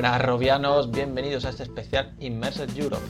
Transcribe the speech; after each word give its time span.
Buenas 0.00 0.22
robianos, 0.22 0.90
bienvenidos 0.90 1.44
a 1.44 1.50
este 1.50 1.64
especial 1.64 2.14
Immersed 2.20 2.74
Europe. 2.74 3.04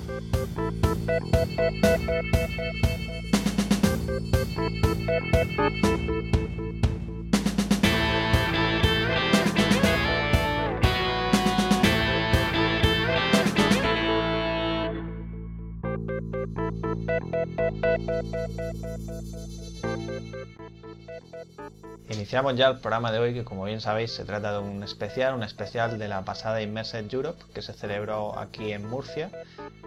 Iniciamos 22.08 22.56
ya 22.56 22.68
el 22.68 22.78
programa 22.78 23.12
de 23.12 23.18
hoy 23.20 23.34
que 23.34 23.44
como 23.44 23.64
bien 23.64 23.80
sabéis 23.80 24.12
se 24.12 24.24
trata 24.24 24.52
de 24.52 24.58
un 24.58 24.82
especial, 24.82 25.34
un 25.34 25.44
especial 25.44 25.98
de 25.98 26.08
la 26.08 26.24
pasada 26.24 26.60
Immersed 26.60 27.12
Europe 27.12 27.42
que 27.54 27.62
se 27.62 27.72
celebró 27.72 28.36
aquí 28.38 28.72
en 28.72 28.88
Murcia 28.88 29.30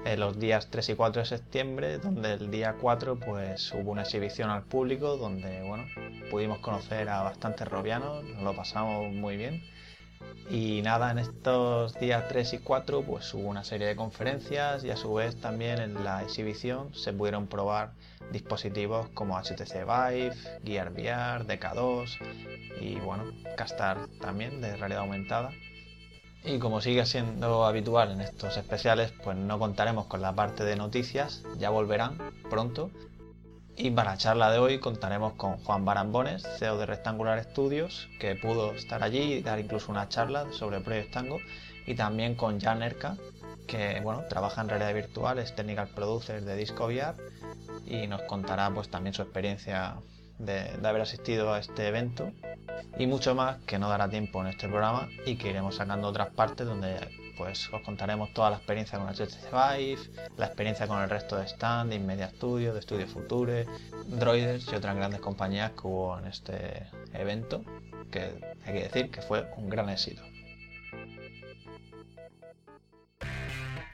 en 0.06 0.20
los 0.20 0.40
días 0.40 0.70
3 0.70 0.90
y 0.90 0.96
4 0.96 1.22
de 1.22 1.28
septiembre 1.28 1.98
donde 1.98 2.34
el 2.34 2.50
día 2.50 2.76
4 2.80 3.20
pues 3.20 3.74
hubo 3.74 3.92
una 3.92 4.04
exhibición 4.04 4.50
al 4.50 4.64
público 4.64 5.18
donde 5.18 5.64
bueno 5.64 5.86
pudimos 6.32 6.60
conocer 6.60 7.10
a 7.10 7.24
bastantes 7.24 7.68
robianos, 7.68 8.24
nos 8.24 8.44
lo 8.44 8.56
pasamos 8.56 9.12
muy 9.12 9.36
bien 9.36 9.62
y 10.50 10.82
nada, 10.82 11.12
en 11.12 11.20
estos 11.20 11.98
días 12.00 12.28
3 12.28 12.54
y 12.54 12.58
4 12.60 13.02
pues 13.04 13.34
hubo 13.34 13.48
una 13.48 13.64
serie 13.64 13.88
de 13.88 13.96
conferencias 13.96 14.84
y 14.84 14.92
a 14.92 14.98
su 14.98 15.14
vez 15.14 15.40
también 15.40 15.80
en 15.80 16.04
la 16.04 16.22
exhibición 16.22 16.94
se 16.94 17.14
pudieron 17.14 17.48
probar 17.48 17.94
dispositivos 18.32 19.10
como 19.14 19.38
HTC 19.38 19.86
Vive, 19.86 20.34
Gear 20.64 20.92
VR, 20.92 21.46
DK2 21.48 22.18
y 22.82 22.96
bueno, 23.00 23.26
Castar 23.56 24.08
también 24.20 24.62
de 24.62 24.76
realidad 24.76 25.02
aumentada. 25.02 25.52
Y 26.46 26.60
como 26.60 26.82
sigue 26.82 27.06
siendo 27.06 27.66
habitual 27.66 28.12
en 28.12 28.20
estos 28.20 28.58
especiales, 28.58 29.14
pues 29.24 29.38
no 29.38 29.60
contaremos 29.60 30.08
con 30.08 30.22
la 30.22 30.34
parte 30.34 30.66
de 30.66 30.76
noticias, 30.76 31.42
ya 31.58 31.70
volverán 31.70 32.18
pronto. 32.50 32.92
Y 33.76 33.90
para 33.92 34.12
la 34.12 34.18
charla 34.18 34.52
de 34.52 34.60
hoy 34.60 34.80
contaremos 34.80 35.34
con 35.34 35.58
Juan 35.58 35.84
Barambones, 35.84 36.44
CEO 36.58 36.78
de 36.78 36.86
Rectangular 36.86 37.44
Studios, 37.44 38.08
que 38.20 38.36
pudo 38.36 38.74
estar 38.74 39.04
allí 39.04 39.34
y 39.34 39.42
dar 39.42 39.60
incluso 39.60 39.92
una 39.92 40.10
charla 40.10 40.46
sobre 40.52 40.80
Project 40.80 41.12
Tango, 41.12 41.40
y 41.88 41.96
también 41.96 42.36
con 42.36 42.62
Jan 42.62 42.84
Erka, 42.84 43.18
que 43.68 44.00
bueno, 44.02 44.24
trabaja 44.30 44.62
en 44.62 44.70
realidad 44.70 44.94
virtual, 44.94 45.40
es 45.40 45.56
Technical 45.56 45.88
Producer 45.90 46.44
de 46.44 46.56
Disco 46.56 46.86
VR 46.86 47.16
y 47.86 48.08
nos 48.08 48.22
contará 48.24 48.70
pues 48.70 48.90
también 48.90 49.14
su 49.14 49.22
experiencia 49.22 49.96
de, 50.38 50.70
haber 50.84 51.02
asistido 51.02 51.54
a 51.54 51.60
este 51.60 51.88
evento. 51.88 52.32
Y 52.98 53.08
mucho 53.08 53.34
más 53.34 53.58
que 53.64 53.80
no 53.80 53.90
dará 53.90 54.10
tiempo 54.10 54.42
en 54.42 54.48
este 54.48 54.68
programa 54.68 55.10
y 55.26 55.36
que 55.36 55.50
iremos 55.50 55.76
sacando 55.76 56.08
otras 56.08 56.30
partes 56.30 56.68
donde 56.68 57.00
pues 57.38 57.70
os 57.74 57.82
contaremos 57.82 58.34
toda 58.34 58.50
la 58.52 58.58
experiencia 58.58 59.00
con 59.00 59.08
HTC 59.08 59.52
Vive, 59.52 60.00
la 60.38 60.46
experiencia 60.46 60.88
con 60.88 61.02
el 61.02 61.10
resto 61.10 61.36
de 61.38 61.48
stand, 61.48 61.90
de 61.90 61.96
Inmedia 61.98 62.30
Studio, 62.30 62.74
de 62.74 62.82
Studio 62.82 63.08
Future, 63.08 63.66
Droiders 64.08 64.68
y 64.72 64.76
otras 64.76 64.96
grandes 64.96 65.20
compañías 65.20 65.72
que 65.72 65.88
hubo 65.88 66.18
en 66.20 66.28
este 66.28 66.88
evento, 67.14 67.64
que 68.12 68.42
hay 68.66 68.74
que 68.74 68.84
decir 68.84 69.12
que 69.12 69.22
fue 69.22 69.48
un 69.58 69.70
gran 69.70 69.90
éxito. 69.90 70.22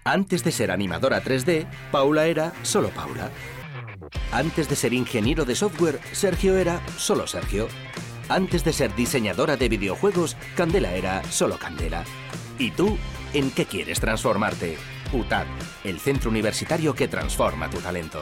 Antes 0.03 0.43
de 0.43 0.51
ser 0.51 0.71
animadora 0.71 1.21
3D, 1.21 1.67
Paula 1.91 2.25
era 2.25 2.53
solo 2.63 2.89
Paula. 2.89 3.29
Antes 4.31 4.69
de 4.69 4.75
ser 4.75 4.93
ingeniero 4.93 5.45
de 5.45 5.55
software, 5.55 5.99
Sergio 6.13 6.57
era 6.57 6.81
solo 6.97 7.27
Sergio. 7.27 7.67
Antes 8.27 8.63
de 8.63 8.73
ser 8.73 8.95
diseñadora 8.95 9.57
de 9.57 9.69
videojuegos, 9.69 10.35
Candela 10.55 10.93
era 10.93 11.23
solo 11.25 11.57
Candela. 11.57 12.03
¿Y 12.57 12.71
tú, 12.71 12.97
en 13.33 13.51
qué 13.51 13.65
quieres 13.65 13.99
transformarte? 13.99 14.77
UTAD, 15.13 15.45
el 15.83 15.99
centro 15.99 16.29
universitario 16.29 16.93
que 16.93 17.07
transforma 17.07 17.69
tu 17.69 17.79
talento. 17.79 18.19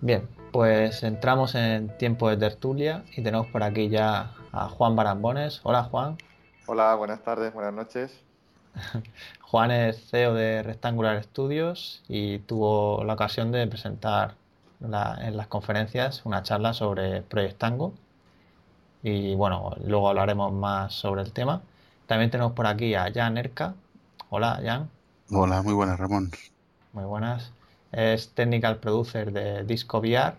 Bien, 0.00 0.28
pues 0.50 1.02
entramos 1.04 1.54
en 1.54 1.96
tiempo 1.96 2.28
de 2.28 2.36
tertulia 2.36 3.04
y 3.16 3.22
tenemos 3.22 3.46
por 3.46 3.62
aquí 3.62 3.88
ya 3.88 4.34
a 4.50 4.68
Juan 4.68 4.96
Barambones. 4.96 5.60
Hola 5.62 5.84
Juan. 5.84 6.16
Hola, 6.66 6.94
buenas 6.96 7.22
tardes, 7.22 7.54
buenas 7.54 7.72
noches. 7.72 8.20
Juan 9.40 9.70
es 9.70 10.10
CEO 10.10 10.34
de 10.34 10.62
Rectangular 10.62 11.22
Studios 11.22 12.02
y 12.08 12.40
tuvo 12.40 13.04
la 13.04 13.14
ocasión 13.14 13.52
de 13.52 13.66
presentar 13.66 14.34
en 14.82 15.36
las 15.36 15.46
conferencias 15.46 16.24
una 16.24 16.42
charla 16.42 16.72
sobre 16.72 17.22
Project 17.22 17.58
Tango. 17.58 17.92
Y 19.02 19.34
bueno, 19.34 19.76
luego 19.84 20.08
hablaremos 20.08 20.52
más 20.52 20.92
sobre 20.94 21.22
el 21.22 21.32
tema. 21.32 21.62
También 22.06 22.30
tenemos 22.30 22.52
por 22.52 22.66
aquí 22.66 22.94
a 22.94 23.10
Jan 23.12 23.38
Erka. 23.38 23.74
Hola, 24.30 24.60
Jan. 24.62 24.90
Hola, 25.30 25.62
muy 25.62 25.74
buenas, 25.74 25.98
Ramón. 25.98 26.30
Muy 26.92 27.04
buenas. 27.04 27.52
Es 27.90 28.30
technical 28.34 28.78
producer 28.78 29.32
de 29.32 29.64
Disco 29.64 29.98
VR 29.98 30.34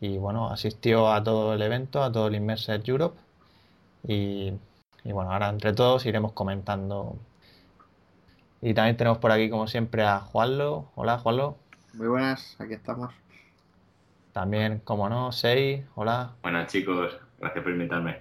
y 0.00 0.18
bueno, 0.18 0.50
asistió 0.50 1.12
a 1.12 1.22
todo 1.22 1.54
el 1.54 1.62
evento, 1.62 2.02
a 2.02 2.10
todo 2.10 2.26
el 2.28 2.34
Immersed 2.34 2.82
Europe. 2.86 3.18
Y 4.06 4.52
y 5.04 5.12
bueno, 5.12 5.32
ahora 5.32 5.48
entre 5.48 5.72
todos 5.72 6.06
iremos 6.06 6.32
comentando. 6.32 7.16
Y 8.60 8.74
también 8.74 8.96
tenemos 8.96 9.18
por 9.18 9.32
aquí, 9.32 9.50
como 9.50 9.66
siempre, 9.66 10.04
a 10.04 10.20
Juanlo. 10.20 10.90
Hola, 10.94 11.18
Juanlo. 11.18 11.56
Muy 11.94 12.06
buenas, 12.06 12.56
aquí 12.60 12.74
estamos. 12.74 13.12
También, 14.32 14.80
como 14.84 15.08
no, 15.08 15.30
Sei. 15.32 15.84
Hola. 15.94 16.32
Buenas, 16.42 16.72
chicos. 16.72 17.18
Gracias 17.38 17.62
por 17.62 17.72
invitarme. 17.72 18.20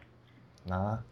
Nada. 0.65 1.03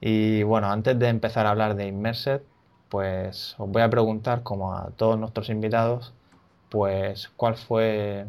Y 0.00 0.42
bueno, 0.42 0.70
antes 0.70 0.98
de 0.98 1.08
empezar 1.08 1.46
a 1.46 1.50
hablar 1.50 1.76
de 1.76 1.86
Immersed, 1.86 2.42
pues 2.88 3.54
os 3.58 3.70
voy 3.70 3.82
a 3.82 3.88
preguntar, 3.90 4.42
como 4.42 4.74
a 4.74 4.90
todos 4.90 5.18
nuestros 5.18 5.48
invitados, 5.48 6.12
pues 6.68 7.30
cuál 7.36 7.56
fue, 7.56 8.26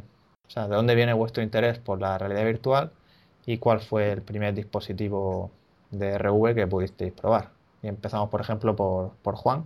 o 0.47 0.51
sea, 0.51 0.67
de 0.67 0.75
dónde 0.75 0.95
viene 0.95 1.13
vuestro 1.13 1.41
interés 1.41 1.79
por 1.79 1.99
la 1.99 2.17
realidad 2.17 2.45
virtual 2.45 2.91
y 3.45 3.57
cuál 3.57 3.79
fue 3.81 4.11
el 4.11 4.21
primer 4.21 4.53
dispositivo 4.53 5.51
de 5.91 6.17
RV 6.17 6.53
que 6.55 6.67
pudisteis 6.67 7.11
probar. 7.13 7.49
Y 7.81 7.87
empezamos, 7.87 8.29
por 8.29 8.41
ejemplo, 8.41 8.75
por, 8.75 9.13
por 9.21 9.35
Juan. 9.35 9.65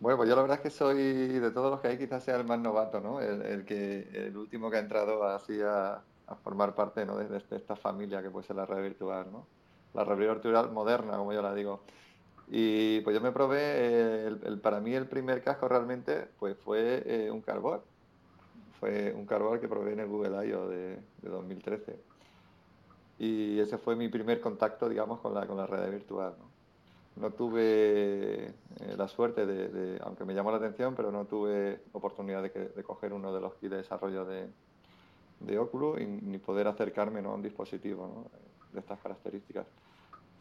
Bueno, 0.00 0.16
pues 0.16 0.28
yo 0.28 0.36
la 0.36 0.42
verdad 0.42 0.58
es 0.58 0.62
que 0.62 0.70
soy 0.70 0.96
de 1.38 1.50
todos 1.50 1.70
los 1.70 1.80
que 1.80 1.88
hay, 1.88 1.98
quizás 1.98 2.22
sea 2.22 2.36
el 2.36 2.44
más 2.44 2.58
novato, 2.58 3.00
¿no? 3.00 3.20
El, 3.20 3.64
que, 3.64 4.08
el 4.12 4.36
último 4.36 4.70
que 4.70 4.76
ha 4.76 4.80
entrado 4.80 5.24
así 5.24 5.60
a, 5.62 6.02
formar 6.42 6.74
parte 6.74 7.04
¿no? 7.06 7.16
de, 7.16 7.42
esta 7.50 7.76
familia 7.76 8.22
que 8.22 8.30
puede 8.30 8.46
ser 8.46 8.56
la 8.56 8.66
red 8.66 8.82
virtual, 8.82 9.26
¿no? 9.30 9.46
La 9.94 10.04
red 10.04 10.16
virtual 10.16 10.72
moderna, 10.72 11.16
como 11.16 11.32
yo 11.32 11.42
la 11.42 11.54
digo. 11.54 11.80
Y 12.48 13.00
pues 13.00 13.14
yo 13.14 13.22
me 13.22 13.32
probé, 13.32 14.36
para 14.62 14.80
mí 14.80 14.94
el 14.94 15.06
primer 15.06 15.42
casco 15.42 15.68
realmente 15.68 16.28
pues 16.38 16.56
fue 16.58 17.02
eh, 17.06 17.30
un 17.30 17.40
Cardboard. 17.40 17.82
Fue 18.80 19.14
un 19.16 19.24
Cardboard 19.24 19.60
que 19.60 19.68
probé 19.68 19.92
en 19.92 20.00
el 20.00 20.08
Google 20.08 20.46
I.O. 20.46 20.68
de, 20.68 20.98
de 21.22 21.28
2013 21.30 22.14
y 23.18 23.60
ese 23.60 23.78
fue 23.78 23.96
mi 23.96 24.08
primer 24.08 24.40
contacto, 24.40 24.88
digamos, 24.88 25.20
con 25.20 25.34
la, 25.34 25.46
con 25.46 25.56
la 25.56 25.66
red 25.66 25.90
virtual. 25.90 26.34
Tuve 27.36 28.46
eh, 28.46 28.94
la 28.96 29.08
suerte 29.08 29.46
de, 29.46 29.98
aunque 30.02 30.24
me 30.24 30.34
llamó 30.34 30.50
la 30.50 30.58
atención, 30.58 30.94
pero 30.94 31.12
no 31.12 31.24
tuve 31.24 31.80
oportunidad 31.92 32.42
de, 32.42 32.82
coger 32.82 33.12
uno 33.12 33.32
de 33.32 33.40
los 33.40 33.54
kits 33.54 33.70
de 33.70 33.76
desarrollo 33.78 34.24
de, 34.24 34.48
de 35.40 35.58
Oculus 35.58 36.00
y, 36.00 36.06
ni 36.06 36.38
poder 36.38 36.66
acercarme 36.66 37.20
a 37.20 37.28
un 37.28 37.42
dispositivo 37.42 38.30
de 38.72 38.80
estas 38.80 38.98
características. 39.00 39.66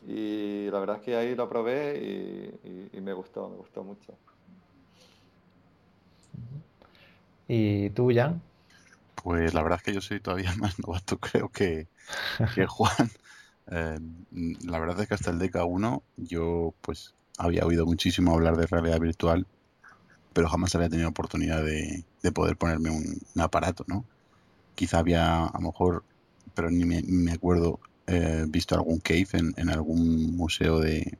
Y 0.07 0.69
la 0.71 0.79
verdad 0.79 0.97
es 0.97 1.01
que 1.03 1.15
ahí 1.15 1.35
lo 1.35 1.47
probé 1.47 1.97
y, 1.97 2.89
y 2.97 3.01
me 3.01 3.13
gustó, 3.13 3.49
me 3.49 3.55
gustó 3.55 3.83
mucho. 3.83 4.13
¿Y 7.47 7.89
tú, 7.91 8.11
Jan? 8.13 8.41
Pues 9.23 9.53
la 9.53 9.61
verdad 9.61 9.77
es 9.77 9.83
que 9.83 9.93
yo 9.93 10.01
soy 10.01 10.19
todavía 10.19 10.53
más 10.57 10.79
novato, 10.79 11.17
creo 11.17 11.49
que, 11.49 11.87
que 12.55 12.65
Juan. 12.65 13.09
Eh, 13.71 13.99
la 14.65 14.79
verdad 14.79 15.01
es 15.01 15.07
que 15.07 15.13
hasta 15.13 15.31
el 15.31 15.39
DK1 15.39 16.01
yo 16.17 16.73
pues 16.81 17.13
había 17.37 17.65
oído 17.65 17.85
muchísimo 17.85 18.33
hablar 18.33 18.57
de 18.57 18.67
realidad 18.67 18.99
virtual, 18.99 19.47
pero 20.33 20.49
jamás 20.49 20.75
había 20.75 20.89
tenido 20.89 21.09
oportunidad 21.09 21.63
de, 21.63 22.03
poder 22.33 22.57
ponerme 22.57 22.89
un, 22.89 23.21
aparato, 23.41 23.85
¿no? 23.87 24.05
Quizá 24.75 24.99
había, 24.99 25.45
a 25.45 25.59
lo 25.59 25.67
mejor, 25.67 26.03
pero 26.55 26.71
ni 26.71 26.85
me, 26.85 27.31
acuerdo, 27.31 27.79
eh, 28.07 28.45
visto 28.47 28.75
algún 28.75 28.99
cave 28.99 29.27
en, 29.33 29.69
algún 29.69 30.35
museo 30.35 30.79
de, 30.79 31.17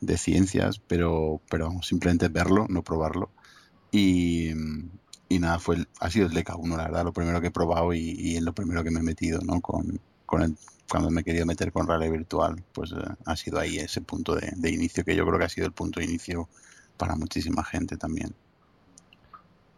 de, 0.00 0.18
ciencias, 0.18 0.80
pero, 0.86 1.40
pero 1.50 1.82
simplemente 1.82 2.28
verlo, 2.28 2.66
no 2.68 2.82
probarlo. 2.82 3.30
Y, 3.90 4.50
y 5.28 5.38
nada, 5.38 5.58
fue 5.58 5.86
ha 6.00 6.10
sido 6.10 6.26
el 6.26 6.32
DK1, 6.32 6.76
la 6.76 6.84
verdad, 6.84 7.04
lo 7.04 7.12
primero 7.12 7.40
que 7.40 7.48
he 7.48 7.50
probado 7.50 7.94
y, 7.94 8.10
y 8.18 8.36
en 8.36 8.44
lo 8.44 8.54
primero 8.54 8.84
que 8.84 8.90
me 8.90 9.00
he 9.00 9.02
metido, 9.02 9.40
¿no? 9.42 9.60
Con, 9.60 10.00
con 10.26 10.56
cuando 10.90 11.10
me 11.10 11.22
he 11.22 11.24
querido 11.24 11.46
meter 11.46 11.72
con 11.72 11.86
realidad 11.86 12.12
virtual, 12.12 12.62
pues 12.72 12.92
eh, 12.92 12.96
ha 13.24 13.36
sido 13.36 13.58
ahí 13.58 13.78
ese 13.78 14.00
punto 14.00 14.34
de, 14.34 14.52
de, 14.54 14.70
inicio, 14.70 15.04
que 15.04 15.16
yo 15.16 15.26
creo 15.26 15.38
que 15.38 15.46
ha 15.46 15.48
sido 15.48 15.66
el 15.66 15.72
punto 15.72 16.00
de 16.00 16.06
inicio 16.06 16.48
para 16.96 17.16
muchísima 17.16 17.64
gente 17.64 17.96
también. 17.96 18.34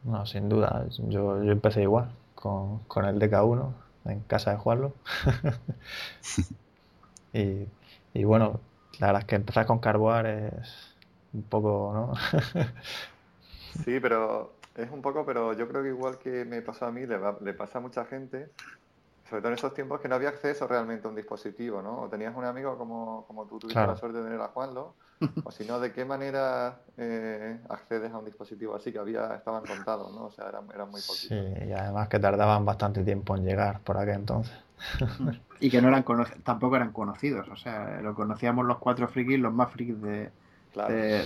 No, 0.04 0.24
sin 0.26 0.48
duda, 0.48 0.86
yo, 0.98 1.42
yo 1.42 1.52
empecé 1.52 1.82
igual. 1.82 2.10
con, 2.34 2.80
con 2.80 3.04
el 3.04 3.18
DK1 3.18 3.72
en 4.06 4.20
casa 4.20 4.52
de 4.52 4.58
jugarlo. 4.58 4.94
y, 7.32 7.66
y, 8.14 8.24
bueno, 8.24 8.60
la 9.00 9.08
verdad 9.08 9.22
es 9.22 9.26
que 9.26 9.36
empezar 9.36 9.66
con 9.66 9.80
Carboar 9.80 10.26
es 10.26 10.94
un 11.32 11.42
poco, 11.42 11.92
¿no? 11.92 12.14
sí, 13.84 13.98
pero 14.00 14.52
es 14.76 14.90
un 14.90 15.02
poco, 15.02 15.26
pero 15.26 15.54
yo 15.54 15.68
creo 15.68 15.82
que 15.82 15.88
igual 15.88 16.18
que 16.18 16.44
me 16.44 16.62
pasó 16.62 16.86
a 16.86 16.92
mí, 16.92 17.06
le, 17.06 17.18
le 17.40 17.54
pasa 17.54 17.78
a 17.78 17.80
mucha 17.80 18.04
gente, 18.04 18.48
sobre 19.28 19.42
todo 19.42 19.52
en 19.52 19.58
esos 19.58 19.74
tiempos 19.74 20.00
que 20.00 20.08
no 20.08 20.14
había 20.14 20.28
acceso 20.28 20.66
realmente 20.68 21.06
a 21.06 21.10
un 21.10 21.16
dispositivo, 21.16 21.82
¿no? 21.82 22.02
O 22.02 22.08
tenías 22.08 22.34
un 22.36 22.44
amigo 22.44 22.78
como, 22.78 23.24
como 23.26 23.46
tú 23.46 23.58
tuviste 23.58 23.86
la 23.86 23.96
suerte 23.96 24.18
de 24.18 24.24
tener 24.24 24.40
a 24.40 24.48
Juanlo, 24.48 24.94
o 25.44 25.50
si 25.50 25.64
no, 25.64 25.80
¿de 25.80 25.92
qué 25.92 26.04
manera 26.04 26.80
eh, 26.96 27.58
accedes 27.68 28.12
a 28.12 28.18
un 28.18 28.24
dispositivo 28.24 28.76
así 28.76 28.92
que 28.92 28.98
había 28.98 29.34
estaban 29.34 29.64
contados, 29.64 30.12
¿no? 30.14 30.26
O 30.26 30.30
sea, 30.30 30.48
eran, 30.48 30.66
muy 30.90 31.00
poquitos. 31.00 31.16
Sí, 31.16 31.34
y 31.34 31.72
además 31.72 32.08
que 32.08 32.18
tardaban 32.18 32.64
bastante 32.64 33.02
tiempo 33.02 33.36
en 33.36 33.44
llegar 33.44 33.80
por 33.80 33.96
aquel 33.96 34.16
entonces. 34.16 34.56
y 35.60 35.70
que 35.70 35.82
no 35.82 35.88
eran 35.88 36.04
tampoco 36.44 36.76
eran 36.76 36.92
conocidos, 36.92 37.48
o 37.48 37.56
sea, 37.56 38.00
lo 38.02 38.14
conocíamos 38.14 38.64
los 38.64 38.78
cuatro 38.78 39.08
frikis, 39.08 39.40
los 39.40 39.52
más 39.52 39.72
frikis 39.72 40.00
de, 40.00 40.30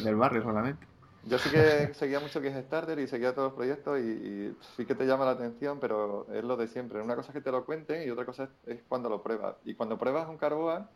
del 0.02 0.16
barrio 0.16 0.42
solamente. 0.42 0.89
Yo 1.24 1.38
sí 1.38 1.50
que 1.50 1.92
seguía 1.94 2.20
mucho 2.20 2.40
Kickstarter 2.40 2.98
y 2.98 3.06
seguía 3.06 3.34
todos 3.34 3.48
los 3.48 3.56
proyectos 3.56 4.00
y, 4.00 4.54
sí 4.76 4.86
que 4.86 4.94
te 4.94 5.06
llama 5.06 5.24
la 5.24 5.32
atención, 5.32 5.78
pero 5.80 6.26
es 6.32 6.42
lo 6.44 6.56
de 6.56 6.66
siempre. 6.66 7.00
Una 7.00 7.16
cosa 7.16 7.28
es 7.28 7.34
que 7.34 7.40
te 7.40 7.52
lo 7.52 7.64
cuenten 7.64 8.06
y 8.06 8.10
otra 8.10 8.24
cosa 8.24 8.48
es, 8.66 8.80
cuando 8.88 9.08
lo 9.08 9.22
pruebas. 9.22 9.56
Y 9.64 9.74
cuando 9.74 9.98
pruebas 9.98 10.28
un 10.28 10.38
Carboa, 10.38 10.88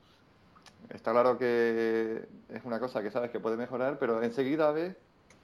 está 0.90 1.12
claro 1.12 1.36
que 1.38 2.24
es 2.48 2.64
una 2.64 2.80
cosa 2.80 3.02
que 3.02 3.10
sabes 3.10 3.30
que 3.30 3.40
puede 3.40 3.56
mejorar, 3.56 3.98
pero 3.98 4.22
enseguida 4.22 4.70
ves 4.72 4.96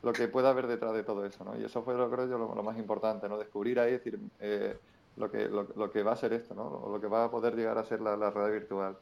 lo 0.02 0.12
que 0.12 0.28
puede 0.28 0.48
haber 0.48 0.66
detrás 0.66 0.94
de 0.94 1.02
todo 1.02 1.26
eso, 1.26 1.44
¿no? 1.44 1.58
Y 1.58 1.64
eso 1.64 1.82
fue, 1.82 1.94
lo 1.94 2.10
creo 2.10 2.26
yo, 2.26 2.38
lo, 2.38 2.62
más 2.62 2.78
importante, 2.78 3.28
¿no? 3.28 3.36
Descubrir 3.36 3.78
ahí, 3.78 3.92
decir, 3.92 4.18
eh, 4.40 4.78
lo, 5.16 5.30
que, 5.30 5.46
lo, 5.48 5.90
que 5.90 6.02
va 6.02 6.12
a 6.12 6.16
ser 6.16 6.32
esto, 6.32 6.54
¿no? 6.54 6.88
Lo 6.90 6.98
que 6.98 7.06
va 7.06 7.24
a 7.24 7.30
poder 7.30 7.54
llegar 7.54 7.76
a 7.76 7.84
ser 7.84 8.00
la, 8.00 8.16
la 8.16 8.30
realidad 8.30 8.60
virtual. 8.60 8.96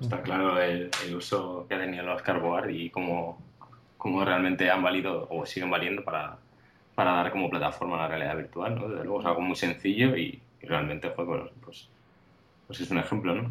Está 0.00 0.22
claro 0.22 0.60
el, 0.60 0.90
uso 1.14 1.66
que 1.68 1.74
ha 1.74 1.78
tenido 1.78 2.02
los 2.04 2.20
Carboard 2.22 2.70
y 2.70 2.90
cómo, 2.90 3.38
cómo, 4.04 4.22
realmente 4.22 4.70
han 4.70 4.82
valido 4.82 5.26
o 5.30 5.46
siguen 5.46 5.70
valiendo 5.70 6.04
para, 6.04 6.36
para 6.94 7.12
dar 7.12 7.32
como 7.32 7.48
plataforma 7.48 7.96
a 7.96 8.02
la 8.02 8.08
realidad 8.08 8.36
virtual, 8.36 8.74
¿no? 8.74 8.86
Desde 8.86 9.02
luego 9.02 9.20
es 9.20 9.26
algo 9.26 9.40
muy 9.40 9.56
sencillo 9.56 10.14
y, 10.14 10.42
realmente 10.60 11.08
fue, 11.10 11.24
pues, 11.24 11.42
pues, 11.62 11.88
pues, 12.66 12.80
es 12.80 12.90
un 12.90 12.98
ejemplo, 12.98 13.34
¿no? 13.34 13.50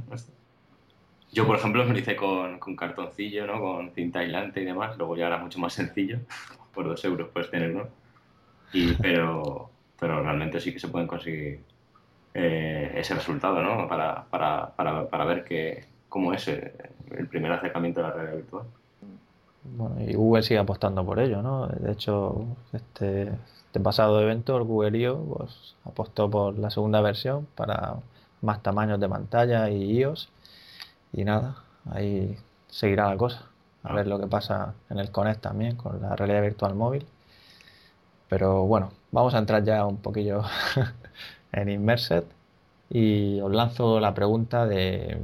Yo, 1.32 1.48
por 1.48 1.58
ejemplo, 1.58 1.84
me 1.86 1.94
lo 1.94 1.98
hice 1.98 2.16
con, 2.16 2.60
con, 2.60 2.76
cartoncillo, 2.76 3.48
¿no? 3.48 3.60
Con 3.60 3.92
cinta 3.94 4.20
aislante 4.20 4.62
y 4.62 4.66
demás. 4.66 4.96
Luego 4.96 5.18
ya 5.18 5.26
era 5.26 5.40
mucho 5.40 5.58
más 5.60 5.74
sencillo. 5.74 6.20
Por 6.74 6.86
dos 6.86 7.04
euros 7.06 7.30
puedes 7.34 7.50
tenerlo. 7.50 7.90
Y, 8.72 8.94
pero, 8.94 9.72
pero 10.00 10.22
realmente 10.22 10.60
sí 10.60 10.72
que 10.72 10.80
se 10.80 10.88
pueden 10.88 11.08
conseguir 11.08 11.62
eh, 12.36 12.94
ese 12.96 13.16
resultado, 13.16 13.62
¿no? 13.64 13.88
Para, 13.88 14.24
para, 14.26 14.76
para, 14.76 15.08
para 15.08 15.26
ver 15.26 15.44
que, 15.44 15.86
cómo 16.10 16.34
es 16.34 16.48
eh, 16.48 16.74
el 17.16 17.28
primer 17.28 17.52
acercamiento 17.52 18.00
a 18.02 18.10
la 18.10 18.14
realidad 18.14 18.38
virtual. 18.38 18.66
Bueno, 19.64 19.96
y 20.02 20.14
Google 20.14 20.44
sigue 20.44 20.60
apostando 20.60 21.06
por 21.06 21.20
ello, 21.20 21.42
¿no? 21.42 21.68
De 21.68 21.92
hecho, 21.92 22.46
este, 22.74 23.30
este 23.68 23.80
pasado 23.80 24.22
evento, 24.22 24.58
el 24.58 24.64
Google 24.64 24.98
I.O., 24.98 25.18
pues, 25.38 25.76
apostó 25.86 26.30
por 26.30 26.58
la 26.60 26.70
segunda 26.70 27.02
versión 27.02 27.48
para 27.56 27.96
más 28.42 28.62
tamaños 28.62 29.00
de 29.00 29.10
pantalla 29.10 29.70
y 29.70 30.00
iOS. 30.00 30.30
Y 31.14 31.24
nada, 31.26 31.58
ahí 31.92 32.38
seguirá 32.68 33.10
la 33.10 33.18
cosa. 33.18 33.48
A 33.84 33.90
ah. 33.90 33.94
ver 33.96 34.08
lo 34.08 34.20
que 34.20 34.28
pasa 34.28 34.74
en 34.90 35.00
el 35.00 35.12
Connect 35.12 35.42
también, 35.42 35.76
con 35.78 36.02
la 36.02 36.16
realidad 36.16 36.42
virtual 36.42 36.76
móvil. 36.76 37.06
Pero 38.30 38.66
bueno, 38.66 38.92
vamos 39.12 39.34
a 39.34 39.40
entrar 39.40 39.64
ya 39.64 39.86
un 39.86 39.98
poquillo 39.98 40.44
en 41.52 41.70
Immersed 41.70 42.24
y 42.90 43.40
os 43.42 43.52
lanzo 43.52 44.00
la 44.00 44.14
pregunta 44.14 44.66
de 44.66 45.20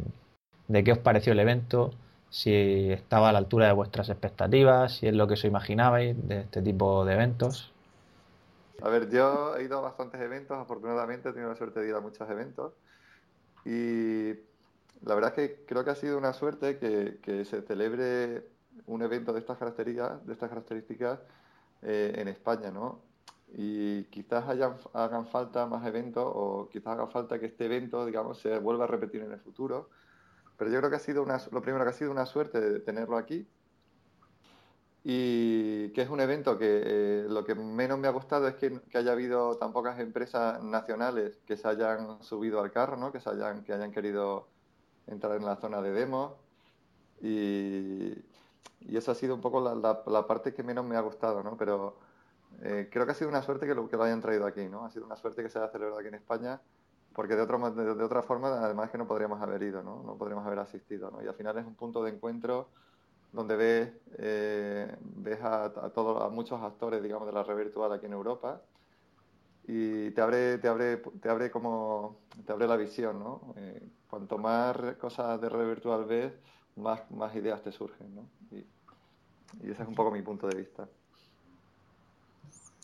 de 0.69 0.83
qué 0.83 0.93
os 0.93 0.99
pareció 0.99 1.33
el 1.33 1.39
evento, 1.39 1.91
si 2.29 2.91
estaba 2.91 3.29
a 3.29 3.31
la 3.31 3.39
altura 3.39 3.67
de 3.67 3.73
vuestras 3.73 4.09
expectativas, 4.09 4.97
si 4.97 5.07
es 5.07 5.13
lo 5.13 5.27
que 5.27 5.33
os 5.33 5.43
imaginabais 5.45 6.15
de 6.27 6.41
este 6.41 6.61
tipo 6.61 7.05
de 7.05 7.13
eventos. 7.13 7.73
A 8.81 8.89
ver, 8.89 9.09
yo 9.09 9.57
he 9.57 9.63
ido 9.63 9.79
a 9.79 9.81
bastantes 9.81 10.21
eventos, 10.21 10.57
afortunadamente 10.57 11.29
he 11.29 11.31
tenido 11.33 11.49
la 11.49 11.55
suerte 11.55 11.81
de 11.81 11.89
ir 11.89 11.95
a 11.95 11.99
muchos 11.99 12.29
eventos 12.29 12.73
y 13.65 14.33
la 15.03 15.15
verdad 15.15 15.33
es 15.35 15.49
que 15.49 15.65
creo 15.65 15.83
que 15.83 15.91
ha 15.91 15.95
sido 15.95 16.17
una 16.17 16.33
suerte 16.33 16.77
que, 16.77 17.45
se 17.45 17.61
celebre 17.61 18.43
un 18.85 19.01
evento 19.01 19.33
de 19.33 19.39
estas 19.39 19.57
características, 19.57 20.25
de 20.25 20.33
estas 20.33 20.49
características 20.49 21.19
eh, 21.81 22.13
en 22.15 22.27
España, 22.27 22.71
¿no? 22.71 23.01
Y 23.53 24.03
quizás 24.05 24.47
hayan, 24.47 24.75
hagan 24.93 25.27
falta 25.27 25.65
más 25.65 25.85
eventos 25.85 26.23
o 26.25 26.69
quizás 26.71 26.93
haga 26.93 27.07
falta 27.07 27.39
que 27.39 27.47
este 27.47 27.65
evento, 27.65 28.05
digamos, 28.05 28.39
se 28.39 28.59
vuelva 28.59 28.83
a 28.83 28.87
repetir 28.87 29.21
en 29.23 29.31
el 29.31 29.39
futuro 29.39 29.89
pero 30.59 30.69
yo 30.69 30.79
creo 30.79 30.89
que 30.89 30.97
ha 30.97 30.99
sido 30.99 31.23
una, 31.23 31.41
lo 31.51 31.61
primero 31.61 31.85
que 31.85 31.91
ha 31.91 31.93
sido 31.93 32.11
una 32.11 32.25
suerte 32.25 32.59
de 32.59 32.79
tenerlo 32.81 33.17
aquí 33.17 33.47
y 35.05 35.89
que 35.91 36.01
es 36.01 36.09
un 36.09 36.19
evento 36.19 36.57
que 36.57 36.81
eh, 36.85 37.25
lo 37.29 37.45
que 37.45 37.55
menos 37.55 37.97
me 37.97 38.09
ha 38.09 38.11
gustado 38.11 38.45
es 38.49 38.55
que, 38.55 38.81
haya 38.93 39.13
habido 39.13 39.55
tan 39.55 39.71
pocas 39.71 39.97
empresas 39.99 40.61
nacionales 40.61 41.39
que 41.47 41.55
se 41.55 41.65
hayan 41.65 42.21
subido 42.21 42.59
al 42.59 42.73
carro, 42.73 42.97
¿no? 42.97 43.13
que, 43.13 43.21
se 43.21 43.29
hayan, 43.29 43.63
que 43.63 43.71
hayan 43.71 43.93
querido 43.93 44.47
entrar 45.07 45.37
en 45.37 45.45
la 45.45 45.55
zona 45.55 45.81
de 45.81 45.91
demos 45.91 46.33
y, 47.21 48.13
y 48.81 48.97
eso 48.97 49.11
ha 49.11 49.15
sido 49.15 49.35
un 49.35 49.41
poco 49.41 49.61
la, 49.61 50.27
parte 50.27 50.53
que 50.53 50.61
menos 50.61 50.83
me 50.83 50.97
ha 50.97 51.01
gustado, 51.01 51.41
¿no? 51.41 51.55
pero 51.55 51.95
eh, 52.63 52.89
creo 52.91 53.05
que 53.05 53.13
ha 53.13 53.15
sido 53.15 53.29
una 53.29 53.43
suerte 53.43 53.65
que 53.65 53.75
lo, 53.75 53.89
que 53.89 53.95
lo 53.95 54.03
hayan 54.03 54.19
traído 54.19 54.45
aquí, 54.45 54.67
¿no? 54.67 54.83
ha 54.83 54.91
sido 54.91 55.05
una 55.05 55.15
suerte 55.15 55.41
que 55.41 55.47
se 55.47 55.57
haya 55.57 55.69
celebrado 55.69 55.99
aquí 55.99 56.09
en 56.09 56.15
España 56.15 56.59
porque 57.19 57.35
de, 57.35 57.41
otro, 57.41 57.59
de, 57.69 58.01
otra 58.05 58.23
forma, 58.23 58.47
además 58.47 58.89
que 58.91 58.97
no 58.97 59.05
podríamos 59.05 59.41
haber 59.41 59.61
ido, 59.61 59.83
¿no? 59.83 60.01
No 60.05 60.15
podríamos 60.15 60.47
haber 60.47 60.59
asistido, 60.59 61.11
¿no? 61.11 61.21
Y 61.21 61.27
al 61.27 61.33
final 61.33 61.57
es 61.57 61.65
un 61.65 61.75
punto 61.75 62.01
de 62.01 62.11
encuentro 62.11 62.69
donde 63.33 63.57
ves, 63.57 63.91
eh, 64.19 64.95
ves 65.01 65.41
a, 65.41 65.65
a, 65.65 65.89
todos, 65.89 66.23
a 66.23 66.29
muchos 66.29 66.61
actores, 66.61 67.03
digamos, 67.03 67.27
de 67.27 67.33
la 67.33 67.43
red 67.43 67.57
virtual 67.57 67.91
aquí 67.91 68.05
en 68.05 68.13
Europa 68.13 68.61
y 69.67 70.11
te 70.11 70.21
abre, 70.21 70.59
te 70.59 70.69
abre, 70.69 70.95
te 70.95 71.27
abre 71.27 71.51
como, 71.51 72.21
te 72.45 72.53
abre 72.53 72.67
la 72.67 72.77
visión, 72.77 73.19
¿no? 73.19 73.53
Eh, 73.57 73.85
cuanto 74.09 74.37
más 74.37 74.77
cosas 75.01 75.41
de 75.41 75.49
red 75.49 75.67
virtual 75.67 76.05
ves, 76.05 76.31
más, 76.77 77.01
más 77.11 77.35
ideas 77.35 77.61
te 77.61 77.73
surgen, 77.73 78.15
¿no? 78.15 78.29
Y, 78.49 78.65
y 79.67 79.71
ese 79.71 79.83
es 79.83 79.89
un 79.89 79.95
poco 79.95 80.09
mi 80.09 80.21
punto 80.21 80.47
de 80.47 80.55
vista. 80.55 80.87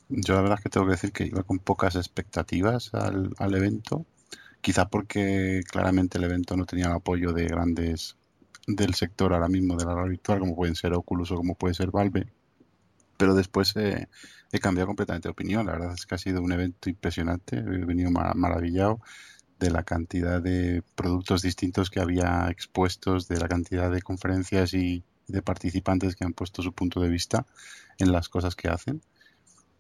Yo 0.10 0.34
la 0.34 0.42
verdad 0.42 0.58
es 0.58 0.64
que 0.66 0.70
tengo 0.70 0.88
que 0.88 0.92
decir 0.92 1.14
que 1.14 1.24
iba 1.24 1.44
con 1.44 1.60
pocas 1.60 1.96
expectativas 1.96 2.94
al, 2.94 3.34
al 3.38 3.56
evento 3.56 4.06
Quizá 4.66 4.90
porque 4.90 5.62
claramente 5.72 6.18
el 6.18 6.24
evento 6.24 6.58
no 6.58 6.66
tenía 6.66 6.88
el 6.88 6.94
apoyo 6.94 7.34
de 7.34 7.46
grandes 7.46 8.18
del 8.66 8.96
sector 8.96 9.32
ahora 9.32 9.48
mismo 9.48 9.78
de 9.78 9.86
la 9.86 9.94
realidad 9.94 10.10
virtual, 10.10 10.40
como 10.40 10.56
pueden 10.56 10.74
ser 10.74 10.94
Oculus 10.94 11.30
o 11.30 11.36
como 11.36 11.54
puede 11.54 11.76
ser 11.76 11.92
Valve. 11.92 12.34
Pero 13.16 13.36
después 13.36 13.76
he 13.76 14.08
cambiado 14.60 14.88
completamente 14.88 15.28
de 15.28 15.34
opinión. 15.34 15.68
La 15.68 15.74
verdad 15.74 15.94
es 15.94 16.08
que 16.08 16.16
ha 16.16 16.18
sido 16.18 16.42
un 16.42 16.52
evento 16.52 16.90
impresionante. 16.90 17.58
He 17.58 17.86
venido 17.86 18.10
maravillado 18.10 19.02
de 19.60 19.70
la 19.70 19.84
cantidad 19.84 20.42
de 20.42 20.82
productos 20.96 21.44
distintos 21.44 21.92
que 21.92 22.00
había 22.00 22.48
expuestos, 22.50 23.28
de 23.28 23.38
la 23.38 23.48
cantidad 23.48 23.92
de 23.92 24.02
conferencias 24.02 24.74
y 24.74 25.04
de 25.28 25.44
participantes 25.44 26.16
que 26.16 26.26
han 26.26 26.34
puesto 26.34 26.64
su 26.64 26.74
punto 26.74 27.00
de 27.02 27.10
vista 27.10 27.46
en 28.00 28.12
las 28.12 28.30
cosas 28.30 28.56
que 28.56 28.70
hacen. 28.70 29.04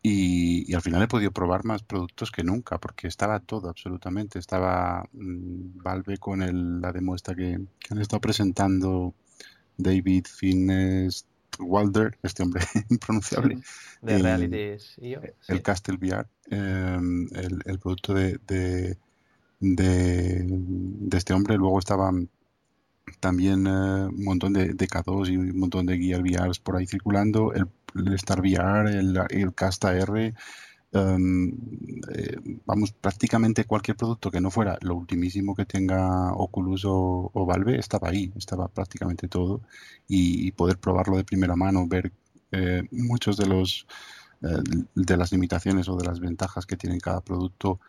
Y, 0.08 0.72
al 0.76 0.84
final 0.84 1.02
he 1.02 1.08
podido 1.08 1.32
probar 1.32 1.66
más 1.66 1.82
productos 1.82 2.30
que 2.30 2.44
nunca, 2.44 2.78
porque 2.78 3.08
estaba 3.08 3.40
todo 3.40 3.70
absolutamente. 3.70 4.38
Estaba 4.38 5.04
mm, 5.14 5.82
Valve 5.82 6.20
con 6.20 6.44
el, 6.44 6.80
la 6.80 6.92
demo 6.92 7.16
esta 7.16 7.34
que, 7.34 7.58
han 7.90 7.98
estado 8.00 8.22
presentando 8.22 9.16
David 9.78 10.26
Finnes 10.28 11.26
Walder, 11.58 12.20
este 12.22 12.44
hombre 12.44 12.64
impronunciable. 12.92 13.58
De 14.04 14.20
Realities 14.20 14.96
El 15.48 15.64
Castle 15.64 15.98
VR, 15.98 16.28
em, 16.52 17.28
el, 17.34 17.80
producto 17.80 18.14
de, 18.14 18.38
de, 18.46 19.00
de, 19.60 21.18
este 21.18 21.34
hombre. 21.34 21.58
Luego 21.58 21.80
estaban 21.80 22.30
también 23.20 23.68
eh, 23.68 23.70
un 23.70 24.24
montón 24.24 24.54
de, 24.54 24.74
de 24.74 24.88
K2 24.88 25.30
y 25.30 25.38
un 25.38 25.60
montón 25.60 25.86
de 25.86 25.98
Gear 25.98 26.22
VRs 26.22 26.60
por 26.60 26.78
ahí 26.78 26.88
circulando. 26.88 27.54
El 27.54 27.68
Star 28.16 28.42
VR, 28.42 28.90
el, 28.90 29.18
el 29.30 29.54
Casta 29.54 29.96
R, 29.96 30.34
em, 30.92 31.52
eh, 32.14 32.38
vamos, 32.66 32.92
prácticamente 32.94 33.66
cualquier 33.66 33.98
producto 33.98 34.32
que 34.32 34.42
no 34.42 34.52
fuera 34.52 34.78
lo 34.82 34.96
ultimísimo 34.96 35.56
que 35.56 35.66
tenga 35.66 36.34
Oculus 36.34 36.84
o, 36.86 37.46
Valve 37.46 37.78
estaba 37.80 38.10
ahí, 38.10 38.32
estaba 38.36 38.68
prácticamente 38.68 39.28
todo 39.28 39.62
y, 40.08 40.52
poder 40.52 40.78
probarlo 40.78 41.18
de 41.18 41.24
primera 41.24 41.56
mano, 41.56 41.88
ver 41.88 42.12
eh, 42.52 42.84
muchos 42.92 43.38
de 43.38 43.48
los 43.48 43.88
eh, 44.42 44.62
de 44.96 45.18
las 45.18 45.32
limitaciones 45.32 45.88
o 45.90 45.96
de 45.96 46.06
las 46.06 46.20
ventajas 46.20 46.66
que 46.66 46.76
tiene 46.78 47.00
cada 47.00 47.22
producto 47.22 47.80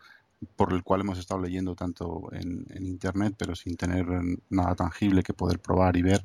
por 0.55 0.73
el 0.73 0.83
cual 0.83 1.01
hemos 1.01 1.17
estado 1.17 1.41
leyendo 1.41 1.75
tanto 1.75 2.29
en, 2.31 2.65
en 2.69 2.85
internet 2.85 3.35
pero 3.37 3.55
sin 3.55 3.75
tener 3.75 4.05
nada 4.49 4.75
tangible 4.75 5.23
que 5.23 5.33
poder 5.33 5.59
probar 5.59 5.97
y 5.97 6.03
ver 6.03 6.23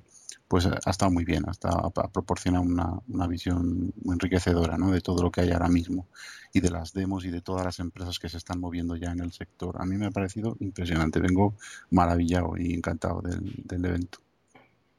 pues 0.53 0.67
ha 0.67 0.91
estado 0.91 1.11
muy 1.11 1.25
bien, 1.25 1.45
hasta 1.49 1.71
proporciona 2.13 2.61
una, 2.61 2.99
una 3.09 3.27
visión 3.27 3.91
enriquecedora 4.05 4.77
¿no? 4.77 4.91
de 4.91 5.01
todo 5.01 5.23
lo 5.23 5.31
que 5.31 5.41
hay 5.41 5.51
ahora 5.51 5.69
mismo 5.69 6.09
y 6.53 6.61
de 6.61 6.71
las 6.71 6.93
demos 6.93 7.25
y 7.25 7.31
de 7.31 7.41
todas 7.41 7.65
las 7.65 7.79
empresas 7.79 8.19
que 8.19 8.29
se 8.29 8.37
están 8.37 8.61
moviendo 8.61 8.95
ya 8.97 9.13
en 9.13 9.21
el 9.21 9.33
sector. 9.33 9.77
A 9.81 9.87
mí 9.87 9.97
me 9.97 10.05
ha 10.05 10.11
parecido 10.11 10.59
impresionante, 10.61 11.21
vengo 11.21 11.55
maravillado 11.91 12.53
y 12.59 12.75
encantado 12.75 13.23
del, 13.23 13.51
del 13.65 13.83
evento. 13.83 14.19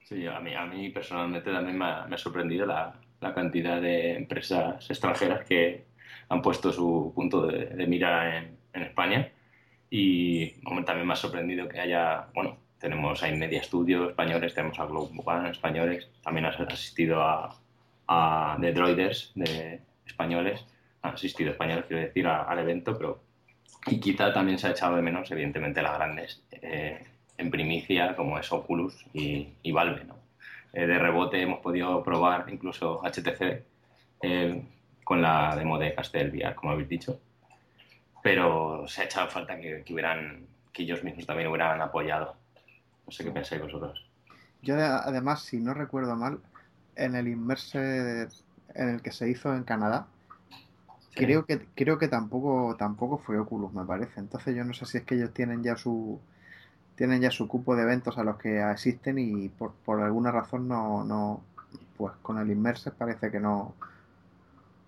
Sí, 0.10 0.26
a 0.26 0.40
mí, 0.40 0.56
a 0.56 0.66
mí 0.66 0.90
personalmente 0.90 1.52
también 1.52 1.78
me 1.78 1.86
ha, 1.86 2.18
sorprendido 2.18 2.66
la, 2.66 3.00
la, 3.22 3.34
cantidad 3.36 3.80
de 3.80 4.18
empresas 4.18 4.90
extranjeras 4.90 5.46
que 5.46 5.86
han 6.30 6.42
puesto 6.42 6.74
su 6.74 7.12
punto 7.14 7.46
de 7.46 7.86
mira 7.86 8.40
en, 8.40 8.58
en, 8.74 8.84
España 8.84 9.32
y 9.90 10.52
también 10.86 11.08
me 11.08 11.14
ha 11.14 11.16
sorprendido 11.16 11.70
que 11.70 11.80
haya, 11.80 12.28
bueno, 12.34 12.58
tenemos 12.80 13.22
a 13.24 13.28
Media 13.32 13.64
Studio 13.64 14.10
españoles, 14.10 14.54
tenemos 14.54 14.80
a 14.80 14.86
Globe 14.86 15.12
One 15.24 15.50
españoles, 15.52 16.10
también 16.24 16.46
has 16.46 16.60
asistido 16.60 17.22
a, 17.22 17.56
a 18.08 18.58
The 18.60 18.74
Droiders 18.74 19.32
de 19.36 19.80
españoles, 20.06 20.66
han 21.02 21.14
asistido 21.14 21.52
españoles, 21.52 21.86
quiero 21.88 22.04
decir, 22.04 22.28
al 22.28 22.60
evento, 22.60 22.98
pero 22.98 23.22
y 23.88 24.00
quizá 24.00 24.34
también 24.34 24.58
se 24.58 24.68
ha 24.68 24.72
echado 24.72 24.96
de 24.96 25.02
menos, 25.02 25.30
evidentemente, 25.32 25.82
las 25.82 25.96
grandes 25.96 26.44
eh, 26.52 27.06
en 27.38 27.52
primicia, 27.52 28.16
como 28.16 28.40
es 28.40 28.52
Oculus 28.52 29.06
y, 29.14 29.50
y 29.62 29.72
Valve. 29.72 30.06
¿no? 30.06 30.16
Eh, 30.74 30.88
de 30.88 31.00
rebote 31.00 31.42
hemos 31.42 31.60
podido 31.60 32.04
probar 32.04 32.46
incluso 32.50 33.02
HTC 33.04 33.64
eh, 34.22 34.64
con 35.04 35.22
la 35.22 35.56
demo 35.56 35.78
de 35.78 35.94
Castel 35.94 36.30
VR, 36.30 36.56
como 36.56 36.72
habéis 36.72 36.90
dicho, 36.90 37.20
pero 38.24 38.88
se 38.88 39.02
ha 39.02 39.06
echado 39.06 39.30
falta 39.30 39.60
que, 39.60 39.84
que, 39.84 39.94
hubieran, 39.94 40.48
que 40.72 40.84
ellos 40.84 41.04
mismos 41.04 41.28
también 41.28 41.50
hubieran 41.50 41.80
apoyado 41.82 42.36
no 43.06 43.12
sé 43.12 43.24
qué 43.24 43.32
pensáis 43.32 43.62
vosotros. 43.62 44.06
Yo 44.62 44.76
además, 44.76 45.44
si 45.44 45.60
no 45.60 45.74
recuerdo 45.74 46.16
mal, 46.16 46.40
en 46.96 47.16
el 47.16 47.28
Inmerse 47.28 48.28
en 48.76 48.90
el 48.90 49.02
que 49.02 49.12
se 49.12 49.30
hizo 49.30 49.54
en 49.54 49.64
Canadá, 49.64 50.08
creo 51.14 51.46
que 51.46 51.66
creo 51.76 51.98
que 51.98 52.08
tampoco 52.08 52.76
tampoco 52.78 53.18
fue 53.18 53.38
Oculus, 53.38 53.74
me 53.74 53.84
parece. 53.84 54.20
Entonces 54.20 54.56
yo 54.56 54.64
no 54.64 54.74
sé 54.74 54.86
si 54.86 55.00
es 55.00 55.04
que 55.04 55.16
ellos 55.16 55.34
tienen 55.34 55.64
ya 55.64 55.76
su 55.76 56.20
tienen 56.96 57.22
ya 57.22 57.32
su 57.32 57.48
cupo 57.48 57.76
de 57.76 57.84
eventos 57.84 58.18
a 58.18 58.24
los 58.24 58.38
que 58.38 58.62
asisten 58.62 59.18
y 59.18 59.50
por, 59.50 59.74
por 59.74 60.00
alguna 60.02 60.32
razón 60.32 60.68
no, 60.68 61.04
no 61.04 61.42
pues 61.98 62.14
con 62.22 62.38
el 62.40 62.52
Inmerse 62.52 62.92
parece 62.92 63.32
que 63.32 63.40
no 63.40 63.74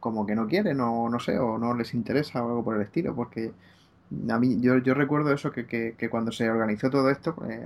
como 0.06 0.28
que 0.28 0.36
no 0.36 0.46
quieren 0.46 0.80
o 0.82 1.10
no 1.10 1.20
sé 1.20 1.40
o 1.40 1.58
no 1.58 1.74
les 1.74 1.96
interesa 1.96 2.44
o 2.44 2.50
algo 2.50 2.64
por 2.64 2.76
el 2.76 2.84
estilo 2.84 3.16
porque 3.16 3.52
a 4.30 4.38
mí 4.38 4.62
yo, 4.62 4.78
yo 4.78 4.94
recuerdo 4.94 5.34
eso 5.34 5.52
que, 5.52 5.66
que, 5.66 6.10
cuando 6.12 6.32
se 6.32 6.48
organizó 6.48 6.92
todo 6.92 7.10
esto 7.10 7.34
pues, 7.34 7.60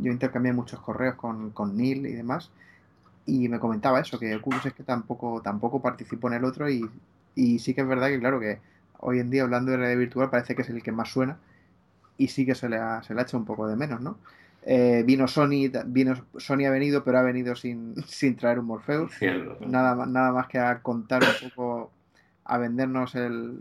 yo 0.00 0.10
intercambié 0.10 0.54
muchos 0.54 0.80
correos 0.80 1.16
con, 1.16 1.50
con 1.50 1.76
Neil 1.76 2.06
y 2.06 2.12
demás, 2.12 2.50
y 3.26 3.48
me 3.50 3.58
comentaba 3.58 4.00
eso, 4.00 4.18
que 4.18 4.34
Oculus 4.36 4.64
es 4.64 4.72
que 4.72 4.84
tampoco, 4.84 5.42
tampoco 5.42 5.82
participó 5.82 6.28
en 6.28 6.34
el 6.34 6.44
otro, 6.46 6.70
y, 6.70 6.88
y 7.34 7.58
sí 7.58 7.74
que 7.74 7.82
es 7.82 7.86
verdad 7.86 8.08
que, 8.08 8.18
claro, 8.18 8.40
que 8.40 8.60
hoy 9.00 9.18
en 9.18 9.28
día 9.28 9.42
hablando 9.42 9.70
de 9.70 9.76
realidad 9.76 9.98
virtual 9.98 10.30
parece 10.30 10.54
que 10.54 10.62
es 10.62 10.70
el 10.70 10.82
que 10.82 10.92
más 10.92 11.10
suena, 11.10 11.36
y 12.16 12.28
sí 12.28 12.46
que 12.46 12.54
se 12.54 12.70
le 12.70 12.78
ha, 12.78 13.02
se 13.02 13.12
le 13.14 13.20
ha 13.20 13.24
hecho 13.24 13.36
un 13.36 13.44
poco 13.44 13.66
de 13.66 13.76
menos, 13.76 14.00
¿no? 14.00 14.16
Eh, 14.66 15.02
vino 15.04 15.28
Sony, 15.28 15.70
vino 15.86 16.14
Sony 16.38 16.64
ha 16.66 16.70
venido, 16.70 17.04
pero 17.04 17.18
ha 17.18 17.22
venido 17.22 17.54
sin, 17.54 17.94
sin 18.06 18.36
traer 18.36 18.58
un 18.58 18.66
Morpheus. 18.66 19.12
Nada, 19.60 20.06
nada 20.06 20.32
más 20.32 20.48
que 20.48 20.58
a 20.58 20.80
contar 20.80 21.22
un 21.22 21.50
poco, 21.50 21.90
a 22.44 22.58
vendernos 22.58 23.14
el, 23.14 23.58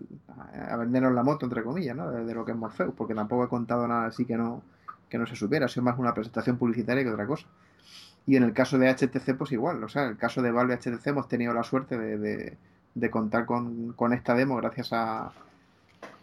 a 0.70 0.78
vendernos 0.78 1.14
la 1.14 1.24
moto, 1.24 1.46
entre 1.46 1.64
comillas, 1.64 1.96
¿no? 1.96 2.10
De, 2.10 2.24
de 2.24 2.34
lo 2.34 2.46
que 2.46 2.52
es 2.52 2.58
Morpheus, 2.58 2.94
porque 2.96 3.14
tampoco 3.14 3.44
he 3.44 3.50
contado 3.50 3.88
nada 3.88 4.06
así 4.06 4.26
que 4.26 4.38
no, 4.38 4.62
que 5.10 5.18
no 5.18 5.28
se 5.28 5.36
supiera, 5.36 5.66
ha 5.66 5.70
sido 5.70 5.84
más 5.84 6.00
una 6.00 6.14
presentación 6.14 6.58
publicitaria 6.58 7.04
que 7.04 7.12
otra 7.12 7.28
cosa. 7.28 7.48
Y 8.26 8.38
en 8.38 8.44
el 8.44 8.54
caso 8.54 8.78
de 8.78 8.90
HTC, 8.90 9.38
pues 9.38 9.52
igual, 9.52 9.84
o 9.84 9.90
sea, 9.90 10.04
en 10.06 10.10
el 10.10 10.18
caso 10.18 10.42
de 10.42 10.52
Valve 10.52 10.78
HTC 10.78 11.06
hemos 11.08 11.28
tenido 11.28 11.54
la 11.54 11.64
suerte 11.64 11.98
de, 11.98 12.58
de, 12.96 13.12
contar 13.12 13.46
con, 13.46 13.94
con, 13.94 14.14
esta 14.14 14.34
demo 14.34 14.56
gracias 14.56 14.94
a, 14.94 15.32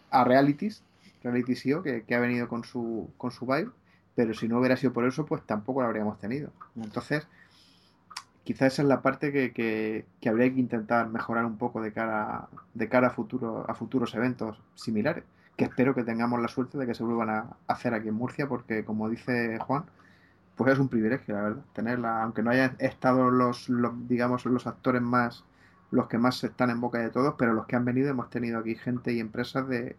a 0.09 0.23
Realities, 0.23 0.83
Realities 1.23 1.65
IO, 1.67 1.83
que, 1.83 2.03
que, 2.03 2.15
ha 2.15 2.19
venido 2.19 2.47
con 2.47 2.63
su, 2.63 3.09
con 3.17 3.31
su 3.31 3.45
Vive, 3.45 3.69
pero 4.15 4.33
si 4.33 4.47
no 4.47 4.59
hubiera 4.59 4.77
sido 4.77 4.93
por 4.93 5.05
eso, 5.05 5.25
pues 5.25 5.41
tampoco 5.43 5.81
lo 5.81 5.87
habríamos 5.87 6.19
tenido. 6.19 6.51
Entonces, 6.75 7.27
quizás 8.43 8.73
esa 8.73 8.81
es 8.83 8.87
la 8.87 9.01
parte 9.01 9.31
que, 9.31 9.53
que, 9.53 10.05
que, 10.19 10.29
habría 10.29 10.53
que 10.53 10.59
intentar 10.59 11.09
mejorar 11.09 11.45
un 11.45 11.57
poco 11.57 11.81
de 11.81 11.93
cara, 11.93 12.47
de 12.73 12.89
cara 12.89 13.07
a, 13.07 13.11
futuro, 13.11 13.65
a 13.69 13.75
futuros 13.75 14.13
eventos 14.15 14.59
similares 14.75 15.23
que 15.61 15.65
espero 15.65 15.93
que 15.93 16.03
tengamos 16.03 16.41
la 16.41 16.47
suerte 16.47 16.77
de 16.77 16.87
que 16.87 16.95
se 16.95 17.03
vuelvan 17.03 17.29
a 17.29 17.57
hacer 17.67 17.93
aquí 17.93 18.07
en 18.07 18.15
Murcia, 18.15 18.47
porque 18.47 18.83
como 18.83 19.09
dice 19.09 19.59
Juan, 19.59 19.83
pues 20.55 20.73
es 20.73 20.79
un 20.79 20.89
privilegio, 20.89 21.35
la 21.35 21.41
verdad, 21.43 21.63
tenerla, 21.73 22.23
aunque 22.23 22.43
no 22.43 22.51
hayan 22.51 22.75
estado 22.79 23.29
los, 23.29 23.69
los, 23.69 24.07
digamos, 24.07 24.45
los 24.45 24.67
actores 24.67 25.01
más, 25.01 25.43
los 25.91 26.07
que 26.07 26.17
más 26.17 26.43
están 26.43 26.69
en 26.69 26.81
boca 26.81 26.99
de 26.99 27.09
todos, 27.09 27.35
pero 27.37 27.53
los 27.53 27.67
que 27.67 27.75
han 27.75 27.85
venido 27.85 28.09
hemos 28.09 28.29
tenido 28.29 28.59
aquí 28.59 28.75
gente 28.75 29.13
y 29.13 29.19
empresas 29.19 29.67
de, 29.67 29.97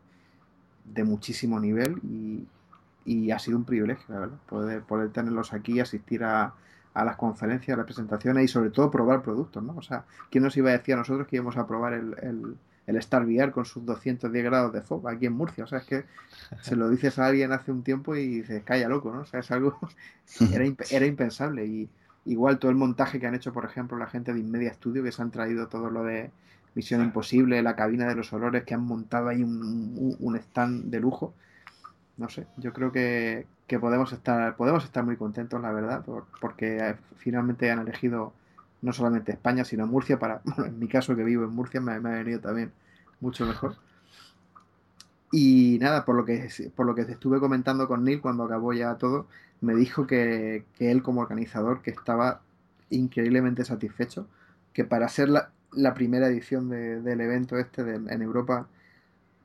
de 0.84 1.04
muchísimo 1.04 1.60
nivel 1.60 2.00
y, 2.02 2.46
y 3.04 3.30
ha 3.30 3.38
sido 3.38 3.58
un 3.58 3.64
privilegio, 3.64 4.04
la 4.08 4.20
verdad, 4.20 4.38
poder, 4.48 4.82
poder 4.82 5.10
tenerlos 5.10 5.52
aquí, 5.52 5.80
asistir 5.80 6.24
a, 6.24 6.54
a 6.94 7.04
las 7.04 7.16
conferencias, 7.16 7.74
a 7.74 7.78
las 7.78 7.86
presentaciones 7.86 8.44
y 8.44 8.48
sobre 8.48 8.70
todo 8.70 8.90
probar 8.90 9.22
productos, 9.22 9.62
¿no? 9.62 9.74
O 9.76 9.82
sea, 9.82 10.04
¿quién 10.30 10.44
nos 10.44 10.56
iba 10.56 10.70
a 10.70 10.72
decir 10.72 10.94
a 10.94 10.98
nosotros 10.98 11.26
que 11.26 11.36
íbamos 11.36 11.56
a 11.56 11.66
probar 11.66 11.94
el, 11.94 12.16
el 12.22 12.56
el 12.86 12.96
Star 12.96 13.24
VR 13.24 13.52
con 13.52 13.64
sus 13.64 13.84
210 13.84 14.44
grados 14.44 14.72
de 14.72 14.82
fog 14.82 15.08
aquí 15.08 15.26
en 15.26 15.34
Murcia. 15.34 15.64
O 15.64 15.66
sea, 15.66 15.78
es 15.78 15.84
que 15.84 16.04
se 16.62 16.76
lo 16.76 16.88
dices 16.88 17.18
a 17.18 17.26
alguien 17.26 17.52
hace 17.52 17.72
un 17.72 17.82
tiempo 17.82 18.16
y 18.16 18.26
dices, 18.26 18.62
calla 18.64 18.88
loco, 18.88 19.12
¿no? 19.12 19.20
O 19.20 19.26
sea, 19.26 19.40
es 19.40 19.50
algo, 19.50 19.78
era, 20.52 20.64
era 20.90 21.06
impensable. 21.06 21.66
Y 21.66 21.88
igual 22.26 22.58
todo 22.58 22.70
el 22.70 22.76
montaje 22.76 23.20
que 23.20 23.26
han 23.26 23.34
hecho, 23.34 23.52
por 23.52 23.64
ejemplo, 23.64 23.96
la 23.98 24.06
gente 24.06 24.32
de 24.32 24.40
Inmedia 24.40 24.72
Studio, 24.74 25.02
que 25.02 25.12
se 25.12 25.22
han 25.22 25.30
traído 25.30 25.68
todo 25.68 25.90
lo 25.90 26.04
de 26.04 26.30
Misión 26.74 27.02
Imposible, 27.02 27.62
la 27.62 27.76
cabina 27.76 28.08
de 28.08 28.14
los 28.14 28.32
olores, 28.32 28.64
que 28.64 28.74
han 28.74 28.84
montado 28.84 29.28
ahí 29.28 29.42
un, 29.42 30.16
un 30.18 30.36
stand 30.36 30.86
de 30.86 31.00
lujo. 31.00 31.34
No 32.22 32.28
sé, 32.28 32.46
yo 32.56 32.72
creo 32.72 32.92
que, 32.92 33.46
podemos 33.80 34.12
estar 34.12 34.54
podemos 34.54 34.84
estar 34.84 35.04
muy 35.04 35.16
contentos, 35.16 35.60
la 35.60 35.72
verdad, 35.72 36.04
porque 36.40 36.76
eh, 36.76 36.94
finalmente 37.16 37.68
han 37.68 37.80
elegido 37.80 38.32
no 38.80 38.92
solamente 38.92 39.32
España, 39.32 39.64
sino 39.64 39.88
Murcia, 39.88 40.20
para, 40.20 40.40
en 40.64 40.78
mi 40.78 40.86
caso 40.86 41.16
que 41.16 41.24
vivo 41.24 41.42
en 41.42 41.50
Murcia 41.50 41.80
me, 41.80 41.98
me, 41.98 42.10
ha 42.10 42.12
venido 42.12 42.38
también 42.38 42.70
mucho 43.20 43.44
mejor. 43.44 43.74
Y 45.32 45.78
nada, 45.80 46.04
por 46.04 46.14
lo 46.14 46.24
que 46.24 46.48
por 46.76 46.86
lo 46.86 46.94
que 46.94 47.02
estuve 47.02 47.40
comentando 47.40 47.88
con 47.88 48.04
Neil 48.04 48.20
cuando 48.20 48.44
acabó 48.44 48.72
ya 48.72 48.94
todo, 48.98 49.26
me 49.60 49.74
dijo 49.74 50.06
que, 50.06 50.64
que 50.76 50.92
él 50.92 51.02
como 51.02 51.22
organizador 51.22 51.82
que 51.82 51.90
estaba 51.90 52.40
increíblemente 52.90 53.64
satisfecho, 53.64 54.28
que 54.72 54.84
para 54.84 55.08
ser 55.08 55.28
la, 55.28 55.50
la 55.72 55.92
primera 55.94 56.28
edición 56.28 56.68
de, 56.68 57.00
del 57.00 57.20
evento 57.20 57.58
este 57.58 57.82
de, 57.82 57.96
en 57.96 58.22
Europa, 58.22 58.68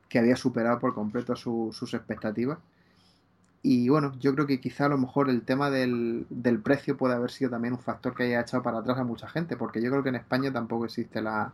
que 0.09 0.19
había 0.19 0.35
superado 0.35 0.79
por 0.79 0.93
completo 0.93 1.35
su, 1.35 1.69
sus 1.73 1.93
expectativas. 1.93 2.59
Y 3.63 3.89
bueno, 3.89 4.13
yo 4.19 4.33
creo 4.33 4.47
que 4.47 4.61
quizá 4.61 4.85
a 4.85 4.89
lo 4.89 4.97
mejor 4.97 5.29
el 5.29 5.41
tema 5.41 5.69
del, 5.69 6.25
del, 6.29 6.59
precio 6.59 6.95
puede 6.95 7.15
haber 7.15 7.31
sido 7.31 7.49
también 7.51 7.73
un 7.73 7.79
factor 7.79 8.15
que 8.15 8.23
haya 8.23 8.41
echado 8.41 8.63
para 8.63 8.79
atrás 8.79 8.97
a 8.97 9.03
mucha 9.03 9.27
gente, 9.27 9.57
porque 9.57 9.81
yo 9.81 9.89
creo 9.89 10.03
que 10.03 10.09
en 10.09 10.15
España 10.15 10.53
tampoco 10.53 10.85
existe 10.85 11.21
la, 11.21 11.53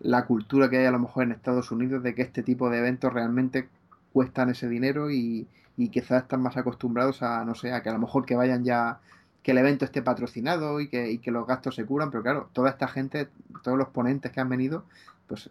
la 0.00 0.26
cultura 0.26 0.68
que 0.68 0.78
hay 0.78 0.86
a 0.86 0.90
lo 0.90 0.98
mejor 0.98 1.24
en 1.24 1.32
Estados 1.32 1.70
Unidos 1.70 2.02
de 2.02 2.14
que 2.14 2.22
este 2.22 2.42
tipo 2.42 2.70
de 2.70 2.78
eventos 2.78 3.12
realmente 3.12 3.68
cuestan 4.12 4.50
ese 4.50 4.68
dinero 4.68 5.10
y, 5.10 5.46
y 5.76 5.88
quizás 5.88 6.22
están 6.22 6.42
más 6.42 6.56
acostumbrados 6.56 7.22
a, 7.22 7.44
no 7.44 7.54
sé, 7.54 7.72
a 7.72 7.82
que 7.82 7.90
a 7.90 7.92
lo 7.92 7.98
mejor 7.98 8.26
que 8.26 8.34
vayan 8.34 8.64
ya, 8.64 9.00
que 9.42 9.52
el 9.52 9.58
evento 9.58 9.84
esté 9.84 10.02
patrocinado 10.02 10.80
y 10.80 10.88
que, 10.88 11.10
y 11.10 11.18
que 11.18 11.30
los 11.30 11.46
gastos 11.46 11.76
se 11.76 11.84
curan, 11.84 12.10
pero 12.10 12.22
claro, 12.22 12.48
toda 12.52 12.70
esta 12.70 12.88
gente, 12.88 13.28
todos 13.62 13.78
los 13.78 13.88
ponentes 13.88 14.32
que 14.32 14.40
han 14.40 14.48
venido, 14.48 14.84
pues 15.28 15.50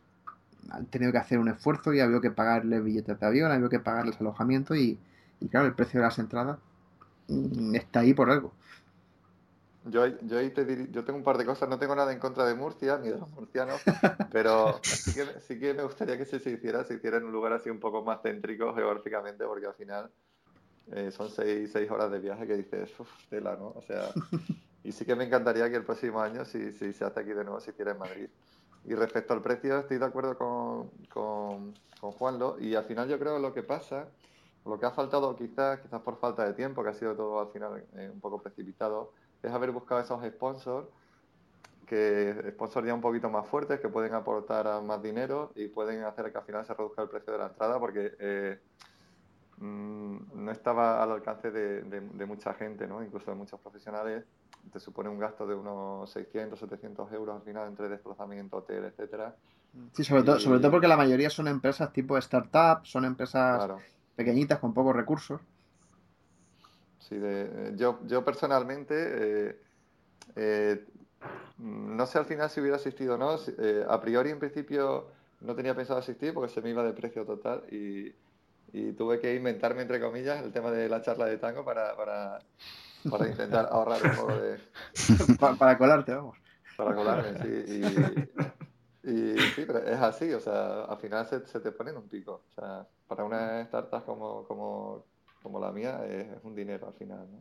han 0.70 0.86
tenido 0.86 1.12
que 1.12 1.18
hacer 1.18 1.40
un 1.40 1.50
esfuerzo 1.50 1.94
y 1.94 2.00
ha 2.00 2.04
habido 2.04 2.22
que 2.22 2.32
pagarles 2.32 2.84
billetes 2.84 3.20
de 3.20 3.26
avión, 3.26 3.52
ha 3.52 3.56
habido 3.56 3.70
que 3.70 3.80
pagarles 3.80 4.20
alojamiento 4.20 4.76
y, 4.76 5.00
y 5.40 5.48
claro, 5.48 5.68
el 5.68 5.74
precio 5.74 6.00
de 6.00 6.06
las 6.06 6.20
entradas 6.20 6.60
mm, 7.28 7.76
está 7.76 8.02
ahí 8.02 8.14
por 8.14 8.30
algo. 8.30 8.54
Yo, 9.86 10.06
yo, 10.06 10.38
ahí 10.38 10.52
te 10.52 10.88
yo 10.92 11.04
tengo 11.04 11.18
un 11.18 11.24
par 11.24 11.40
de 11.40 11.46
cosas, 11.46 11.68
no 11.68 11.80
tengo 11.80 11.96
nada 11.96 12.14
en 12.14 12.20
contra 12.20 12.46
de 12.46 12.54
Murcia 12.54 13.00
ni 13.00 13.10
de 13.10 13.18
los 13.18 13.32
murcianos, 13.32 13.82
pero 14.32 14.80
sí 14.84 15.12
que, 15.14 15.26
sí 15.42 15.60
que 15.60 15.74
me 15.74 15.84
gustaría 15.84 16.18
que 16.20 16.26
se, 16.26 16.40
se, 16.40 16.52
hiciera, 16.52 16.84
se 16.84 16.94
hiciera 16.94 17.18
en 17.18 17.24
un 17.24 17.32
lugar 17.32 17.54
así 17.54 17.72
un 17.72 17.80
poco 17.80 18.04
más 18.04 18.22
céntrico 18.22 18.76
geográficamente, 18.76 19.44
porque 19.46 19.66
al 19.66 19.74
final 19.74 20.12
eh, 20.92 21.10
son 21.12 21.32
seis, 21.32 21.72
seis, 21.74 21.90
horas 21.90 22.12
de 22.12 22.20
viaje 22.20 22.46
que 22.46 22.58
dices, 22.58 22.92
uff, 23.00 23.10
tela, 23.30 23.56
¿no? 23.56 23.70
O 23.70 23.82
sea, 23.82 24.10
y 24.84 24.92
sí 24.92 25.04
que 25.04 25.16
me 25.16 25.24
encantaría 25.24 25.68
que 25.70 25.78
el 25.78 25.84
próximo 25.84 26.22
año, 26.22 26.46
si, 26.46 26.72
si 26.74 26.94
se 26.94 27.04
hace 27.04 27.20
aquí 27.20 27.30
de 27.30 27.44
nuevo, 27.44 27.60
se 27.60 27.72
hiciera 27.72 27.94
en 27.94 27.98
Madrid. 27.98 28.30
Y 28.86 28.96
respecto 28.96 29.34
al 29.34 29.42
precio, 29.42 29.80
estoy 29.80 29.98
de 29.98 30.06
acuerdo 30.06 30.38
con, 30.38 30.90
con, 31.10 31.74
con 32.00 32.12
Juanlo, 32.12 32.58
y 32.60 32.76
al 32.76 32.86
final 32.86 33.08
yo 33.08 33.20
creo 33.20 33.40
lo 33.40 33.54
que 33.54 33.64
pasa 33.64 34.08
lo 34.66 34.80
que 34.80 34.86
ha 34.86 34.92
faltado 34.92 35.36
quizás, 35.36 35.80
quizás 35.80 36.02
por 36.02 36.18
falta 36.18 36.46
de 36.46 36.54
tiempo, 36.54 36.84
que 36.84 36.90
ha 36.90 36.94
sido 36.94 37.16
todo 37.16 37.40
al 37.40 37.48
final 37.50 37.84
eh, 37.96 38.10
un 38.14 38.20
poco 38.20 38.42
precipitado, 38.42 39.14
es 39.42 39.52
haber 39.52 39.72
buscado 39.72 40.02
esos 40.02 40.24
sponsors, 40.24 40.88
que 41.88 42.52
sponsors 42.52 42.88
ya 42.88 42.94
un 42.94 43.02
poquito 43.02 43.30
más 43.30 43.48
fuertes, 43.48 43.80
que 43.80 43.90
pueden 43.90 44.14
aportar 44.14 44.82
más 44.84 45.02
dinero 45.02 45.52
y 45.56 45.68
pueden 45.68 46.04
hacer 46.04 46.32
que 46.32 46.38
al 46.38 46.44
final 46.44 46.66
se 46.66 46.74
reduzca 46.74 47.02
el 47.02 47.10
precio 47.10 47.34
de 47.34 47.40
la 47.40 47.48
entrada, 47.48 47.80
porque 47.80 48.16
eh, 48.20 48.60
mmm, 49.58 50.18
no 50.36 50.52
estaba 50.52 51.02
al 51.02 51.12
alcance 51.12 51.50
de, 51.50 51.82
de, 51.82 52.02
de, 52.02 52.26
mucha 52.26 52.54
gente, 52.54 52.88
¿no? 52.88 53.04
incluso 53.04 53.32
de 53.32 53.38
muchos 53.38 53.60
profesionales, 53.60 54.24
te 54.72 54.80
supone 54.80 55.10
un 55.10 55.20
gasto 55.20 55.46
de 55.48 55.56
unos 55.56 56.10
600, 56.12 56.60
700 56.60 57.12
euros 57.14 57.36
al 57.36 57.42
final 57.42 57.68
entre 57.68 57.90
desplazamiento, 57.90 58.58
hotel, 58.58 58.86
etcétera. 58.86 59.36
Sí, 59.94 60.04
sobre, 60.04 60.24
todo, 60.24 60.40
sobre 60.40 60.60
todo 60.60 60.72
porque 60.72 60.88
la 60.88 60.98
mayoría 60.98 61.30
son 61.30 61.48
empresas 61.48 61.94
tipo 61.94 62.18
startup, 62.18 62.86
son 62.86 63.06
empresas 63.06 63.72
pequeñitas 64.16 64.60
con 64.60 64.74
pocos 64.74 64.96
recursos. 64.96 65.40
Sí, 67.00 67.18
de, 67.18 67.74
yo, 67.76 68.00
yo 68.06 68.24
personalmente, 68.24 68.96
eh, 68.98 69.58
eh, 70.36 70.86
no 71.58 72.06
sé 72.06 72.18
al 72.18 72.26
final 72.26 72.50
si 72.50 72.60
hubiera 72.60 72.78
asistido 72.78 73.16
o 73.16 73.18
no. 73.18 73.38
Eh, 73.60 73.86
a 73.88 74.00
priori, 74.02 74.30
en 74.30 74.40
principio, 74.40 75.08
no 75.42 75.56
tenía 75.56 75.76
pensado 75.76 76.00
asistir 76.00 76.34
porque 76.34 76.54
se 76.54 76.62
me 76.62 76.70
iba 76.70 76.84
de 76.84 76.94
precio 76.94 77.26
total 77.26 77.64
y, 77.72 78.14
tuve 78.98 79.20
que 79.20 79.36
inventarme, 79.36 79.82
entre 79.82 80.00
comillas, 80.00 80.42
el 80.42 80.54
tema 80.54 80.72
de 80.72 80.88
la 80.88 81.02
charla 81.02 81.26
de 81.26 81.38
tango 81.38 81.66
para, 81.66 81.94
para, 81.98 82.40
para 83.10 83.28
intentar 83.28 83.68
ahorrar 83.72 84.02
un 84.04 84.16
poco 84.16 84.36
de... 84.36 84.60
para, 85.58 85.78
colarte, 85.78 86.14
vamos. 86.14 86.38
Para 86.78 86.96
colarme, 86.96 87.38
sí. 87.40 88.28
Y, 89.04 89.40
sí, 89.56 89.64
pero 89.66 89.80
es 89.80 90.00
así, 90.00 90.32
o 90.32 90.40
sea, 90.40 90.84
al 90.84 90.98
final 90.98 91.26
se, 91.26 91.46
se 91.48 91.60
te 91.60 91.72
ponen 91.72 91.98
un 91.98 92.08
pico. 92.08 92.44
O 92.50 92.54
sea, 92.54 92.86
para 93.08 93.24
una 93.24 93.62
startup 93.62 94.06
como, 94.06 94.44
como, 94.46 95.06
como 95.42 95.60
la 95.60 95.72
mía 95.72 96.06
es, 96.06 96.28
un 96.44 96.56
dinero 96.56 96.88
al 96.88 96.94
final, 96.94 97.28
¿no? 97.32 97.40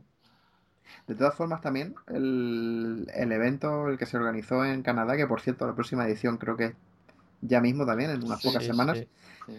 De 1.07 1.15
todas 1.15 1.35
formas, 1.35 1.61
también 1.61 1.95
el, 2.09 3.07
el, 3.15 3.33
evento, 3.33 3.89
el 3.89 3.99
que 3.99 4.07
se 4.07 4.17
organizó 4.17 4.65
en 4.65 4.83
Canadá, 4.83 5.17
que 5.17 5.27
por 5.27 5.41
cierto, 5.41 5.67
la 5.67 5.75
próxima 5.75 6.07
edición 6.07 6.37
creo 6.37 6.57
que 6.57 6.75
ya 7.43 7.61
mismo 7.61 7.87
también, 7.87 8.11
en 8.11 8.25
unas 8.25 8.43
pocas 8.43 8.65
semanas, 8.65 9.05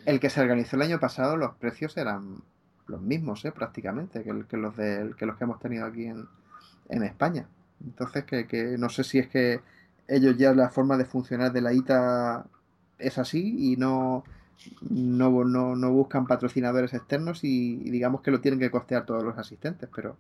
el 0.05 0.19
que 0.19 0.29
se 0.29 0.41
organizó 0.41 0.75
el 0.75 0.83
año 0.83 0.99
pasado, 0.99 1.37
los 1.37 1.55
precios 1.55 1.95
eran 1.97 2.41
los 2.87 3.01
mismos, 3.01 3.45
¿eh? 3.45 3.51
prácticamente, 3.51 4.23
que, 4.23 4.45
que 4.47 4.57
los 4.57 4.75
de, 4.77 5.13
que 5.17 5.25
los 5.25 5.37
que 5.37 5.43
hemos 5.43 5.59
tenido 5.59 5.85
aquí 5.85 6.05
en, 6.05 6.27
en 6.89 7.03
España. 7.03 7.47
Entonces, 7.83 8.25
que, 8.25 8.47
que, 8.47 8.77
no 8.77 8.89
sé 8.89 9.03
si 9.03 9.19
es 9.19 9.27
que 9.27 9.61
ellos 10.07 10.37
ya 10.37 10.53
la 10.53 10.69
forma 10.69 10.97
de 10.97 11.05
funcionar 11.05 11.51
de 11.51 11.61
la 11.61 11.73
ITA 11.73 12.45
es 12.99 13.17
así 13.17 13.73
y 13.73 13.77
no, 13.77 14.23
no, 14.89 15.43
no, 15.43 15.75
no 15.75 15.91
buscan 15.91 16.27
patrocinadores 16.27 16.93
externos 16.93 17.43
y, 17.43 17.77
digamos 17.89 18.21
que 18.21 18.31
lo 18.31 18.41
tienen 18.41 18.59
que 18.59 18.71
costear 18.71 19.05
todos 19.05 19.23
los 19.23 19.37
asistentes, 19.37 19.89
pero 19.93 20.17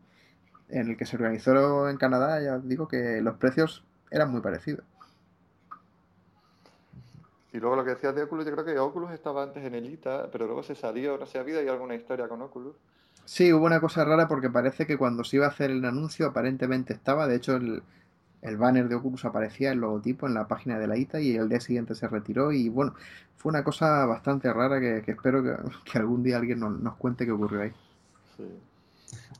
en 0.69 0.89
el 0.89 0.97
que 0.97 1.05
se 1.05 1.17
organizó 1.17 1.89
en 1.89 1.97
Canadá 1.97 2.41
ya 2.41 2.57
digo 2.57 2.87
que 2.87 3.21
los 3.21 3.35
precios 3.37 3.83
eran 4.09 4.31
muy 4.31 4.41
parecidos. 4.41 4.85
Y 7.53 7.59
luego 7.59 7.75
lo 7.75 7.83
que 7.83 7.91
decías 7.91 8.15
de 8.15 8.23
Oculus, 8.23 8.45
yo 8.45 8.51
creo 8.53 8.65
que 8.65 8.79
Oculus 8.79 9.11
estaba 9.11 9.43
antes 9.43 9.63
en 9.63 9.75
el 9.75 9.85
ITA, 9.85 10.29
pero 10.31 10.45
luego 10.45 10.63
se 10.63 10.75
salió, 10.75 11.17
no 11.17 11.25
sé, 11.25 11.37
¿ha 11.37 11.41
habido 11.41 11.59
ahí 11.59 11.67
alguna 11.67 11.95
historia 11.95 12.27
con 12.27 12.41
Oculus? 12.41 12.75
Sí, 13.25 13.51
hubo 13.51 13.65
una 13.65 13.81
cosa 13.81 14.05
rara 14.05 14.27
porque 14.27 14.49
parece 14.49 14.87
que 14.87 14.97
cuando 14.97 15.23
se 15.23 15.35
iba 15.35 15.45
a 15.45 15.49
hacer 15.49 15.69
el 15.69 15.83
anuncio 15.83 16.27
aparentemente 16.27 16.93
estaba, 16.93 17.27
de 17.27 17.35
hecho 17.35 17.55
el, 17.57 17.83
el 18.41 18.57
banner 18.57 18.87
de 18.87 18.95
Oculus 18.95 19.25
aparecía, 19.25 19.71
el 19.71 19.79
logotipo 19.79 20.27
en 20.27 20.33
la 20.33 20.47
página 20.47 20.79
de 20.79 20.87
la 20.87 20.97
ITA 20.97 21.19
y 21.19 21.35
el 21.35 21.49
día 21.49 21.59
siguiente 21.59 21.93
se 21.93 22.07
retiró 22.07 22.51
y 22.51 22.69
bueno, 22.69 22.95
fue 23.37 23.49
una 23.49 23.63
cosa 23.63 24.05
bastante 24.05 24.51
rara 24.51 24.79
que, 24.79 25.03
espero 25.05 25.43
que, 25.43 25.97
algún 25.99 26.23
día 26.23 26.37
alguien 26.37 26.59
nos, 26.59 26.79
nos 26.79 26.95
cuente 26.95 27.25
qué 27.25 27.31
ocurrió 27.31 27.61
ahí. 27.61 27.71
Sí. 28.37 28.47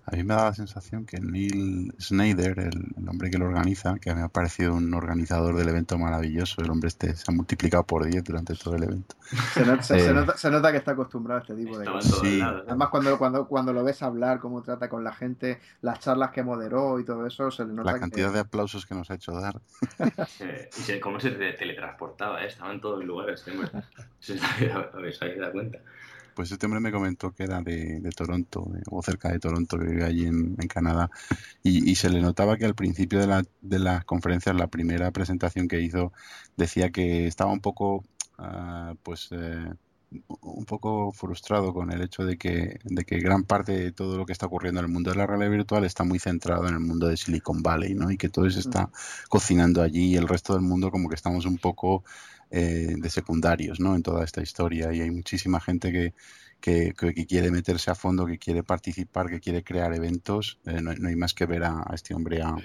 A 0.06 0.16
mí 0.16 0.24
me 0.24 0.34
da 0.34 0.46
la 0.46 0.54
sensación 0.54 1.06
que 1.06 1.20
Neil 1.20 1.94
Snyder, 2.00 2.58
el, 2.60 3.08
hombre 3.08 3.30
que 3.30 3.38
lo 3.38 3.46
organiza, 3.46 4.00
que 4.00 4.14
me 4.16 4.22
ha 4.22 4.30
parecido 4.30 4.74
un 4.74 4.94
organizador 4.94 5.56
del 5.56 5.70
evento 5.70 5.98
maravilloso, 5.98 6.62
el 6.62 6.72
hombre 6.72 6.88
este 6.88 7.16
se 7.16 7.32
ha 7.32 7.36
multiplicado 7.36 7.86
por 7.86 8.06
10 8.06 8.24
durante 8.24 8.56
todo 8.56 8.76
el 8.76 8.84
evento. 8.84 9.16
Se, 9.52 9.62
eh, 9.62 10.50
nota, 10.52 10.72
que 10.72 10.78
está 10.78 10.92
acostumbrado 10.92 11.40
a 11.40 11.42
este 11.44 11.56
tipo 11.56 11.78
de 11.78 11.86
cosas. 11.86 12.20
Sí. 12.20 12.42
Además, 12.42 12.90
cuando, 12.90 13.18
cuando, 13.18 13.48
cuando 13.48 13.74
lo 13.74 13.84
ves 13.84 14.02
hablar, 14.02 14.40
cómo 14.40 14.64
trata 14.64 14.90
con 14.90 15.04
la 15.04 15.14
gente, 15.14 15.60
las 15.82 16.00
charlas 16.00 16.32
que 16.32 16.44
moderó 16.44 17.00
y 17.00 17.06
todo 17.06 17.26
eso, 17.28 17.52
se 17.52 17.64
le 17.64 17.74
nota 17.74 17.94
La 17.94 18.00
cantidad 18.00 18.34
de 18.34 18.40
aplausos 18.40 18.86
que 18.86 18.96
nos 18.96 19.12
ha 19.12 19.16
hecho 19.16 19.32
dar. 19.34 19.62
y 20.88 21.00
cómo 21.00 21.20
se 21.20 21.32
teletransportaba, 21.32 22.44
¿eh? 22.44 22.48
estaba 22.48 22.74
en 22.74 22.82
todos 22.82 23.00
los 23.00 23.08
lugares. 23.08 23.46
¿eh? 23.48 23.54
Se 24.20 24.40
habéis 24.42 25.20
dado 25.20 25.52
cuenta. 25.52 25.80
Pues 26.36 26.52
este 26.52 26.66
hombre 26.66 26.80
me 26.80 26.92
comentó 26.92 27.32
que 27.32 27.44
era 27.44 27.62
de, 27.62 28.10
Toronto, 28.16 28.72
o 28.90 29.02
cerca 29.04 29.30
de 29.32 29.40
Toronto, 29.40 29.78
que 29.78 29.86
vive 29.86 30.06
allí 30.06 30.26
en, 30.26 30.56
Canadá, 30.68 31.10
y, 31.64 31.96
se 31.96 32.10
le 32.10 32.22
notaba 32.22 32.58
que 32.58 32.66
al 32.66 32.76
principio 32.76 33.20
de, 33.20 33.28
la, 33.28 33.44
de 33.62 33.80
las 33.80 34.06
conferencias, 34.06 34.56
la 34.56 34.68
primera 34.68 35.12
presentación 35.12 35.68
que 35.68 35.82
hizo, 35.82 36.14
decía 36.58 36.92
que 36.92 37.28
estaba 37.28 37.52
un 37.52 37.62
poco, 37.62 38.04
ah, 38.38 38.96
pues, 39.04 39.30
eh, 39.32 39.72
un 40.42 40.66
poco 40.66 41.12
frustrado 41.12 41.74
con 41.74 41.92
el 41.92 42.02
hecho 42.02 42.26
de 42.26 42.38
que, 42.38 42.80
de 42.84 43.06
que 43.06 43.20
gran 43.20 43.44
parte 43.44 43.72
de 43.72 43.92
todo 43.92 44.18
lo 44.18 44.26
que 44.26 44.34
está 44.34 44.46
ocurriendo 44.46 44.82
en 44.82 44.88
el 44.88 44.92
mundo 44.92 45.12
de 45.12 45.18
la 45.18 45.26
realidad 45.26 45.52
virtual 45.52 45.86
está 45.86 46.04
muy 46.04 46.20
centrado 46.20 46.68
en 46.68 46.74
el 46.74 46.80
mundo 46.82 47.08
de 47.08 47.16
Silicon 47.16 47.64
Valley, 47.64 47.94
¿no? 47.94 48.12
Y 48.12 48.18
que 48.18 48.30
todo 48.30 48.50
se 48.50 48.60
está 48.60 48.90
cocinando 49.30 49.82
allí 49.82 50.14
y 50.14 50.16
el 50.18 50.28
resto 50.28 50.54
del 50.54 50.64
mundo 50.64 50.92
como 50.92 51.08
que 51.08 51.16
estamos 51.16 51.46
un 51.46 51.58
poco 51.58 52.04
eh, 52.54 52.96
de 52.98 53.10
secundarios 53.10 53.80
¿no? 53.80 53.96
en 53.96 54.04
toda 54.04 54.26
esta 54.26 54.42
historia 54.42 54.92
y 54.92 55.00
hay 55.00 55.10
muchísima 55.10 55.62
gente 55.62 55.92
que, 55.92 56.14
que, 56.60 56.94
quiere 57.26 57.50
meterse 57.50 57.92
a 57.92 57.96
fondo, 57.96 58.26
que 58.26 58.38
quiere 58.38 58.62
participar, 58.62 59.30
que 59.30 59.40
quiere 59.40 59.64
crear 59.64 59.94
eventos. 59.94 60.60
Eh, 60.66 60.82
no, 60.82 60.92
hay 61.08 61.16
más 61.16 61.34
que 61.34 61.46
ver 61.46 61.64
a, 61.64 61.86
este 61.94 62.14
hombre, 62.14 62.42
a, 62.42 62.58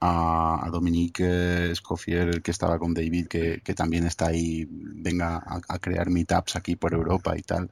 a, 0.00 0.68
Dominique 0.70 1.70
Escoffier, 1.70 2.28
el 2.28 2.42
que 2.42 2.50
estaba 2.50 2.78
con 2.78 2.92
David, 2.92 3.28
que, 3.28 3.62
que 3.64 3.74
también 3.74 4.06
está 4.06 4.26
ahí, 4.26 4.66
venga 4.70 5.36
a, 5.38 5.60
a, 5.66 5.78
crear 5.78 6.10
meetups 6.10 6.56
aquí 6.56 6.76
por 6.76 6.92
Europa 6.92 7.34
y 7.36 7.42
tal. 7.42 7.70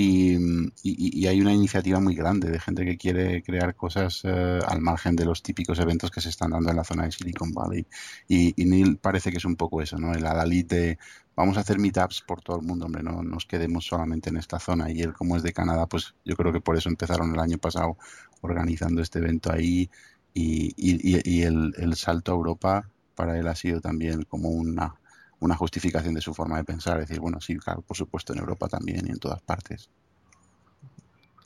Y, 0.00 1.26
hay 1.26 1.40
una 1.40 1.52
iniciativa 1.52 1.98
muy 1.98 2.14
grande 2.14 2.50
de 2.50 2.60
gente 2.60 2.84
que 2.84 2.96
quiere 2.96 3.42
crear 3.42 3.74
cosas 3.74 4.20
eh, 4.22 4.60
al 4.64 4.80
margen 4.80 5.16
de 5.16 5.24
los 5.24 5.42
típicos 5.42 5.80
eventos 5.80 6.12
que 6.12 6.20
se 6.20 6.28
están 6.28 6.52
dando 6.52 6.70
en 6.70 6.76
la 6.76 6.84
zona 6.84 7.04
de 7.04 7.10
Silicon 7.10 7.50
Valley. 7.52 7.84
Y, 8.28 8.54
Neil 8.64 8.98
parece 8.98 9.32
que 9.32 9.38
es 9.38 9.44
un 9.44 9.56
poco 9.56 9.82
eso, 9.82 9.98
¿no? 9.98 10.12
El 10.12 10.24
adalid 10.24 10.66
de 10.66 10.98
vamos 11.34 11.56
a 11.56 11.60
hacer 11.60 11.80
meetups 11.80 12.22
por 12.22 12.42
todo 12.42 12.58
el 12.58 12.62
mundo, 12.62 12.86
hombre, 12.86 13.02
no 13.02 13.24
nos 13.24 13.44
quedemos 13.46 13.86
solamente 13.86 14.30
en 14.30 14.36
esta 14.36 14.60
zona. 14.60 14.88
Y 14.92 15.00
él, 15.02 15.14
como 15.14 15.36
es 15.36 15.42
de 15.42 15.52
Canadá, 15.52 15.86
pues 15.86 16.14
yo 16.24 16.36
creo 16.36 16.52
que 16.52 16.60
por 16.60 16.76
eso 16.76 16.88
empezaron 16.88 17.34
el 17.34 17.40
año 17.40 17.58
pasado 17.58 17.96
organizando 18.42 19.02
este 19.02 19.18
evento 19.18 19.52
ahí. 19.52 19.90
Y, 20.32 21.42
el, 21.42 21.74
el 21.76 21.96
salto 21.96 22.30
a 22.30 22.36
Europa 22.36 22.88
para 23.16 23.36
él 23.36 23.48
ha 23.48 23.56
sido 23.56 23.80
también 23.80 24.22
como 24.22 24.50
una 24.50 24.94
una 25.40 25.56
justificación 25.56 26.14
de 26.14 26.20
su 26.20 26.34
forma 26.34 26.56
de 26.56 26.64
pensar, 26.64 26.98
decir, 26.98 27.20
bueno, 27.20 27.40
sí, 27.40 27.56
claro, 27.56 27.82
por 27.82 27.96
supuesto 27.96 28.32
en 28.32 28.40
Europa 28.40 28.68
también 28.68 29.06
y 29.06 29.10
en 29.10 29.18
todas 29.18 29.40
partes. 29.42 29.88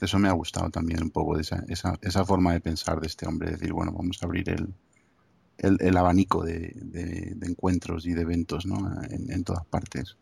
Eso 0.00 0.18
me 0.18 0.28
ha 0.28 0.32
gustado 0.32 0.70
también 0.70 1.02
un 1.02 1.10
poco, 1.10 1.38
esa, 1.38 1.62
esa, 1.68 1.98
esa 2.02 2.24
forma 2.24 2.52
de 2.52 2.60
pensar 2.60 3.00
de 3.00 3.06
este 3.06 3.26
hombre, 3.26 3.52
decir, 3.52 3.72
bueno, 3.72 3.92
vamos 3.92 4.18
a 4.20 4.26
abrir 4.26 4.48
el, 4.50 4.74
el, 5.58 5.96
abanico 5.96 6.42
de, 6.44 6.72
de, 6.74 7.46
encuentros 7.46 8.06
y 8.06 8.12
de 8.12 8.22
eventos 8.22 8.66
¿no? 8.66 8.90
en, 9.10 9.44
todas 9.44 9.64
partes. 9.66 10.16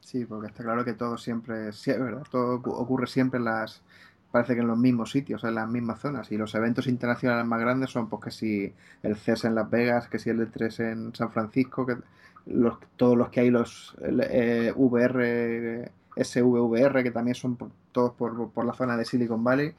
Sí, 0.00 0.24
porque 0.24 0.48
está 0.48 0.62
claro 0.62 0.84
que 0.84 0.92
todo 0.92 1.18
siempre, 1.18 1.70
¿verdad? 1.86 2.22
Todo 2.30 2.54
ocurre 2.54 3.08
siempre 3.08 3.38
en 3.38 3.46
las, 3.46 3.82
parece 4.30 4.54
que 4.54 4.60
en 4.60 4.68
los 4.68 4.78
mismos 4.78 5.10
sitios, 5.10 5.42
en 5.44 5.54
las 5.54 5.68
mismas 5.68 6.00
zonas. 6.00 6.30
Y 6.30 6.36
los 6.36 6.54
eventos 6.54 6.86
internacionales 6.86 7.46
más 7.46 7.60
grandes 7.60 7.90
son, 7.90 8.08
pues, 8.08 8.24
que 8.24 8.30
si 8.30 8.74
el 9.02 9.16
CES 9.16 9.46
en 9.46 9.54
Las 9.54 9.68
Vegas, 9.70 10.08
que 10.08 10.18
si 10.18 10.30
el 10.30 10.38
de 10.38 10.46
3 10.46 10.80
en 10.80 11.14
San 11.14 11.30
Francisco, 11.30 11.86
que 11.86 11.96
los, 12.46 12.78
todos 12.96 13.16
los 13.16 13.30
que 13.30 13.40
hay, 13.40 13.50
los 13.50 13.96
eh, 14.02 14.72
VR, 14.74 15.90
SVVR, 16.16 17.02
que 17.02 17.10
también 17.10 17.34
son 17.34 17.58
todos 17.92 18.12
por, 18.12 18.50
por, 18.50 18.64
la 18.64 18.72
zona 18.72 18.96
de 18.96 19.04
Silicon 19.04 19.42
Valley. 19.42 19.74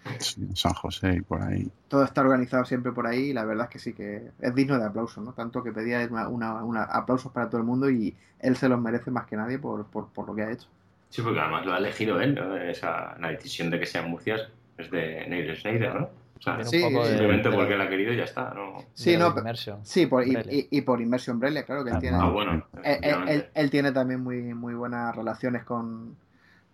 San 0.53 0.73
José 0.73 1.15
y 1.17 1.21
por 1.21 1.41
ahí. 1.41 1.69
Todo 1.87 2.03
está 2.03 2.21
organizado 2.21 2.65
siempre 2.65 2.91
por 2.91 3.07
ahí 3.07 3.29
y 3.29 3.33
la 3.33 3.45
verdad 3.45 3.65
es 3.65 3.71
que 3.71 3.79
sí 3.79 3.93
que 3.93 4.31
es 4.39 4.55
digno 4.55 4.77
de 4.79 4.85
aplauso, 4.85 5.21
¿no? 5.21 5.33
Tanto 5.33 5.63
que 5.63 5.71
pedía 5.71 6.07
una, 6.09 6.63
una, 6.63 6.83
aplausos 6.83 7.31
para 7.31 7.49
todo 7.49 7.59
el 7.59 7.67
mundo 7.67 7.89
y 7.89 8.15
él 8.39 8.55
se 8.55 8.69
los 8.69 8.79
merece 8.79 9.11
más 9.11 9.25
que 9.25 9.35
nadie 9.35 9.59
por, 9.59 9.85
por, 9.87 10.07
por 10.09 10.27
lo 10.27 10.35
que 10.35 10.43
ha 10.43 10.51
hecho. 10.51 10.67
Sí, 11.09 11.21
porque 11.21 11.39
además 11.39 11.65
lo 11.65 11.73
ha 11.73 11.77
elegido 11.77 12.19
él, 12.19 12.35
¿no? 12.35 12.55
Esa, 12.57 13.17
la 13.19 13.29
decisión 13.29 13.69
de 13.69 13.79
que 13.79 13.85
sean 13.85 14.09
Murcias 14.09 14.49
es 14.77 14.91
de 14.91 15.25
Neil 15.27 15.55
Schneider, 15.55 15.95
¿no? 15.95 16.24
O 16.37 16.41
sea, 16.41 16.63
simplemente 16.63 17.49
porque 17.49 17.73
él 17.73 17.81
ha 17.81 17.89
querido 17.89 18.13
y 18.13 18.17
ya 18.17 18.25
está. 18.25 18.53
¿no? 18.53 18.83
Sí, 18.93 19.17
no, 19.17 19.33
sí 19.83 20.05
por, 20.05 20.27
y, 20.27 20.67
y, 20.69 20.81
por 20.81 21.01
Immersion 21.01 21.35
Umbrella, 21.37 21.63
claro 21.63 21.83
que 21.83 21.91
él 21.91 21.95
ah, 21.95 21.99
tiene. 21.99 22.17
Ah, 22.19 22.29
bueno, 22.29 22.65
él, 22.83 23.47
él, 23.53 23.69
tiene 23.69 23.91
también 23.91 24.21
muy, 24.21 24.53
muy 24.53 24.73
buenas 24.73 25.15
relaciones 25.15 25.63
con, 25.63 26.15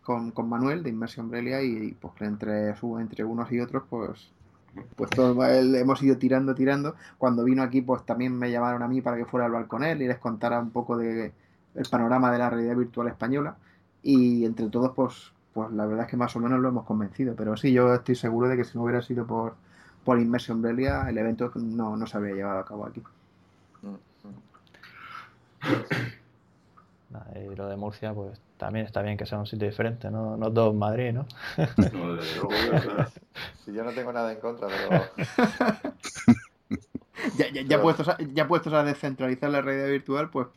con, 0.01 0.31
con 0.31 0.49
Manuel 0.49 0.83
de 0.83 0.89
Immersion 0.89 1.27
Umbrella 1.27 1.61
y 1.61 1.91
pues 1.91 2.13
entre, 2.21 2.73
entre 2.99 3.23
unos 3.23 3.51
y 3.51 3.59
otros, 3.59 3.83
pues 3.89 4.31
pues 4.95 5.09
todo, 5.09 5.45
hemos 5.45 6.01
ido 6.01 6.17
tirando, 6.17 6.55
tirando. 6.55 6.95
Cuando 7.17 7.43
vino 7.43 7.63
aquí, 7.63 7.81
pues 7.81 8.05
también 8.05 8.37
me 8.37 8.51
llamaron 8.51 8.81
a 8.83 8.87
mí 8.87 9.01
para 9.01 9.17
que 9.17 9.25
fuera 9.25 9.45
a 9.45 9.47
hablar 9.47 9.67
con 9.67 9.83
él 9.83 10.01
y 10.01 10.07
les 10.07 10.17
contara 10.17 10.59
un 10.59 10.71
poco 10.71 10.97
de 10.97 11.33
el 11.75 11.85
panorama 11.89 12.31
de 12.31 12.37
la 12.37 12.49
realidad 12.49 12.75
virtual 12.75 13.07
española. 13.07 13.57
Y 14.03 14.45
entre 14.45 14.67
todos, 14.67 14.93
pues 14.95 15.33
pues 15.53 15.71
la 15.71 15.85
verdad 15.85 16.05
es 16.05 16.11
que 16.11 16.17
más 16.17 16.35
o 16.35 16.39
menos 16.39 16.59
lo 16.59 16.69
hemos 16.69 16.85
convencido. 16.85 17.35
Pero 17.35 17.57
sí, 17.57 17.71
yo 17.71 17.93
estoy 17.93 18.15
seguro 18.15 18.47
de 18.47 18.57
que 18.57 18.63
si 18.63 18.77
no 18.77 18.83
hubiera 18.83 19.01
sido 19.01 19.25
por, 19.25 19.55
por 20.03 20.19
Immersion 20.19 20.61
Brelia, 20.61 21.09
el 21.09 21.17
evento 21.17 21.51
no, 21.55 21.97
no 21.97 22.07
se 22.07 22.17
habría 22.17 22.35
llevado 22.35 22.59
a 22.59 22.65
cabo 22.65 22.85
aquí. 22.85 23.01
Y 27.35 27.55
lo 27.55 27.67
de 27.67 27.75
Murcia, 27.75 28.13
pues 28.13 28.39
también 28.57 28.85
está 28.85 29.01
bien 29.01 29.17
que 29.17 29.25
sea 29.25 29.37
un 29.37 29.45
sitio 29.45 29.67
diferente, 29.67 30.09
no, 30.09 30.37
no 30.37 30.51
todo 30.51 30.71
en 30.71 30.77
Madrid, 30.77 31.11
¿no? 31.13 31.25
no 31.57 32.21
si 33.65 33.73
yo 33.73 33.83
no 33.83 33.91
tengo 33.91 34.13
nada 34.13 34.31
en 34.31 34.39
contra, 34.39 34.67
pero 34.67 35.03
Ya, 37.37 37.51
ya, 37.51 37.61
ya, 37.63 37.81
puestos 37.81 38.07
a, 38.07 38.17
ya 38.33 38.47
puestos 38.47 38.73
a 38.73 38.83
descentralizar 38.83 39.49
la 39.49 39.61
realidad 39.61 39.89
virtual, 39.89 40.29
pues 40.29 40.47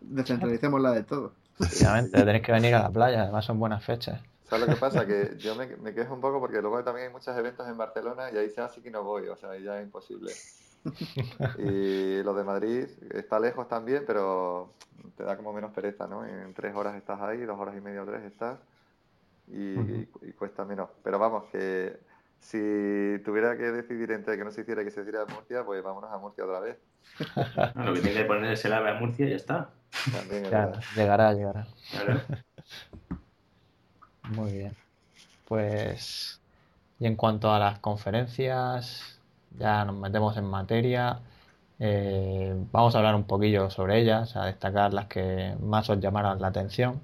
descentralicemos 0.00 0.80
la 0.80 0.92
de 0.92 1.04
todo. 1.04 1.32
Efectivamente, 1.58 2.22
tenéis 2.22 2.42
que 2.42 2.52
venir 2.52 2.74
a 2.74 2.82
la 2.82 2.90
playa, 2.90 3.22
además 3.22 3.44
son 3.44 3.58
buenas 3.58 3.84
fechas. 3.84 4.20
¿Sabes 4.50 4.66
lo 4.66 4.74
que 4.74 4.80
pasa? 4.80 5.06
Que 5.06 5.36
yo 5.38 5.54
me, 5.54 5.66
me 5.76 5.94
quejo 5.94 6.12
un 6.12 6.20
poco 6.20 6.40
porque 6.40 6.60
luego 6.60 6.82
también 6.82 7.06
hay 7.06 7.12
muchos 7.12 7.36
eventos 7.36 7.66
en 7.68 7.78
Barcelona 7.78 8.30
y 8.32 8.36
ahí 8.36 8.50
se 8.50 8.60
hace 8.60 8.82
que 8.82 8.90
no 8.90 9.04
voy, 9.04 9.28
o 9.28 9.36
sea, 9.36 9.50
ahí 9.50 9.62
ya 9.62 9.78
es 9.78 9.84
imposible. 9.84 10.32
Y 11.58 12.22
lo 12.22 12.32
de 12.32 12.42
Madrid 12.42 12.86
está 13.12 13.38
lejos 13.38 13.68
también, 13.68 14.04
pero 14.06 14.72
te 15.14 15.24
da 15.24 15.36
como 15.36 15.52
menos 15.52 15.72
pereza, 15.72 16.06
¿no? 16.06 16.24
En 16.24 16.54
tres 16.54 16.74
horas 16.74 16.96
estás 16.96 17.20
ahí, 17.20 17.42
dos 17.42 17.58
horas 17.60 17.76
y 17.76 17.82
media 17.82 18.02
o 18.02 18.06
tres 18.06 18.22
estás 18.24 18.58
y, 19.46 20.08
y 20.22 20.32
cuesta 20.32 20.64
menos. 20.64 20.88
Pero 21.04 21.18
vamos, 21.18 21.44
que 21.52 22.00
si 22.40 23.20
tuviera 23.24 23.56
que 23.56 23.70
decidir 23.70 24.10
entre 24.12 24.38
que 24.38 24.44
no 24.44 24.50
se 24.50 24.62
hiciera 24.62 24.80
y 24.80 24.86
que 24.86 24.90
se 24.90 25.02
hiciera 25.02 25.22
en 25.28 25.34
Murcia, 25.34 25.64
pues 25.64 25.82
vámonos 25.82 26.10
a 26.10 26.18
Murcia 26.18 26.44
otra 26.44 26.60
vez. 26.60 26.78
Lo 27.74 27.92
que 27.92 28.00
tiene 28.00 28.22
que 28.22 28.24
poner 28.24 28.52
es 28.52 28.64
el 28.64 28.72
ave 28.72 28.90
a 28.90 28.94
Murcia 28.94 29.26
y 29.26 29.30
ya 29.30 29.36
está. 29.36 29.70
También 30.10 30.44
verdad. 30.44 30.80
llegará, 30.96 31.34
llegará. 31.34 31.66
Claro. 31.90 32.20
Muy 34.30 34.52
bien. 34.52 34.76
Pues, 35.48 36.40
y 37.00 37.06
en 37.06 37.16
cuanto 37.16 37.52
a 37.52 37.58
las 37.58 37.80
conferencias, 37.80 39.18
ya 39.58 39.84
nos 39.84 39.96
metemos 39.96 40.36
en 40.36 40.44
materia. 40.44 41.20
Eh, 41.80 42.54
vamos 42.72 42.94
a 42.94 42.98
hablar 42.98 43.14
un 43.14 43.24
poquillo 43.24 43.70
sobre 43.70 44.00
ellas, 44.00 44.36
a 44.36 44.46
destacar 44.46 44.94
las 44.94 45.06
que 45.06 45.56
más 45.60 45.90
os 45.90 46.00
llamaron 46.00 46.40
la 46.40 46.48
atención. 46.48 47.00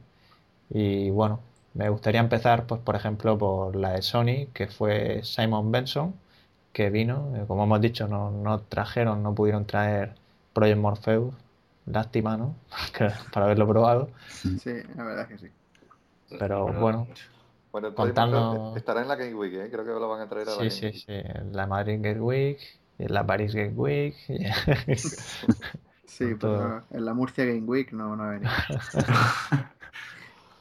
Y 0.71 1.11
bueno, 1.11 1.41
me 1.75 1.89
gustaría 1.91 2.21
empezar, 2.21 2.67
pues, 2.67 2.81
por 2.83 2.97
ejemplo, 2.97 3.39
por 3.39 3.77
la 3.77 3.93
de 3.93 4.03
Sony, 4.03 4.49
que 4.55 4.69
fue 4.69 5.23
Simon 5.25 5.73
Benson, 5.73 6.15
que 6.73 6.91
vino. 6.91 7.33
Eh, 7.37 7.45
como 7.49 7.65
hemos 7.65 7.81
dicho, 7.81 8.09
no, 8.09 8.31
no 8.31 8.61
trajeron, 8.61 9.23
no 9.23 9.35
pudieron 9.35 9.67
traer 9.67 10.15
Project 10.53 10.79
Morpheus. 10.79 11.35
Lástima, 11.87 12.37
¿no? 12.37 12.55
Para 13.33 13.47
haberlo 13.47 13.69
probado. 13.69 14.11
Sí, 14.29 14.73
la 14.97 15.05
verdad 15.05 15.29
que 15.29 15.39
sí. 15.39 15.49
Pero 16.39 16.67
bueno, 16.73 17.07
Bueno, 17.73 17.89
el 17.89 17.95
Contando- 17.95 18.75
estará 18.77 19.03
en 19.03 19.09
la 19.09 19.17
Game 19.17 19.35
Week, 19.35 19.53
¿eh? 19.55 19.69
Creo 19.71 19.85
que 19.85 19.91
lo 19.91 20.09
van 20.09 20.21
a 20.23 20.29
traer 20.29 20.49
a 20.49 20.57
la 20.57 20.71
Sí, 20.71 20.81
Game 20.83 20.93
sí, 20.99 21.07
Week. 21.09 21.27
sí. 21.27 21.41
La 21.53 21.67
Madrid 21.67 21.99
Gate 22.03 22.21
Week, 22.21 22.59
y 22.99 23.07
la 23.09 23.27
Paris 23.27 23.55
Gate 23.55 23.75
Week. 23.75 24.15
Sí, 26.07 26.35
pero 26.41 26.83
en 26.93 27.05
la 27.05 27.12
Murcia 27.12 27.45
Game 27.45 27.62
Week 27.62 27.93
no, 27.93 28.17
no 28.17 28.23
ha 28.25 28.31
venido. 28.31 28.51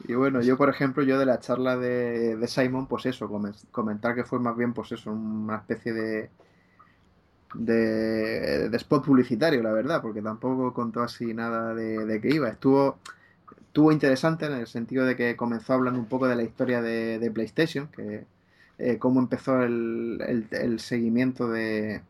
Y 0.08 0.14
bueno, 0.14 0.40
yo 0.42 0.56
por 0.56 0.70
ejemplo, 0.70 1.02
yo 1.02 1.18
de 1.18 1.26
la 1.26 1.40
charla 1.40 1.78
de, 1.78 2.36
de 2.36 2.48
Simon, 2.48 2.86
pues 2.86 3.08
eso, 3.08 3.28
comen- 3.28 3.56
comentar 3.72 4.14
que 4.14 4.24
fue 4.24 4.38
más 4.40 4.56
bien 4.56 4.72
pues 4.74 4.92
eso, 4.92 5.12
una 5.12 5.56
especie 5.56 5.94
de, 5.94 6.30
de, 7.56 8.70
de 8.70 8.78
spot 8.78 9.04
publicitario, 9.06 9.64
la 9.64 9.72
verdad, 9.72 10.02
porque 10.04 10.22
tampoco 10.22 10.74
contó 10.74 11.02
así 11.02 11.34
nada 11.34 11.74
de, 11.74 12.06
de 12.06 12.22
que 12.22 12.30
iba. 12.36 12.50
Estuvo, 12.50 13.00
estuvo 13.76 13.92
interesante 13.92 14.46
en 14.46 14.54
el 14.54 14.68
sentido 14.68 15.06
de 15.06 15.18
que 15.18 15.36
comenzó 15.36 15.74
hablando 15.74 16.00
un 16.00 16.06
poco 16.06 16.30
de 16.30 16.38
la 16.38 16.44
historia 16.44 16.82
de, 16.82 17.30
PlayStation, 17.34 17.90
que 17.90 18.26
eh, 18.78 18.98
cómo 19.00 19.20
empezó 19.20 19.64
el, 19.64 20.48
seguimiento 20.80 21.50
de 21.50 22.02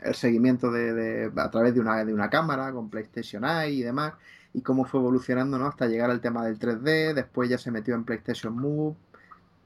el 0.00 0.14
seguimiento 0.16 0.72
de, 0.72 1.30
a 1.36 1.50
través 1.52 1.74
de 1.74 1.80
una, 1.80 2.04
de 2.04 2.12
una 2.12 2.28
cámara 2.28 2.72
con 2.72 2.90
PlayStation 2.90 3.44
Eye 3.44 3.74
y 3.74 3.82
demás 3.82 4.14
y 4.52 4.62
cómo 4.62 4.84
fue 4.86 4.98
evolucionando 4.98 5.56
¿no? 5.56 5.66
hasta 5.66 5.86
llegar 5.86 6.10
al 6.10 6.20
tema 6.20 6.44
del 6.44 6.58
3D, 6.58 7.14
después 7.14 7.48
ya 7.48 7.58
se 7.58 7.70
metió 7.70 7.94
en 7.94 8.02
PlayStation 8.02 8.56
Move 8.58 8.96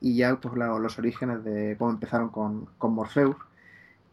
y 0.02 0.16
ya 0.16 0.36
pues 0.38 0.54
los 0.54 0.98
orígenes 0.98 1.42
de 1.44 1.76
cómo 1.78 1.92
empezaron 1.92 2.28
con 2.28 2.68
Morpheus. 2.92 3.36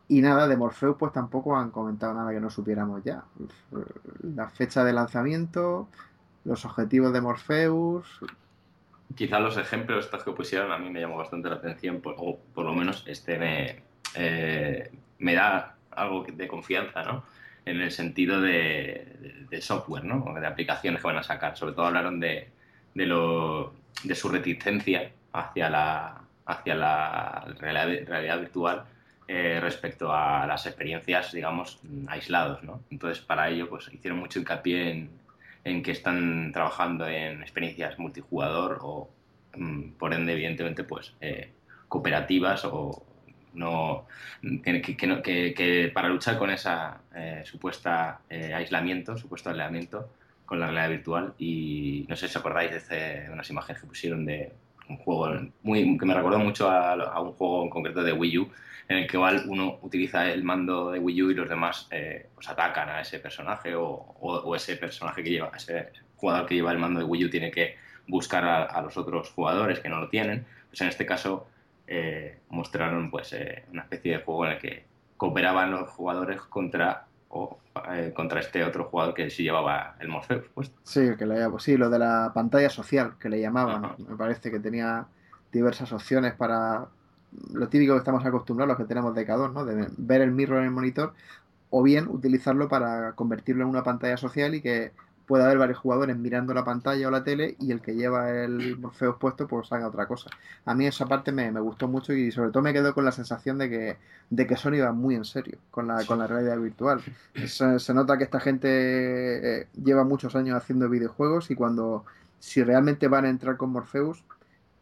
Y 0.08 0.22
nada, 0.22 0.48
de 0.48 0.56
Morpheus 0.56 0.96
pues 0.98 1.12
tampoco 1.12 1.58
han 1.58 1.70
comentado 1.70 2.14
nada 2.14 2.32
que 2.32 2.40
no 2.40 2.50
supiéramos 2.50 3.04
ya. 3.04 3.26
La 4.22 4.50
fecha 4.50 4.84
de 4.84 4.94
lanzamiento, 4.94 5.90
los 6.46 6.66
objetivos 6.66 7.14
de 7.14 7.22
Morpheus, 7.22 8.22
Quizá 9.16 9.40
los 9.40 9.58
ejemplos 9.58 10.06
estos 10.06 10.24
que 10.24 10.32
pusieron 10.32 10.72
a 10.72 10.78
mí 10.78 10.90
me 10.90 11.02
llamó 11.02 11.18
bastante 11.18 11.50
la 11.50 11.56
atención, 11.56 12.02
o 12.04 12.40
por 12.54 12.66
lo 12.66 12.74
menos 12.74 13.04
este 13.08 13.40
me, 13.40 13.82
eh, 14.16 14.92
me 15.18 15.34
da 15.34 15.76
algo 15.92 16.26
de 16.32 16.48
confianza, 16.48 17.04
¿no? 17.04 17.24
En 17.66 17.82
el 17.82 17.92
sentido 17.92 18.40
de, 18.40 19.48
software, 19.62 20.06
¿no? 20.06 20.34
De 20.40 20.46
aplicaciones 20.46 21.02
que 21.02 21.08
van 21.08 21.18
a 21.18 21.24
sacar. 21.24 21.58
Sobre 21.58 21.74
todo 21.74 21.88
hablaron 21.88 22.20
de, 22.20 22.50
de, 22.94 23.06
lo, 23.08 23.74
de 24.04 24.16
su 24.16 24.30
reticencia 24.30 25.12
hacia 25.34 25.70
la, 25.70 26.22
hacia 26.46 26.76
la 26.76 27.46
realidad, 27.60 28.08
realidad 28.08 28.40
virtual 28.40 28.86
eh, 29.28 29.60
respecto 29.60 30.14
a 30.14 30.46
las 30.46 30.68
experiencias, 30.68 31.32
digamos, 31.32 31.80
aislados, 32.08 32.64
¿no? 32.64 32.84
Entonces, 32.92 33.24
para 33.24 33.50
ello, 33.50 33.70
pues 33.70 33.92
hicieron 33.92 34.20
mucho 34.20 34.40
hincapié 34.40 34.92
en, 34.92 35.19
en 35.70 35.84
que 35.84 35.92
están 35.92 36.52
trabajando 36.52 37.08
en 37.08 37.42
experiencias 37.42 37.98
multijugador 38.00 38.80
o, 38.82 39.10
mm, 39.56 39.92
por 40.00 40.14
ende, 40.14 40.34
evidentemente, 40.34 40.84
pues 40.84 41.14
eh, 41.22 41.52
cooperativas 41.88 42.66
o 42.66 43.04
no 43.54 44.06
que, 44.64 44.96
que- 45.24 45.54
que 45.56 45.92
para 45.94 46.08
luchar 46.10 46.38
con 46.38 46.50
esa 46.52 47.02
eh, 47.16 47.42
supuesta 47.46 48.22
eh, 48.30 48.54
aislamiento, 48.54 49.18
supuesto 49.18 49.50
aislamiento 49.50 50.10
con 50.46 50.60
la 50.60 50.68
realidad 50.68 50.90
virtual 50.90 51.34
y 51.40 52.06
no 52.10 52.16
sé 52.16 52.28
si 52.28 52.38
acordáis 52.38 52.72
de, 52.72 52.78
este- 52.78 53.22
de 53.24 53.30
unas 53.32 53.50
imágenes 53.50 53.82
que 53.82 53.88
pusieron 53.88 54.26
de 54.26 54.52
un 54.90 54.98
juego 54.98 55.40
muy 55.64 55.98
que 55.98 56.06
me 56.06 56.14
recordó 56.14 56.40
mucho 56.40 56.70
a, 56.70 57.22
un 57.22 57.34
juego 57.34 57.64
en 57.64 57.70
concreto 57.70 58.04
de 58.04 58.14
Wii 58.14 58.38
U 58.40 58.52
en 58.88 58.98
el 58.98 59.08
que 59.08 59.18
uno 59.18 59.78
utiliza 59.84 60.30
el 60.32 60.44
mando 60.44 60.92
de 60.92 61.00
Wii 61.00 61.24
U 61.24 61.32
y 61.32 61.36
los 61.36 61.48
demás 61.48 61.88
eh, 61.92 62.28
pues 62.34 62.50
atacan 62.50 62.90
a 62.90 63.02
ese 63.02 63.20
personaje 63.20 63.76
o, 63.76 64.56
ese 64.56 64.76
personaje 64.78 65.24
que 65.24 65.30
lleva, 65.30 65.52
ese 65.56 65.90
jugador 66.16 66.48
que 66.48 66.56
lleva 66.56 66.72
el 66.72 66.80
mando 66.80 67.00
de 67.00 67.06
Wii 67.06 67.26
U 67.26 67.30
tiene 67.30 67.52
que 67.52 67.76
buscar 68.08 68.44
a, 68.44 68.64
a 68.64 68.82
los 68.82 68.98
otros 68.98 69.30
jugadores 69.30 69.80
que 69.80 69.90
no 69.90 70.00
lo 70.00 70.10
tienen. 70.10 70.46
Pues 70.70 70.82
en 70.82 70.88
este 70.88 71.06
caso 71.06 71.48
eh, 71.92 72.38
mostraron 72.50 73.10
pues 73.10 73.34
eh, 73.34 73.64
una 73.72 73.82
especie 73.82 74.12
de 74.12 74.24
juego 74.24 74.46
en 74.46 74.52
el 74.52 74.60
que 74.60 74.84
cooperaban 75.18 75.72
los 75.72 75.90
jugadores 75.90 76.40
contra 76.42 77.08
o 77.30 77.58
eh, 77.92 78.14
contra 78.16 78.40
este 78.40 78.64
otro 78.64 78.86
jugador 78.86 79.14
que 79.14 79.30
sí 79.30 79.44
llevaba 79.44 79.96
el 80.00 80.08
Morpheus 80.08 80.46
puesto. 80.54 80.80
Sí, 80.84 81.12
que 81.18 81.26
le, 81.26 81.48
sí, 81.60 81.78
lo 81.78 81.90
de 81.90 82.00
la 82.00 82.32
pantalla 82.34 82.70
social, 82.70 83.14
que 83.20 83.30
le 83.30 83.40
llamaban. 83.40 83.86
Ajá. 83.86 83.96
Me 84.08 84.16
parece 84.16 84.52
que 84.52 84.60
tenía 84.60 85.06
diversas 85.52 85.92
opciones 85.92 86.34
para 86.34 86.88
lo 87.54 87.68
típico 87.68 87.94
que 87.94 88.00
estamos 88.00 88.26
acostumbrados, 88.26 88.70
los 88.70 88.78
que 88.78 88.88
tenemos 88.88 89.14
de 89.16 89.28
K2, 89.28 89.54
¿no? 89.54 89.66
De 89.66 89.88
ver 89.98 90.22
el 90.22 90.32
mirror 90.32 90.60
en 90.60 90.66
el 90.66 90.72
monitor 90.72 91.14
o 91.70 91.84
bien 91.84 92.08
utilizarlo 92.08 92.68
para 92.68 93.14
convertirlo 93.14 93.64
en 93.64 93.70
una 93.70 93.84
pantalla 93.84 94.18
social 94.18 94.56
y 94.56 94.62
que 94.62 94.92
pueda 95.30 95.46
haber 95.46 95.60
varios 95.60 95.78
jugadores 95.78 96.18
mirando 96.18 96.56
la 96.56 96.66
pantalla 96.66 97.08
o 97.08 97.12
la 97.12 97.24
tele 97.24 97.56
y 97.60 97.72
el 97.72 97.82
que 97.82 97.94
lleva 97.94 98.32
el 98.32 98.80
Morpheus 98.80 99.16
puesto 99.18 99.48
pues 99.48 99.72
haga 99.72 99.88
otra 99.88 100.08
cosa. 100.08 100.32
A 100.66 100.74
mí 100.74 100.88
esa 100.88 101.06
parte 101.06 101.32
me, 101.32 101.52
me 101.52 101.60
gustó 101.60 101.88
mucho 101.88 102.14
y 102.14 102.32
sobre 102.32 102.50
todo 102.50 102.64
me 102.64 102.74
quedo 102.74 102.96
con 102.96 103.06
la 103.06 103.12
sensación 103.12 103.60
de 103.60 103.70
que, 103.70 103.98
de 104.32 104.48
que 104.48 104.58
Sony 104.58 104.82
va 104.82 104.92
muy 104.92 105.14
en 105.14 105.26
serio 105.26 105.60
con 105.70 105.86
la, 105.86 106.04
con 106.04 106.18
la 106.18 106.26
realidad 106.26 106.58
virtual. 106.58 107.04
Se, 107.46 107.78
se 107.78 107.94
nota 107.94 108.18
que 108.18 108.24
esta 108.24 108.40
gente 108.40 108.68
eh, 109.62 109.68
lleva 109.84 110.04
muchos 110.04 110.36
años 110.36 110.58
haciendo 110.58 110.90
videojuegos 110.90 111.52
y 111.52 111.56
cuando 111.56 112.06
si 112.40 112.64
realmente 112.64 113.08
van 113.08 113.26
a 113.26 113.30
entrar 113.30 113.56
con 113.56 113.70
Morpheus, 113.70 114.24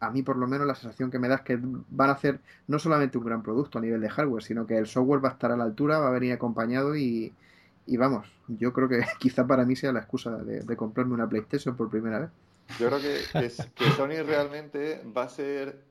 a 0.00 0.10
mí 0.10 0.22
por 0.22 0.38
lo 0.38 0.46
menos 0.46 0.66
la 0.66 0.76
sensación 0.76 1.10
que 1.10 1.18
me 1.18 1.28
da 1.28 1.34
es 1.34 1.40
que 1.42 1.58
van 1.60 2.08
a 2.08 2.14
hacer 2.14 2.40
no 2.68 2.78
solamente 2.78 3.18
un 3.18 3.24
gran 3.26 3.42
producto 3.42 3.76
a 3.76 3.82
nivel 3.82 4.00
de 4.00 4.08
hardware, 4.08 4.42
sino 4.42 4.66
que 4.66 4.78
el 4.78 4.86
software 4.86 5.22
va 5.22 5.28
a 5.28 5.32
estar 5.32 5.52
a 5.52 5.58
la 5.58 5.64
altura, 5.64 5.98
va 5.98 6.08
a 6.08 6.12
venir 6.12 6.32
acompañado 6.32 6.96
y, 6.96 7.34
y 7.88 7.96
vamos, 7.96 8.28
yo 8.46 8.72
creo 8.72 8.88
que 8.88 9.00
quizá 9.18 9.46
para 9.46 9.64
mí 9.64 9.74
sea 9.74 9.92
la 9.92 10.00
excusa 10.00 10.36
de, 10.36 10.60
de 10.60 10.76
comprarme 10.76 11.14
una 11.14 11.28
PlayStation 11.28 11.74
por 11.76 11.88
primera 11.88 12.20
vez. 12.20 12.30
Yo 12.78 12.88
creo 12.88 13.00
que, 13.00 13.20
que, 13.32 13.50
que 13.74 13.90
Sony 13.92 14.22
realmente 14.24 15.02
va 15.16 15.22
a 15.22 15.28
ser, 15.28 15.84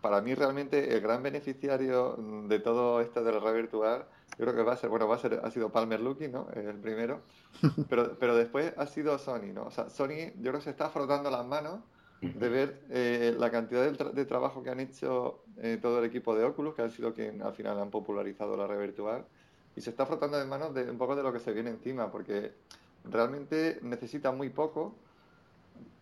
para 0.00 0.22
mí 0.22 0.34
realmente 0.34 0.94
el 0.94 1.02
gran 1.02 1.22
beneficiario 1.22 2.16
de 2.48 2.58
todo 2.60 3.02
esto 3.02 3.22
de 3.22 3.32
la 3.32 3.40
red 3.40 3.54
virtual. 3.54 4.06
Yo 4.38 4.44
creo 4.44 4.54
que 4.54 4.62
va 4.62 4.72
a 4.72 4.76
ser, 4.76 4.88
bueno, 4.88 5.06
va 5.06 5.16
a 5.16 5.18
ser, 5.18 5.40
ha 5.44 5.50
sido 5.50 5.70
Palmer 5.70 6.00
Lucky, 6.00 6.28
¿no? 6.28 6.48
El 6.54 6.76
primero. 6.76 7.20
Pero, 7.90 8.16
pero 8.20 8.36
después 8.36 8.72
ha 8.76 8.86
sido 8.86 9.18
Sony, 9.18 9.52
¿no? 9.52 9.64
O 9.64 9.70
sea, 9.70 9.88
Sony, 9.90 10.32
yo 10.36 10.50
creo 10.50 10.54
que 10.54 10.62
se 10.62 10.70
está 10.70 10.90
frotando 10.90 11.28
las 11.28 11.44
manos 11.44 11.80
de 12.20 12.48
ver 12.48 12.82
eh, 12.90 13.34
la 13.36 13.50
cantidad 13.50 13.84
de, 13.84 13.92
tra 13.92 14.10
de, 14.10 14.24
trabajo 14.24 14.62
que 14.62 14.70
han 14.70 14.80
hecho 14.80 15.44
eh, 15.56 15.78
todo 15.80 15.98
el 15.98 16.04
equipo 16.04 16.36
de 16.36 16.44
Oculus, 16.44 16.74
que 16.74 16.82
han 16.82 16.90
sido 16.90 17.12
quien 17.12 17.42
al 17.42 17.54
final 17.54 17.78
han 17.78 17.90
popularizado 17.90 18.56
la 18.56 18.66
red 18.66 18.78
virtual, 18.78 19.24
y 19.78 19.80
se 19.80 19.90
está 19.90 20.04
frotando 20.06 20.36
de 20.36 20.44
manos 20.44 20.74
de 20.74 20.90
un 20.90 20.98
poco 20.98 21.14
de 21.14 21.22
lo 21.22 21.32
que 21.32 21.38
se 21.38 21.52
viene 21.52 21.70
encima, 21.70 22.10
porque 22.10 22.52
realmente 23.04 23.78
necesita 23.82 24.32
muy 24.32 24.48
poco 24.48 24.96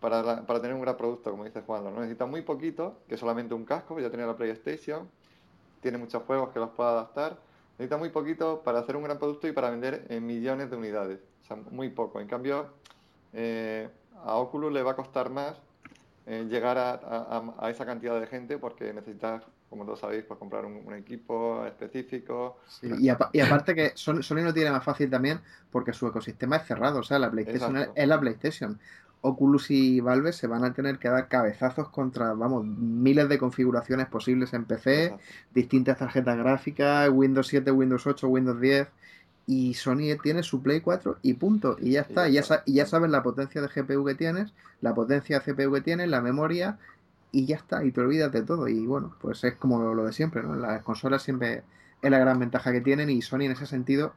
para, 0.01 0.23
la, 0.23 0.47
para 0.47 0.63
tener 0.63 0.75
un 0.75 0.81
gran 0.81 0.97
producto, 0.97 1.31
como 1.31 1.45
dice 1.45 1.61
Juan, 1.61 1.85
¿no? 1.85 1.91
necesita 1.91 2.25
muy 2.25 2.41
poquito, 2.41 3.01
que 3.07 3.19
solamente 3.19 3.53
un 3.53 3.67
casco, 3.67 4.01
ya 4.01 4.09
tiene 4.09 4.25
la 4.27 4.35
PlayStation, 4.35 5.11
tiene 5.83 5.99
muchos 5.99 6.23
juegos 6.23 6.55
que 6.55 6.59
los 6.59 6.71
pueda 6.71 6.93
adaptar, 6.93 7.39
necesita 7.73 7.99
muy 7.99 8.09
poquito 8.09 8.63
para 8.63 8.79
hacer 8.79 8.97
un 8.97 9.03
gran 9.03 9.19
producto 9.19 9.47
y 9.47 9.53
para 9.53 9.69
vender 9.69 10.07
en 10.09 10.25
millones 10.25 10.71
de 10.71 10.77
unidades, 10.77 11.21
o 11.43 11.47
sea, 11.47 11.57
muy 11.71 11.91
poco. 11.91 12.19
En 12.19 12.29
cambio, 12.29 12.69
eh, 13.35 13.91
a 14.25 14.37
Oculus 14.37 14.73
le 14.73 14.83
va 14.83 14.93
a 14.93 14.97
costar 14.97 15.29
más 15.29 15.61
eh, 16.25 16.47
llegar 16.49 16.79
a, 16.79 16.93
a, 16.93 17.55
a, 17.59 17.71
esa 17.71 17.85
cantidad 17.85 18.19
de 18.19 18.27
gente 18.27 18.57
porque 18.57 18.95
necesitas 18.95 19.43
como 19.69 19.85
todos 19.85 20.01
sabéis, 20.01 20.25
pues 20.25 20.39
comprar 20.39 20.65
un, 20.65 20.95
equipo 20.95 21.65
específico. 21.67 22.59
y, 22.83 23.09
aparte 23.09 23.75
que 23.75 23.93
Sony, 23.95 24.23
Sony, 24.23 24.43
lo 24.43 24.55
tiene 24.55 24.71
más 24.71 24.85
fácil 24.85 25.11
también 25.11 25.41
porque 25.71 25.93
su 25.93 26.07
ecosistema 26.07 26.57
es 26.57 26.67
cerrado, 26.67 27.01
o 27.01 27.03
sea, 27.03 27.19
la 27.19 27.31
PlayStation 27.31 27.77
es, 27.95 28.09
la 28.09 28.21
PlayStation. 28.21 28.79
Oculus 29.23 29.71
y 29.73 30.01
Valve 30.01 30.33
se 30.33 30.47
van 30.47 30.65
a 30.65 30.73
tener 30.73 30.99
que 30.99 31.09
dar 31.09 31.27
cabezazos 31.27 31.89
contra, 31.89 32.33
vamos, 32.35 32.65
miles 32.65 33.29
de 33.29 33.39
configuraciones 33.39 34.07
posibles 34.07 34.53
en 34.53 34.67
PC, 34.67 35.17
distintas 35.53 35.99
tarjetas 35.99 36.37
gráficas, 36.37 37.09
Windows 37.11 37.49
7, 37.49 37.71
Windows 37.73 38.07
8, 38.07 38.29
Windows 38.29 38.61
10 38.61 38.89
y 39.47 39.75
Sony 39.75 40.17
tiene 40.23 40.43
su 40.43 40.63
Play 40.63 40.81
4 40.81 41.19
y 41.23 41.35
punto. 41.35 41.77
Y 41.81 41.93
ya 41.93 42.03
está. 42.03 42.29
Y 42.29 42.33
ya, 42.33 42.43
y 42.65 42.75
ya, 42.75 42.87
sabes 42.87 43.11
la 43.11 43.23
potencia 43.23 43.63
de 43.63 43.69
GPU 43.69 44.05
que 44.05 44.15
tienes, 44.15 44.53
la 44.81 44.95
potencia 44.95 45.41
de 45.41 45.55
CPU 45.55 45.73
que 45.73 45.81
tienes, 45.81 46.09
la 46.09 46.21
memoria 46.21 46.79
y 47.33 47.47
ya 47.47 47.57
está. 47.57 47.85
Y 47.85 47.93
te 47.93 48.01
olvidas 48.01 48.33
de 48.33 48.43
todo. 48.43 48.69
Y 48.69 48.87
bueno, 48.87 49.15
pues 49.21 49.45
es 49.45 49.57
como 49.57 49.79
lo, 49.95 50.05
de 50.05 50.13
siempre, 50.13 50.43
¿no? 50.43 50.57
Las 50.57 50.83
consolas 50.83 51.23
siempre 51.23 51.63
es 52.03 52.11
la 52.11 52.19
gran 52.19 52.39
ventaja 52.39 52.73
que 52.73 52.81
tienen 52.81 53.11
y 53.11 53.23
Sony 53.23 53.43
en 53.43 53.53
ese 53.53 53.67
sentido 53.67 54.15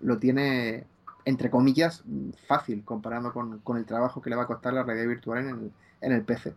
lo 0.00 0.18
tiene, 0.18 0.86
entre 1.24 1.50
comillas, 1.50 2.04
fácil 2.46 2.84
comparando 2.84 3.32
con, 3.32 3.60
con 3.60 3.76
el 3.76 3.86
trabajo 3.86 4.20
que 4.20 4.30
le 4.30 4.36
va 4.36 4.44
a 4.44 4.46
costar 4.46 4.72
la 4.74 4.82
realidad 4.82 5.08
virtual 5.08 5.38
en 5.38 5.48
el, 5.48 5.72
en 6.00 6.12
el 6.12 6.22
PC 6.22 6.54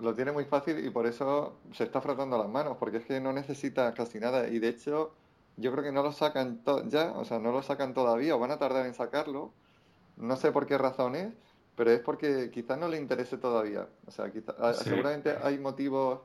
lo 0.00 0.14
tiene 0.14 0.32
muy 0.32 0.44
fácil 0.44 0.84
y 0.84 0.90
por 0.90 1.06
eso 1.06 1.56
se 1.72 1.84
está 1.84 2.00
frotando 2.00 2.38
las 2.38 2.48
manos, 2.48 2.76
porque 2.78 2.98
es 2.98 3.04
que 3.04 3.20
no 3.20 3.32
necesita 3.32 3.92
casi 3.94 4.18
nada. 4.18 4.48
Y 4.48 4.58
de 4.58 4.68
hecho, 4.68 5.12
yo 5.56 5.72
creo 5.72 5.84
que 5.84 5.92
no 5.92 6.02
lo 6.02 6.12
sacan 6.12 6.62
ya, 6.86 7.12
o 7.12 7.24
sea, 7.24 7.38
no 7.38 7.52
lo 7.52 7.62
sacan 7.62 7.94
todavía 7.94 8.34
o 8.34 8.38
van 8.38 8.50
a 8.50 8.58
tardar 8.58 8.86
en 8.86 8.94
sacarlo. 8.94 9.52
No 10.16 10.36
sé 10.36 10.52
por 10.52 10.66
qué 10.66 10.78
razones, 10.78 11.32
pero 11.76 11.90
es 11.90 12.00
porque 12.00 12.50
quizás 12.52 12.78
no 12.78 12.88
le 12.88 12.98
interese 12.98 13.38
todavía. 13.38 13.86
O 14.06 14.10
sea, 14.10 14.30
seguramente 14.74 15.34
hay 15.42 15.58
motivos. 15.58 16.20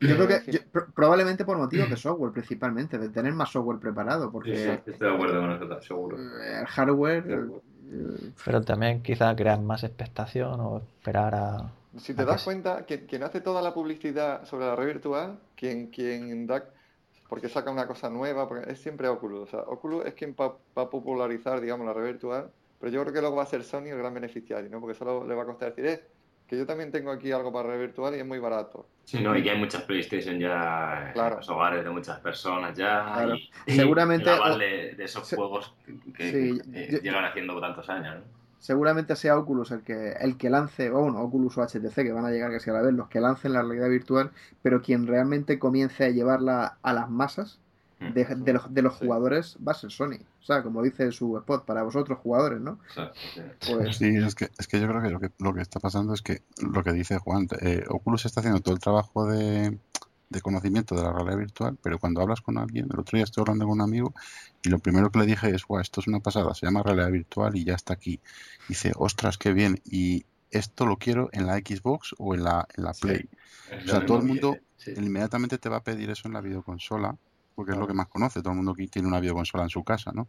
Yo 0.00 0.16
creo 0.16 0.28
que 0.28 0.60
probablemente 0.94 1.44
por 1.44 1.56
motivos 1.56 1.88
de 1.88 1.96
software 1.96 2.32
principalmente, 2.32 2.98
de 2.98 3.08
tener 3.08 3.32
más 3.32 3.50
software 3.50 3.78
preparado, 3.78 4.30
porque 4.30 4.56
sí, 4.56 4.68
estoy 4.68 4.98
de 4.98 5.14
acuerdo 5.14 5.40
con 5.40 5.52
eso, 5.52 5.80
seguro. 5.82 6.18
Eh, 6.18 6.60
el 6.60 6.66
hardware. 6.66 7.24
Eh, 7.26 8.32
pero 8.44 8.60
también 8.62 9.02
quizás 9.02 9.36
crear 9.36 9.60
más 9.60 9.84
expectación 9.84 10.60
o 10.60 10.78
esperar 10.78 11.34
a. 11.34 11.70
Si 11.96 12.12
te 12.12 12.24
das 12.24 12.42
cuenta, 12.42 12.84
que 12.86 13.06
quien 13.06 13.22
hace 13.22 13.40
toda 13.40 13.62
la 13.62 13.72
publicidad 13.72 14.44
sobre 14.46 14.66
la 14.66 14.74
red 14.74 14.86
virtual, 14.86 15.38
quien, 15.54 15.88
quien 15.88 16.46
da 16.46 16.64
porque 17.34 17.48
saca 17.48 17.70
una 17.70 17.86
cosa 17.86 18.10
nueva, 18.10 18.48
porque 18.48 18.70
es 18.70 18.80
siempre 18.80 19.08
Oculus. 19.08 19.40
O 19.40 19.46
sea, 19.46 19.60
Oculus 19.60 20.06
es 20.06 20.14
quien 20.14 20.36
va, 20.40 20.54
a 20.76 20.90
popularizar, 20.90 21.60
digamos, 21.60 21.86
la 21.86 21.92
red 21.92 22.04
virtual, 22.04 22.50
pero 22.84 22.96
yo 22.96 23.00
creo 23.00 23.14
que 23.14 23.20
luego 23.22 23.36
va 23.36 23.44
a 23.44 23.46
ser 23.46 23.64
Sony 23.64 23.86
el 23.86 23.96
gran 23.96 24.12
beneficiario, 24.12 24.68
¿no? 24.68 24.78
Porque 24.78 24.94
solo 24.94 25.26
le 25.26 25.34
va 25.34 25.44
a 25.44 25.46
costar 25.46 25.74
decir, 25.74 25.86
eh, 25.86 26.02
que 26.46 26.58
yo 26.58 26.66
también 26.66 26.92
tengo 26.92 27.10
aquí 27.10 27.32
algo 27.32 27.50
para 27.50 27.70
red 27.70 27.80
virtual 27.80 28.14
y 28.14 28.18
es 28.18 28.26
muy 28.26 28.38
barato. 28.38 28.86
Sí, 29.04 29.22
no, 29.22 29.34
y 29.34 29.42
que 29.42 29.52
hay 29.52 29.58
muchas 29.58 29.84
PlayStation 29.84 30.38
ya 30.38 31.10
en 31.14 31.36
los 31.36 31.48
hogares 31.48 31.82
de 31.82 31.88
muchas 31.88 32.20
personas 32.20 32.76
ya. 32.76 33.26
Y, 33.64 33.72
Seguramente. 33.72 34.28
de, 34.28 35.02
esos 35.02 35.26
juegos 35.30 35.74
que, 36.14 36.60
llevan 37.02 37.24
haciendo 37.24 37.58
tantos 37.58 37.88
años, 37.88 38.16
¿no? 38.16 38.44
seguramente 38.58 39.16
sea 39.16 39.38
Oculus 39.38 39.70
el 39.70 39.82
que, 39.82 40.12
el 40.20 40.36
que 40.36 40.50
lance, 40.50 40.90
o 40.90 41.00
bueno, 41.00 41.22
Oculus 41.22 41.56
o 41.56 41.62
HTC, 41.62 41.94
que 41.94 42.12
van 42.12 42.26
a 42.26 42.30
llegar 42.30 42.50
casi 42.50 42.68
a 42.68 42.74
la 42.74 42.82
vez, 42.82 42.92
los 42.92 43.08
que 43.08 43.20
lancen 43.20 43.54
la 43.54 43.62
realidad 43.62 43.88
virtual, 43.88 44.30
pero 44.62 44.82
quien 44.82 45.06
realmente 45.06 45.58
comience 45.58 46.04
a 46.04 46.10
llevarla 46.10 46.76
a 46.82 46.92
las 46.92 47.08
masas 47.08 47.60
de, 48.00 48.24
mm. 48.24 48.44
los, 48.52 48.74
de 48.74 48.82
los 48.82 48.94
jugadores 48.94 49.56
va 49.66 49.72
a 49.72 49.74
ser 49.74 49.90
Sony. 49.90 50.18
O 50.40 50.44
sea, 50.44 50.62
como 50.62 50.82
dice 50.82 51.10
su 51.12 51.36
spot, 51.38 51.64
para 51.64 51.82
vosotros 51.82 52.18
jugadores, 52.18 52.60
¿no? 52.60 52.78
Pues... 53.66 53.96
Sí, 53.96 54.16
es 54.16 54.34
que, 54.34 54.50
es 54.58 54.66
que 54.66 54.80
yo 54.80 54.88
creo 54.88 55.02
que 55.02 55.10
lo, 55.10 55.20
que 55.20 55.30
lo 55.38 55.54
que 55.54 55.62
está 55.62 55.80
pasando 55.80 56.14
es 56.14 56.22
que 56.22 56.42
lo 56.58 56.82
que 56.82 56.92
dice 56.92 57.18
Juan, 57.18 57.48
eh, 57.60 57.84
Oculus 57.88 58.26
está 58.26 58.40
haciendo 58.40 58.60
todo 58.60 58.74
el 58.74 58.80
trabajo 58.80 59.26
de 59.26 59.78
de 60.34 60.40
conocimiento 60.40 60.94
de 60.94 61.02
la 61.02 61.12
realidad 61.12 61.38
virtual, 61.38 61.78
pero 61.80 61.98
cuando 61.98 62.20
hablas 62.20 62.40
con 62.40 62.58
alguien, 62.58 62.88
el 62.92 62.98
otro 62.98 63.16
día 63.16 63.24
estoy 63.24 63.42
hablando 63.42 63.66
con 63.66 63.74
un 63.74 63.80
amigo 63.82 64.12
y 64.62 64.68
lo 64.68 64.78
primero 64.78 65.10
que 65.10 65.20
le 65.20 65.26
dije 65.26 65.50
es, 65.50 65.64
guau, 65.64 65.80
esto 65.80 66.00
es 66.00 66.08
una 66.08 66.20
pasada, 66.20 66.54
se 66.54 66.66
llama 66.66 66.82
realidad 66.82 67.10
virtual 67.10 67.56
y 67.56 67.64
ya 67.64 67.74
está 67.74 67.94
aquí. 67.94 68.20
dice, 68.68 68.92
ostras, 68.96 69.38
qué 69.38 69.52
bien, 69.52 69.80
y 69.84 70.24
esto 70.50 70.86
lo 70.86 70.96
quiero 70.98 71.28
en 71.32 71.46
la 71.46 71.56
Xbox 71.56 72.14
o 72.18 72.34
en 72.34 72.44
la, 72.44 72.66
en 72.76 72.84
la 72.84 72.92
Play. 72.92 73.28
o 73.84 73.88
sea, 73.88 74.04
todo 74.04 74.18
el 74.18 74.24
mundo 74.24 74.58
inmediatamente 74.96 75.58
te 75.58 75.68
va 75.68 75.78
a 75.78 75.84
pedir 75.84 76.10
eso 76.10 76.28
en 76.28 76.34
la 76.34 76.40
videoconsola, 76.40 77.16
porque 77.54 77.72
es 77.72 77.78
lo 77.78 77.86
que 77.86 77.94
más 77.94 78.08
conoce, 78.08 78.40
todo 78.40 78.50
el 78.50 78.56
mundo 78.56 78.74
que 78.74 78.88
tiene 78.88 79.08
una 79.08 79.20
videoconsola 79.20 79.64
en 79.64 79.70
su 79.70 79.84
casa, 79.84 80.12
¿no? 80.12 80.28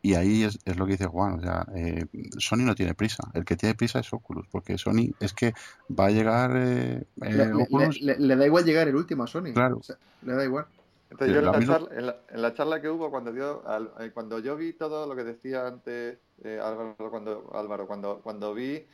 Y 0.00 0.14
ahí 0.14 0.44
es, 0.44 0.58
lo 0.76 0.86
que 0.86 0.92
dice 0.92 1.06
Juan, 1.06 1.34
o 1.34 1.40
sea, 1.40 1.66
eh, 1.74 2.06
Sony 2.38 2.58
no 2.58 2.74
tiene 2.74 2.94
prisa, 2.94 3.24
el 3.34 3.44
que 3.44 3.56
tiene 3.56 3.74
prisa 3.74 3.98
es 3.98 4.12
Oculus, 4.12 4.46
porque 4.48 4.78
Sony 4.78 5.12
es 5.18 5.34
que 5.34 5.54
va 5.90 6.06
a 6.06 6.10
llegar 6.10 6.52
eh, 6.54 7.04
le, 7.16 7.52
Oculus... 7.52 8.00
le, 8.00 8.36
da 8.36 8.46
igual 8.46 8.64
llegar 8.64 8.86
el 8.86 8.94
último 8.94 9.24
a 9.24 9.26
Sony, 9.26 9.52
claro. 9.52 9.80
le 10.22 10.34
da 10.34 10.44
igual. 10.44 10.66
Entonces 11.10 11.34
yo 11.34 11.40
en 11.40 11.46
la, 11.46 11.66
charla, 11.66 12.16
en, 12.30 12.42
la, 12.42 12.54
charla, 12.54 12.80
que 12.80 12.88
hubo 12.90 13.10
cuando 13.10 13.32
dio, 13.32 13.64
eh, 13.98 14.10
cuando 14.12 14.38
yo 14.38 14.56
vi 14.56 14.74
todo 14.74 15.06
lo 15.06 15.16
que 15.16 15.24
decía 15.24 15.66
antes 15.66 16.18
Álvaro, 16.44 17.10
cuando, 17.10 17.50
Álvaro, 17.54 17.86
cuando, 17.88 18.20
cuando 18.20 18.54
vi 18.54 18.86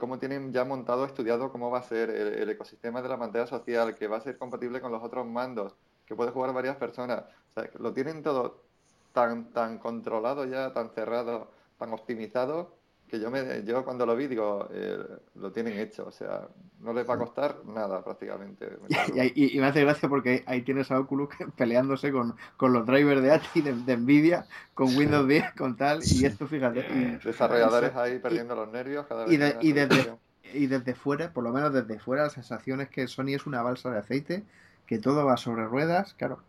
cómo 0.00 0.18
tienen 0.18 0.52
ya 0.52 0.64
montado, 0.64 1.04
estudiado 1.04 1.52
cómo 1.52 1.70
va 1.70 1.78
a 1.78 1.82
ser 1.82 2.10
el, 2.10 2.34
el, 2.34 2.48
ecosistema 2.48 3.02
de 3.02 3.08
la 3.08 3.18
pantalla 3.18 3.46
social, 3.46 3.94
que 3.94 4.08
va 4.08 4.16
a 4.16 4.20
ser 4.20 4.36
compatible 4.36 4.80
con 4.80 4.90
los 4.90 5.02
otros 5.02 5.26
mandos, 5.26 5.76
que 6.10 6.16
puede 6.16 6.32
jugar 6.32 6.52
varias 6.52 6.74
personas, 6.74 7.22
o 7.54 7.60
sea, 7.60 7.70
lo 7.78 7.92
tienen 7.92 8.24
todo 8.24 8.64
tan, 9.12 9.52
tan 9.52 9.78
controlado 9.78 10.44
ya, 10.44 10.72
tan 10.72 10.90
cerrado, 10.90 11.52
tan 11.78 11.92
optimizado, 11.92 12.74
que 13.06 13.20
yo, 13.20 13.30
me, 13.30 13.62
yo 13.64 13.84
cuando 13.84 14.04
lo 14.04 14.16
vi 14.16 14.26
digo, 14.26 14.68
eh, 14.72 14.98
lo 15.36 15.52
tienen 15.52 15.78
hecho, 15.78 16.08
o 16.08 16.10
sea, 16.10 16.48
no 16.80 16.92
les 16.92 17.08
va 17.08 17.14
a 17.14 17.18
costar 17.18 17.64
nada 17.64 18.02
prácticamente. 18.02 18.70
Y, 19.36 19.56
me 19.60 19.66
hace 19.66 19.82
gracia 19.82 20.08
porque 20.08 20.42
ahí 20.46 20.62
tienes 20.62 20.90
a 20.90 20.98
Oculus 20.98 21.28
peleándose 21.56 22.10
con, 22.10 22.34
con 22.56 22.72
los 22.72 22.84
drivers 22.84 23.22
de 23.22 23.30
ATI, 23.30 23.62
de, 23.62 23.96
Nvidia, 23.96 24.46
con 24.74 24.96
Windows 24.96 25.28
10, 25.28 25.52
con 25.56 25.76
tal, 25.76 26.00
y 26.04 26.24
esto 26.24 26.48
fíjate. 26.48 26.80
Y, 26.80 27.24
Desarrolladores 27.24 27.94
ahí 27.94 28.18
perdiendo 28.18 28.56
los 28.56 28.68
nervios 28.72 29.06
cada 29.06 29.26
vez. 29.26 29.32
Y, 29.60 29.72
desde, 29.72 30.16
y 30.54 30.66
desde 30.66 30.94
fuera, 30.96 31.32
por 31.32 31.44
lo 31.44 31.52
menos 31.52 31.72
desde 31.72 32.00
fuera, 32.00 32.24
la 32.24 32.30
sensación 32.30 32.80
es 32.80 32.88
que 32.88 33.06
Sony 33.06 33.34
es 33.36 33.46
una 33.46 33.62
balsa 33.62 33.90
de 33.90 33.98
aceite, 33.98 34.44
que 34.90 34.98
todo 34.98 35.24
va 35.24 35.36
sobre 35.36 35.64
ruedas, 35.64 36.14
claro, 36.14 36.40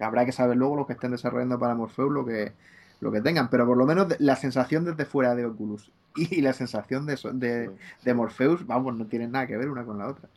Habrá 0.00 0.24
que 0.24 0.32
saber 0.32 0.56
luego 0.56 0.76
los 0.76 0.86
que 0.86 0.94
estén 0.94 1.10
desarrollando 1.10 1.58
para 1.58 1.74
Morpheus 1.74 2.10
lo 2.10 2.24
que, 2.24 2.52
lo 3.00 3.12
que 3.12 3.20
tengan, 3.20 3.50
pero 3.50 3.66
por 3.66 3.76
lo 3.76 3.86
menos 3.86 4.08
la 4.18 4.34
sensación 4.34 4.84
desde 4.84 5.04
fuera 5.04 5.34
de 5.34 5.44
Oculus 5.44 5.92
y 6.16 6.40
la 6.40 6.54
sensación 6.54 7.06
de, 7.06 7.70
de, 8.02 8.14
Morpheus, 8.14 8.66
vamos, 8.66 8.96
no 8.96 9.06
tienen 9.06 9.32
nada 9.32 9.46
que 9.46 9.56
ver 9.56 9.68
una 9.68 9.84
con 9.84 9.98
la 9.98 10.08
otra. 10.08 10.28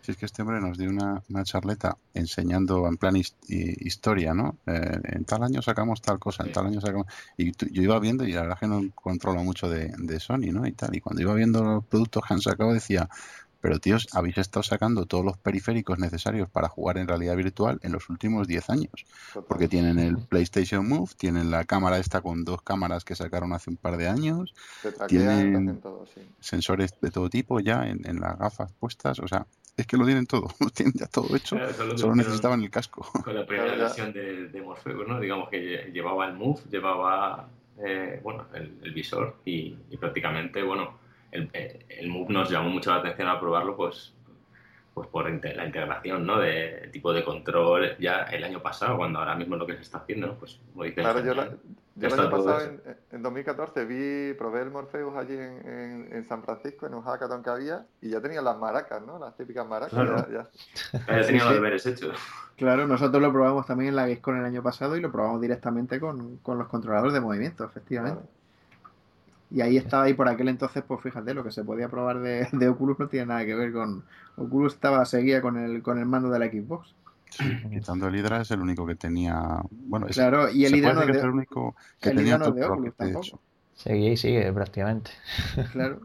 Si 0.00 0.10
es 0.10 0.16
que 0.16 0.26
este 0.26 0.42
hombre 0.42 0.60
nos 0.60 0.76
dio 0.76 0.90
una, 0.90 1.22
charleta 1.44 1.96
enseñando 2.12 2.88
en 2.88 2.96
plan 2.96 3.14
historia, 3.46 4.34
¿no? 4.34 4.56
Eh, 4.66 4.98
en 5.04 5.24
tal 5.24 5.44
año 5.44 5.62
sacamos 5.62 6.02
tal 6.02 6.18
cosa, 6.18 6.42
en 6.44 6.50
tal 6.50 6.66
año 6.66 6.80
sacamos... 6.80 7.06
Y 7.36 7.52
yo 7.72 7.82
iba 7.82 8.00
viendo 8.00 8.26
y 8.26 8.32
la 8.32 8.42
verdad 8.42 8.58
que 8.58 8.66
no 8.66 8.82
controlo 8.96 9.44
mucho 9.44 9.70
de, 9.70 9.94
de, 9.96 10.18
Sony, 10.18 10.50
¿no? 10.52 10.66
Y 10.66 10.72
tal. 10.72 10.96
Y 10.96 11.00
cuando 11.00 11.22
iba 11.22 11.32
viendo 11.34 11.62
los 11.62 11.84
productos 11.84 12.24
que 12.26 12.34
han 12.34 12.40
sacado 12.40 12.72
decía, 12.72 13.08
pero 13.62 13.78
tíos, 13.78 14.08
habéis 14.12 14.38
estado 14.38 14.64
sacando 14.64 15.06
todos 15.06 15.24
los 15.24 15.38
periféricos 15.38 15.96
necesarios 16.00 16.50
para 16.50 16.68
jugar 16.68 16.98
en 16.98 17.06
realidad 17.06 17.36
virtual 17.36 17.78
en 17.82 17.92
los 17.92 18.10
últimos 18.10 18.48
10 18.48 18.70
años. 18.70 19.06
Porque 19.46 19.68
tienen 19.68 20.00
el 20.00 20.18
PlayStation 20.18 20.86
Move, 20.86 21.12
tienen 21.16 21.52
la 21.52 21.64
cámara 21.64 21.98
esta 21.98 22.20
con 22.20 22.44
dos 22.44 22.60
cámaras 22.62 23.04
que 23.04 23.14
sacaron 23.14 23.52
hace 23.52 23.70
un 23.70 23.76
par 23.76 23.96
de 23.96 24.08
años, 24.08 24.52
tienen 25.06 25.80
sensores 26.40 26.92
de 27.00 27.12
todo 27.12 27.30
tipo 27.30 27.60
ya 27.60 27.86
en, 27.86 28.20
las 28.20 28.36
gafas 28.36 28.72
puestas, 28.72 29.20
o 29.20 29.28
sea, 29.28 29.46
es 29.76 29.86
que 29.86 29.96
lo 29.96 30.06
tienen 30.06 30.26
todo, 30.26 30.48
lo 30.60 30.68
tienen 30.70 30.94
ya 30.96 31.06
todo 31.06 31.34
hecho, 31.36 31.56
solo 31.96 32.16
necesitaban 32.16 32.62
el 32.62 32.70
casco. 32.70 33.06
Con 33.22 33.34
la 33.34 33.46
primera 33.46 33.76
versión 33.76 34.12
de, 34.12 34.48
de 34.48 34.60
Morpheus, 34.60 35.06
¿no? 35.06 35.20
digamos 35.20 35.48
que 35.48 35.88
llevaba 35.92 36.26
el 36.26 36.34
Move, 36.34 36.62
llevaba 36.68 37.48
eh, 37.78 38.20
bueno, 38.24 38.46
el, 38.54 38.92
visor 38.92 39.36
y, 39.44 39.76
y 39.88 39.96
prácticamente, 39.98 40.64
bueno, 40.64 41.00
el, 41.32 41.50
el 41.88 42.08
Move 42.08 42.32
nos 42.32 42.50
llamó 42.50 42.70
mucho 42.70 42.90
la 42.90 42.96
atención 42.96 43.28
al 43.28 43.40
probarlo, 43.40 43.76
pues, 43.76 44.14
pues 44.94 45.08
por 45.08 45.28
la 45.28 45.64
integración, 45.66 46.26
¿no? 46.26 46.38
De 46.38 46.90
tipo 46.92 47.12
de 47.12 47.24
control 47.24 47.96
ya 47.98 48.24
el 48.24 48.44
año 48.44 48.60
pasado, 48.60 48.98
cuando 48.98 49.18
ahora 49.18 49.34
mismo 49.34 49.56
lo 49.56 49.66
que 49.66 49.74
se 49.74 49.82
está 49.82 49.98
haciendo, 49.98 50.26
¿no? 50.28 50.34
Pues, 50.34 50.60
claro, 50.94 51.20
yo, 51.24 51.32
el 51.32 52.12
año 52.12 52.30
pasado, 52.30 52.60
en, 53.10 53.22
2014, 53.22 53.84
vi, 53.86 54.34
probé 54.34 54.62
el 54.62 54.70
Morpheus 54.70 55.14
allí 55.16 55.34
en, 55.34 56.08
en, 56.12 56.28
San 56.28 56.42
Francisco, 56.42 56.86
en 56.86 56.94
un 56.94 57.02
hackathon 57.02 57.42
que 57.42 57.50
había, 57.50 57.86
y 58.02 58.10
ya 58.10 58.20
tenía 58.20 58.42
las 58.42 58.58
maracas, 58.58 59.02
¿no? 59.02 59.18
Las 59.18 59.36
típicas 59.36 59.66
maracas. 59.66 59.94
Claro. 59.94 60.26
Ya, 60.30 60.48
ya. 60.92 61.22
tenía 61.26 61.44
los 61.44 61.54
deberes 61.54 61.86
hechos. 61.86 62.16
Claro, 62.56 62.86
nosotros 62.86 63.22
lo 63.22 63.32
probamos 63.32 63.66
también 63.66 63.90
en 63.90 63.96
la 63.96 64.02
Gamescom 64.02 64.36
el 64.36 64.44
año 64.44 64.62
pasado 64.62 64.96
y 64.96 65.00
lo 65.00 65.10
probamos 65.10 65.40
directamente 65.40 65.98
con, 65.98 66.36
con 66.38 66.58
los 66.58 66.68
controladores 66.68 67.14
de 67.14 67.20
movimiento, 67.20 67.64
efectivamente. 67.64 68.22
Y 69.52 69.60
ahí 69.60 69.76
estaba, 69.76 70.08
y 70.08 70.14
por 70.14 70.28
aquel 70.28 70.48
entonces, 70.48 70.82
pues 70.86 71.02
fíjate, 71.02 71.34
lo 71.34 71.44
que 71.44 71.50
se 71.50 71.62
podía 71.62 71.88
probar 71.88 72.20
de, 72.20 72.48
de 72.52 72.68
Oculus 72.68 72.98
no 72.98 73.08
tiene 73.08 73.26
nada 73.26 73.44
que 73.44 73.54
ver 73.54 73.72
con. 73.72 74.04
Oculus 74.36 74.74
estaba, 74.74 75.04
seguía 75.04 75.42
con 75.42 75.58
el, 75.58 75.82
con 75.82 75.98
el 75.98 76.06
mando 76.06 76.30
de 76.30 76.38
la 76.38 76.46
Xbox. 76.46 76.94
Sí, 77.28 77.44
quitando 77.70 78.08
el 78.08 78.16
Hydra 78.16 78.40
es 78.40 78.50
el 78.50 78.60
único 78.60 78.86
que 78.86 78.94
tenía. 78.94 79.60
Bueno, 79.70 80.06
es, 80.06 80.16
claro, 80.16 80.50
y 80.50 80.64
el 80.64 80.74
Hydra 80.74 80.94
no 80.94 81.02
es 81.02 81.22
el 81.22 81.30
único 81.30 81.76
que 82.00 82.10
tenía 82.10 82.38
todo 82.38 82.52
de 82.52 82.64
Oculus 82.64 82.94
tampoco. 82.94 83.40
Seguía 83.74 84.12
y 84.12 84.16
sigue 84.16 84.52
prácticamente. 84.52 85.10
Claro. 85.72 86.00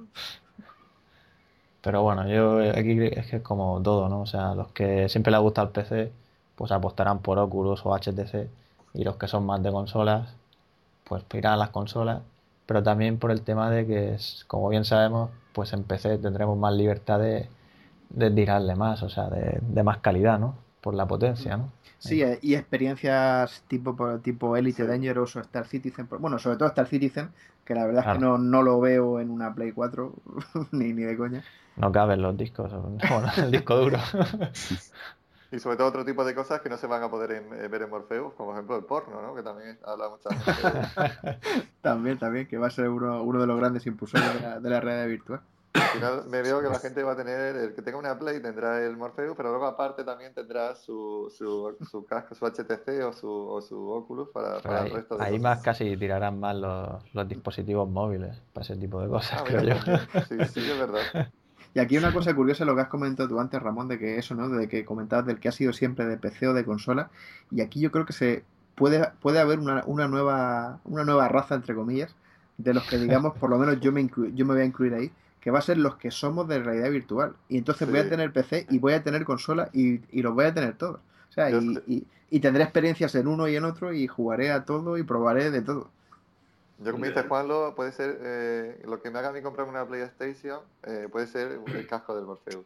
Pero 1.82 2.02
bueno, 2.02 2.28
yo 2.28 2.60
aquí 2.72 3.00
es 3.02 3.28
que 3.28 3.38
es 3.38 3.42
como 3.42 3.82
todo, 3.82 4.10
¿no? 4.10 4.22
O 4.22 4.26
sea, 4.26 4.56
los 4.56 4.74
que 4.74 5.08
siempre 5.08 5.32
les 5.32 5.40
gusta 5.40 5.62
el 5.62 5.70
PC, 5.70 6.12
pues 6.56 6.72
apostarán 6.72 7.20
por 7.20 7.38
Oculus 7.40 7.86
o 7.86 7.96
HTC 7.96 8.50
y 8.94 9.04
los 9.06 9.16
que 9.16 9.28
son 9.28 9.46
más 9.46 9.64
de 9.64 9.72
consolas, 9.72 10.36
pues 11.06 11.24
irán 11.34 11.54
a 11.54 11.58
las 11.58 11.70
consolas, 11.70 12.24
pero 12.68 12.84
también 12.84 13.18
por 13.18 13.32
el 13.32 13.42
tema 13.42 13.72
de 13.72 13.88
que, 13.88 14.18
como 14.46 14.70
bien 14.70 14.86
sabemos, 14.86 15.32
pues 15.54 15.74
en 15.74 15.84
PC 15.84 16.20
tendremos 16.20 16.58
más 16.58 16.76
libertad 16.76 17.20
de, 17.20 17.50
de 18.10 18.30
tirarle 18.30 18.76
más, 18.76 19.02
o 19.02 19.10
sea, 19.10 19.30
de, 19.30 19.60
de 19.62 19.84
más 19.84 19.98
calidad, 20.00 20.38
¿no? 20.38 20.56
Por 20.82 20.94
la 20.94 21.08
potencia, 21.08 21.58
¿no? 21.58 21.72
Sí, 21.98 22.22
eh, 22.22 22.38
y 22.44 22.54
experiencias 22.54 23.64
tipo 23.68 24.20
tipo 24.20 24.56
Elite 24.56 24.86
Dangerous 24.86 25.36
o 25.36 25.40
Star 25.40 25.66
Citizen, 25.66 26.08
bueno, 26.20 26.38
sobre 26.38 26.58
todo 26.58 26.68
Star 26.70 26.88
Citizen, 26.88 27.32
que 27.66 27.74
la 27.74 27.86
verdad 27.86 28.06
es 28.06 28.14
que 28.14 28.20
no, 28.20 28.38
no 28.38 28.62
lo 28.62 28.80
veo 28.80 29.20
en 29.20 29.32
una 29.32 29.56
Play 29.56 29.72
4, 29.72 30.14
ni, 30.72 30.94
ni 30.94 31.04
de 31.04 31.18
coña. 31.18 31.44
No 31.76 31.92
caben 31.92 32.22
los 32.22 32.38
discos, 32.38 32.72
no, 32.74 32.98
el 33.38 33.52
disco 33.52 33.78
duro. 33.78 33.98
Y 35.52 35.60
sobre 35.60 35.78
todo 35.78 35.88
otro 35.88 36.04
tipo 36.04 36.26
de 36.26 36.36
cosas 36.36 36.60
que 36.62 36.70
no 36.70 36.78
se 36.78 36.88
van 36.88 37.04
a 37.04 37.10
poder 37.10 37.32
eh, 37.32 37.68
ver 37.70 37.82
en 37.84 37.90
Morpheus, 37.90 38.34
como 38.34 38.50
por 38.50 38.56
ejemplo 38.56 38.76
el 38.78 38.84
porno, 38.84 39.22
¿no? 39.22 39.34
Que 39.34 39.44
también 39.44 39.80
habla 39.86 40.10
mucha 40.10 40.30
gente. 40.36 41.40
también, 41.82 42.18
también, 42.20 42.48
que 42.48 42.58
va 42.58 42.68
a 42.68 42.72
ser 42.72 42.90
uno, 42.90 43.24
uno 43.24 43.40
de 43.40 43.48
los 43.48 43.58
grandes 43.58 43.86
impulsores 43.86 44.34
de 44.34 44.42
la, 44.42 44.60
de 44.60 44.70
la 44.70 44.80
realidad 44.82 45.08
virtual. 45.08 45.42
Al 45.74 45.82
final 45.90 46.24
me 46.28 46.42
veo 46.42 46.60
que 46.62 46.68
la 46.70 46.80
gente 46.80 47.04
va 47.04 47.12
a 47.14 47.16
tener, 47.16 47.56
el 47.56 47.74
que 47.76 47.82
tenga 47.84 47.98
una 48.00 48.18
Play 48.18 48.42
tendrá 48.42 48.84
el 48.84 48.98
Morpheus, 48.98 49.36
pero 49.38 49.50
luego 49.50 49.68
aparte 49.68 50.04
también 50.04 50.34
tendrá 50.34 50.76
su, 50.76 51.32
su, 51.36 51.78
su 51.90 52.04
casco, 52.06 52.34
su 52.36 52.46
HTC 52.46 53.04
o 53.08 53.14
su, 53.14 53.30
o 53.30 53.62
su 53.62 53.88
Oculus 53.90 54.30
para, 54.30 54.60
para 54.60 54.82
ahí, 54.82 54.88
el 54.90 54.96
resto 54.96 55.18
de 55.18 55.24
Ahí 55.24 55.32
cosas. 55.34 55.44
más 55.44 55.64
casi 55.64 55.96
tirarán 55.96 56.40
más 56.40 56.56
los, 56.56 57.14
los 57.14 57.28
dispositivos 57.28 57.88
móviles 57.88 58.36
para 58.54 58.64
ese 58.66 58.76
tipo 58.76 59.00
de 59.02 59.08
cosas, 59.08 59.40
Ah, 59.42 59.44
creo 59.46 59.62
yo. 59.62 59.76
mira, 59.86 60.08
Sí, 60.28 60.46
sí, 60.52 60.72
es 60.72 60.80
verdad. 60.80 61.02
Y 61.74 61.80
aquí 61.80 61.98
una 61.98 62.12
cosa 62.14 62.34
curiosa 62.36 62.66
lo 62.66 62.76
que 62.76 62.82
has 62.82 62.88
comentado 62.88 63.30
tú 63.30 63.40
antes, 63.40 63.62
Ramón, 63.62 63.88
de 63.88 64.00
que 64.00 64.18
eso, 64.18 64.36
¿no? 64.36 64.50
De 64.50 64.68
que 64.68 64.86
comentabas 64.86 65.26
del 65.26 65.40
que 65.40 65.50
ha 65.50 65.52
sido 65.52 65.74
siempre 65.74 66.06
de 66.06 66.18
PC 66.18 66.48
o 66.48 66.54
de 66.54 66.66
consola. 66.66 67.10
Y 67.52 67.62
aquí 67.62 67.80
yo 67.80 67.92
creo 67.92 68.06
que 68.06 68.14
se 68.14 68.44
puede, 68.76 69.08
puede 69.22 69.40
haber 69.40 69.60
una, 69.60 69.84
una 69.86 70.08
nueva, 70.08 70.80
una 70.86 71.04
nueva 71.04 71.28
raza, 71.30 71.56
entre 71.56 71.76
comillas, 71.76 72.16
de 72.58 72.74
los 72.74 72.86
que 72.86 72.98
digamos, 73.00 73.36
por 73.36 73.50
lo 73.50 73.58
menos 73.58 73.80
yo 73.80 73.92
me, 73.92 74.02
inclu- 74.02 74.34
yo 74.34 74.46
me 74.46 74.54
voy 74.54 74.64
a 74.64 74.66
incluir 74.66 74.94
ahí, 74.94 75.12
que 75.42 75.52
va 75.52 75.60
a 75.60 75.62
ser 75.62 75.78
los 75.78 75.96
que 75.98 76.12
somos 76.12 76.48
de 76.48 76.60
realidad 76.60 76.90
virtual. 76.92 77.36
Y 77.50 77.58
entonces 77.58 77.88
voy 77.90 78.00
a 78.00 78.08
tener 78.08 78.32
PC 78.34 78.66
y 78.70 78.80
voy 78.80 78.94
a 78.94 79.04
tener 79.04 79.24
consola 79.26 79.70
y, 79.74 80.02
y 80.12 80.22
los 80.22 80.34
voy 80.34 80.46
a 80.46 80.54
tener 80.54 80.76
todos. 80.78 80.98
O 81.30 81.32
sea, 81.32 81.52
y, 81.52 81.84
y- 81.88 82.08
y 82.30 82.40
tendré 82.42 82.64
experiencias 82.64 83.16
en 83.16 83.28
uno 83.28 83.48
y 83.48 83.56
en 83.56 83.64
otro 83.64 83.94
y 83.94 84.06
jugaré 84.08 84.52
a 84.52 84.66
todo 84.66 84.98
y 84.98 85.04
probaré 85.04 85.50
de 85.52 85.62
todo. 85.62 85.90
Yo 86.80 86.92
como 86.92 87.06
dice 87.06 87.24
Juanlo, 87.24 87.74
puede 87.76 87.92
ser 87.92 88.20
eh, 88.22 88.82
lo 88.86 89.02
que 89.02 89.10
me 89.10 89.20
haga 89.20 89.30
a 89.30 89.32
mí 89.32 89.42
comprar 89.42 89.68
una 89.68 89.86
PlayStation, 89.88 90.62
eh, 90.84 91.08
puede 91.12 91.28
ser 91.28 91.60
el 91.74 91.88
casco 91.88 92.16
del 92.16 92.26
Morpheus. 92.26 92.66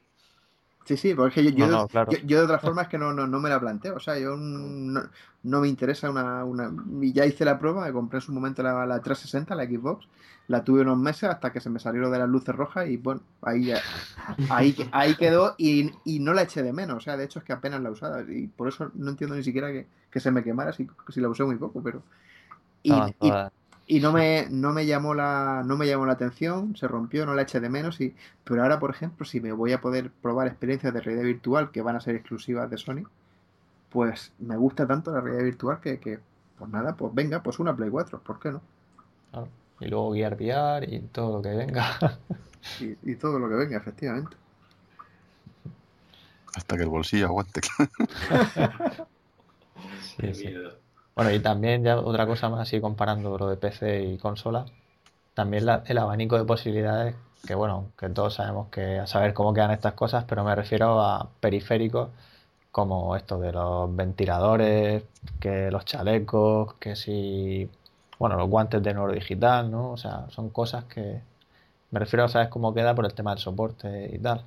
Sí, 0.85 0.97
sí, 0.97 1.13
porque 1.13 1.43
yo, 1.43 1.51
yo, 1.51 1.67
No, 1.67 1.69
de- 1.69 1.83
no, 1.83 1.87
claro. 1.87 2.11
yo, 2.11 2.17
yo 2.25 2.37
de 2.39 2.43
otra 2.45 2.59
forma 2.59 2.81
es 2.81 2.87
que 2.87 2.97
no, 2.97 3.13
no, 3.13 3.27
no 3.27 3.39
me 3.39 3.49
la 3.49 3.59
planteo. 3.59 3.95
O 3.95 3.99
sea, 3.99 4.17
yo 4.17 4.35
no, 4.35 5.01
no 5.43 5.61
me 5.61 5.67
interesa 5.67 6.09
una, 6.09 6.43
una... 6.43 6.71
y 7.01 7.13
Ya 7.13 7.25
hice 7.25 7.45
la 7.45 7.59
prueba, 7.59 7.85
me 7.85 7.93
compré 7.93 8.17
en 8.17 8.21
su 8.21 8.33
momento 8.33 8.63
la, 8.63 8.85
la 8.85 8.99
360, 9.01 9.55
la 9.55 9.65
Xbox, 9.65 10.07
la 10.47 10.63
tuve 10.63 10.81
unos 10.81 10.97
meses 10.97 11.29
hasta 11.29 11.51
que 11.53 11.61
se 11.61 11.69
me 11.69 11.79
salieron 11.79 12.11
de 12.11 12.17
las 12.19 12.27
luces 12.27 12.55
rojas 12.55 12.89
y 12.89 12.97
bueno, 12.97 13.21
ahí, 13.43 13.65
ya- 13.67 13.85
ahí, 14.49 14.75
ahí 14.91 15.15
quedó 15.15 15.55
y, 15.57 15.91
y 16.03 16.19
no 16.19 16.33
la 16.33 16.43
eché 16.43 16.63
de 16.63 16.73
menos. 16.73 16.97
O 16.97 16.99
sea, 17.01 17.15
de 17.15 17.25
hecho 17.25 17.39
es 17.39 17.45
que 17.45 17.53
apenas 17.53 17.81
la 17.81 17.91
usaba 17.91 18.23
y 18.23 18.47
por 18.47 18.67
eso 18.67 18.91
no 18.95 19.11
entiendo 19.11 19.35
ni 19.35 19.43
siquiera 19.43 19.71
que, 19.71 19.87
que 20.09 20.19
se 20.19 20.31
me 20.31 20.43
quemara 20.43 20.73
si, 20.73 20.87
si 21.09 21.21
la 21.21 21.29
usé 21.29 21.43
muy 21.43 21.57
poco, 21.57 21.81
pero... 21.83 22.01
Y, 22.83 22.91
Estaban 22.91 23.13
y- 23.19 23.39
y 23.91 23.99
no 23.99 24.13
me, 24.13 24.47
no 24.49 24.71
me 24.71 24.85
llamó 24.85 25.13
la, 25.13 25.63
no 25.65 25.75
me 25.75 25.85
llamó 25.85 26.05
la 26.05 26.13
atención, 26.13 26.77
se 26.77 26.87
rompió, 26.87 27.25
no 27.25 27.33
la 27.33 27.41
eché 27.41 27.59
de 27.59 27.67
menos, 27.67 27.99
y, 27.99 28.15
pero 28.45 28.63
ahora, 28.63 28.79
por 28.79 28.89
ejemplo, 28.89 29.25
si 29.25 29.41
me 29.41 29.51
voy 29.51 29.73
a 29.73 29.81
poder 29.81 30.11
probar 30.11 30.47
experiencias 30.47 30.93
de 30.93 31.01
realidad 31.01 31.25
virtual 31.25 31.71
que 31.71 31.81
van 31.81 31.97
a 31.97 31.99
ser 31.99 32.15
exclusivas 32.15 32.69
de 32.69 32.77
Sony, 32.77 33.03
pues 33.89 34.31
me 34.39 34.55
gusta 34.55 34.87
tanto 34.87 35.11
la 35.11 35.19
realidad 35.19 35.43
virtual 35.43 35.81
que, 35.81 35.99
que, 35.99 36.21
pues 36.57 36.71
nada, 36.71 36.95
pues 36.95 37.13
venga, 37.13 37.43
pues 37.43 37.59
una 37.59 37.75
Play 37.75 37.89
4, 37.89 38.21
¿por 38.21 38.39
qué 38.39 38.51
no? 38.51 38.61
claro. 39.29 39.49
Y 39.81 39.87
luego 39.89 40.13
Gear 40.13 40.35
VR 40.35 40.87
y 40.89 40.99
todo 41.01 41.35
lo 41.35 41.41
que 41.41 41.49
venga. 41.49 41.97
Y, 42.79 43.11
y 43.11 43.15
todo 43.15 43.39
lo 43.39 43.49
que 43.49 43.55
venga, 43.55 43.77
efectivamente. 43.77 44.37
Hasta 46.55 46.77
que 46.77 46.83
el 46.83 46.89
bolsillo 46.89 47.25
aguante. 47.25 47.59
Sí, 50.19 50.33
sí. 50.35 50.53
Bueno, 51.15 51.31
y 51.31 51.39
también 51.39 51.83
ya 51.83 51.99
otra 51.99 52.25
cosa 52.25 52.49
más, 52.49 52.61
así 52.61 52.79
comparando 52.79 53.37
lo 53.37 53.47
de 53.49 53.57
PC 53.57 54.03
y 54.03 54.17
consola, 54.17 54.65
también 55.33 55.65
la- 55.65 55.83
el 55.85 55.97
abanico 55.97 56.37
de 56.37 56.45
posibilidades, 56.45 57.15
que 57.45 57.55
bueno, 57.55 57.91
que 57.97 58.09
todos 58.09 58.35
sabemos 58.35 58.67
que 58.69 58.99
a 58.99 59.07
saber 59.07 59.33
cómo 59.33 59.53
quedan 59.53 59.71
estas 59.71 59.93
cosas, 59.93 60.25
pero 60.25 60.43
me 60.43 60.55
refiero 60.55 61.01
a 61.01 61.29
periféricos 61.39 62.09
como 62.71 63.15
esto 63.17 63.39
de 63.39 63.51
los 63.51 63.93
ventiladores, 63.95 65.03
que 65.39 65.69
los 65.71 65.83
chalecos, 65.85 66.75
que 66.75 66.95
si, 66.95 67.69
bueno, 68.17 68.37
los 68.37 68.49
guantes 68.49 68.81
de 68.81 68.93
neuro 68.93 69.11
digital, 69.13 69.69
¿no? 69.69 69.91
O 69.91 69.97
sea, 69.97 70.27
son 70.29 70.49
cosas 70.49 70.85
que 70.85 71.21
me 71.91 71.99
refiero 71.99 72.23
a 72.25 72.29
saber 72.29 72.49
cómo 72.49 72.73
queda 72.73 72.95
por 72.95 73.05
el 73.05 73.13
tema 73.13 73.31
del 73.31 73.39
soporte 73.39 74.09
y 74.13 74.19
tal. 74.19 74.43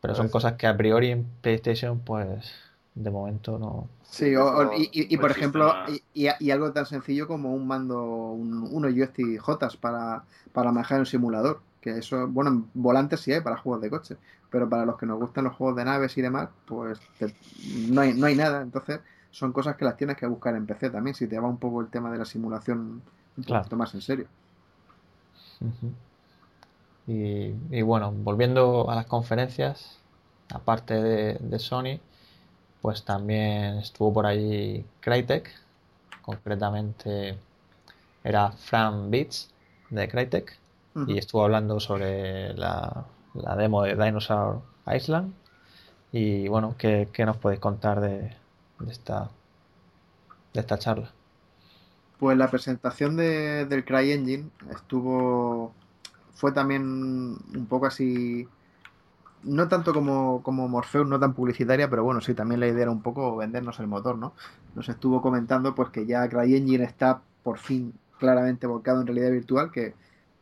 Pero 0.00 0.14
son 0.14 0.26
Pues- 0.26 0.32
cosas 0.32 0.54
que 0.54 0.66
a 0.66 0.76
priori 0.76 1.10
en 1.10 1.24
PlayStation, 1.42 1.98
pues 2.00 2.52
de 2.94 3.10
momento 3.10 3.58
no. 3.58 3.88
Sí, 4.16 4.36
o- 4.36 4.72
y, 4.72 4.84
y- 4.92 5.12
y, 5.14 5.16
por 5.18 5.30
ejemplo, 5.32 5.80
y, 5.86 6.02
y- 6.14 6.28
y 6.38 6.50
algo 6.50 6.72
tan 6.72 6.86
sencillo 6.86 7.26
como 7.26 7.52
un 7.54 7.66
mando, 7.66 8.02
un, 8.32 8.62
unos 8.70 8.92
joystick 8.94 9.40
J 9.40 9.68
para, 9.80 10.24
para 10.52 10.72
manejar 10.72 11.00
un 11.00 11.06
simulador. 11.06 11.60
Que 11.80 11.98
eso, 11.98 12.28
bueno, 12.28 12.50
en 12.50 12.70
volantes 12.74 13.20
sí 13.20 13.32
hay 13.32 13.40
para 13.40 13.56
juegos 13.58 13.82
de 13.82 13.90
coche, 13.90 14.16
pero 14.50 14.68
para 14.70 14.86
los 14.86 14.96
que 14.96 15.04
nos 15.06 15.18
gustan 15.18 15.44
los 15.44 15.54
juegos 15.56 15.76
de 15.76 15.84
naves 15.84 16.16
y 16.16 16.22
demás, 16.22 16.48
pues 16.64 17.00
te- 17.18 17.34
no, 17.66 18.00
hay, 18.02 18.14
no 18.14 18.26
hay 18.26 18.36
nada. 18.36 18.62
Entonces, 18.62 19.00
son 19.30 19.52
cosas 19.52 19.76
que 19.76 19.84
las 19.84 19.96
tienes 19.96 20.16
que 20.16 20.26
buscar 20.26 20.54
en 20.56 20.66
PC 20.66 20.90
también, 20.90 21.14
si 21.14 21.26
te 21.26 21.38
va 21.38 21.48
un 21.48 21.58
poco 21.58 21.80
el 21.80 21.88
tema 21.90 22.10
de 22.12 22.18
la 22.18 22.24
simulación 22.24 23.02
un 23.36 23.44
Claro. 23.44 23.64
poquito 23.64 23.76
más 23.76 23.92
en 23.94 24.00
serio. 24.00 24.28
Y, 27.06 27.54
y 27.70 27.82
bueno, 27.82 28.12
volviendo 28.12 28.90
a 28.90 28.94
las 28.94 29.06
conferencias, 29.06 29.98
aparte 30.50 30.94
de, 30.94 31.34
de 31.40 31.58
Sony, 31.58 32.00
pues 32.84 33.02
también 33.02 33.78
estuvo 33.78 34.12
por 34.12 34.26
allí 34.26 34.84
Crytek, 35.00 35.50
concretamente 36.20 37.38
era 38.22 38.52
Fran 38.52 39.10
Beats 39.10 39.50
de 39.88 40.06
Crytek, 40.06 40.58
y 41.06 41.16
estuvo 41.16 41.44
hablando 41.44 41.80
sobre 41.80 42.52
la, 42.52 43.06
la 43.32 43.56
demo 43.56 43.84
de 43.84 43.96
Dinosaur 43.96 44.60
Island. 44.86 45.32
Y 46.12 46.46
bueno, 46.48 46.76
¿qué, 46.76 47.08
qué 47.10 47.24
nos 47.24 47.38
podéis 47.38 47.60
contar 47.60 48.02
de, 48.02 48.36
de 48.80 48.92
esta, 48.92 49.30
de 50.52 50.60
esta 50.60 50.78
charla? 50.78 51.10
Pues 52.18 52.36
la 52.36 52.50
presentación 52.50 53.16
de, 53.16 53.64
del 53.66 53.84
CryEngine 53.86 54.50
estuvo. 54.70 55.72
fue 56.34 56.52
también 56.52 56.82
un 56.82 57.66
poco 57.66 57.86
así. 57.86 58.46
No 59.44 59.68
tanto 59.68 59.92
como, 59.92 60.42
como 60.42 60.68
Morpheus, 60.68 61.06
no 61.06 61.20
tan 61.20 61.34
publicitaria, 61.34 61.90
pero 61.90 62.02
bueno, 62.02 62.20
sí, 62.20 62.34
también 62.34 62.60
la 62.60 62.66
idea 62.66 62.82
era 62.82 62.90
un 62.90 63.02
poco 63.02 63.36
vendernos 63.36 63.78
el 63.78 63.86
motor, 63.86 64.16
¿no? 64.16 64.32
Nos 64.74 64.88
estuvo 64.88 65.20
comentando 65.20 65.74
pues 65.74 65.90
que 65.90 66.06
ya 66.06 66.28
CryEngine 66.28 66.84
está 66.84 67.20
por 67.42 67.58
fin 67.58 67.92
claramente 68.18 68.66
volcado 68.66 69.00
en 69.00 69.06
realidad 69.06 69.30
virtual, 69.30 69.70
que 69.70 69.94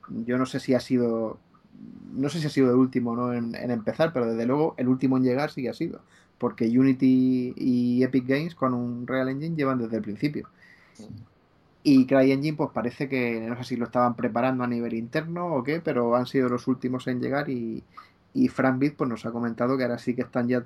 yo 0.09 0.39
no 0.39 0.47
sé 0.47 0.61
si 0.61 0.75
ha 0.75 0.81
sido. 0.81 1.39
No 2.13 2.29
sé 2.29 2.41
si 2.41 2.47
ha 2.47 2.51
sido 2.51 2.71
el 2.71 2.77
último 2.77 3.17
¿no? 3.17 3.33
en, 3.33 3.55
en 3.55 3.71
empezar, 3.71 4.13
pero 4.13 4.27
desde 4.27 4.47
luego 4.47 4.75
el 4.77 4.89
último 4.89 5.17
en 5.17 5.25
llegar 5.25 5.51
sí 5.51 5.63
que 5.63 5.71
ha 5.71 5.75
sido. 5.75 6.01
Porque 6.39 6.67
Unity 6.67 7.55
y 7.57 8.03
Epic 8.03 8.27
Games 8.27 8.55
con 8.55 8.75
un 8.75 9.07
Real 9.07 9.29
Engine 9.29 9.57
llevan 9.57 9.79
desde 9.79 9.97
el 9.97 10.03
principio. 10.03 10.49
Y 11.85 12.07
CryEngine, 12.07 12.57
pues 12.57 12.71
parece 12.73 13.09
que 13.09 13.41
no 13.41 13.57
sé 13.57 13.65
si 13.65 13.77
lo 13.77 13.87
estaban 13.87 14.15
preparando 14.15 14.63
a 14.63 14.69
nivel 14.69 14.95
interno 14.95 15.55
o 15.55 15.65
qué, 15.65 15.81
pero 15.81 16.15
han 16.15 16.27
sido 16.27 16.49
los 16.49 16.69
últimos 16.69 17.09
en 17.09 17.21
llegar 17.21 17.49
y, 17.49 17.83
y 18.35 18.49
FranBit 18.49 18.97
pues 18.97 19.11
nos 19.11 19.27
ha 19.27 19.33
comentado 19.33 19.77
que 19.77 19.85
ahora 19.85 19.99
sí 19.99 20.15
que 20.15 20.23
están 20.23 20.49
ya 20.49 20.65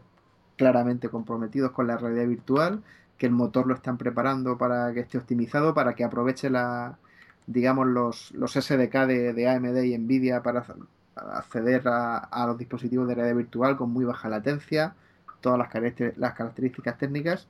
claramente 0.57 1.09
comprometidos 1.09 1.73
con 1.73 1.87
la 1.87 1.97
realidad 1.97 2.27
virtual, 2.27 2.83
que 3.19 3.27
el 3.27 3.33
motor 3.33 3.67
lo 3.67 3.75
están 3.75 3.99
preparando 3.99 4.59
para 4.59 4.93
que 4.93 5.01
esté 5.01 5.19
optimizado, 5.19 5.75
para 5.75 5.95
que 5.95 6.05
aproveche 6.05 6.51
la 6.51 6.99
digamos 7.47 7.87
los, 7.87 8.33
los 8.33 8.53
SDK 8.53 9.07
de, 9.07 9.33
de 9.33 9.49
AMD 9.49 9.83
y 9.85 9.97
Nvidia 9.99 10.43
para, 10.43 10.65
acceder 11.17 11.83
a, 11.87 12.45
los 12.47 12.59
dispositivos 12.59 13.09
de 13.09 13.15
realidad 13.15 13.37
virtual 13.37 13.77
con 13.77 13.91
muy 13.91 14.05
baja 14.05 14.29
latencia, 14.29 14.95
todas 15.41 15.59
las, 15.59 15.71
las 16.17 16.35
características 16.35 16.99
técnicas. 16.99 17.49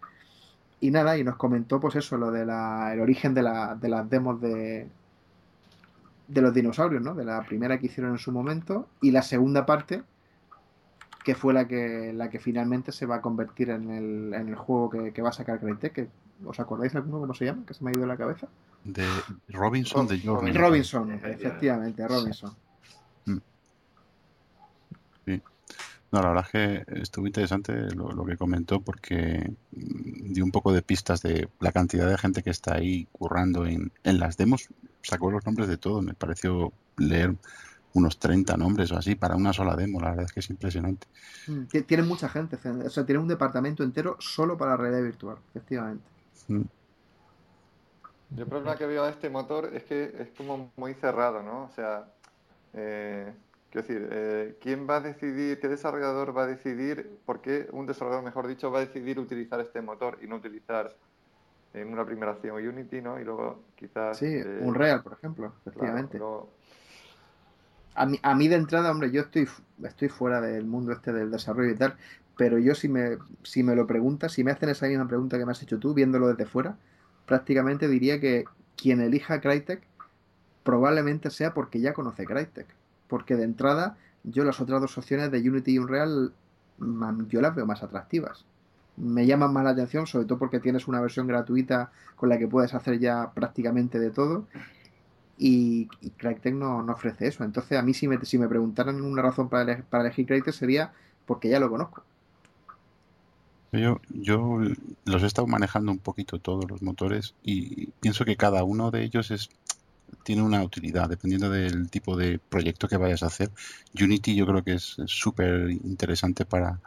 Y 0.81 0.91
nada, 0.91 1.17
y 1.17 1.25
nos 1.25 1.37
comentó 1.37 1.81
pues 1.81 1.97
eso, 1.97 2.17
lo 2.19 2.31
de 2.31 2.45
la, 2.45 2.93
el 2.93 3.01
origen 3.01 3.35
de, 3.35 3.43
la, 3.43 3.75
de 3.75 3.89
las 3.89 4.09
demos 4.09 4.41
de, 4.41 4.89
de 6.29 6.41
los 6.43 6.55
dinosaurios, 6.55 7.03
¿no? 7.03 7.15
De 7.15 7.25
la 7.25 7.43
primera 7.45 7.79
que 7.79 7.87
hicieron 7.87 8.13
en 8.13 8.19
su 8.19 8.33
momento 8.33 8.89
y 9.01 9.11
la 9.11 9.23
segunda 9.23 9.67
parte 9.67 10.03
que 11.25 11.35
fue 11.35 11.53
la 11.53 11.67
que 11.67 12.13
la 12.13 12.31
que 12.31 12.39
finalmente 12.39 12.93
se 12.93 13.05
va 13.05 13.17
a 13.17 13.21
convertir 13.21 13.71
en 13.71 13.91
el, 13.91 14.35
en 14.35 14.49
el 14.49 14.55
juego 14.55 14.91
que, 14.91 15.13
que 15.13 15.23
va 15.23 15.31
a 15.31 15.33
sacar 15.33 15.59
Crytek, 15.59 15.93
que 15.93 16.09
¿os 16.45 16.61
acordáis 16.61 16.95
alguno 16.95 17.19
cómo 17.19 17.35
se 17.35 17.47
llama? 17.47 17.65
Que 17.67 17.75
se 17.75 17.83
me 17.83 17.91
ha 17.91 17.93
ido 17.93 18.03
de 18.03 18.07
la 18.07 18.17
cabeza. 18.17 18.47
De 18.85 19.05
Robinson 19.49 20.07
de 20.07 20.21
Journey. 20.21 20.53
Robinson, 20.53 21.11
Efectivamente. 21.11 21.47
efectivamente, 21.47 22.09
Robinson. 22.09 22.55
No, 26.13 26.23
la 26.23 26.29
verdad 26.29 26.45
es 26.45 26.51
que 26.87 27.01
estuvo 27.01 27.27
interesante 27.27 27.73
lo, 27.95 28.25
que 28.25 28.37
comentó 28.37 28.81
porque 28.81 29.53
mm, 29.73 30.33
dio 30.33 30.45
un 30.45 30.53
poco 30.53 30.73
de 30.73 30.83
pistas 30.83 31.21
de 31.23 31.49
la 31.59 31.73
cantidad 31.73 32.09
de 32.09 32.17
gente 32.17 32.43
que 32.43 32.51
está 32.51 32.77
ahí 32.77 33.09
currando 33.11 33.67
en, 33.67 33.93
en 34.05 34.21
las 34.21 34.37
demos. 34.37 34.69
Sacó 35.07 35.31
los 35.31 35.47
nombres 35.47 35.69
de 35.69 35.77
todo, 35.77 36.03
me 36.03 36.15
pareció 36.15 36.73
leer 36.97 37.33
unos 37.95 38.19
30 38.19 38.57
nombres 38.57 38.91
o 38.91 38.97
así 38.97 39.15
para 39.15 39.37
una 39.37 39.53
sola 39.53 39.77
demo, 39.77 40.01
la 40.01 40.11
verdad 40.11 40.25
es 40.25 40.33
que 40.33 40.41
es 40.41 40.51
impresionante. 40.51 41.07
Mm, 41.47 41.67
tienen 41.87 42.09
mucha 42.09 42.29
gente, 42.29 42.57
o 42.57 42.91
sea, 42.91 43.07
tienen 43.07 43.23
un 43.23 43.29
departamento 43.29 43.85
entero 43.85 44.17
solo 44.19 44.59
para 44.59 44.77
realidad 44.77 45.05
virtual, 45.05 45.37
efectivamente. 45.51 46.05
Mm. 46.49 46.63
el 48.37 48.47
problema 48.47 48.77
que 48.77 48.87
veo 48.87 49.05
a 49.05 49.11
este 49.11 49.31
motor 49.31 49.71
es 49.75 49.85
que 49.85 50.13
es 50.19 50.29
como 50.37 50.73
muy 50.77 50.95
cerrado, 50.95 51.41
¿no? 51.45 51.65
O 51.65 51.71
sea, 51.71 52.09
eh, 52.75 53.33
quiero 53.71 53.87
decir, 53.87 54.09
eh, 54.11 54.59
¿quién 54.61 54.89
va 54.91 54.97
a 54.97 55.01
decidir, 55.01 55.61
qué 55.61 55.69
desarrollador 55.69 56.37
va 56.37 56.43
a 56.43 56.47
decidir, 56.49 57.17
por 57.25 57.41
qué 57.41 57.69
un 57.71 57.87
desarrollador, 57.87 58.25
mejor 58.25 58.49
dicho, 58.49 58.73
va 58.73 58.79
a 58.81 58.87
decidir 58.87 59.21
utilizar 59.21 59.61
este 59.61 59.81
motor 59.83 60.19
y 60.21 60.27
no 60.27 60.35
utilizar 60.35 60.93
en 61.77 61.93
una 61.93 62.05
primera 62.05 62.33
acción 62.33 62.57
Unity, 62.57 63.01
¿no? 63.01 63.21
Y 63.21 63.25
luego 63.25 63.65
quizás... 63.77 64.19
Sí, 64.19 64.27
eh, 64.27 64.61
un 64.63 64.75
Real, 64.75 65.03
por 65.03 65.15
ejemplo, 65.15 65.53
efectivamente. 65.61 66.19
A 67.95 68.07
mí, 68.07 68.19
a 68.23 68.35
mí 68.35 68.49
de 68.49 68.57
entrada, 68.57 68.91
hombre, 68.91 69.11
yo 69.11 69.23
estoy, 69.23 69.49
estoy 69.83 70.09
fuera 70.09 70.41
del 70.41 70.67
mundo 70.67 70.93
este 70.93 71.13
del 71.13 71.31
desarrollo 71.31 71.71
y 71.71 71.77
tal, 71.77 71.97
pero 72.37 72.59
yo 72.59 72.75
si 72.75 72.89
me, 72.89 73.17
si 73.43 73.63
me 73.63 73.75
lo 73.75 73.87
preguntas, 73.87 74.33
si 74.33 74.45
me 74.45 74.51
hacen 74.51 74.69
esa 74.69 74.87
misma 74.87 75.09
pregunta 75.09 75.39
que 75.39 75.47
me 75.47 75.53
has 75.53 75.63
hecho 75.63 75.79
tú, 75.79 75.95
viéndolo 75.95 76.29
desde 76.29 76.45
fuera, 76.45 76.77
prácticamente 77.25 77.89
diría 77.89 78.21
que 78.21 78.45
quien 78.77 79.01
elija 79.01 79.41
Crytek 79.41 79.83
probablemente 80.63 81.31
sea 81.31 81.55
porque 81.55 81.81
ya 81.81 81.95
conoce 81.95 82.27
Crytek. 82.27 82.67
Porque 83.09 83.37
de 83.37 83.45
entrada, 83.45 83.97
yo 84.25 84.45
las 84.45 84.61
otras 84.61 84.81
dos 84.81 84.99
opciones 84.99 85.31
de 85.31 85.39
Unity 85.39 85.73
y 85.75 85.79
Unreal, 85.79 86.33
yo 87.29 87.41
las 87.41 87.55
veo 87.55 87.65
más 87.65 87.83
atractivas. 87.83 88.45
Me 88.97 89.27
llaman 89.27 89.53
más 89.53 89.65
la 89.65 89.71
atención, 89.71 90.07
sobre 90.07 90.27
todo 90.27 90.39
porque 90.39 90.61
tienes 90.61 90.89
una 90.89 91.01
versión 91.01 91.27
gratuita 91.27 91.91
con 92.15 92.29
la 92.29 92.39
que 92.39 92.49
puedes 92.49 92.75
hacer 92.75 92.99
ya 92.99 93.33
prácticamente 93.35 93.99
de 93.99 94.11
todo 94.11 94.47
y, 95.39 95.87
Crytek 96.17 96.55
no, 96.55 96.79
ofrece 96.87 97.27
eso. 97.27 97.45
Entonces, 97.45 97.79
a 97.79 97.83
mí, 97.83 97.95
si 97.95 98.09
me, 98.09 98.25
si 98.25 98.39
me 98.39 98.49
preguntaran 98.49 99.01
una 99.03 99.23
razón 99.23 99.49
para, 99.49 99.63
elegir, 99.65 99.85
para 99.85 100.05
elegir 100.05 100.27
Crytek, 100.27 100.55
sería 100.55 100.93
porque 101.27 101.49
ya 101.49 101.61
lo 101.61 101.69
conozco. 101.69 102.03
Yo, 103.73 104.01
yo 104.09 104.61
los 105.05 105.23
he 105.23 105.27
estado 105.27 105.47
manejando 105.47 105.93
un 105.93 105.99
poquito 105.99 106.39
todos 106.39 106.71
los 106.71 106.83
motores 106.83 107.35
y 107.43 107.89
pienso 108.01 108.25
que 108.25 108.37
cada 108.37 108.65
uno 108.65 108.91
de 108.91 109.03
ellos 109.03 109.31
es 109.31 109.51
tiene 110.23 110.43
una 110.43 110.63
utilidad 110.63 111.09
dependiendo 111.09 111.51
del 111.51 111.91
tipo 111.91 112.17
de 112.17 112.39
proyecto 112.39 112.89
que 112.89 112.97
vayas 112.97 113.23
a 113.23 113.27
hacer. 113.27 113.51
Unity 114.01 114.35
yo 114.37 114.47
creo 114.47 114.63
que 114.63 114.75
es 114.75 114.97
súper 115.07 115.71
interesante 115.71 116.45
para, 116.45 116.81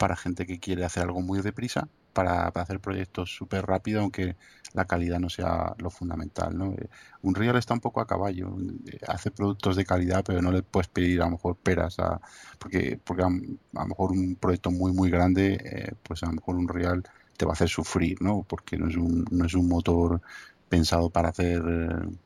para 0.00 0.16
gente 0.16 0.46
que 0.46 0.58
quiere 0.58 0.86
hacer 0.86 1.02
algo 1.02 1.20
muy 1.20 1.42
deprisa 1.42 1.86
para, 2.14 2.46
hacer 2.48 2.80
proyectos 2.80 3.36
súper 3.36 3.66
rápido, 3.66 4.00
aunque 4.00 4.34
la 4.72 4.86
calidad 4.86 5.20
no 5.20 5.28
sea 5.28 5.74
lo 5.76 5.90
fundamental. 5.90 6.56
¿no? 6.56 6.72
Eh, 6.72 6.88
un 7.20 7.34
Real 7.34 7.56
está 7.56 7.74
un 7.74 7.80
poco 7.80 8.00
a 8.00 8.06
caballo, 8.06 8.56
eh, 8.86 8.98
hace 9.06 9.30
productos 9.30 9.76
de 9.76 9.84
calidad, 9.84 10.24
pero 10.26 10.40
no 10.40 10.52
le 10.52 10.62
puedes 10.62 10.88
pedir 10.88 11.20
a 11.20 11.26
lo 11.26 11.32
mejor 11.32 11.56
peras, 11.56 11.98
a, 11.98 12.18
porque, 12.58 12.98
porque 13.04 13.24
a, 13.24 13.28
lo 13.28 13.86
mejor 13.86 14.12
un 14.12 14.36
proyecto 14.36 14.70
muy, 14.70 14.90
muy 14.92 15.10
grande, 15.10 15.58
eh, 15.62 15.92
pues 16.02 16.22
a 16.22 16.28
lo 16.28 16.32
mejor 16.32 16.56
un 16.56 16.68
Real 16.68 17.02
te 17.36 17.44
va 17.44 17.52
a 17.52 17.52
hacer 17.52 17.68
sufrir, 17.68 18.22
¿no? 18.22 18.42
porque 18.48 18.78
no 18.78 18.88
es 18.88 18.96
un, 18.96 19.26
no 19.30 19.44
es 19.44 19.52
un 19.52 19.68
motor 19.68 20.22
pensado 20.70 21.10
para 21.10 21.28
hacer 21.28 21.62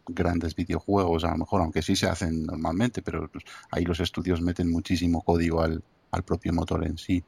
grandes 0.07 0.55
videojuegos, 0.55 1.25
a 1.25 1.33
lo 1.33 1.39
mejor, 1.39 1.61
aunque 1.63 1.83
sí 1.83 1.97
se 1.97 2.07
hacen 2.07 2.45
normalmente, 2.47 3.03
pero 3.03 3.29
pues, 3.33 3.43
ahí 3.73 3.85
los 3.85 3.99
estudios 3.99 4.41
meten 4.43 4.71
muchísimo 4.71 5.23
código 5.23 5.61
al, 5.61 5.83
al 6.15 6.23
propio 6.23 6.53
motor 6.53 6.87
en 6.87 6.99
sí. 6.99 7.25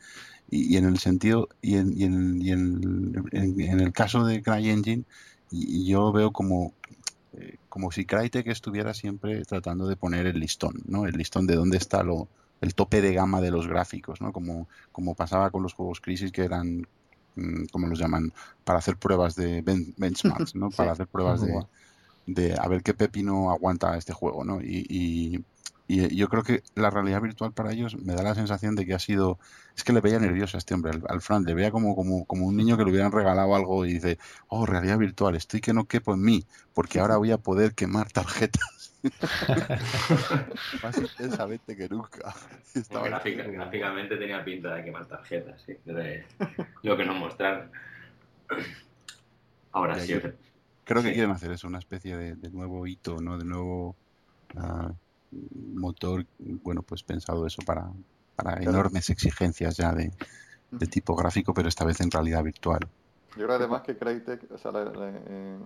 Y, 0.49 0.77
en 0.77 0.85
el 0.85 0.99
sentido, 0.99 1.49
y 1.61 1.77
en, 1.77 1.93
y 1.99 2.05
en, 2.05 2.41
y 2.41 2.53
en, 2.53 3.81
el 3.81 3.93
caso 3.93 4.25
de 4.25 4.43
CryEngine, 4.43 5.03
yo 5.51 6.13
veo 6.13 6.31
como, 6.31 6.73
eh, 7.33 7.57
como 7.69 7.91
si 7.91 8.05
Crytek 8.05 8.47
estuviera 8.47 8.95
siempre 8.95 9.45
tratando 9.45 9.89
de 9.89 9.97
poner 9.97 10.27
el 10.27 10.39
listón, 10.39 10.83
¿no? 10.87 11.07
El 11.07 11.17
listón 11.17 11.49
de 11.49 11.57
dónde 11.57 11.79
está 11.79 12.05
lo, 12.05 12.29
el 12.61 12.75
tope 12.77 13.01
de 13.01 13.13
gama 13.13 13.41
de 13.41 13.51
los 13.51 13.67
gráficos, 13.67 14.21
¿no? 14.21 14.33
Como, 14.33 14.69
como 14.93 15.17
pasaba 15.17 15.51
con 15.51 15.65
los 15.65 15.75
juegos 15.75 16.01
Crisis 16.01 16.31
que 16.31 16.45
eran, 16.45 16.87
mm, 17.35 17.65
como 17.73 17.89
los 17.89 17.99
llaman, 17.99 18.33
para 18.63 18.79
hacer 18.79 18.97
pruebas 18.97 19.35
de 19.35 19.63
benchmarks, 19.63 20.55
¿no? 20.55 20.71
Para 20.77 20.93
hacer 20.93 21.09
pruebas 21.09 21.43
de, 21.43 21.67
de 22.27 22.55
a 22.57 22.69
ver 22.69 22.85
qué 22.85 22.95
pepino 22.95 23.51
aguanta 23.51 23.97
este 23.97 24.13
juego, 24.13 24.45
¿no? 24.45 24.61
y, 24.61 24.87
y 24.89 25.45
yo 25.89 26.29
creo 26.29 26.43
que 26.43 26.63
la 26.75 26.91
realidad 26.91 27.21
virtual 27.21 27.53
para 27.53 27.73
ellos 27.73 27.97
me 27.97 28.15
da 28.15 28.23
la 28.23 28.35
sensación 28.35 28.75
de 28.75 28.85
que 28.85 28.95
ha 28.95 28.99
sido. 28.99 29.39
Es 29.77 29.85
que 29.85 29.93
le 29.93 30.01
veía 30.01 30.19
nervioso 30.19 30.57
a 30.57 30.59
este 30.59 30.75
hombre, 30.75 30.99
al, 31.09 31.21
Fran, 31.21 31.45
le 31.45 31.55
veía 31.55 31.71
como, 31.71 31.95
como, 31.95 32.25
como 32.25 32.47
un 32.47 32.57
niño 32.57 32.77
que 32.77 32.85
le 32.85 32.91
hubieran 32.91 33.13
regalado 33.13 33.55
algo 33.55 33.87
y 33.87 33.95
dice: 33.95 34.19
Oh, 34.49 34.67
realidad 34.67 34.99
virtual, 34.99 35.37
estoy 35.37 35.61
que 35.61 35.73
no 35.73 35.85
quepo 35.85 36.15
en 36.15 36.23
mí, 36.23 36.45
porque 36.75 36.99
ahora 36.99 37.19
voy 37.19 37.31
a 37.31 37.39
poder 37.39 37.75
quemar 37.75 38.11
tarjetas. 38.11 38.95
Más 40.83 40.99
intensamente 40.99 41.77
que 41.77 41.89
nunca. 41.89 42.35
gráficamente 42.91 44.17
tenía 44.17 44.45
pinta 44.45 44.75
de 44.75 44.85
quemar 44.85 45.07
tarjetas, 45.07 45.63
sí, 45.63 45.77
de 45.85 46.25
lo 46.83 46.97
que 46.97 47.05
nos 47.05 47.17
mostraron. 47.17 47.71
Ahora 49.71 50.01
sí. 50.01 50.15
Creo 50.85 51.03
que 51.03 51.13
quieren 51.13 51.31
hacer 51.31 51.51
eso, 51.51 51.67
una 51.67 51.79
especie 51.79 52.17
de, 52.17 52.51
nuevo 52.51 52.87
hito, 52.87 53.21
¿no? 53.21 53.39
De 53.39 53.45
nuevo. 53.45 53.97
Uh, 54.55 54.93
motor, 55.31 56.27
bueno, 56.39 56.83
pues 56.83 57.03
pensado 57.03 57.47
eso 57.47 57.63
para, 57.63 57.91
para 58.35 58.63
enormes 58.63 59.11
exigencias 59.11 59.77
ya 59.77 59.93
de, 59.93 60.13
de, 60.71 60.87
tipo 60.87 61.15
gráfico, 61.15 61.55
pero 61.55 61.69
esta 61.69 61.85
vez 61.85 62.01
en 62.01 62.11
realidad 62.11 62.43
virtual. 62.43 62.81
Yo 63.37 63.45
creo 63.45 63.57
además 63.57 63.83
que 63.83 63.97
Crytek, 63.97 64.51
o 64.51 64.59
sea, 64.59 64.73
la, 64.73 64.93
eh, 64.95 65.59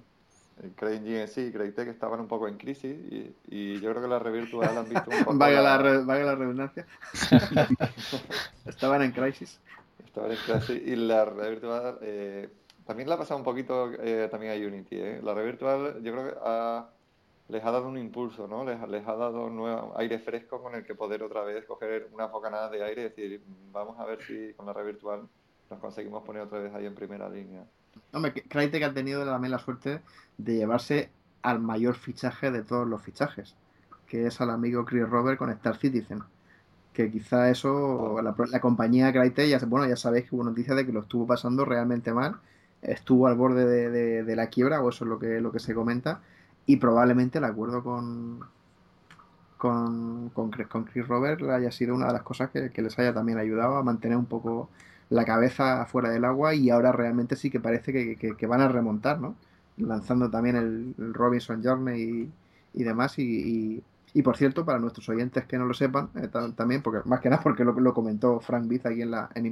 CryEngine 0.76 1.22
en 1.22 1.28
sí 1.28 1.50
Crytek 1.52 1.88
estaban 1.88 2.20
un 2.20 2.28
poco 2.28 2.48
en 2.48 2.58
crisis 2.58 2.96
y, 3.10 3.34
y 3.48 3.80
yo 3.80 3.90
creo 3.90 4.02
que 4.02 4.08
la 4.08 4.18
revirtual 4.18 4.76
han 4.76 4.88
visto 4.88 5.10
un 5.10 5.18
poco... 5.24 5.38
vaya, 5.38 5.62
la, 5.62 5.78
la 5.78 6.34
redundancia. 6.34 6.86
estaban 8.66 9.02
en 9.02 9.12
crisis. 9.12 9.58
Estaban 10.04 10.32
en 10.32 10.38
crisis 10.38 10.82
y 10.84 10.96
la 10.96 11.24
revirtual 11.24 11.98
eh, 12.02 12.48
también 12.86 13.08
la 13.08 13.14
ha 13.14 13.18
pasado 13.18 13.38
un 13.38 13.44
poquito 13.44 13.92
eh, 14.02 14.28
también 14.30 14.52
a 14.52 14.66
Unity. 14.66 14.96
¿eh? 14.96 15.20
La 15.22 15.32
revirtual 15.32 16.02
yo 16.02 16.12
creo 16.12 16.24
que 16.24 16.34
ha 16.44 16.88
les 17.50 17.64
ha 17.64 17.70
dado 17.70 17.88
un 17.88 17.98
impulso, 17.98 18.46
¿no? 18.46 18.64
Les, 18.64 18.80
les 18.88 19.06
ha 19.06 19.14
dado 19.14 19.46
un 19.46 19.92
aire 19.96 20.18
fresco 20.18 20.62
con 20.62 20.74
el 20.74 20.84
que 20.84 20.94
poder 20.94 21.22
otra 21.22 21.42
vez 21.42 21.64
coger 21.66 22.08
una 22.12 22.26
bocanada 22.26 22.70
de 22.70 22.82
aire 22.82 23.02
y 23.02 23.04
decir, 23.04 23.42
vamos 23.72 23.98
a 23.98 24.04
ver 24.04 24.22
si 24.22 24.52
con 24.54 24.66
la 24.66 24.72
red 24.72 24.86
virtual 24.86 25.28
nos 25.70 25.80
conseguimos 25.80 26.24
poner 26.24 26.42
otra 26.42 26.60
vez 26.60 26.74
ahí 26.74 26.86
en 26.86 26.94
primera 26.94 27.28
línea. 27.28 27.64
Hombre, 28.12 28.32
Crytek 28.32 28.82
ha 28.82 28.94
tenido 28.94 29.24
también 29.24 29.52
la 29.52 29.58
suerte 29.58 30.00
de 30.38 30.56
llevarse 30.56 31.10
al 31.42 31.60
mayor 31.60 31.94
fichaje 31.94 32.50
de 32.50 32.62
todos 32.62 32.86
los 32.86 33.02
fichajes, 33.02 33.56
que 34.06 34.26
es 34.26 34.40
al 34.40 34.50
amigo 34.50 34.84
Chris 34.84 35.08
Robert 35.08 35.38
con 35.38 35.50
Star 35.50 35.76
Citizen. 35.76 36.20
Que 36.92 37.10
quizá 37.10 37.50
eso, 37.50 38.20
la, 38.20 38.60
compañía 38.60 39.12
Crytek, 39.12 39.48
ya, 39.48 39.58
bueno, 39.66 39.88
ya 39.88 39.96
sabéis 39.96 40.28
que 40.28 40.34
hubo 40.34 40.44
noticia 40.44 40.74
de 40.74 40.84
que 40.84 40.92
lo 40.92 41.00
estuvo 41.00 41.26
pasando 41.26 41.64
realmente 41.64 42.12
mal, 42.12 42.36
estuvo 42.82 43.28
al 43.28 43.36
borde 43.36 43.64
de, 43.64 44.24
de 44.24 44.36
la 44.36 44.48
quiebra, 44.48 44.82
o 44.82 44.88
eso 44.88 45.04
es 45.04 45.08
lo 45.08 45.18
que, 45.18 45.40
lo 45.40 45.52
que 45.52 45.60
se 45.60 45.74
comenta, 45.74 46.20
y 46.66 46.76
probablemente 46.76 47.38
el 47.38 47.44
acuerdo 47.44 47.82
con, 47.82 48.40
con, 49.60 50.30
con, 50.30 50.50
Chris 50.50 51.06
Robert 51.06 51.42
haya 51.42 51.70
sido 51.70 51.94
una 51.94 52.06
de 52.06 52.14
las 52.14 52.22
cosas 52.22 52.50
que, 52.50 52.82
les 52.82 52.98
haya 52.98 53.12
también 53.12 53.38
ayudado 53.38 53.76
a 53.76 53.82
mantener 53.82 54.16
un 54.16 54.26
poco 54.26 54.70
la 55.10 55.24
cabeza 55.24 55.84
fuera 55.86 56.10
del 56.10 56.24
agua 56.24 56.54
y 56.54 56.70
ahora 56.70 56.92
realmente 56.92 57.36
sí 57.36 57.50
que 57.50 57.60
parece 57.60 58.16
que, 58.16 58.46
van 58.46 58.60
a 58.62 58.68
remontar, 58.68 59.20
¿no? 59.20 59.34
Lanzando 59.76 60.30
también 60.30 60.56
el, 60.56 60.94
Robinson 61.12 61.62
Journey 61.62 62.30
y, 62.72 62.82
demás. 62.84 63.18
Y, 63.18 63.82
y, 64.14 64.22
por 64.22 64.36
cierto, 64.36 64.64
para 64.64 64.78
nuestros 64.78 65.08
oyentes 65.08 65.44
que 65.44 65.58
no 65.58 65.66
lo 65.66 65.74
sepan, 65.74 66.08
eh, 66.14 66.28
también, 66.56 66.82
porque 66.82 67.06
más 67.08 67.20
que 67.20 67.28
nada 67.28 67.42
porque 67.42 67.64
lo, 67.64 67.94
comentó 67.94 68.40
Frank 68.40 68.66
Biz 68.66 68.86
aquí 68.86 69.02
en, 69.02 69.10
la, 69.10 69.28
en 69.34 69.46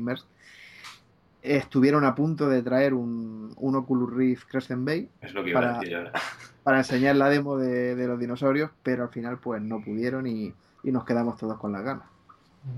estuvieron 1.57 2.05
a 2.05 2.15
punto 2.15 2.49
de 2.49 2.63
traer 2.63 2.95
un, 2.95 3.55
un 3.57 3.77
Oculus 3.77 4.13
Rift 4.13 4.49
Crescent 4.49 4.85
Bay 4.85 5.09
para, 5.53 5.81
para, 6.63 6.79
enseñar 6.79 7.17
la 7.17 7.29
demo 7.29 7.57
de, 7.57 8.07
los 8.07 8.19
dinosaurios, 8.19 8.71
pero 8.83 9.05
al 9.05 9.11
final 9.11 9.39
pues 9.39 9.63
no 9.63 9.83
pudieron 9.83 10.27
y, 10.27 10.53
nos 10.85 11.05
quedamos 11.05 11.37
todos 11.37 11.59
con 11.59 11.73
las 11.73 11.83
ganas. 11.83 12.07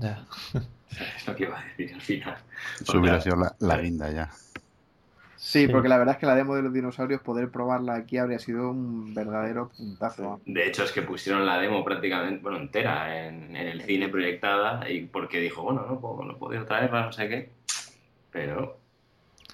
Ya. 0.01 0.25
es 0.89 1.27
lo 1.27 1.35
que 1.35 1.43
iba 1.43 1.57
a 1.57 1.63
decir 1.63 1.93
al 1.93 2.01
final. 2.01 2.37
Eso 2.81 2.99
hubiera 2.99 3.21
sido 3.21 3.37
la, 3.37 3.55
la 3.59 3.77
guinda 3.77 4.11
ya. 4.11 4.29
Sí, 5.37 5.67
porque 5.67 5.89
la 5.89 5.97
verdad 5.97 6.13
es 6.13 6.19
que 6.19 6.27
la 6.27 6.35
demo 6.35 6.55
de 6.55 6.61
los 6.61 6.71
dinosaurios, 6.71 7.19
poder 7.21 7.49
probarla 7.49 7.95
aquí 7.95 8.19
habría 8.19 8.37
sido 8.37 8.69
un 8.69 9.15
verdadero 9.15 9.71
puntazo. 9.75 10.39
De 10.45 10.67
hecho, 10.67 10.83
es 10.83 10.91
que 10.91 11.01
pusieron 11.01 11.47
la 11.47 11.57
demo 11.57 11.83
prácticamente, 11.83 12.43
bueno, 12.43 12.59
entera 12.59 13.27
en, 13.27 13.55
el 13.55 13.81
cine 13.81 14.07
proyectada 14.07 14.87
y 14.87 15.05
porque 15.05 15.39
dijo, 15.39 15.63
bueno, 15.63 15.83
no, 15.89 15.99
puedo, 15.99 16.23
no 16.25 16.37
puedo 16.37 16.63
traer, 16.65 16.91
no 16.91 17.11
sé 17.11 17.27
qué 17.27 17.49
pero... 18.31 18.77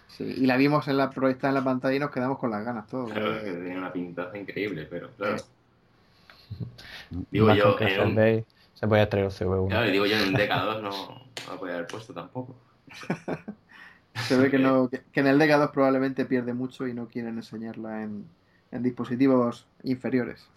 Sí, 0.08 0.24
y 0.24 0.46
la 0.46 0.58
vimos 0.58 0.88
en 0.88 0.98
la 0.98 1.10
proyectada 1.10 1.50
en 1.50 1.56
la 1.56 1.64
pantalla 1.64 1.96
y 1.96 2.00
nos 2.00 2.12
quedamos 2.12 2.40
con 2.40 2.50
las 2.50 2.66
ganas 2.66 2.88
todos. 2.88 3.12
Claro, 3.12 3.44
que 3.44 3.52
tenía 3.52 3.78
una 3.78 3.94
pintaza 3.94 4.38
increíble, 4.38 4.88
pero 4.90 5.12
claro. 5.12 5.38
Digo 7.32 7.54
yo, 7.54 7.80
en 7.80 8.18
un... 8.18 8.46
se 8.74 8.88
podía 8.88 9.10
traer 9.10 9.26
un 9.26 9.32
CV1. 9.32 9.68
Claro, 9.70 9.90
digo 9.90 10.06
yo, 10.06 10.18
en 10.18 10.30
un 10.30 10.34
DK2 10.34 10.82
no, 10.82 10.90
no 10.90 11.28
la 11.54 11.60
podía 11.60 11.76
haber 11.76 11.88
puesto 11.88 12.14
tampoco. 12.14 12.56
Se 14.28 14.36
ve 14.36 14.50
que, 14.50 14.58
no, 14.58 14.90
que, 14.90 15.04
en 15.14 15.28
el 15.28 15.38
Dega 15.38 15.58
2 15.58 15.72
probablemente 15.72 16.26
pierde 16.26 16.54
mucho 16.54 16.88
y 16.88 16.94
no 16.94 17.08
quieren 17.08 17.38
enseñarla 17.38 18.04
en, 18.04 18.26
en 18.72 18.84
dispositivos 18.84 19.68
inferiores. 19.84 20.48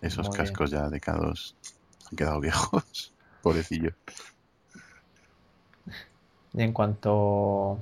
Esos 0.00 0.28
cascos 0.30 0.70
ya 0.70 0.88
decados 0.88 1.56
han 2.10 2.16
quedado 2.16 2.40
viejos. 2.40 3.12
Pobrecillo. 3.42 3.92
Y 6.54 6.62
en 6.62 6.72
cuanto 6.72 7.78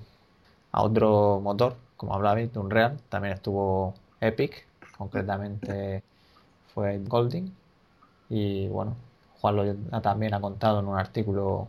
a 0.73 0.83
otro 0.83 1.41
motor, 1.41 1.77
como 1.97 2.15
hablabais, 2.15 2.53
de 2.53 2.59
Unreal, 2.59 2.99
también 3.09 3.35
estuvo 3.35 3.95
Epic, 4.21 4.67
concretamente 4.97 6.03
fue 6.75 6.99
Golding. 6.99 7.53
Y 8.31 8.69
bueno, 8.69 8.97
Juan 9.41 9.57
lo 9.57 10.01
también 10.01 10.35
ha 10.35 10.41
contado 10.41 10.81
en 10.81 10.87
un 10.87 10.99
artículo 10.99 11.69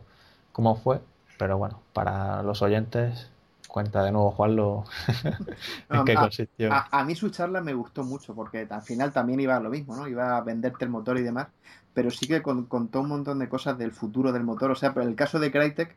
cómo 0.51 0.76
fue, 0.76 1.01
pero 1.38 1.58
bueno, 1.58 1.82
para 1.91 2.41
los 2.43 2.62
oyentes, 2.62 3.30
cuenta 3.68 4.04
de 4.04 4.12
nuevo 4.12 4.32
Juanlo 4.32 4.86
en 5.89 6.06
qué 6.06 6.16
consistió. 6.16 6.70
A, 6.72 7.04
mí 7.04 7.16
su 7.16 7.30
charla 7.32 7.60
me 7.60 7.74
gustó 7.74 8.04
mucho 8.04 8.34
porque 8.34 8.68
al 8.70 8.82
final 8.84 9.12
también 9.12 9.39
iba 9.41 9.58
a 9.58 9.60
lo 9.60 9.70
mismo, 9.70 9.95
¿no? 9.95 10.08
Iba 10.08 10.38
a 10.38 10.41
venderte 10.41 10.86
el 10.86 10.91
motor 10.91 11.18
y 11.18 11.24
demás, 11.24 11.47
pero 11.93 12.12
sí 12.12 12.28
que 12.28 12.41
contó 12.41 13.01
un 13.01 13.10
montón 13.10 13.39
de 13.39 13.49
cosas 13.49 13.78
del 13.78 13.91
futuro 13.91 14.32
del 14.32 14.43
motor. 14.43 14.72
O 14.72 14.76
sea, 14.76 14.93
pero 14.93 15.08
el 15.08 15.16
caso 15.16 15.39
de 15.39 15.51
Crytek 15.51 15.95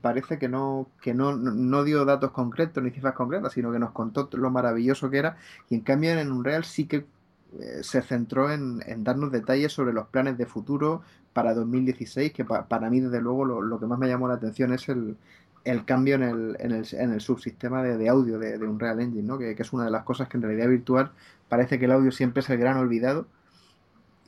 parece 0.00 0.38
que 0.38 0.48
no, 0.48 0.88
que 1.00 1.14
no, 1.14 1.36
no 1.36 1.84
dio 1.84 2.04
datos 2.04 2.32
concretos 2.32 2.82
ni 2.82 2.90
cifras 2.90 3.14
concretas, 3.14 3.52
sino 3.52 3.72
que 3.72 3.78
nos 3.78 3.92
contó 3.92 4.28
lo 4.32 4.50
maravilloso 4.50 5.10
que 5.10 5.18
era. 5.18 5.36
Y 5.68 5.76
en 5.76 5.80
cambio 5.82 6.10
en 6.10 6.32
Unreal 6.32 6.64
sí 6.64 6.86
que 6.86 7.06
eh, 7.58 7.82
se 7.82 8.02
centró 8.02 8.50
en, 8.50 8.80
darnos 9.04 9.30
detalles 9.32 9.72
sobre 9.72 9.92
los 9.92 10.08
planes 10.08 10.38
de 10.38 10.46
futuro 10.46 11.02
para 11.32 11.54
2016, 11.54 12.32
que 12.32 12.44
para 12.44 12.90
mí 12.90 13.00
desde 13.00 13.20
luego 13.20 13.44
lo, 13.44 13.78
que 13.78 13.86
más 13.86 13.98
me 13.98 14.08
llamó 14.08 14.28
la 14.28 14.34
atención 14.34 14.72
es 14.72 14.88
el, 14.88 15.16
cambio 15.84 16.16
en 16.16 16.22
el, 16.22 16.56
en 16.58 16.72
el, 16.72 16.86
en 16.92 17.12
el 17.12 17.20
subsistema 17.20 17.82
de, 17.82 18.08
audio 18.08 18.38
de, 18.38 18.58
de, 18.58 18.66
Unreal 18.66 19.00
Engine, 19.00 19.22
¿no? 19.22 19.38
que, 19.38 19.54
que, 19.54 19.62
es 19.62 19.72
una 19.72 19.84
de 19.84 19.90
las 19.90 20.02
cosas 20.04 20.28
que 20.28 20.36
en 20.36 20.42
realidad 20.42 20.68
virtual 20.68 21.12
parece 21.48 21.78
que 21.78 21.84
el 21.84 21.92
audio 21.92 22.10
siempre 22.10 22.40
es 22.40 22.50
el 22.50 22.58
gran 22.58 22.76
olvidado 22.76 23.26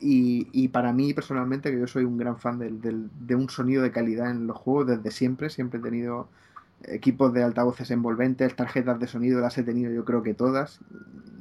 y, 0.03 0.67
para 0.69 0.93
mí 0.93 1.13
personalmente, 1.13 1.71
que 1.71 1.79
yo 1.79 1.87
soy 1.87 2.03
un 2.03 2.17
gran 2.17 2.37
fan 2.37 2.59
de 2.59 3.35
un 3.35 3.49
sonido 3.49 3.83
de 3.83 3.91
calidad 3.91 4.31
en 4.31 4.47
los 4.47 4.57
juegos 4.57 4.87
desde 4.87 5.11
siempre, 5.11 5.49
siempre 5.49 5.79
he 5.79 5.83
tenido 5.83 6.27
equipos 6.83 7.33
de 7.33 7.43
altavoces 7.43 7.89
envolventes, 7.91 8.55
tarjetas 8.55 8.99
de 8.99 9.07
sonido 9.07 9.39
las 9.39 9.57
he 9.57 9.63
tenido 9.63 9.91
yo 9.91 10.03
creo 10.03 10.21
que 10.21 10.33
todas, 10.33 10.79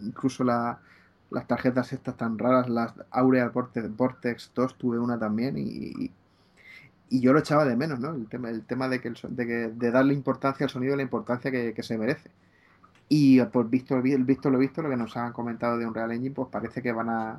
incluso 0.05 0.45
las 0.45 0.79
tarjetas 1.49 1.93
estas 1.93 2.17
tan 2.17 2.39
raras, 2.39 2.69
las 2.69 2.95
Aureal 3.11 3.51
Vortex 3.51 4.53
2 4.55 4.79
tuve 4.79 4.99
una 4.99 5.19
también 5.19 5.59
y, 5.59 6.13
y 7.13 7.21
yo 7.21 7.35
lo 7.35 7.41
echaba 7.41 7.67
de 7.67 7.77
menos, 7.77 8.01
¿no? 8.01 8.15
El 8.15 8.27
tema, 8.27 8.49
el 8.49 8.65
tema 8.65 8.89
de, 8.89 9.03
que 9.03 9.13
de, 9.29 9.91
darle 9.91 10.15
importancia 10.15 10.65
al 10.65 10.71
sonido, 10.71 10.97
la 10.97 11.03
importancia 11.03 11.51
que, 11.51 11.83
se 11.83 11.99
merece. 11.99 12.31
Y 13.07 13.39
por 13.43 13.69
visto, 13.69 14.01
visto 14.01 14.49
lo 14.49 14.57
visto, 14.57 14.81
lo 14.81 14.89
que 14.89 14.97
nos 14.97 15.15
han 15.19 15.35
comentado 15.35 15.77
de 15.77 15.87
Unreal 15.87 16.13
Engine, 16.13 16.35
pues 16.35 16.49
parece 16.49 16.81
que 16.81 16.91
van 16.91 17.11
a 17.11 17.37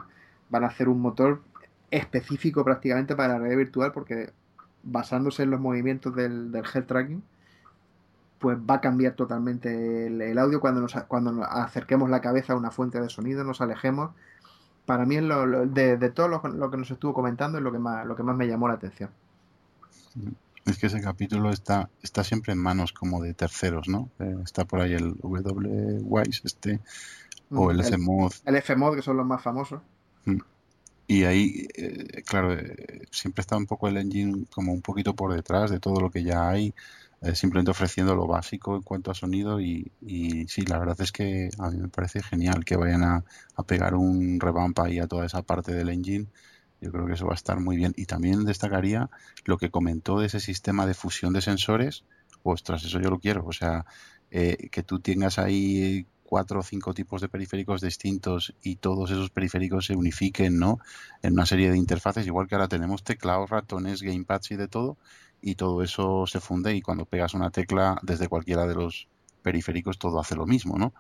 van 0.54 0.64
a 0.64 0.68
hacer 0.68 0.88
un 0.88 1.02
motor 1.02 1.42
específico 1.90 2.64
prácticamente 2.64 3.16
para 3.16 3.40
la 3.40 3.40
red 3.40 3.58
virtual 3.58 3.92
porque 3.92 4.32
basándose 4.84 5.42
en 5.44 5.50
los 5.50 5.60
movimientos 5.60 6.16
del, 6.16 6.52
del 6.52 6.64
head 6.74 6.86
tracking 6.86 7.24
pues 8.38 8.58
va 8.58 8.76
a 8.76 8.82
cambiar 8.82 9.14
totalmente 9.14 10.08
el, 10.08 10.38
audio 10.38 10.60
cuando 10.60 10.82
nos, 10.82 10.94
cuando 11.08 11.32
nos 11.32 11.48
acerquemos 11.50 12.10
la 12.10 12.20
cabeza 12.20 12.52
a 12.52 12.58
una 12.58 12.72
fuente 12.72 13.00
de 13.00 13.08
sonido, 13.08 13.46
nos 13.46 13.62
alejemos. 13.62 14.12
Para 14.86 15.06
mí, 15.06 15.22
lo, 15.22 15.66
de, 15.66 15.98
todo 16.10 16.28
lo, 16.28 16.42
que 16.42 16.78
nos 16.78 16.92
estuvo 16.92 17.14
comentando, 17.14 17.58
es 17.58 17.64
lo 17.64 17.72
que 17.72 17.80
más, 17.80 18.06
lo 18.06 18.18
que 18.18 18.24
más 18.24 18.36
me 18.36 18.46
llamó 18.46 18.68
la 18.68 18.74
atención. 18.74 19.12
Es 20.66 20.78
que 20.78 20.88
ese 20.88 21.00
capítulo 21.00 21.52
está, 21.52 21.90
está 22.02 22.26
siempre 22.26 22.52
en 22.52 22.60
manos 22.60 22.92
como 22.92 23.24
de 23.24 23.34
terceros, 23.34 23.88
¿no? 23.88 24.10
Eh, 24.20 24.36
está 24.44 24.66
por 24.66 24.82
ahí 24.82 24.94
el 24.94 25.16
W-Wise, 25.22 26.42
este, 26.44 26.82
o 27.50 27.72
el, 27.72 27.80
el 27.80 27.86
FMOD. 27.86 28.34
El 28.44 28.58
FMOD, 28.58 28.96
que 28.98 29.02
son 29.04 29.16
los 29.16 29.26
más 29.26 29.42
famosos. 29.42 29.82
Mm. 30.26 30.40
Y 31.08 31.26
ahí, 31.26 31.68
eh, 31.76 32.24
claro, 32.26 32.54
eh, 32.54 33.08
siempre 33.12 33.42
está 33.42 33.58
un 33.58 33.68
poco 33.68 33.88
el 33.88 33.98
engine 33.98 34.46
como 34.52 34.74
un 34.74 34.82
poquito 34.82 35.16
por 35.16 35.34
detrás 35.34 35.70
de 35.70 35.80
todo 35.80 36.00
lo 36.00 36.10
que 36.12 36.24
ya 36.24 36.50
hay, 36.50 36.74
eh, 37.22 37.36
simplemente 37.36 37.72
ofreciendo 37.72 38.16
lo 38.16 38.28
básico 38.28 38.76
en 38.76 38.84
cuanto 38.84 39.12
a 39.12 39.14
sonido 39.14 39.62
y, 39.62 39.92
y, 40.02 40.48
sí, 40.48 40.64
la 40.64 40.80
verdad 40.80 41.00
es 41.02 41.12
que 41.12 41.50
a 41.60 41.70
mí 41.70 41.78
me 41.78 41.90
parece 41.90 42.24
genial 42.24 42.66
que 42.66 42.78
vayan 42.78 43.04
a, 43.04 43.24
pegar 43.68 43.96
un 43.96 44.40
revamp 44.40 44.80
ahí 44.80 45.00
a 45.00 45.08
toda 45.08 45.26
esa 45.26 45.42
parte 45.44 45.74
del 45.74 45.90
engine. 45.90 46.28
Yo 46.82 46.92
creo 46.92 47.06
que 47.06 47.14
eso 47.14 47.28
va 47.28 47.34
a 47.34 47.36
estar 47.36 47.60
muy 47.60 47.78
bien. 47.78 47.94
Y 47.98 48.06
también 48.06 48.46
destacaría 48.46 49.10
lo 49.46 49.58
que 49.58 49.72
comentó 49.72 50.20
de 50.20 50.28
ese 50.28 50.40
sistema 50.40 50.86
de 50.86 50.94
fusión 50.94 51.34
de 51.34 51.42
sensores. 51.42 52.04
Ostras, 52.44 52.84
eso 52.86 53.00
yo 53.00 53.10
lo 53.10 53.20
quiero. 53.20 53.46
O 53.46 53.54
sea, 53.54 53.86
que 54.30 54.84
tú 54.86 55.00
tengas 55.00 55.40
ahí 55.40 56.08
cuatro 56.34 56.62
o 56.62 56.64
cinco 56.64 56.96
tipos 56.96 57.22
de 57.22 57.30
periféricos 57.30 57.80
distintos 57.80 58.56
y 58.64 58.78
todos 58.78 59.12
esos 59.12 59.30
periféricos 59.30 59.86
se 59.86 59.96
unifiquen, 59.96 60.58
¿no? 60.58 60.80
En 61.22 61.34
una 61.34 61.46
serie 61.46 61.70
de 61.70 61.78
interfaces, 61.78 62.26
igual 62.26 62.48
que 62.48 62.56
ahora 62.56 62.68
tenemos 62.68 63.04
teclados, 63.04 63.52
ratones, 63.52 64.02
gamepads 64.02 64.50
y 64.50 64.56
de 64.56 64.68
todo, 64.68 64.98
y 65.44 65.54
todo 65.54 65.84
eso 65.84 66.26
se 66.26 66.40
funde 66.40 66.76
y 66.76 66.82
cuando 66.82 67.06
pegas 67.06 67.36
una 67.36 67.52
tecla 67.52 68.00
desde 68.02 68.30
cualquiera 68.30 68.66
de 68.66 68.74
los 68.74 69.08
periféricos 69.44 70.00
todo 70.00 70.20
hace 70.20 70.36
lo 70.36 70.48
mismo, 70.48 70.76
¿no? 70.80 70.92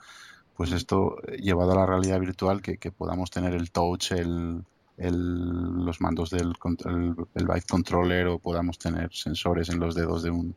Pues 0.56 0.72
esto 0.72 1.18
eh, 1.24 1.38
llevado 1.38 1.72
a 1.72 1.78
la 1.78 1.88
realidad 1.88 2.20
virtual, 2.20 2.62
que, 2.62 2.92
podamos 2.92 3.32
tener 3.32 3.56
el 3.56 3.72
touch, 3.72 4.12
el, 4.12 4.64
los 5.00 6.00
mandos 6.00 6.30
del 6.30 6.54
el, 6.86 7.16
el 7.34 7.48
Vive 7.48 7.64
Controller 7.68 8.28
o 8.28 8.38
podamos 8.38 8.78
tener 8.78 9.12
sensores 9.12 9.70
en 9.70 9.80
los 9.80 9.96
dedos 9.96 10.22
de 10.22 10.30
un, 10.30 10.56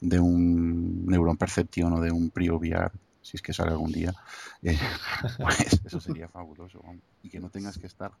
de 0.00 0.18
un 0.18 1.06
Neuron 1.06 1.36
Perception 1.36 1.92
o 1.92 2.00
de 2.00 2.10
un 2.10 2.30
Prio 2.30 2.56
VR 2.56 2.90
si 3.26 3.36
es 3.36 3.42
que 3.42 3.52
sale 3.52 3.72
algún 3.72 3.90
día, 3.90 4.14
eh, 4.62 4.78
pues 5.38 5.80
eso 5.84 6.00
sería 6.00 6.28
fabuloso. 6.28 6.80
Y 7.24 7.28
que 7.28 7.40
no 7.40 7.50
tengas 7.50 7.76
que 7.76 7.88
estar 7.88 8.12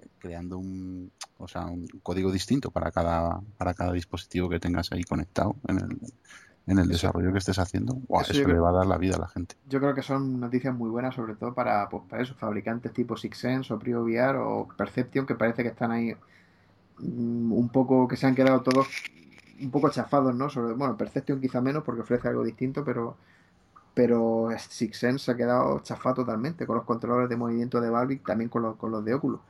eh, 0.00 0.06
creando 0.18 0.56
un, 0.56 1.12
o 1.36 1.46
sea, 1.46 1.66
un 1.66 1.86
código 2.02 2.32
distinto 2.32 2.70
para 2.70 2.90
cada, 2.90 3.38
para 3.58 3.74
cada 3.74 3.92
dispositivo 3.92 4.48
que 4.48 4.58
tengas 4.58 4.90
ahí 4.92 5.04
conectado 5.04 5.56
en 5.68 5.76
el, 5.76 6.00
en 6.68 6.78
el 6.78 6.88
desarrollo 6.88 7.32
que 7.32 7.38
estés 7.38 7.58
haciendo. 7.58 7.98
eso, 8.22 8.48
le 8.48 8.58
va 8.58 8.70
a 8.70 8.72
dar 8.72 8.86
la 8.86 8.96
vida 8.96 9.16
a 9.16 9.20
la 9.20 9.28
gente. 9.28 9.56
Yo 9.68 9.78
creo 9.78 9.94
que 9.94 10.00
son 10.00 10.40
noticias 10.40 10.74
muy 10.74 10.88
buenas, 10.88 11.14
sobre 11.14 11.34
todo 11.34 11.52
para, 11.52 11.90
pues, 11.90 12.04
para 12.08 12.22
esos 12.22 12.38
fabricantes 12.38 12.94
tipo 12.94 13.14
Sixsense 13.14 13.74
o 13.74 13.78
PrioVR 13.78 14.36
o 14.36 14.68
Perception, 14.74 15.26
que 15.26 15.34
parece 15.34 15.64
que 15.64 15.68
están 15.68 15.90
ahí 15.90 16.14
mm, 17.00 17.52
un 17.52 17.68
poco, 17.68 18.08
que 18.08 18.16
se 18.16 18.26
han 18.26 18.34
quedado 18.34 18.62
todos 18.62 18.88
un 19.60 19.70
poco 19.70 19.90
chafados, 19.90 20.34
¿no? 20.34 20.48
Sobre, 20.48 20.72
bueno, 20.72 20.96
Perception 20.96 21.42
quizá 21.42 21.60
menos 21.60 21.84
porque 21.84 22.00
ofrece 22.00 22.28
algo 22.28 22.42
distinto, 22.42 22.82
pero 22.82 23.18
pero 23.96 24.48
Sixense 24.58 25.24
se 25.24 25.30
ha 25.30 25.36
quedado 25.36 25.78
chafado 25.78 26.16
totalmente 26.16 26.66
con 26.66 26.76
los 26.76 26.84
controladores 26.84 27.30
de 27.30 27.36
movimiento 27.38 27.80
de 27.80 27.88
Valve 27.88 28.14
y 28.14 28.18
también 28.18 28.50
con 28.50 28.60
los, 28.60 28.76
con 28.76 28.90
los 28.90 29.02
de 29.02 29.14
Oculus. 29.14 29.40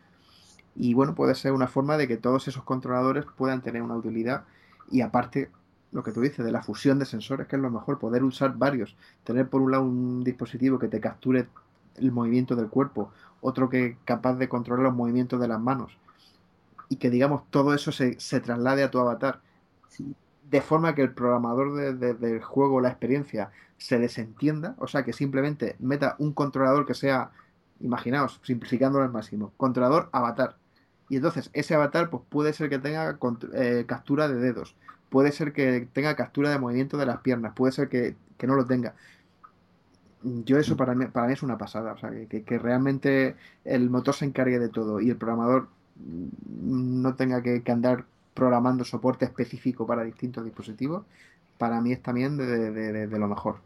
Y 0.76 0.94
bueno, 0.94 1.16
puede 1.16 1.34
ser 1.34 1.50
una 1.50 1.66
forma 1.66 1.96
de 1.96 2.06
que 2.06 2.16
todos 2.16 2.46
esos 2.46 2.62
controladores 2.62 3.24
puedan 3.36 3.60
tener 3.60 3.82
una 3.82 3.96
utilidad 3.96 4.44
y 4.88 5.00
aparte 5.00 5.50
lo 5.90 6.04
que 6.04 6.12
tú 6.12 6.20
dices 6.20 6.46
de 6.46 6.52
la 6.52 6.62
fusión 6.62 7.00
de 7.00 7.06
sensores, 7.06 7.48
que 7.48 7.56
es 7.56 7.62
lo 7.62 7.72
mejor, 7.72 7.98
poder 7.98 8.22
usar 8.22 8.56
varios, 8.56 8.94
tener 9.24 9.48
por 9.48 9.62
un 9.62 9.72
lado 9.72 9.82
un 9.82 10.22
dispositivo 10.22 10.78
que 10.78 10.86
te 10.86 11.00
capture 11.00 11.48
el 11.96 12.12
movimiento 12.12 12.54
del 12.54 12.68
cuerpo, 12.68 13.10
otro 13.40 13.68
que 13.68 13.84
es 13.84 13.96
capaz 14.04 14.34
de 14.34 14.48
controlar 14.48 14.84
los 14.84 14.94
movimientos 14.94 15.40
de 15.40 15.48
las 15.48 15.60
manos 15.60 15.98
y 16.88 16.96
que 16.96 17.10
digamos 17.10 17.42
todo 17.50 17.74
eso 17.74 17.90
se, 17.90 18.20
se 18.20 18.38
traslade 18.38 18.84
a 18.84 18.92
tu 18.92 19.00
avatar. 19.00 19.40
De 20.48 20.60
forma 20.60 20.94
que 20.94 21.02
el 21.02 21.12
programador 21.12 21.96
del 21.98 22.40
juego, 22.44 22.80
la 22.80 22.90
experiencia, 22.90 23.50
se 23.78 23.98
desentienda, 23.98 24.74
o 24.78 24.86
sea, 24.86 25.04
que 25.04 25.12
simplemente 25.12 25.76
meta 25.78 26.16
un 26.18 26.32
controlador 26.32 26.86
que 26.86 26.94
sea, 26.94 27.30
imaginaos, 27.80 28.40
simplificándolo 28.42 29.04
al 29.04 29.12
máximo, 29.12 29.52
controlador 29.56 30.08
avatar. 30.12 30.56
Y 31.08 31.16
entonces 31.16 31.50
ese 31.52 31.74
avatar 31.74 32.10
pues 32.10 32.22
puede 32.28 32.52
ser 32.52 32.68
que 32.68 32.78
tenga 32.78 33.18
eh, 33.54 33.84
captura 33.86 34.28
de 34.28 34.36
dedos, 34.36 34.74
puede 35.10 35.32
ser 35.32 35.52
que 35.52 35.88
tenga 35.92 36.16
captura 36.16 36.50
de 36.50 36.58
movimiento 36.58 36.96
de 36.96 37.06
las 37.06 37.20
piernas, 37.20 37.52
puede 37.54 37.72
ser 37.72 37.88
que, 37.88 38.16
no 38.46 38.54
lo 38.54 38.64
tenga. 38.66 38.94
Yo 40.22 40.58
eso 40.58 40.76
para 40.76 40.94
mí, 40.94 41.06
para 41.06 41.26
mí 41.26 41.34
es 41.34 41.42
una 41.42 41.58
pasada, 41.58 41.92
o 41.92 41.98
sea, 41.98 42.10
que, 42.10 42.42
que 42.42 42.58
realmente 42.58 43.36
el 43.64 43.90
motor 43.90 44.14
se 44.14 44.24
encargue 44.24 44.58
de 44.58 44.68
todo 44.68 45.00
y 45.00 45.10
el 45.10 45.16
programador 45.16 45.68
no 46.60 47.14
tenga 47.14 47.42
que, 47.42 47.62
que 47.62 47.72
andar 47.72 48.04
programando 48.34 48.84
soporte 48.84 49.24
específico 49.24 49.86
para 49.86 50.04
distintos 50.04 50.44
dispositivos, 50.44 51.04
para 51.58 51.80
mí 51.80 51.92
es 51.92 52.02
también 52.02 52.36
de, 52.36 53.06
lo 53.18 53.28
mejor. 53.28 53.60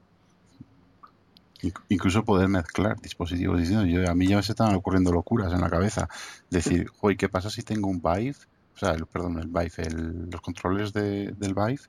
Incluso 1.89 2.25
poder 2.25 2.49
mezclar 2.49 3.01
dispositivos 3.01 3.59
distintos. 3.59 3.89
Yo, 3.89 4.09
a 4.11 4.15
mí 4.15 4.27
ya 4.27 4.37
me 4.37 4.43
se 4.43 4.53
estaban 4.53 4.75
ocurriendo 4.75 5.13
locuras 5.13 5.53
en 5.53 5.61
la 5.61 5.69
cabeza. 5.69 6.09
Decir, 6.49 6.91
oye, 7.01 7.17
¿qué 7.17 7.29
pasa 7.29 7.51
si 7.51 7.63
tengo 7.63 7.89
un 7.89 8.01
Vive? 8.01 8.37
O 8.75 8.79
sea, 8.79 8.93
el, 8.93 9.07
perdón, 9.07 9.39
el 9.39 9.49
Vive, 9.49 9.91
los 10.31 10.41
controles 10.41 10.93
del 10.93 11.35
Vive 11.37 11.81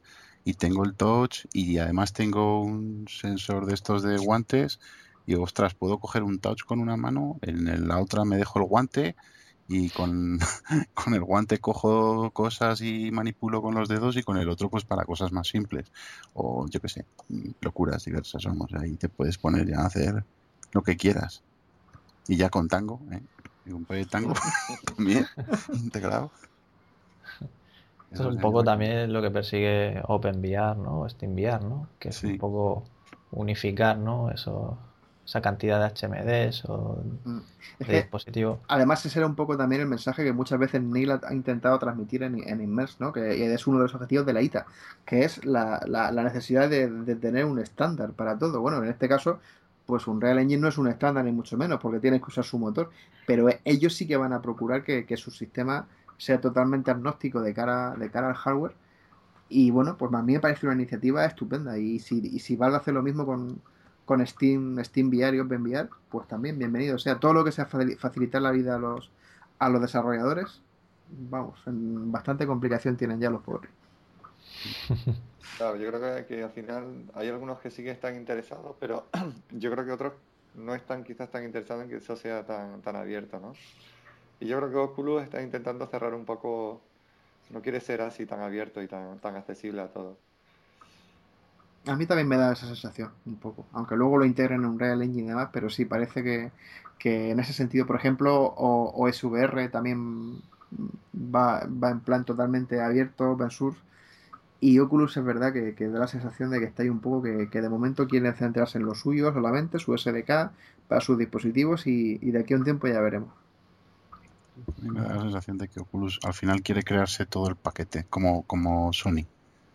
y 0.44 0.56
tengo 0.56 0.84
el 0.84 0.96
touch 0.96 1.46
y 1.54 1.78
además 1.78 2.14
tengo 2.14 2.62
un 2.62 3.06
sensor 3.08 3.66
de 3.66 3.76
estos 3.76 4.04
de 4.04 4.18
guantes 4.18 4.80
y 5.26 5.36
ostras, 5.36 5.76
puedo 5.76 6.00
coger 6.00 6.24
un 6.24 6.40
touch 6.40 6.64
con 6.64 6.80
una 6.80 6.98
mano, 6.98 7.38
en 7.44 7.88
la 7.88 8.00
otra 8.00 8.26
me 8.26 8.38
dejo 8.38 8.60
el 8.60 8.66
guante 8.66 9.16
y 9.74 9.90
con, 9.90 10.38
con 10.94 11.14
el 11.14 11.24
guante 11.24 11.60
cojo 11.60 12.30
cosas 12.32 12.82
y 12.82 13.10
manipulo 13.12 13.62
con 13.62 13.74
los 13.74 13.88
dedos 13.88 14.18
y 14.18 14.24
con 14.24 14.38
el 14.38 14.50
otro 14.50 14.70
pues 14.70 14.84
para 14.84 15.06
cosas 15.06 15.32
más 15.32 15.48
simples 15.48 15.90
o 16.34 16.68
yo 16.68 16.82
qué 16.82 16.90
sé, 16.90 17.06
locuras 17.62 18.04
diversas 18.04 18.44
somos, 18.44 18.74
ahí 18.74 18.98
te 18.98 19.08
puedes 19.08 19.38
poner 19.38 19.66
ya 19.66 19.80
a 19.80 19.86
hacer 19.86 20.26
lo 20.74 20.84
que 20.84 20.98
quieras 20.98 21.42
y 22.28 22.36
ya 22.36 22.50
con 22.50 22.68
tango, 22.68 23.00
¿eh? 23.12 23.22
y 23.66 23.72
un 23.72 23.86
de 23.86 24.06
tango 24.06 24.34
también 24.96 25.26
integrado. 25.74 26.32
Eso 28.12 28.24
es 28.24 28.36
un 28.36 28.42
poco 28.42 28.62
también 28.66 29.14
lo 29.14 29.22
que 29.22 29.32
persigue 29.32 30.02
OpenVR, 30.06 30.76
¿no? 30.76 31.08
SteamVR, 31.08 31.64
¿no? 31.64 31.88
Que 31.98 32.10
es 32.10 32.22
un 32.26 32.38
poco 32.38 32.84
unificar, 33.32 33.98
¿no? 33.98 34.30
Eso, 34.32 34.78
esa 35.32 35.42
cantidad 35.42 35.80
de 35.80 35.88
HMDs 35.88 36.66
o 36.66 37.02
mm. 37.24 37.40
de 37.88 37.94
dispositivos. 37.94 38.60
Además, 38.68 39.06
ese 39.06 39.18
era 39.18 39.26
un 39.26 39.36
poco 39.36 39.56
también 39.56 39.82
el 39.82 39.88
mensaje 39.88 40.26
que 40.26 40.34
muchas 40.34 40.60
veces 40.60 40.82
Neil 40.82 41.12
ha 41.12 41.34
intentado 41.34 41.80
transmitir 41.80 42.24
en, 42.24 42.46
en 42.46 42.60
Immerse, 42.60 42.98
¿no? 43.00 43.14
Que 43.14 43.54
es 43.54 43.66
uno 43.66 43.78
de 43.78 43.84
los 43.84 43.96
objetivos 43.96 44.26
de 44.26 44.34
la 44.34 44.42
ITA, 44.42 44.66
que 45.06 45.24
es 45.24 45.46
la, 45.46 45.82
la, 45.88 46.12
necesidad 46.24 46.70
de, 46.70 47.16
tener 47.16 47.46
un 47.46 47.60
estándar 47.60 48.12
para 48.12 48.38
todo. 48.38 48.60
Bueno, 48.60 48.84
en 48.84 48.90
este 48.90 49.08
caso, 49.08 49.40
pues 49.86 50.06
un 50.06 50.20
Real 50.20 50.38
Engine 50.40 50.60
no 50.60 50.68
es 50.68 50.78
un 50.78 50.88
estándar 50.88 51.24
ni 51.24 51.32
mucho 51.32 51.58
menos, 51.58 51.80
porque 51.80 52.02
tienes 52.02 52.20
que 52.20 52.28
usar 52.28 52.44
su 52.44 52.60
motor, 52.60 52.90
pero 53.26 53.48
ellos 53.64 53.96
sí 53.96 54.06
que 54.06 54.18
van 54.18 54.34
a 54.34 54.42
procurar 54.42 54.84
que, 54.84 55.06
que 55.06 55.16
su 55.16 55.32
sistema 55.32 55.88
sea 56.18 56.42
totalmente 56.42 56.92
agnóstico 56.92 57.40
de 57.40 57.54
cara, 57.54 57.96
de 57.98 58.12
cara 58.12 58.28
al 58.28 58.36
hardware. 58.36 58.74
Y 59.48 59.72
bueno, 59.72 59.96
pues 59.98 60.14
a 60.14 60.22
mí 60.22 60.34
me 60.34 60.40
parece 60.42 60.66
una 60.66 60.76
iniciativa 60.76 61.24
estupenda. 61.24 61.78
Y 61.78 62.00
si, 62.00 62.20
y 62.20 62.40
si 62.40 62.58
Valve 62.58 62.78
hace 62.78 62.92
lo 62.92 63.02
mismo 63.02 63.26
con, 63.26 63.62
con 64.12 64.28
Steam, 64.28 64.78
Steam 64.84 65.08
VR 65.08 65.38
y 65.38 65.40
OpenVR, 65.40 65.88
pues 66.10 66.28
también 66.28 66.60
bienvenido. 66.60 66.98
O 66.98 67.00
sea, 67.00 67.18
todo 67.18 67.32
lo 67.32 67.46
que 67.46 67.54
sea 67.54 67.66
facilitar 67.66 68.42
la 68.42 68.52
vida 68.52 68.76
a 68.76 68.78
los, 68.78 69.10
a 69.58 69.70
los 69.70 69.80
desarrolladores, 69.80 70.62
vamos, 71.08 71.62
bastante 71.66 72.46
complicación 72.46 72.98
tienen 72.98 73.22
ya 73.22 73.30
los 73.30 73.42
pobres. 73.42 73.72
Claro, 75.58 75.76
yo 75.78 75.92
creo 75.92 76.26
que, 76.26 76.44
al 76.44 76.50
final 76.50 77.06
hay 77.14 77.30
algunos 77.30 77.60
que 77.60 77.70
sí 77.70 77.84
que 77.84 77.92
están 77.92 78.16
interesados, 78.16 78.76
pero 78.80 79.06
yo 79.52 79.72
creo 79.72 79.86
que 79.86 79.92
otros 79.92 80.14
no 80.56 80.74
están 80.76 81.04
quizás 81.04 81.30
tan 81.30 81.44
interesados 81.44 81.84
en 81.84 81.90
que 81.90 81.98
eso 81.98 82.16
sea 82.16 82.46
tan, 82.46 82.82
tan 82.82 82.96
abierto, 82.96 83.40
¿no? 83.40 83.54
Y 84.40 84.48
yo 84.48 84.58
creo 84.58 84.72
que 84.72 84.78
Oculus 84.78 85.24
está 85.24 85.42
intentando 85.42 85.86
cerrar 85.88 86.14
un 86.14 86.26
poco, 86.26 86.82
no 87.50 87.62
quiere 87.62 87.80
ser 87.80 88.02
así 88.02 88.26
tan 88.26 88.42
abierto 88.42 88.82
y 88.82 88.88
tan, 88.88 89.20
tan 89.20 89.36
accesible 89.36 89.82
a 89.82 89.88
todo. 89.88 90.18
A 91.88 91.96
mí 91.96 92.06
también 92.06 92.28
me 92.28 92.38
da 92.38 92.54
esa 92.54 92.68
sensación, 92.68 93.12
un 93.26 93.38
poco. 93.38 93.66
Aunque 93.74 93.96
luego 93.96 94.18
lo 94.18 94.26
integren 94.26 94.62
en 94.62 94.66
un 94.68 94.80
Real 94.80 95.02
Engine 95.02 95.24
y 95.24 95.30
demás, 95.30 95.50
pero 95.52 95.70
sí, 95.70 95.86
parece 95.86 96.24
que, 97.00 97.32
en 97.32 97.40
ese 97.40 97.54
sentido, 97.54 97.86
por 97.88 97.96
ejemplo, 97.96 98.36
o, 98.36 98.92
o 98.96 99.12
SVR 99.12 99.70
también 99.70 100.42
va, 101.16 101.66
va, 101.66 101.90
en 101.90 102.02
plan 102.02 102.24
totalmente 102.24 102.82
abierto, 102.82 103.32
open 103.32 103.50
source. 103.50 103.80
Y 104.60 104.78
Oculus 104.78 105.18
es 105.18 105.24
verdad 105.24 105.52
que, 105.54 105.88
da 105.88 106.00
la 106.00 106.08
sensación 106.08 106.52
de 106.52 106.60
que 106.60 106.66
está 106.66 106.84
ahí 106.84 106.90
un 106.90 107.00
poco 107.00 107.24
que, 107.24 107.62
de 107.62 107.70
momento 107.70 108.08
quieren 108.08 108.36
centrarse 108.36 108.78
en 108.78 108.86
lo 108.86 108.94
suyo 108.94 109.34
solamente, 109.34 109.80
su 109.80 109.98
SDK, 109.98 110.52
para 110.88 111.02
sus 111.02 111.18
dispositivos 111.18 111.88
y 111.88 112.18
de 112.20 112.40
aquí 112.40 112.54
a 112.54 112.58
un 112.58 112.64
tiempo 112.64 112.88
ya 112.88 113.00
veremos. 113.00 113.34
Me 114.82 115.00
da 115.02 115.16
la 115.16 115.22
sensación 115.22 115.58
de 115.58 115.68
que 115.68 115.80
Oculus 115.80 116.20
al 116.24 116.34
final 116.34 116.62
quiere 116.62 116.84
crearse 116.84 117.26
todo 117.26 117.48
el 117.48 117.56
paquete, 117.56 118.06
como, 118.10 118.44
como 118.44 118.92
Sony. 118.94 119.26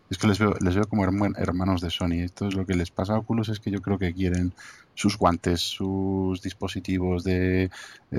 Es 0.09 0.19
que 0.19 0.29
les 0.29 0.39
veo, 0.39 0.55
les 0.61 0.75
veo 0.75 0.85
como 0.89 1.05
hermanos 1.05 1.81
de 1.81 1.91
Sony. 1.91 2.23
Esto 2.25 2.47
es 2.47 2.55
lo 2.55 2.65
que 2.65 2.75
les 2.75 2.91
pasa 2.93 3.15
a 3.15 3.19
Oculus, 3.19 3.49
es 3.49 3.59
que 3.59 3.73
yo 3.73 3.81
creo 3.83 3.99
que 3.99 4.15
quieren 4.15 4.53
sus 4.95 5.19
guantes, 5.19 5.61
sus 5.61 6.41
dispositivos 6.41 7.25
de, 7.25 7.71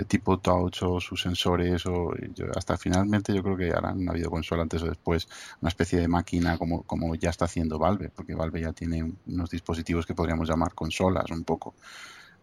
tipo 0.08 0.38
touch 0.40 0.84
o 0.84 1.00
sus 1.00 1.22
sensores. 1.22 1.86
o 1.86 2.14
Hasta 2.56 2.78
finalmente 2.78 3.34
yo 3.34 3.42
creo 3.42 3.56
que 3.56 3.72
harán 3.72 4.00
una 4.00 4.12
videoconsola 4.14 4.64
antes 4.64 4.84
o 4.84 4.88
después, 4.88 5.28
una 5.62 5.70
especie 5.70 6.00
de 6.00 6.08
máquina 6.08 6.58
como, 6.58 6.84
como 6.84 7.16
ya 7.16 7.30
está 7.30 7.46
haciendo 7.46 7.80
Valve, 7.80 8.10
porque 8.10 8.36
Valve 8.36 8.62
ya 8.62 8.74
tiene 8.74 9.14
unos 9.26 9.50
dispositivos 9.50 10.06
que 10.06 10.14
podríamos 10.14 10.50
llamar 10.50 10.74
consolas 10.74 11.32
un 11.32 11.44
poco. 11.46 11.74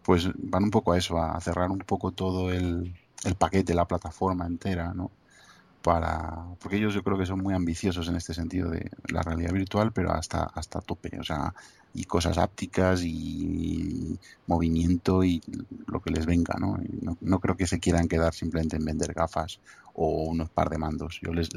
Pues 0.03 0.29
van 0.37 0.65
un 0.65 0.71
poco 0.71 0.91
a 0.93 0.97
eso, 0.97 1.19
a 1.19 1.39
cerrar 1.39 1.69
un 1.71 1.79
poco 1.79 2.11
todo 2.11 2.51
el, 2.51 2.95
el 3.25 3.35
paquete, 3.35 3.73
la 3.73 3.87
plataforma 3.87 4.45
entera, 4.45 4.93
¿no? 4.93 5.11
Para, 5.85 6.47
porque 6.59 6.77
ellos 6.77 6.95
yo 6.95 7.03
creo 7.03 7.15
que 7.15 7.27
son 7.27 7.43
muy 7.43 7.53
ambiciosos 7.53 8.07
en 8.07 8.15
este 8.15 8.33
sentido 8.33 8.71
de 8.71 8.89
la 9.09 9.21
realidad 9.21 9.53
virtual, 9.53 9.91
pero 9.93 10.11
hasta, 10.11 10.41
hasta 10.45 10.81
tope, 10.81 11.19
o 11.19 11.23
sea, 11.23 11.53
y 11.93 12.05
cosas 12.05 12.39
ápticas 12.39 13.03
y 13.03 14.17
movimiento 14.47 15.23
y 15.23 15.43
lo 15.85 16.01
que 16.01 16.09
les 16.09 16.25
venga, 16.25 16.55
¿no? 16.59 16.79
No, 17.03 17.17
no 17.21 17.39
creo 17.39 17.55
que 17.55 17.67
se 17.67 17.79
quieran 17.79 18.07
quedar 18.07 18.33
simplemente 18.33 18.77
en 18.77 18.85
vender 18.85 19.13
gafas 19.13 19.59
o 19.93 20.23
unos 20.23 20.49
par 20.49 20.71
de 20.71 20.79
mandos. 20.79 21.19
Yo 21.21 21.31
les, 21.31 21.49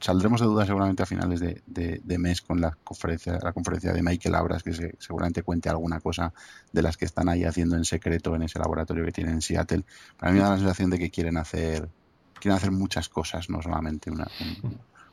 saldremos 0.00 0.40
de 0.40 0.46
dudas 0.46 0.66
seguramente 0.66 1.02
a 1.02 1.06
finales 1.06 1.40
de, 1.40 2.18
mes 2.18 2.40
con 2.40 2.60
la 2.60 2.76
conferencia, 2.82 3.38
la 3.42 3.52
conferencia 3.52 3.92
de 3.92 4.02
Michael 4.02 4.34
Abras, 4.34 4.62
que 4.62 4.94
seguramente 4.98 5.42
cuente 5.42 5.68
alguna 5.68 6.00
cosa 6.00 6.32
de 6.72 6.82
las 6.82 6.96
que 6.96 7.04
están 7.04 7.28
ahí 7.28 7.44
haciendo 7.44 7.76
en 7.76 7.84
secreto 7.84 8.34
en 8.34 8.42
ese 8.42 8.58
laboratorio 8.58 9.04
que 9.04 9.12
tienen 9.12 9.34
en 9.34 9.42
Seattle. 9.42 9.84
Para 10.18 10.32
mí 10.32 10.38
me 10.38 10.44
da 10.44 10.50
la 10.50 10.58
sensación 10.58 10.90
de 10.90 10.98
que 10.98 11.10
quieren 11.10 11.36
hacer, 11.36 11.88
quieren 12.40 12.56
hacer 12.56 12.70
muchas 12.70 13.08
cosas, 13.08 13.48
no 13.50 13.62
solamente 13.62 14.10
una, 14.10 14.26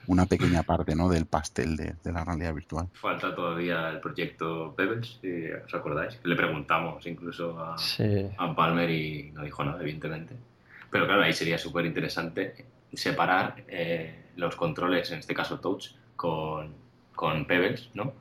una 0.07 0.25
pequeña 0.25 0.63
parte 0.63 0.95
¿no? 0.95 1.09
del 1.09 1.25
pastel 1.25 1.75
de, 1.75 1.95
la 2.11 2.23
realidad 2.23 2.53
virtual. 2.53 2.88
Falta 2.93 3.36
todavía 3.36 3.89
el 3.89 3.99
proyecto 3.99 4.73
Pebbles, 4.75 5.19
si 5.21 5.51
os 5.51 5.73
acordáis. 5.73 6.19
Le 6.23 6.36
preguntamos 6.36 7.05
incluso 7.05 7.59
a, 7.59 7.75
a 8.38 8.55
Palmer 8.55 8.89
y 8.89 9.32
no 9.32 9.43
dijo 9.43 9.63
nada, 9.63 9.82
evidentemente. 9.82 10.36
Pero 10.89 11.05
claro, 11.05 11.23
ahí 11.23 11.34
sería 11.34 11.57
súper 11.57 11.86
interesante 11.86 12.65
separar 12.93 13.63
eh, 13.67 14.32
los 14.38 14.55
controles, 14.55 15.11
en 15.11 15.19
este 15.19 15.34
caso 15.34 15.59
touch, 15.59 15.89
con, 16.15 16.73
con 17.13 17.45
pebbles, 17.45 17.89
¿no? 17.93 18.13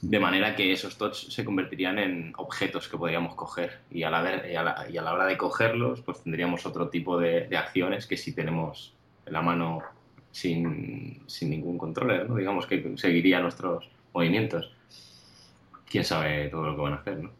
De 0.00 0.20
manera 0.20 0.54
que 0.54 0.72
esos 0.72 0.96
touch 0.96 1.28
se 1.28 1.44
convertirían 1.44 1.98
en 1.98 2.32
objetos 2.36 2.88
que 2.88 2.96
podríamos 2.96 3.34
coger 3.34 3.80
y 3.90 4.04
a 4.04 4.10
la, 4.10 4.46
y 4.46 4.54
a 4.54 4.62
la, 4.62 4.86
y 4.88 4.96
a 4.96 5.02
la 5.02 5.12
hora 5.12 5.26
de 5.26 5.36
cogerlos, 5.36 6.02
pues 6.02 6.22
tendríamos 6.22 6.64
otro 6.66 6.88
tipo 6.88 7.18
de, 7.18 7.48
acciones 7.56 8.06
que 8.06 8.16
si 8.16 8.32
tenemos 8.32 8.94
la 9.26 9.42
mano 9.42 9.82
sin, 10.30 11.22
sin 11.26 11.50
ningún 11.50 11.78
controller, 11.78 12.28
¿no? 12.28 12.36
Digamos 12.36 12.66
que 12.66 12.96
seguiría 12.96 13.40
nuestros 13.40 13.90
movimientos. 14.12 14.72
Quién 15.90 16.04
sabe 16.04 16.48
todo 16.48 16.66
lo 16.66 16.76
que 16.76 16.82
van 16.82 16.92
a 16.92 16.96
hacer, 16.96 17.18
¿no? 17.18 17.30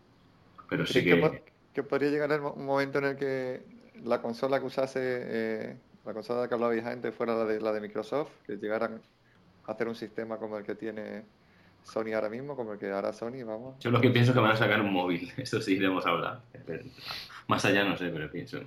Pero 0.69 0.85
sí, 0.85 1.05
que... 1.05 1.43
que... 1.73 1.83
podría 1.85 2.11
llegar 2.11 2.41
un 2.41 2.67
momento 2.67 2.99
en 2.99 3.05
el 3.05 3.17
que 3.17 3.63
la 4.05 4.21
consola 4.21 4.59
que 4.59 4.67
usase 4.67 5.01
eh, 5.01 5.77
la 6.05 6.15
consola 6.15 6.49
que 6.49 6.55
hablaba 6.55 6.75
gente 6.75 7.13
fuera 7.13 7.37
la 7.37 7.45
de, 7.45 7.61
la 7.61 7.73
de 7.73 7.81
Microsoft, 7.81 8.31
que 8.47 8.57
llegaran 8.57 9.01
a 9.67 9.73
hacer 9.73 9.87
un 9.87 9.95
sistema 9.95 10.39
como 10.39 10.59
el 10.59 10.65
que 10.65 10.75
tiene 10.75 11.23
Sony 11.89 12.13
ahora 12.15 12.29
mismo, 12.29 12.55
como 12.55 12.73
el 12.73 12.79
que 12.79 12.91
hará 12.91 13.13
Sony, 13.13 13.45
vamos. 13.45 13.79
Yo 13.81 13.91
lo 13.91 14.01
que 14.01 14.11
pienso 14.11 14.33
es 14.33 14.35
que 14.35 14.41
van 14.41 14.53
a 14.53 14.57
sacar 14.57 14.81
un 14.81 14.93
móvil, 14.93 15.33
esto 15.37 15.61
sí 15.61 15.75
iremos 15.75 16.07
a 16.07 16.11
hablar. 16.11 16.41
Más 17.49 17.65
allá 17.65 17.85
no 17.85 17.97
sé, 17.97 18.09
pero 18.09 18.31
pienso 18.31 18.59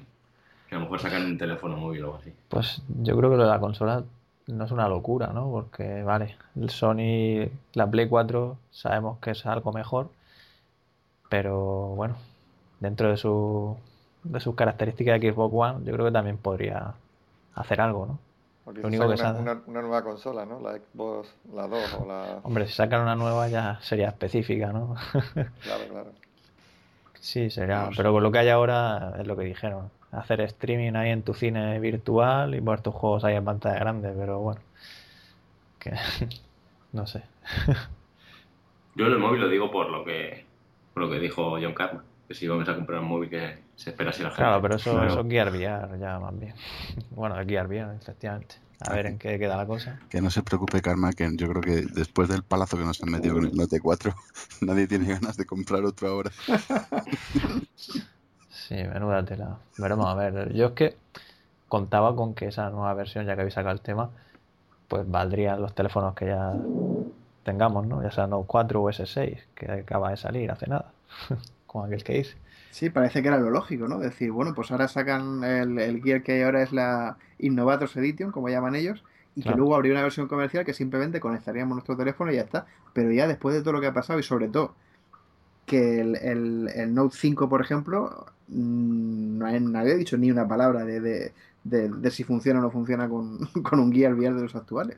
que 0.68 0.76
a 0.76 0.80
lo 0.80 0.86
mejor 0.86 1.00
sacan 1.00 1.26
un 1.26 1.38
teléfono 1.38 1.78
móvil 1.78 2.04
o 2.04 2.06
algo 2.08 2.18
así. 2.18 2.34
Pues 2.50 2.82
yo 2.88 3.16
creo 3.18 3.30
que 3.30 3.38
lo 3.38 3.44
de 3.44 3.50
la 3.50 3.60
consola 3.60 4.04
no 4.48 4.66
es 4.66 4.72
una 4.72 4.88
locura, 4.88 5.28
¿no? 5.28 5.50
Porque, 5.52 6.04
vale, 6.04 6.38
el 6.56 6.70
Sony, 6.70 7.50
la 7.74 7.90
Play 7.90 8.08
4, 8.08 8.58
sabemos 8.72 9.20
que 9.20 9.32
es 9.32 9.46
algo 9.46 9.72
mejor, 9.72 10.10
pero 11.30 11.94
bueno, 11.96 12.16
dentro 12.80 13.10
de, 13.10 13.18
su, 13.18 13.78
de 14.24 14.40
sus 14.40 14.56
características 14.56 15.22
de 15.22 15.32
Xbox 15.32 15.54
One, 15.54 15.86
yo 15.86 15.94
creo 15.94 16.06
que 16.06 16.12
también 16.12 16.38
podría 16.38 16.96
hacer 17.54 17.82
algo, 17.82 18.06
¿no? 18.08 18.31
Lo 18.74 18.88
único 18.88 19.08
que 19.08 19.14
una, 19.22 19.32
una, 19.34 19.62
una, 19.66 19.82
nueva 19.82 20.04
consola, 20.04 20.46
¿no? 20.46 20.60
La 20.60 20.78
Xbox, 20.78 21.34
la 21.54 21.68
2 21.68 21.94
o 22.02 22.06
la... 22.06 22.40
Hombre, 22.44 22.68
si 22.68 22.74
sacan 22.74 23.02
una 23.02 23.16
nueva 23.16 23.48
ya 23.48 23.80
sería 23.82 24.10
específica, 24.10 24.72
¿no? 24.72 24.96
claro, 25.34 25.88
claro. 25.90 26.12
Sí, 27.20 27.50
sería... 27.50 27.90
Pero 27.96 28.12
con 28.12 28.24
lo 28.24 28.32
que 28.32 28.40
hay 28.40 28.50
ahora 28.50 29.16
es 29.20 29.28
lo 29.28 29.36
que 29.36 29.44
dijeron. 29.44 29.90
Hacer 30.12 30.42
streaming 30.42 30.94
ahí 30.96 31.10
en 31.12 31.24
tu 31.24 31.34
cine 31.34 31.80
virtual 31.80 32.56
y 32.56 32.62
poner 32.62 32.82
tus 32.82 32.94
juegos 32.94 33.24
ahí 33.24 33.36
en 33.36 33.46
pantalla 33.46 33.80
grande, 33.80 34.14
pero 34.18 34.40
bueno. 34.40 34.62
Que... 35.80 35.94
no 36.92 37.08
sé. 37.08 37.24
Yo 38.96 39.06
en 39.06 39.14
el 39.14 39.20
móvil 39.20 39.42
lo 39.42 39.50
digo 39.50 39.72
por 39.72 39.90
lo 39.90 40.04
que, 40.04 40.46
por 40.94 41.04
lo 41.04 41.10
que 41.10 41.20
dijo 41.20 41.58
John 41.62 41.74
Carman 41.74 42.11
que 42.32 42.38
si 42.38 42.48
vamos 42.48 42.68
a 42.70 42.76
comprar 42.76 43.02
un 43.02 43.08
móvil 43.08 43.30
que 43.30 43.58
se 43.76 43.90
espera 43.90 44.14
si 44.14 44.24
la 44.24 44.30
gente. 44.30 44.42
Claro, 44.42 44.62
pero 44.62 44.76
eso, 44.76 45.04
es 45.04 45.14
Gear 45.28 45.50
VR 45.52 46.00
ya 46.00 46.20
más 46.20 46.40
bien. 46.40 46.54
Bueno, 47.12 47.40
es 47.40 47.48
Gear 47.48 47.68
VR, 47.68 47.96
efectivamente. 47.96 48.56
A 48.80 48.94
ver 48.94 49.06
en 49.06 49.20
qué 49.20 49.38
queda 49.38 49.58
la 49.58 49.68
cosa. 49.68 50.00
Que 50.10 50.22
no 50.22 50.32
se 50.32 50.42
preocupe, 50.42 50.82
Karma, 50.82 51.12
que 51.14 51.30
yo 51.36 51.50
creo 51.50 51.62
que 51.62 51.86
después 51.94 52.30
del 52.30 52.42
palazo 52.42 52.78
que 52.78 52.84
nos 52.84 53.04
han 53.04 53.12
metido 53.12 53.36
con 53.36 53.46
el 53.46 53.54
Note 53.54 53.80
4, 53.80 54.16
nadie 54.62 54.88
tiene 54.88 55.08
ganas 55.08 55.38
de 55.38 55.46
comprar 55.46 55.84
otro 55.84 56.08
ahora. 56.08 56.32
sí, 58.50 58.76
menuda 58.76 59.24
tela. 59.24 59.60
Veremos 59.78 60.08
a 60.08 60.16
ver. 60.16 60.54
Yo 60.54 60.68
es 60.68 60.72
que 60.72 60.98
contaba 61.68 62.16
con 62.16 62.34
que 62.34 62.48
esa 62.48 62.72
nueva 62.72 62.94
versión, 62.96 63.26
ya 63.26 63.36
que 63.36 63.42
habéis 63.42 63.54
sacado 63.54 63.74
el 63.76 63.82
tema, 63.82 64.10
pues 64.88 65.08
valdría 65.08 65.58
los 65.58 65.76
teléfonos 65.76 66.16
que 66.16 66.28
ya 66.28 66.54
tengamos, 67.44 67.86
¿no? 67.86 68.02
Ya 68.02 68.10
sea 68.10 68.26
Note 68.26 68.48
4 68.48 68.82
o 68.82 68.90
S6, 68.90 69.38
que 69.54 69.72
acaba 69.72 70.10
de 70.10 70.18
salir 70.18 70.50
hace 70.50 70.68
nada. 70.68 70.92
Como 71.72 71.86
aquel 71.86 72.04
que 72.04 72.18
dice. 72.18 72.36
Sí, 72.72 72.90
parece 72.90 73.22
que 73.22 73.30
era 73.30 73.38
lo 73.38 73.50
lógico, 73.50 73.88
¿no? 73.88 73.98
Decir, 74.00 74.32
bueno, 74.32 74.54
pues 74.54 74.72
ahora 74.72 74.90
sacan 74.90 75.42
el, 75.46 75.80
el 75.80 76.04
gear 76.04 76.22
que 76.22 76.34
hay 76.34 76.42
ahora 76.42 76.62
es 76.64 76.74
la 76.74 77.18
Innovators 77.40 77.96
Edition, 77.96 78.34
como 78.34 78.50
llaman 78.50 78.76
ellos, 78.76 79.06
y 79.36 79.44
que 79.44 79.52
luego 79.52 79.74
habría 79.74 79.94
una 79.94 80.04
versión 80.04 80.28
comercial 80.28 80.66
que 80.66 80.74
simplemente 80.74 81.22
conectaríamos 81.22 81.76
nuestro 81.76 81.96
teléfono 81.96 82.30
y 82.30 82.36
ya 82.36 82.42
está. 82.42 82.66
Pero 82.92 83.14
ya 83.14 83.26
después 83.26 83.56
de 83.56 83.62
todo 83.62 83.72
lo 83.72 83.80
que 83.80 83.88
ha 83.88 83.94
pasado 83.94 84.20
y 84.20 84.24
sobre 84.24 84.50
todo 84.50 84.76
que 85.66 86.02
el, 86.02 86.18
el, 86.18 86.94
Note 86.94 87.16
5, 87.18 87.48
por 87.48 87.62
ejemplo, 87.62 88.26
mm, 88.50 89.38
no 89.38 89.60
nadie 89.62 89.94
ha 89.94 89.96
dicho 89.96 90.18
ni 90.18 90.30
una 90.30 90.46
palabra 90.46 90.84
de, 90.84 91.00
de, 91.00 91.32
de, 91.64 92.12
si 92.12 92.26
funciona 92.26 92.60
o 92.60 92.64
no 92.64 92.72
funciona 92.72 93.08
con, 93.08 93.38
con 93.64 93.80
un 93.80 93.92
guía 93.92 94.10
VR 94.10 94.36
de 94.36 94.42
los 94.42 94.56
actuales. 94.56 94.98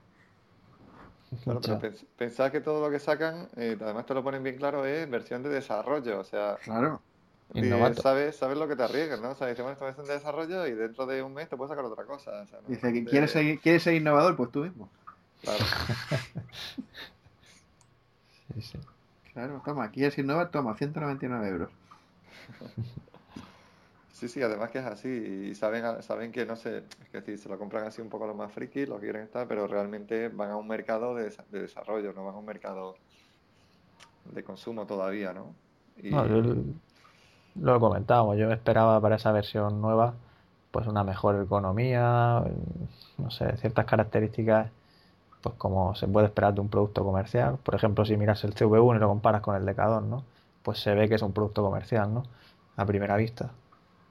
Claro, 1.44 1.62
pero 1.62 1.80
pensad 2.18 2.52
que 2.52 2.62
todo 2.62 2.86
lo 2.86 2.92
que 2.92 3.00
sacan, 3.00 3.48
eh, 3.56 3.78
además 3.80 4.06
te 4.06 4.14
lo 4.14 4.24
ponen 4.24 4.44
bien 4.44 4.58
claro, 4.58 4.86
es 4.86 5.10
versión 5.10 5.44
de 5.44 5.50
desarrollo, 5.50 6.20
o 6.20 6.24
sea... 6.24 6.58
Claro. 6.64 7.02
sabes, 8.02 8.36
sabes 8.36 8.58
lo 8.58 8.68
que 8.68 8.76
te 8.76 8.84
arriesgas, 8.84 9.22
¿no? 9.22 9.32
O 9.32 9.36
sea, 9.36 9.48
dice, 9.48 9.62
bueno, 9.62 9.74
esta 9.74 9.86
versión 9.86 10.08
de 10.08 10.14
desarrollo 10.14 10.68
y 10.68 10.74
dentro 10.74 11.06
de 11.06 11.24
un 11.24 11.34
mes 11.34 11.50
te 11.50 11.58
puedes 11.58 11.70
sacar 11.70 11.86
otra 11.86 12.06
cosa. 12.06 12.46
Dice, 12.68 12.94
que 12.94 13.06
¿quieres, 13.06 13.32
ser, 13.32 13.60
¿quieres 13.60 13.84
ser 13.84 13.94
innovador? 13.94 14.36
Pues 14.36 14.52
tú 14.52 14.64
mismo. 14.64 14.90
Claro. 15.42 15.60
sí, 18.54 18.62
sí. 18.62 18.80
Claro, 19.34 19.62
toma, 19.66 19.90
quieres 19.90 20.18
innovar, 20.18 20.52
toma, 20.52 20.76
199 20.76 21.48
euros. 21.48 21.70
Sí, 24.24 24.30
sí, 24.30 24.42
además 24.42 24.70
que 24.70 24.80
es 24.80 24.86
así. 24.86 25.10
Y 25.10 25.54
saben, 25.54 26.02
saben 26.02 26.32
que, 26.32 26.46
no 26.46 26.56
sé, 26.56 26.78
es 26.78 27.12
decir, 27.12 27.38
se 27.38 27.50
lo 27.50 27.60
compran 27.60 27.86
así 27.86 28.02
un 28.02 28.08
poco 28.08 28.26
los 28.26 28.38
más 28.38 28.54
frikis, 28.54 28.88
lo 28.88 28.98
quieren 28.98 29.24
estar, 29.24 29.46
pero 29.50 29.68
realmente 29.68 30.30
van 30.30 30.50
a 30.52 30.56
un 30.56 30.66
mercado 30.66 31.14
de, 31.14 31.30
desarrollo, 31.52 32.14
no 32.14 32.24
van 32.24 32.36
a 32.36 32.38
un 32.38 32.46
mercado 32.46 32.96
de 34.32 34.42
consumo 34.42 34.86
todavía, 34.86 35.34
¿no? 35.34 35.54
Y... 36.02 36.10
no 36.12 37.74
lo 37.74 37.80
comentábamos, 37.82 38.38
yo 38.38 38.50
esperaba 38.50 39.02
para 39.02 39.18
esa 39.18 39.34
versión 39.34 39.82
nueva 39.82 40.14
pues 40.72 40.88
una 40.88 41.04
mejor 41.04 41.44
economía, 41.44 42.46
no 43.18 43.30
sé, 43.30 43.58
ciertas 43.58 43.86
características 43.86 44.72
pues 45.42 45.56
como 45.56 45.96
se 45.96 46.08
puede 46.08 46.28
esperar 46.28 46.54
de 46.54 46.62
un 46.62 46.70
producto 46.70 47.04
comercial. 47.04 47.58
Por 47.62 47.76
ejemplo, 47.76 48.06
si 48.06 48.16
miras 48.16 48.42
el 48.46 48.56
CV1 48.56 48.96
y 48.96 49.00
lo 49.00 49.10
comparas 49.10 49.42
con 49.42 49.58
el 49.58 49.66
Decador, 49.66 50.02
¿no? 50.02 50.24
Pues 50.64 50.80
se 50.80 50.96
ve 50.96 51.10
que 51.10 51.16
es 51.16 51.22
un 51.22 51.34
producto 51.34 51.62
comercial, 51.62 52.14
¿no? 52.14 52.24
A 52.78 52.86
primera 52.86 53.18
vista. 53.18 53.52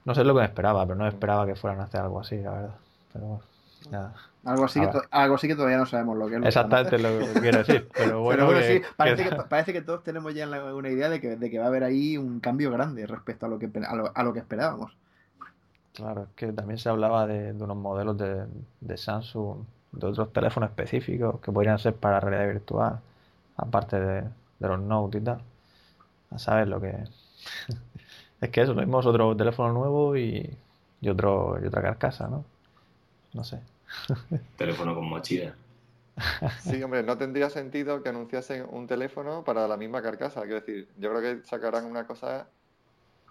No 0.04 0.14
sé 0.14 0.24
lo 0.24 0.34
que 0.34 0.40
me 0.40 0.46
esperaba, 0.46 0.84
pero 0.86 0.96
no 0.96 1.06
esperaba 1.06 1.46
que 1.46 1.54
fueran 1.54 1.80
a 1.80 1.84
hacer 1.84 2.00
algo 2.00 2.20
así, 2.20 2.38
la 2.38 2.50
verdad. 2.50 2.74
Pero 3.12 3.26
bueno, 3.26 3.42
ya. 3.90 4.12
Algo 4.44 4.64
así, 4.64 4.80
que 4.80 4.98
algo 5.12 5.36
así 5.36 5.46
que 5.46 5.54
todavía 5.54 5.76
no 5.76 5.86
sabemos 5.86 6.18
lo 6.18 6.28
que 6.28 6.36
es. 6.36 6.44
Exactamente 6.44 6.98
lo 6.98 7.18
que 7.20 7.40
quiero 7.40 7.58
decir. 7.58 7.88
Pero 7.94 8.20
bueno, 8.22 8.50
sí, 8.60 8.82
parece, 8.96 9.24
que... 9.28 9.36
parece, 9.36 9.72
que, 9.72 9.82
todos 9.82 10.02
tenemos 10.02 10.34
ya 10.34 10.48
una 10.48 10.88
idea 10.88 11.08
de 11.08 11.20
que, 11.20 11.36
de 11.36 11.50
que 11.50 11.58
va 11.58 11.66
a 11.66 11.68
haber 11.68 11.84
ahí 11.84 12.16
un 12.16 12.40
cambio 12.40 12.72
grande 12.72 13.06
respecto 13.06 13.46
a 13.46 13.48
lo 13.48 13.60
que, 13.60 13.70
a 13.84 14.22
lo, 14.24 14.32
que 14.32 14.40
esperábamos. 14.40 14.96
Claro, 15.92 16.22
es 16.22 16.28
que 16.34 16.52
también 16.52 16.78
se 16.78 16.88
hablaba 16.88 17.26
de, 17.26 17.52
unos 17.52 17.76
modelos 17.76 18.18
de, 18.18 18.46
de, 18.80 18.96
Samsung, 18.96 19.58
de 19.92 20.06
otros 20.06 20.32
teléfonos 20.32 20.70
específicos 20.70 21.38
que 21.40 21.52
podrían 21.52 21.78
ser 21.78 21.94
para 21.94 22.18
realidad 22.18 22.52
virtual, 22.52 22.98
aparte 23.56 24.00
de, 24.00 24.22
de 24.22 24.68
los 24.68 24.80
Note 24.80 25.18
y 25.18 25.20
tal. 25.20 25.40
A 26.32 26.38
saber 26.38 26.66
lo 26.66 26.80
que. 26.80 26.96
Es 28.42 28.50
que 28.50 28.60
eso, 28.60 28.74
lo 28.74 28.80
mismo 28.80 28.98
es 28.98 29.06
otro 29.06 29.36
teléfono 29.36 29.72
nuevo 29.72 30.16
y, 30.16 30.58
y, 31.00 31.08
otro, 31.08 31.60
y 31.62 31.66
otra 31.66 31.80
carcasa, 31.80 32.26
¿no? 32.26 32.44
No 33.32 33.44
sé. 33.44 33.60
teléfono 34.56 34.96
con 34.96 35.08
mochila. 35.08 35.54
Sí, 36.60 36.82
hombre, 36.82 37.04
no 37.04 37.16
tendría 37.16 37.48
sentido 37.50 38.02
que 38.02 38.08
anunciasen 38.08 38.66
un 38.68 38.88
teléfono 38.88 39.44
para 39.44 39.68
la 39.68 39.76
misma 39.76 40.02
carcasa. 40.02 40.40
Quiero 40.40 40.56
decir, 40.56 40.88
yo 40.98 41.10
creo 41.10 41.20
que 41.22 41.46
sacarán 41.46 41.84
una 41.84 42.04
cosa 42.04 42.48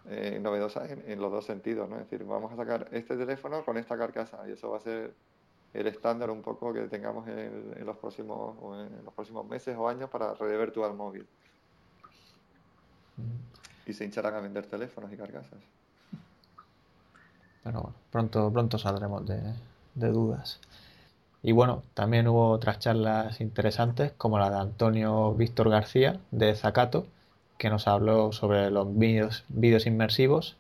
eh, 0.10 0.40
novedosa 0.42 0.86
en, 0.88 1.20
los 1.20 1.30
dos 1.30 1.46
sentidos, 1.46 1.90
¿no? 1.90 1.98
Es 1.98 2.10
decir, 2.10 2.26
vamos 2.26 2.54
a 2.54 2.56
sacar 2.56 2.88
este 2.94 3.18
teléfono 3.18 3.66
con 3.66 3.78
esta 3.78 3.98
carcasa 3.98 4.48
y 4.48 4.54
eso 4.54 4.72
va 4.72 4.78
a 4.78 4.82
ser 4.82 5.14
el 5.74 5.88
estándar 5.88 6.32
un 6.32 6.42
poco 6.42 6.74
que 6.74 6.84
tengamos 6.84 7.28
en, 7.28 7.86
los 7.86 7.98
próximos 7.98 8.56
en 8.80 9.04
los 9.04 9.14
próximos 9.14 9.46
meses 9.46 9.76
o 9.78 9.90
años 9.90 10.10
para 10.10 10.34
red 10.36 10.58
virtual 10.58 10.94
móvil. 10.94 11.28
Mm 13.18 13.51
y 13.86 13.94
se 13.94 14.06
hincharán 14.06 14.36
a 14.36 14.40
vender 14.40 14.66
teléfonos 14.66 15.12
y 15.12 15.18
carcasas. 15.18 15.60
Pero 17.64 17.82
bueno, 17.82 17.96
pronto, 18.12 18.52
pronto 18.52 18.78
saldremos 18.78 19.26
de, 19.26 19.54
dudas. 19.94 20.60
Y 21.44 21.52
bueno, 21.52 21.84
también 21.94 22.28
hubo 22.28 22.50
otras 22.50 22.80
charlas 22.80 23.42
interesantes, 23.42 24.14
como 24.14 24.40
la 24.40 24.50
de 24.50 24.58
Antonio 24.58 25.34
Víctor 25.34 25.70
García 25.70 26.20
de 26.32 26.56
Zacato, 26.56 27.08
que 27.58 27.70
nos 27.70 27.88
habló 27.88 28.32
sobre 28.32 28.70
los 28.72 28.98
vídeos, 28.98 29.44
vídeos 29.50 29.86
inmersivos. 29.86 30.58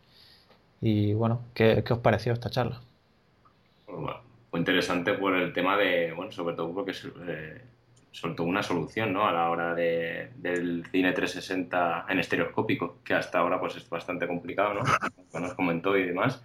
Y 0.79 1.13
bueno, 1.13 1.41
¿qué, 1.53 1.83
os 1.89 1.99
pareció 1.99 2.33
esta 2.33 2.49
charla? 2.49 2.81
Bueno, 3.87 4.21
fue 4.49 4.59
interesante 4.59 5.13
por 5.13 5.35
el 5.35 5.53
tema 5.53 5.77
de, 5.77 6.13
bueno, 6.13 6.31
sobre 6.31 6.55
todo 6.55 6.73
porque 6.73 6.93
eh, 7.27 7.61
soltó 8.11 8.43
una 8.43 8.61
solución 8.61 9.13
¿no? 9.13 9.25
a 9.25 9.31
la 9.31 9.49
hora 9.49 9.73
de, 9.73 10.31
del 10.35 10.85
cine 10.91 11.13
360 11.13 12.05
en 12.09 12.19
estereoscópico, 12.19 12.99
que 13.03 13.13
hasta 13.13 13.39
ahora 13.39 13.59
pues 13.59 13.77
es 13.77 13.89
bastante 13.89 14.27
complicado, 14.27 14.73
¿no? 14.73 14.81
nos 15.39 15.53
comentó 15.53 15.97
y 15.97 16.05
demás. 16.05 16.43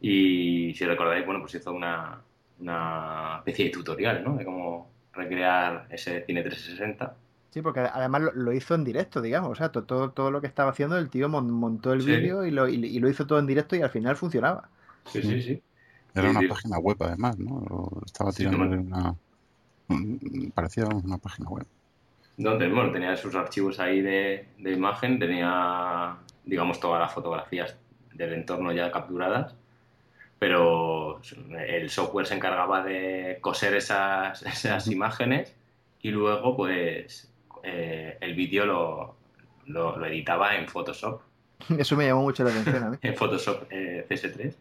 Y 0.00 0.74
si 0.74 0.84
recordáis, 0.84 1.24
bueno, 1.24 1.40
pues 1.40 1.54
hizo 1.54 1.72
una, 1.72 2.20
una 2.60 3.36
especie 3.38 3.66
de 3.66 3.70
tutorial, 3.70 4.22
¿no? 4.22 4.36
De 4.36 4.44
cómo 4.44 4.90
recrear 5.12 5.86
ese 5.90 6.24
cine 6.24 6.42
360. 6.42 7.14
Sí, 7.50 7.62
porque 7.62 7.80
además 7.80 8.22
lo, 8.34 8.52
hizo 8.52 8.74
en 8.74 8.84
directo, 8.84 9.20
digamos. 9.20 9.50
O 9.50 9.54
sea, 9.54 9.70
todo, 9.70 10.10
todo 10.10 10.30
lo 10.30 10.40
que 10.40 10.46
estaba 10.46 10.70
haciendo, 10.70 10.96
el 10.98 11.10
tío 11.10 11.28
montó 11.28 11.92
el 11.92 12.00
vídeo 12.02 12.44
y 12.46 12.50
lo, 12.50 12.68
y, 12.68 12.98
lo 12.98 13.08
hizo 13.08 13.26
todo 13.26 13.38
en 13.38 13.46
directo 13.46 13.76
y 13.76 13.82
al 13.82 13.90
final 13.90 14.16
funcionaba. 14.16 14.68
Sí, 15.06 15.22
sí, 15.22 15.42
sí. 15.42 15.62
Era 16.14 16.30
una 16.30 16.48
página 16.48 16.78
web, 16.78 16.96
además, 17.00 17.38
¿no? 17.38 17.90
Estaba 18.04 18.32
tirando 18.32 18.64
una 18.64 19.14
Mm, 19.14 19.31
parecía 20.54 20.86
una 20.86 21.18
página 21.18 21.48
web. 21.48 21.66
Donde, 22.36 22.68
bueno, 22.68 22.90
tenía 22.92 23.16
sus 23.16 23.34
archivos 23.34 23.78
ahí 23.78 24.00
de, 24.00 24.46
imagen, 24.58 25.18
tenía, 25.18 26.16
digamos, 26.44 26.80
todas 26.80 27.00
las 27.00 27.12
fotografías 27.12 27.76
del 28.14 28.32
entorno 28.32 28.72
ya 28.72 28.90
capturadas, 28.90 29.54
pero 30.38 31.20
el 31.66 31.90
software 31.90 32.26
se 32.26 32.34
encargaba 32.34 32.82
de 32.82 33.38
coser 33.40 33.74
esas, 33.74 34.42
esas 34.42 34.86
imágenes 34.88 35.54
y 36.00 36.10
luego, 36.10 36.56
pues, 36.56 37.30
eh, 37.62 38.16
el 38.20 38.34
vídeo 38.34 38.66
lo, 38.66 39.16
lo, 39.66 40.06
editaba 40.06 40.56
en 40.56 40.68
Photoshop. 40.68 41.20
Eso 41.78 41.96
me 41.96 42.06
llamó 42.06 42.22
mucho 42.22 42.44
la 42.44 42.50
atención 42.50 42.82
a 42.82 42.90
mí. 42.90 42.96
en 43.02 43.14
Photoshop 43.14 43.66
eh, 43.70 44.06
CS3 44.08 44.54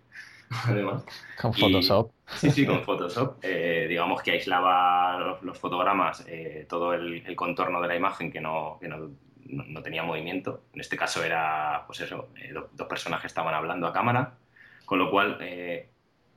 además. 0.66 1.06
Con 1.42 1.54
Photoshop. 1.54 2.12
sí, 2.28 2.52
sí, 2.52 2.66
con 2.66 2.84
Photoshop. 2.84 3.38
Eh, 3.42 3.86
digamos 3.88 4.22
que 4.22 4.32
aislaba 4.32 5.38
los, 5.42 5.58
fotogramas, 5.58 6.26
eh, 6.28 6.66
todo 6.68 6.94
el, 6.94 7.36
contorno 7.36 7.82
de 7.82 7.88
la 7.88 7.96
imagen 7.96 8.32
que, 8.32 8.42
no, 8.42 8.78
que 8.80 8.88
no, 8.88 9.12
no, 9.46 9.82
tenía 9.82 10.04
movimiento. 10.04 10.64
En 10.74 10.82
este 10.82 10.98
caso 10.98 11.24
era, 11.24 11.84
pues 11.88 12.02
eso, 12.02 12.30
eh, 12.36 12.54
dos 12.54 12.88
personajes 12.88 13.28
estaban 13.28 13.54
hablando 13.54 13.88
a 13.88 13.94
cámara, 13.94 14.34
con 14.86 15.00
lo 15.00 15.10
cual 15.10 15.40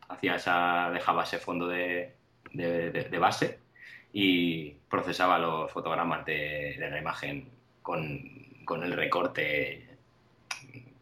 hacía 0.08 0.36
esa, 0.36 0.90
dejaba 0.92 1.24
ese 1.24 1.38
fondo 1.38 1.66
de, 1.66 2.14
de, 2.52 2.90
de, 2.90 3.18
base 3.18 3.58
y 4.12 4.70
procesaba 4.88 5.38
los 5.38 5.72
fotogramas 5.72 6.24
de, 6.24 6.76
la 6.78 6.98
imagen 6.98 7.48
con, 7.82 8.20
con 8.64 8.84
el 8.84 8.92
recorte 8.92 9.88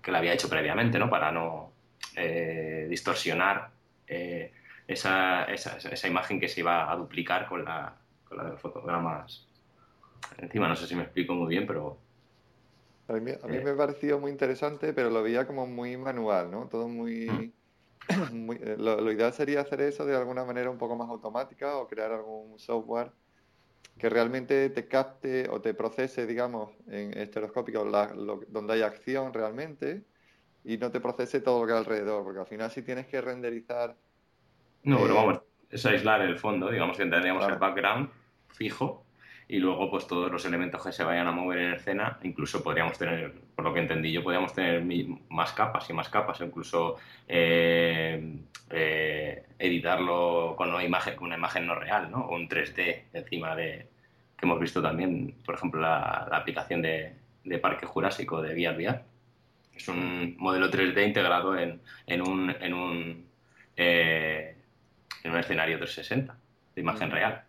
que 0.00 0.10
le 0.10 0.18
había 0.18 0.32
hecho 0.32 0.48
previamente, 0.48 0.98
¿no? 0.98 1.10
Para 1.10 1.30
no, 1.30 1.71
eh, 2.16 2.86
distorsionar 2.88 3.70
eh, 4.06 4.52
esa, 4.86 5.44
esa, 5.44 5.76
esa, 5.76 6.08
imagen 6.08 6.40
que 6.40 6.48
se 6.48 6.60
iba 6.60 6.90
a 6.90 6.96
duplicar 6.96 7.48
con 7.48 7.64
la, 7.64 7.96
con 8.24 8.38
la 8.38 8.44
de 8.44 8.50
los 8.50 8.60
fotogramas. 8.60 9.46
Encima, 10.38 10.68
no 10.68 10.76
sé 10.76 10.86
si 10.86 10.94
me 10.94 11.02
explico 11.02 11.34
muy 11.34 11.48
bien, 11.48 11.66
pero... 11.66 11.98
A 13.08 13.14
mí, 13.14 13.32
a 13.42 13.46
mí 13.46 13.56
eh, 13.56 13.64
me 13.64 13.74
pareció 13.74 14.18
muy 14.18 14.30
interesante, 14.30 14.92
pero 14.92 15.10
lo 15.10 15.22
veía 15.22 15.46
como 15.46 15.66
muy 15.66 15.96
manual, 15.96 16.50
¿no? 16.50 16.68
Todo 16.68 16.88
muy... 16.88 17.28
Mm. 17.28 17.52
lo, 18.78 19.00
lo, 19.00 19.12
ideal 19.12 19.32
sería 19.32 19.60
hacer 19.60 19.80
eso 19.80 20.04
de 20.04 20.16
alguna 20.16 20.44
manera 20.44 20.70
un 20.70 20.78
poco 20.78 20.96
más 20.96 21.08
automática 21.08 21.76
o 21.76 21.86
crear 21.86 22.10
algún 22.12 22.58
software 22.58 23.12
que 23.98 24.08
realmente 24.08 24.68
te 24.70 24.88
capte 24.88 25.48
o 25.48 25.60
te 25.60 25.74
procese, 25.74 26.26
digamos, 26.26 26.70
en 26.88 27.16
estereoscópico 27.16 27.84
donde 27.84 28.72
hay 28.72 28.82
acción 28.82 29.32
realmente 29.32 30.02
y 30.64 30.76
no 30.78 30.90
te 30.90 31.00
procese 31.00 31.40
todo 31.40 31.60
lo 31.60 31.66
que 31.66 31.72
hay 31.72 31.78
alrededor, 31.78 32.24
porque 32.24 32.40
al 32.40 32.46
final 32.46 32.70
si 32.70 32.82
tienes 32.82 33.06
que 33.06 33.20
renderizar... 33.20 33.96
No, 34.84 34.98
pero 34.98 35.14
eh, 35.14 35.16
vamos, 35.16 35.40
es 35.70 35.86
aislar 35.86 36.22
el 36.22 36.38
fondo, 36.38 36.70
digamos 36.70 36.96
que 36.96 37.04
tendríamos 37.04 37.46
el 37.48 37.56
background 37.56 38.10
fijo 38.48 39.04
y 39.48 39.58
luego 39.58 39.90
pues 39.90 40.06
todos 40.06 40.30
los 40.30 40.44
elementos 40.44 40.82
que 40.82 40.92
se 40.92 41.04
vayan 41.04 41.26
a 41.26 41.32
mover 41.32 41.58
en 41.58 41.74
escena, 41.74 42.18
incluso 42.22 42.62
podríamos 42.62 42.96
tener, 42.96 43.32
por 43.54 43.64
lo 43.64 43.74
que 43.74 43.80
entendí 43.80 44.12
yo, 44.12 44.22
podríamos 44.22 44.54
tener 44.54 44.82
más 45.28 45.52
capas 45.52 45.90
y 45.90 45.92
más 45.92 46.08
capas, 46.08 46.40
incluso 46.40 46.96
eh, 47.28 48.38
eh, 48.70 49.44
editarlo 49.58 50.54
con 50.56 50.70
una 50.70 50.82
imagen, 50.82 51.16
con 51.16 51.26
una 51.26 51.36
imagen 51.36 51.66
no 51.66 51.74
real, 51.74 52.10
¿no? 52.10 52.26
O 52.26 52.34
un 52.34 52.48
3D 52.48 53.02
encima 53.12 53.54
de, 53.54 53.88
que 54.38 54.46
hemos 54.46 54.58
visto 54.58 54.80
también, 54.80 55.34
por 55.44 55.56
ejemplo, 55.56 55.80
la, 55.80 56.28
aplicación 56.32 56.80
de, 56.80 57.14
Parque 57.60 57.86
Jurásico 57.86 58.40
de 58.40 58.54
Guía 58.54 58.72
VR 58.72 59.02
es 59.74 59.88
un 59.88 60.36
modelo 60.38 60.70
3D 60.70 61.06
integrado 61.06 61.56
en, 61.58 61.80
en 62.06 62.22
un, 62.22 62.50
en 62.50 62.74
un, 62.74 63.26
eh, 63.76 64.56
en 65.24 65.30
un 65.32 65.38
escenario 65.38 65.78
360 65.78 66.36
de 66.74 66.80
imagen 66.80 67.10
real. 67.10 67.44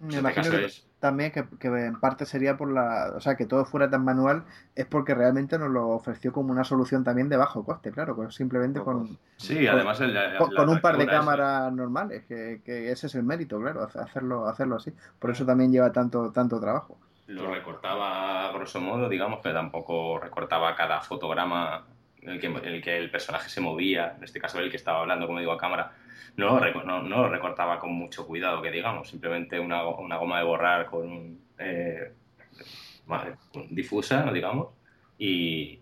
Me 0.00 0.08
este 0.08 0.20
imagino 0.20 0.50
que 0.50 0.64
es- 0.66 0.84
también 1.00 1.30
que, 1.30 1.44
que 1.60 1.68
en 1.68 2.00
parte 2.00 2.26
sería 2.26 2.56
por 2.56 2.72
la, 2.72 3.12
o 3.14 3.20
sea, 3.20 3.36
que 3.36 3.46
todo 3.46 3.64
fuera 3.64 3.88
tan 3.88 4.04
manual 4.04 4.44
es 4.74 4.84
porque 4.86 5.14
realmente 5.14 5.56
nos 5.58 5.70
lo 5.70 5.88
ofreció 5.90 6.32
como 6.32 6.50
una 6.50 6.64
solución 6.64 7.04
también 7.04 7.28
de 7.28 7.36
bajo 7.36 7.64
coste, 7.64 7.92
claro, 7.92 8.16
con- 8.16 8.32
simplemente 8.32 8.80
con, 8.80 9.16
Sí, 9.36 9.66
además 9.68 10.00
el, 10.00 10.12
la- 10.14 10.36
con, 10.38 10.52
la 10.52 10.56
con 10.60 10.68
un 10.70 10.80
par 10.80 10.96
de 10.98 11.04
es- 11.04 11.10
cámaras 11.10 11.72
normales, 11.72 12.24
que, 12.26 12.62
que 12.64 12.90
ese 12.90 13.06
es 13.06 13.14
el 13.14 13.22
mérito, 13.22 13.60
claro, 13.60 13.84
hace- 13.84 14.00
hacerlo, 14.00 14.48
hacerlo 14.48 14.76
así. 14.76 14.92
Por 15.20 15.30
eso 15.30 15.46
también 15.46 15.70
lleva 15.70 15.92
tanto, 15.92 16.32
tanto 16.32 16.60
trabajo. 16.60 16.98
Lo 17.28 17.54
recortaba 17.54 18.48
a 18.48 18.52
grosso 18.52 18.80
modo, 18.80 19.08
digamos, 19.08 19.40
que 19.42 19.52
tampoco 19.52 20.18
recortaba 20.18 20.74
cada 20.74 21.00
fotograma 21.02 21.86
en 22.22 22.30
el, 22.30 22.40
que, 22.40 22.46
en 22.48 22.64
el 22.64 22.82
que 22.82 22.96
el 22.98 23.10
personaje 23.10 23.48
se 23.50 23.60
movía, 23.60 24.14
en 24.16 24.24
este 24.24 24.40
caso 24.40 24.58
el 24.60 24.70
que 24.70 24.76
estaba 24.76 25.00
hablando, 25.00 25.26
como 25.26 25.38
digo, 25.40 25.52
a 25.52 25.58
cámara, 25.58 25.92
no 26.36 26.58
lo, 26.60 26.84
no, 26.84 27.02
no 27.02 27.16
lo 27.22 27.28
recortaba 27.28 27.78
con 27.78 27.92
mucho 27.92 28.26
cuidado, 28.26 28.62
que 28.62 28.70
digamos, 28.70 29.08
simplemente 29.10 29.60
una, 29.60 29.86
una 29.86 30.16
goma 30.16 30.38
de 30.38 30.44
borrar 30.44 30.86
con 30.86 31.38
eh, 31.58 32.12
vale, 33.06 33.36
difusa, 33.70 34.24
¿no? 34.24 34.32
digamos, 34.32 34.68
y, 35.18 35.80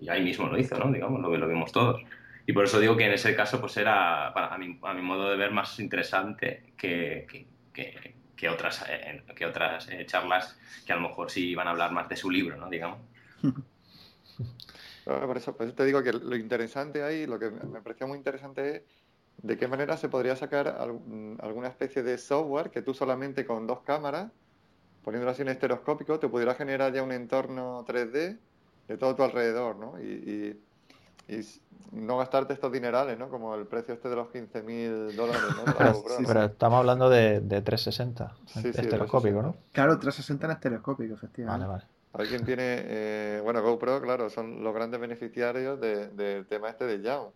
y 0.00 0.08
ahí 0.08 0.22
mismo 0.22 0.46
lo 0.48 0.58
hizo, 0.58 0.78
¿no? 0.78 0.92
digamos, 0.92 1.20
lo, 1.20 1.36
lo 1.36 1.48
vimos 1.48 1.72
todos. 1.72 2.00
Y 2.46 2.52
por 2.52 2.64
eso 2.64 2.80
digo 2.80 2.96
que 2.96 3.06
en 3.06 3.12
ese 3.12 3.36
caso 3.36 3.60
pues 3.60 3.76
era, 3.76 4.32
para, 4.34 4.48
a, 4.54 4.58
mi, 4.58 4.78
a 4.82 4.94
mi 4.94 5.02
modo 5.02 5.30
de 5.30 5.36
ver, 5.36 5.50
más 5.52 5.78
interesante 5.80 6.72
que, 6.76 7.26
que, 7.30 7.46
que- 7.72 8.17
que 8.38 8.48
otras, 8.48 8.84
eh, 8.88 9.22
que 9.34 9.44
otras 9.44 9.88
eh, 9.88 10.06
charlas 10.06 10.56
que 10.86 10.92
a 10.92 10.96
lo 10.96 11.02
mejor 11.02 11.30
sí 11.30 11.50
iban 11.50 11.66
a 11.66 11.72
hablar 11.72 11.90
más 11.90 12.08
de 12.08 12.16
su 12.16 12.30
libro, 12.30 12.56
¿no? 12.56 12.70
digamos. 12.70 13.00
Por 15.04 15.36
eso, 15.36 15.56
por 15.56 15.72
te 15.72 15.84
digo 15.84 16.02
que 16.02 16.12
lo 16.12 16.36
interesante 16.36 17.02
ahí, 17.02 17.26
lo 17.26 17.38
que 17.38 17.50
me 17.50 17.80
parecía 17.80 18.06
muy 18.06 18.18
interesante 18.18 18.76
es 18.76 18.82
de 19.38 19.56
qué 19.56 19.66
manera 19.66 19.96
se 19.96 20.08
podría 20.08 20.36
sacar 20.36 20.68
alguna 21.40 21.68
especie 21.68 22.02
de 22.02 22.18
software 22.18 22.70
que 22.70 22.82
tú 22.82 22.92
solamente 22.92 23.46
con 23.46 23.66
dos 23.66 23.80
cámaras, 23.80 24.30
poniéndolo 25.02 25.32
así 25.32 25.42
en 25.42 25.48
estereoscópico, 25.48 26.18
te 26.18 26.28
pudiera 26.28 26.54
generar 26.54 26.92
ya 26.92 27.02
un 27.02 27.12
entorno 27.12 27.84
3D 27.86 28.38
de 28.86 28.96
todo 28.98 29.16
tu 29.16 29.22
alrededor, 29.22 29.76
¿no? 29.76 29.94
Y 31.26 31.40
no 31.92 32.18
gastarte 32.18 32.52
estos 32.52 32.70
dinerales, 32.70 33.18
¿no? 33.18 33.28
Como 33.28 33.54
el 33.54 33.66
precio 33.66 33.94
este 33.94 34.08
de 34.08 34.16
los 34.16 34.28
15.000 34.28 35.14
dólares, 35.16 35.42
¿no? 35.56 35.64
Para 35.74 35.94
Sí. 35.94 36.24
Pero 36.26 36.44
estamos 36.44 36.78
hablando 36.80 37.08
de, 37.10 37.40
de 37.40 37.62
360, 37.62 38.34
Sí, 38.46 38.60
sí, 38.60 38.68
estereoscópico, 38.68 39.42
¿no? 39.42 39.56
Claro, 39.72 39.98
360 39.98 40.46
en 40.46 40.52
estereoscópico, 40.52 41.14
efectivamente. 41.14 41.66
Vale, 41.66 41.78
vale. 41.82 41.90
Alguien 42.14 42.44
tiene, 42.44 42.62
eh, 42.64 43.40
bueno, 43.42 43.62
GoPro, 43.62 44.00
claro, 44.00 44.30
son 44.30 44.62
los 44.62 44.74
grandes 44.74 45.00
beneficiarios 45.00 45.80
de- 45.80 46.08
del 46.08 46.46
tema 46.46 46.70
este 46.70 46.84
de 46.86 47.02
Young. 47.02 47.28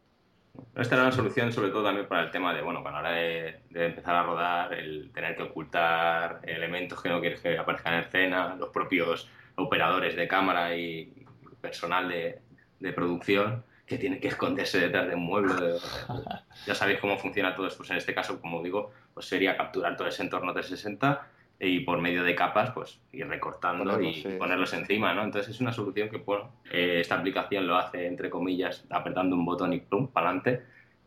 Esta 0.76 0.96
era 0.96 1.04
una 1.04 1.12
solución 1.12 1.50
sobre 1.52 1.70
todo 1.70 1.84
también 1.84 2.06
para 2.08 2.22
el 2.24 2.30
tema 2.30 2.52
de, 2.52 2.60
bueno, 2.62 2.82
a 2.86 2.90
la 2.90 2.98
hora 2.98 3.10
de, 3.12 3.60
de 3.70 3.86
empezar 3.86 4.14
a 4.16 4.22
rodar, 4.22 4.74
el 4.74 5.10
tener 5.14 5.34
que 5.36 5.44
ocultar 5.44 6.40
elementos 6.42 7.00
que 7.02 7.08
no 7.08 7.20
quieres 7.20 7.40
que 7.40 7.56
aparezcan 7.56 7.94
en 7.94 8.00
escena, 8.00 8.54
los 8.56 8.68
propios 8.70 9.28
operadores 9.56 10.14
de 10.16 10.28
cámara 10.28 10.74
y 10.76 11.24
personal 11.60 12.08
de, 12.08 12.40
de 12.80 12.92
producción 12.92 13.64
que 13.92 13.98
tiene 13.98 14.18
que 14.18 14.28
esconderse 14.28 14.80
detrás 14.80 15.06
de 15.08 15.14
un 15.14 15.22
mueble. 15.24 15.54
de- 15.54 15.78
ya 16.66 16.74
sabéis 16.74 16.98
cómo 17.00 17.18
funciona 17.18 17.54
todo 17.54 17.66
esto. 17.66 17.78
Pues 17.78 17.90
en 17.90 17.98
este 17.98 18.14
caso, 18.14 18.40
como 18.40 18.62
digo, 18.62 18.90
pues 19.12 19.26
sería 19.26 19.56
capturar 19.56 19.96
todo 19.96 20.08
ese 20.08 20.22
entorno 20.22 20.52
360 20.52 21.26
y 21.60 21.80
por 21.80 22.00
medio 22.00 22.24
de 22.24 22.34
capas, 22.34 22.70
pues 22.72 22.98
ir 23.12 23.28
recortando 23.28 23.84
Ponerlos, 23.84 24.16
y 24.16 24.22
sí. 24.22 24.28
ponerlos 24.38 24.72
encima, 24.72 25.12
¿no? 25.14 25.22
Entonces 25.22 25.54
es 25.54 25.60
una 25.60 25.72
solución 25.72 26.08
que, 26.08 26.16
bueno, 26.16 26.50
eh, 26.72 26.98
esta 27.00 27.16
aplicación 27.18 27.66
lo 27.66 27.76
hace, 27.76 28.06
entre 28.06 28.30
comillas, 28.30 28.84
apretando 28.90 29.36
un 29.36 29.44
botón 29.44 29.72
y 29.74 29.80
plum, 29.80 30.08
para 30.08 30.28
adelante. 30.30 30.62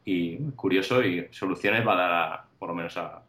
Y 0.05 0.37
curioso, 0.51 1.01
y 1.03 1.27
soluciones 1.31 1.85
va 1.85 1.93
a 1.93 1.97
dar, 1.97 2.11
a- 2.13 2.45
por 2.59 2.69
lo 2.69 2.75
menos 2.75 2.95
a, 2.97 3.23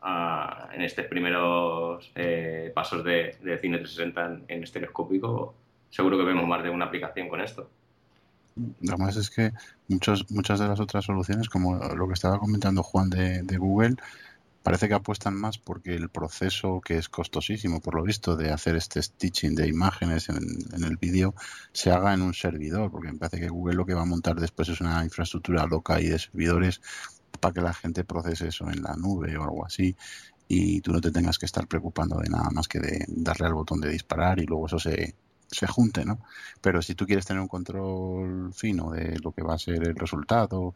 a- 0.00 0.68
en 0.72 0.82
estos 0.82 1.06
primeros 1.06 2.10
eh, 2.14 2.70
pasos 2.74 3.02
de, 3.04 3.36
de 3.42 3.58
cine 3.58 3.78
360 3.78 4.24
en, 4.26 4.44
en 4.48 4.62
estereoscópico. 4.62 5.54
Seguro 5.90 6.16
que 6.16 6.24
vemos 6.24 6.46
más 6.46 6.62
de 6.62 6.70
una 6.70 6.86
aplicación 6.86 7.28
con 7.28 7.40
esto. 7.40 7.68
Además 8.86 9.16
es 9.16 9.30
que 9.30 9.52
muchos, 9.88 10.30
muchas 10.30 10.60
de 10.60 10.68
las 10.68 10.80
otras 10.80 11.04
soluciones, 11.04 11.48
como 11.48 11.76
lo 11.76 12.06
que 12.06 12.14
estaba 12.14 12.38
comentando 12.38 12.82
Juan 12.82 13.10
de, 13.10 13.42
de 13.42 13.56
Google, 13.56 13.96
parece 14.62 14.88
que 14.88 14.94
apuestan 14.94 15.34
más 15.34 15.58
porque 15.58 15.94
el 15.94 16.08
proceso 16.08 16.80
que 16.80 16.98
es 16.98 17.08
costosísimo, 17.08 17.80
por 17.80 17.94
lo 17.94 18.02
visto, 18.04 18.36
de 18.36 18.52
hacer 18.52 18.76
este 18.76 19.02
stitching 19.02 19.54
de 19.54 19.68
imágenes 19.68 20.28
en, 20.28 20.38
en 20.72 20.84
el 20.84 20.96
vídeo 20.96 21.34
se 21.72 21.90
haga 21.90 22.14
en 22.14 22.22
un 22.22 22.34
servidor, 22.34 22.90
porque 22.90 23.12
me 23.12 23.18
parece 23.18 23.40
que 23.40 23.48
Google 23.48 23.74
lo 23.74 23.86
que 23.86 23.94
va 23.94 24.02
a 24.02 24.06
montar 24.06 24.36
después 24.36 24.68
es 24.68 24.80
una 24.80 25.02
infraestructura 25.04 25.66
loca 25.66 26.00
y 26.00 26.06
de 26.06 26.18
servidores 26.18 26.80
para 27.40 27.54
que 27.54 27.60
la 27.60 27.74
gente 27.74 28.04
procese 28.04 28.48
eso 28.48 28.70
en 28.70 28.82
la 28.82 28.94
nube 28.94 29.36
o 29.36 29.42
algo 29.42 29.66
así 29.66 29.96
y 30.48 30.80
tú 30.80 30.92
no 30.92 31.00
te 31.00 31.10
tengas 31.10 31.38
que 31.38 31.46
estar 31.46 31.66
preocupando 31.66 32.18
de 32.18 32.28
nada 32.28 32.50
más 32.50 32.68
que 32.68 32.78
de 32.78 33.06
darle 33.08 33.46
al 33.46 33.54
botón 33.54 33.80
de 33.80 33.88
disparar 33.88 34.38
y 34.38 34.44
luego 34.44 34.66
eso 34.66 34.78
se, 34.78 35.14
se 35.52 35.66
junte, 35.66 36.04
¿no? 36.04 36.18
Pero 36.60 36.82
si 36.82 36.94
tú 36.94 37.06
quieres 37.06 37.26
tener 37.26 37.40
un 37.40 37.48
control 37.48 38.52
fino 38.54 38.90
de 38.90 39.18
lo 39.20 39.32
que 39.32 39.42
va 39.42 39.54
a 39.54 39.58
ser 39.58 39.86
el 39.86 39.94
resultado 39.94 40.74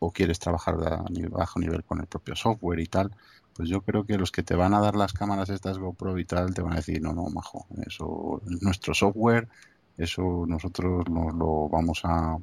o 0.00 0.12
quieres 0.12 0.38
trabajar 0.38 0.74
a 0.74 1.04
bajo 1.30 1.58
nivel 1.60 1.84
con 1.84 2.00
el 2.00 2.06
propio 2.06 2.36
software 2.36 2.80
y 2.80 2.86
tal, 2.86 3.14
pues 3.54 3.68
yo 3.68 3.80
creo 3.82 4.04
que 4.04 4.18
los 4.18 4.30
que 4.30 4.42
te 4.42 4.54
van 4.54 4.74
a 4.74 4.80
dar 4.80 4.94
las 4.96 5.12
cámaras 5.12 5.48
estas 5.50 5.78
GoPro 5.78 6.18
y 6.18 6.24
tal 6.24 6.54
te 6.54 6.62
van 6.62 6.74
a 6.74 6.76
decir, 6.76 7.00
no, 7.02 7.12
no, 7.12 7.28
majo, 7.30 7.66
eso 7.86 8.40
es 8.48 8.62
nuestro 8.62 8.94
software, 8.94 9.48
eso 9.96 10.44
nosotros 10.46 11.08
nos 11.08 11.34
lo 11.34 11.68
vamos 11.68 12.00
a 12.04 12.38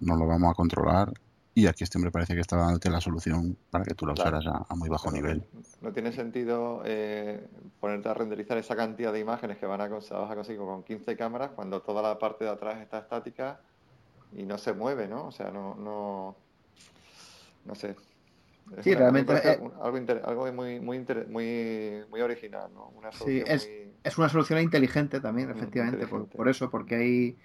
nos 0.00 0.18
lo 0.18 0.26
vamos 0.26 0.50
a 0.50 0.54
controlar 0.54 1.12
y 1.60 1.66
aquí 1.66 1.84
este 1.84 1.98
hombre 1.98 2.10
parece 2.10 2.34
que 2.34 2.40
está 2.40 2.56
dándote 2.56 2.90
la 2.90 3.00
solución 3.00 3.56
para 3.70 3.84
que 3.84 3.94
tú 3.94 4.06
la 4.06 4.14
Claro. 4.14 4.38
usaras 4.38 4.46
a, 4.54 4.66
a 4.68 4.74
muy 4.76 4.88
bajo 4.88 5.10
nivel. 5.10 5.44
No 5.80 5.92
tiene 5.92 6.12
sentido 6.12 6.82
eh, 6.84 7.46
ponerte 7.80 8.08
a 8.08 8.14
renderizar 8.14 8.58
esa 8.58 8.76
cantidad 8.76 9.12
de 9.12 9.20
imágenes 9.20 9.58
que 9.58 9.66
van 9.66 9.80
a, 9.80 9.88
vas 9.88 10.10
a 10.12 10.34
conseguir 10.34 10.60
con 10.60 10.82
15 10.82 11.16
cámaras 11.16 11.50
cuando 11.54 11.80
toda 11.82 12.02
la 12.02 12.18
parte 12.18 12.44
de 12.44 12.50
atrás 12.50 12.80
está 12.80 12.98
estática 12.98 13.60
y 14.32 14.44
no 14.44 14.58
se 14.58 14.72
mueve, 14.72 15.08
¿no? 15.08 15.26
O 15.26 15.32
sea, 15.32 15.50
no, 15.50 15.74
no, 15.74 16.36
no 17.64 17.74
sé. 17.74 17.96
Es 18.76 18.84
Sí, 18.84 18.90
una- 18.90 19.00
realmente, 19.00 19.32
me 19.34 19.40
parece 19.40 19.62
eh, 19.64 19.70
algo, 19.82 19.98
inter- 19.98 20.22
algo 20.24 20.52
muy, 20.52 20.80
muy, 20.80 20.96
inter- 20.96 21.26
muy, 21.28 22.04
muy 22.10 22.20
original, 22.20 22.70
¿no? 22.72 22.88
Una 22.96 23.10
Sí, 23.10 23.42
es, 23.46 23.66
muy... 23.66 23.92
es 24.04 24.18
una 24.18 24.28
solución 24.28 24.60
inteligente 24.60 25.20
también, 25.20 25.48
Mm, 25.48 25.52
efectivamente, 25.52 26.06
por, 26.06 26.20
inteligente. 26.20 26.36
por 26.36 26.48
eso, 26.48 26.70
porque 26.70 26.94
ahí 26.94 27.36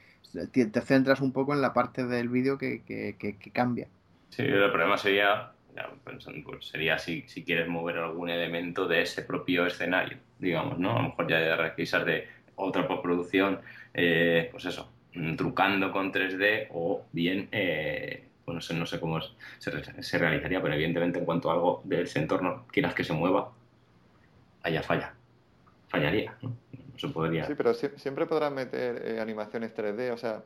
te, 0.51 0.65
te 0.67 0.81
centras 0.81 1.21
un 1.21 1.31
poco 1.31 1.53
en 1.53 1.61
la 1.61 1.73
parte 1.73 2.05
del 2.05 2.29
vídeo 2.29 2.57
que, 2.57 2.83
que- 2.83 3.15
que- 3.17 3.37
que 3.37 3.51
cambia. 3.51 3.87
Sí, 4.35 4.41
el 4.43 4.69
problema 4.69 4.97
sería, 4.97 5.53
ya 5.73 5.89
pensando, 6.03 6.43
pues 6.45 6.65
sería 6.67 6.97
si, 6.99 7.21
si 7.27 7.45
quieres 7.45 7.69
mover 7.69 7.99
algún 7.99 8.29
elemento 8.29 8.85
de 8.85 9.01
ese 9.03 9.21
propio 9.21 9.65
escenario, 9.65 10.17
digamos, 10.39 10.77
¿no? 10.77 10.91
A 10.97 11.01
lo 11.01 11.07
mejor 11.09 11.27
ya 11.29 11.37
de 11.39 11.55
requisar 11.55 12.03
de 12.03 12.27
otra 12.55 12.85
postproducción, 12.85 13.61
eh, 13.93 14.49
pues 14.51 14.65
eso, 14.65 14.91
mm, 15.13 15.35
trucando 15.37 15.89
con 15.93 16.11
3D 16.11 16.67
o 16.71 17.05
bien, 17.13 17.47
eh, 17.53 18.27
pues 18.43 18.55
no 18.55 18.59
sé, 18.61 18.73
no 18.73 18.85
sé 18.85 18.99
cómo 18.99 19.19
es- 19.19 19.31
se, 19.59 19.71
se 20.03 20.17
realizaría, 20.17 20.61
pero 20.61 20.73
evidentemente 20.73 21.19
en 21.19 21.25
cuanto 21.25 21.49
a 21.49 21.53
algo 21.53 21.81
de 21.85 22.01
ese 22.01 22.19
entorno 22.19 22.65
quieras 22.71 22.93
que 22.93 23.05
se 23.05 23.13
mueva, 23.13 23.53
allá 24.63 24.83
falla, 24.83 25.13
fallaría, 25.87 26.35
¿no? 26.41 26.49
No 26.49 26.99
se 26.99 27.07
podría. 27.07 27.45
Sí, 27.45 27.53
pero 27.55 27.73
sie- 27.73 27.97
siempre 27.97 28.25
podrás 28.25 28.51
meter 28.51 29.01
eh, 29.05 29.19
animaciones 29.21 29.73
3D, 29.73 30.11
o 30.11 30.17
sea, 30.17 30.43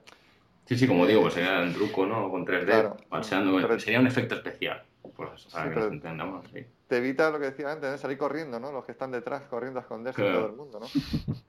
Sí, 0.66 0.78
sí, 0.78 0.88
como 0.88 1.06
digo, 1.08 1.22
pues 1.22 1.34
sería 1.34 1.60
un 1.62 1.74
truco, 1.74 2.06
¿no? 2.06 2.30
Con 2.30 2.46
3D, 2.46 2.66
Claro. 2.66 2.98
Pero- 3.10 3.80
sería 3.80 4.00
un 4.00 4.08
efecto 4.08 4.36
especial, 4.36 4.84
pues, 5.16 5.46
para 5.52 5.64
Sí, 5.66 5.70
que 5.72 5.76
nos 5.80 5.92
entendamos, 5.92 6.46
sí. 6.54 6.66
te 6.88 6.98
evita 6.98 7.32
lo 7.32 7.40
que 7.40 7.46
decía 7.46 7.72
antes, 7.72 7.96
¿eh? 7.96 7.98
salir 7.98 8.18
corriendo, 8.18 8.60
¿no? 8.60 8.72
Los 8.72 8.86
que 8.86 8.92
están 8.92 9.12
detrás 9.12 9.44
corriendo 9.50 9.80
a 9.80 9.82
esconderse 9.82 10.22
de 10.22 10.28
Claro. 10.28 10.42
todo 10.46 10.52
el 10.52 10.56
mundo, 10.58 10.80
¿no? 10.80 10.86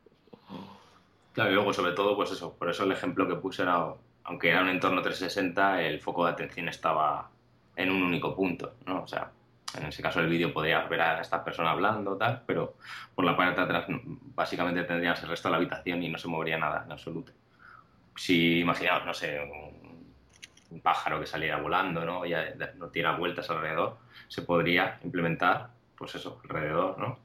Claro, 1.33 1.51
y 1.53 1.55
luego 1.55 1.73
sobre 1.73 1.93
todo, 1.93 2.17
pues 2.17 2.33
eso, 2.33 2.55
por 2.57 2.69
eso 2.71 2.83
el 2.85 2.93
ejemplo 2.93 3.29
que 3.29 3.37
puse 3.37 3.63
era, 3.63 3.95
aunque 4.25 4.51
era 4.51 4.63
un 4.63 4.69
entorno 4.69 5.01
360, 5.01 5.81
el 5.83 6.01
foco 6.01 6.25
de 6.27 6.33
atención 6.33 6.69
estaba 6.69 7.31
en 7.77 7.91
un 7.91 8.03
único 8.03 8.35
punto, 8.35 8.75
¿no? 8.87 9.03
O 9.05 9.07
sea, 9.07 9.31
en 9.79 9.85
ese 9.87 10.03
caso 10.03 10.19
el 10.21 10.29
vídeo 10.29 10.53
podría 10.53 10.81
ver 10.89 11.01
a 11.01 11.21
esta 11.21 11.45
persona 11.45 11.71
hablando, 11.71 12.17
tal, 12.17 12.43
pero 12.47 12.75
por 13.15 13.25
la 13.25 13.37
parte 13.37 13.61
de 13.61 13.65
atrás 13.65 13.85
básicamente 14.35 14.83
tendrías 14.83 15.23
el 15.23 15.29
resto 15.29 15.47
de 15.49 15.53
la 15.53 15.57
habitación 15.59 16.03
y 16.03 16.09
no 16.09 16.19
se 16.19 16.27
movería 16.27 16.59
nada 16.59 16.83
en 16.85 16.91
absoluto. 16.93 17.31
Si 18.17 18.61
imaginaos, 18.61 19.05
no 19.07 19.15
sé, 19.15 19.41
un, 19.41 20.81
pájaro 20.83 21.21
que 21.21 21.27
saliera 21.27 21.61
volando, 21.61 22.05
¿no? 22.05 22.25
Y 22.25 22.33
no 22.77 22.89
tira 22.89 23.17
vueltas 23.17 23.51
alrededor, 23.51 23.99
se 24.29 24.43
podría 24.43 24.99
implementar, 25.03 25.71
pues 25.97 26.15
eso, 26.15 26.41
alrededor, 26.45 26.97
¿no? 26.99 27.19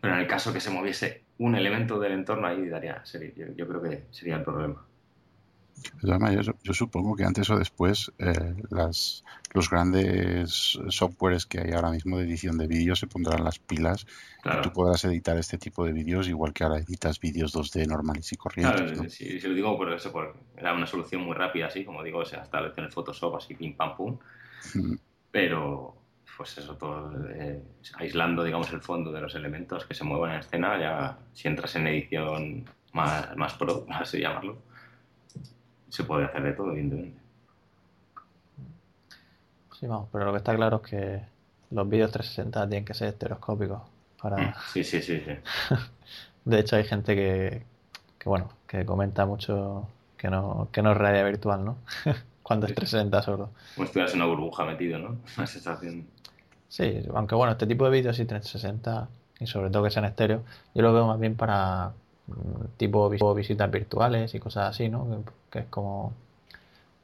Pero 0.00 0.14
en 0.14 0.20
el 0.20 0.26
caso 0.26 0.52
que 0.52 0.60
se 0.60 0.70
moviese 0.70 1.24
un 1.38 1.54
elemento 1.54 2.00
del 2.00 2.12
entorno 2.12 2.46
ahí 2.46 2.68
daría, 2.68 3.04
sería- 3.04 3.32
yo, 3.34 3.46
yo 3.54 3.68
creo 3.68 3.82
que 3.82 4.06
sería 4.10 4.36
el 4.36 4.42
problema. 4.42 4.87
Yo, 6.62 6.72
supongo 6.72 7.16
que 7.16 7.24
antes 7.24 7.50
o 7.50 7.58
después 7.58 8.12
eh, 8.18 8.54
las, 8.70 9.24
los 9.52 9.68
grandes 9.68 10.78
softwares 10.88 11.46
que 11.46 11.60
hay 11.60 11.72
ahora 11.72 11.90
mismo 11.90 12.18
de 12.18 12.24
edición 12.24 12.58
de 12.58 12.66
vídeos 12.66 13.00
se 13.00 13.06
pondrán 13.06 13.44
las 13.44 13.58
pilas 13.58 14.06
y 14.44 14.62
tú 14.62 14.72
podrás 14.72 15.04
editar 15.04 15.36
este 15.36 15.58
tipo 15.58 15.84
de 15.84 15.92
vídeos 15.92 16.28
igual 16.28 16.52
que 16.52 16.64
ahora 16.64 16.78
editas 16.78 17.20
vídeos 17.20 17.54
2D 17.54 17.86
normales 17.86 18.32
y 18.32 18.36
corrientes. 18.36 18.92
Claro, 18.92 19.10
si, 19.10 19.40
lo 19.40 19.54
digo 19.54 19.76
por 19.76 19.92
eso, 19.92 20.12
era 20.56 20.72
una 20.72 20.86
solución 20.86 21.22
muy 21.22 21.34
rápida, 21.34 21.66
así 21.66 21.84
como 21.84 22.02
digo, 22.02 22.20
o 22.20 22.24
sea, 22.24 22.42
hasta 22.42 22.58
en 22.58 22.84
el 22.84 22.92
Photoshop, 22.92 23.36
así 23.36 23.54
pim 23.54 23.76
pam 23.76 23.96
pum. 23.96 24.18
Mm. 24.74 24.94
Pero, 25.30 25.96
pues 26.36 26.56
eso, 26.58 26.76
todo 26.76 27.12
eh, 27.30 27.62
aislando, 27.96 28.44
digamos, 28.44 28.72
el 28.72 28.80
fondo 28.80 29.12
de 29.12 29.20
los 29.20 29.34
elementos 29.34 29.84
que 29.84 29.94
se 29.94 30.04
mueven 30.04 30.30
en 30.30 30.40
escena, 30.40 30.78
ya 30.80 31.18
si 31.32 31.48
entras 31.48 31.74
en 31.76 31.86
edición 31.86 32.64
más, 32.92 33.36
más 33.36 33.54
pro, 33.54 33.86
así 33.90 34.20
llamarlo, 34.20 34.62
se 35.88 36.04
puede 36.04 36.24
hacer 36.24 36.42
de 36.42 36.52
todo, 36.52 36.72
evidentemente. 36.72 37.20
Sí, 39.78 39.86
vamos, 39.86 40.08
pero 40.10 40.24
lo 40.24 40.32
que 40.32 40.38
está 40.38 40.54
claro 40.56 40.80
es 40.82 40.90
que 40.90 41.22
los 41.70 41.88
vídeos 41.88 42.10
360 42.10 42.68
tienen 42.68 42.84
que 42.84 42.94
ser 42.94 43.08
estereoscópicos 43.08 43.82
para... 44.20 44.36
Mm, 44.36 44.54
sí, 44.72 44.84
sí, 44.84 45.00
sí, 45.02 45.22
sí. 45.24 45.32
de 46.44 46.58
hecho 46.58 46.76
hay 46.76 46.84
gente 46.84 47.14
que, 47.14 47.62
que, 48.18 48.28
bueno, 48.28 48.48
que 48.66 48.84
comenta 48.84 49.24
mucho 49.26 49.88
que 50.16 50.28
no, 50.28 50.68
que 50.72 50.82
no 50.82 50.92
es 50.92 50.98
realidad 50.98 51.24
virtual, 51.26 51.64
¿no? 51.64 51.78
Cuando 52.42 52.66
es 52.66 52.74
360 52.74 53.22
solo. 53.22 53.50
Como 53.74 53.84
estuvieras 53.84 54.14
en 54.14 54.20
una 54.20 54.30
burbuja 54.30 54.64
metido, 54.64 54.98
¿no? 54.98 55.16
Una 55.36 55.46
sensación. 55.46 56.06
Sí, 56.68 57.02
aunque 57.14 57.34
bueno, 57.34 57.52
este 57.52 57.66
tipo 57.66 57.84
de 57.84 57.90
vídeos 57.90 58.16
sí 58.16 58.24
360 58.24 59.08
y 59.40 59.46
sobre 59.46 59.70
todo 59.70 59.84
que 59.84 59.90
sean 59.90 60.04
estéreo, 60.04 60.42
yo 60.74 60.82
lo 60.82 60.92
veo 60.92 61.06
más 61.06 61.20
bien 61.20 61.36
para 61.36 61.92
tipo 62.76 63.08
visitas 63.34 63.70
virtuales 63.70 64.34
y 64.34 64.40
cosas 64.40 64.70
así, 64.70 64.88
¿no? 64.88 65.24
Que, 65.50 65.60
es 65.60 65.66
como, 65.66 66.12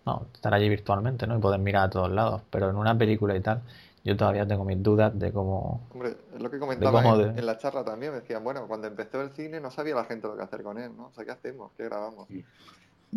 no, 0.06 0.26
estar 0.34 0.52
allí 0.54 0.68
virtualmente, 0.68 1.26
¿no? 1.26 1.36
Y 1.36 1.40
poder 1.40 1.60
mirar 1.60 1.84
a 1.84 1.90
todos 1.90 2.10
lados. 2.10 2.42
Pero 2.50 2.70
en 2.70 2.76
una 2.76 2.96
película 2.96 3.36
y 3.36 3.40
tal, 3.40 3.62
yo 4.04 4.16
todavía 4.16 4.46
tengo 4.46 4.64
mis 4.64 4.82
dudas 4.82 5.18
de 5.18 5.32
cómo... 5.32 5.80
Hombre, 5.92 6.16
es 6.34 6.42
lo 6.42 6.50
que 6.50 6.58
comentaba 6.58 7.02
en, 7.02 7.46
la 7.46 7.56
charla 7.58 7.84
también, 7.84 8.12
me 8.12 8.20
decían, 8.20 8.44
bueno, 8.44 8.66
cuando 8.68 8.86
empezó 8.86 9.22
el 9.22 9.30
cine 9.30 9.60
no 9.60 9.70
sabía 9.70 9.94
la 9.94 10.04
gente 10.04 10.28
lo 10.28 10.36
que 10.36 10.42
hacer 10.42 10.62
con 10.62 10.78
él, 10.78 10.92
¿no? 10.96 11.06
O 11.06 11.12
sea, 11.12 11.24
¿qué 11.24 11.30
hacemos? 11.30 11.72
¿Qué 11.76 11.84
grabamos? 11.84 12.28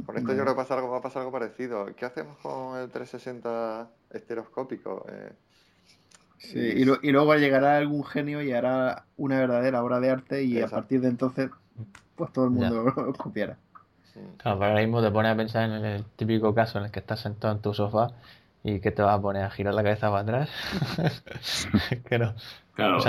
Con 0.05 0.17
esto 0.17 0.33
yo 0.33 0.43
creo 0.43 0.53
que 0.53 0.61
pasa 0.61 0.75
algo, 0.75 0.89
va 0.89 0.99
a 0.99 1.01
pasar 1.01 1.21
algo 1.21 1.31
parecido. 1.31 1.87
¿Qué 1.95 2.05
hacemos 2.05 2.37
con 2.37 2.77
el 2.77 2.89
360 2.89 3.89
estereoscópico? 4.11 5.05
Eh, 5.09 5.31
sí, 6.37 6.59
y, 6.59 6.81
y, 7.07 7.11
luego 7.11 7.35
llegará 7.35 7.77
algún 7.77 8.05
genio 8.05 8.41
y 8.41 8.53
hará 8.53 9.05
una 9.17 9.39
verdadera 9.39 9.83
obra 9.83 9.99
de 9.99 10.11
arte 10.11 10.43
y 10.43 10.61
a 10.61 10.67
partir 10.67 11.01
de 11.01 11.07
entonces 11.07 11.49
pues 12.15 12.31
todo 12.33 12.45
el 12.45 12.51
mundo 12.51 12.83
lo 12.83 13.13
copiara. 13.17 13.57
Claro, 14.37 14.63
ahora 14.63 14.81
mismo 14.81 15.01
te 15.01 15.11
pones 15.11 15.31
a 15.31 15.35
pensar 15.35 15.69
en 15.69 15.85
el 15.85 16.03
típico 16.15 16.53
caso 16.53 16.79
en 16.79 16.85
el 16.85 16.91
que 16.91 16.99
estás 16.99 17.19
sentado 17.19 17.53
en 17.53 17.61
tu 17.61 17.73
sofá 17.73 18.11
y 18.63 18.79
que 18.79 18.91
te 18.91 19.01
vas 19.01 19.17
a 19.17 19.21
poner 19.21 19.43
a 19.43 19.49
girar 19.51 19.73
la 19.73 19.83
cabeza 19.83 20.09
para 20.09 20.21
atrás. 20.23 20.49
que 22.09 22.19
no. 22.19 22.33
Claro. 22.73 22.99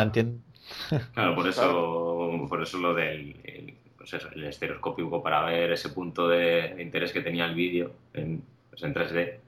claro, 1.14 1.34
por 1.34 1.46
eso, 1.48 2.46
por 2.48 2.62
eso 2.62 2.78
lo 2.78 2.94
del 2.94 3.36
el, 3.44 3.74
pues 3.96 4.12
el 4.34 4.44
estereoscópico 4.44 5.22
para 5.22 5.44
ver 5.44 5.72
ese 5.72 5.90
punto 5.90 6.28
de, 6.28 6.76
interés 6.78 7.12
que 7.12 7.20
tenía 7.20 7.46
el 7.46 7.54
vídeo 7.54 7.92
en, 8.12 8.42
pues 8.70 8.82
en 8.82 8.94
3D. 8.94 9.38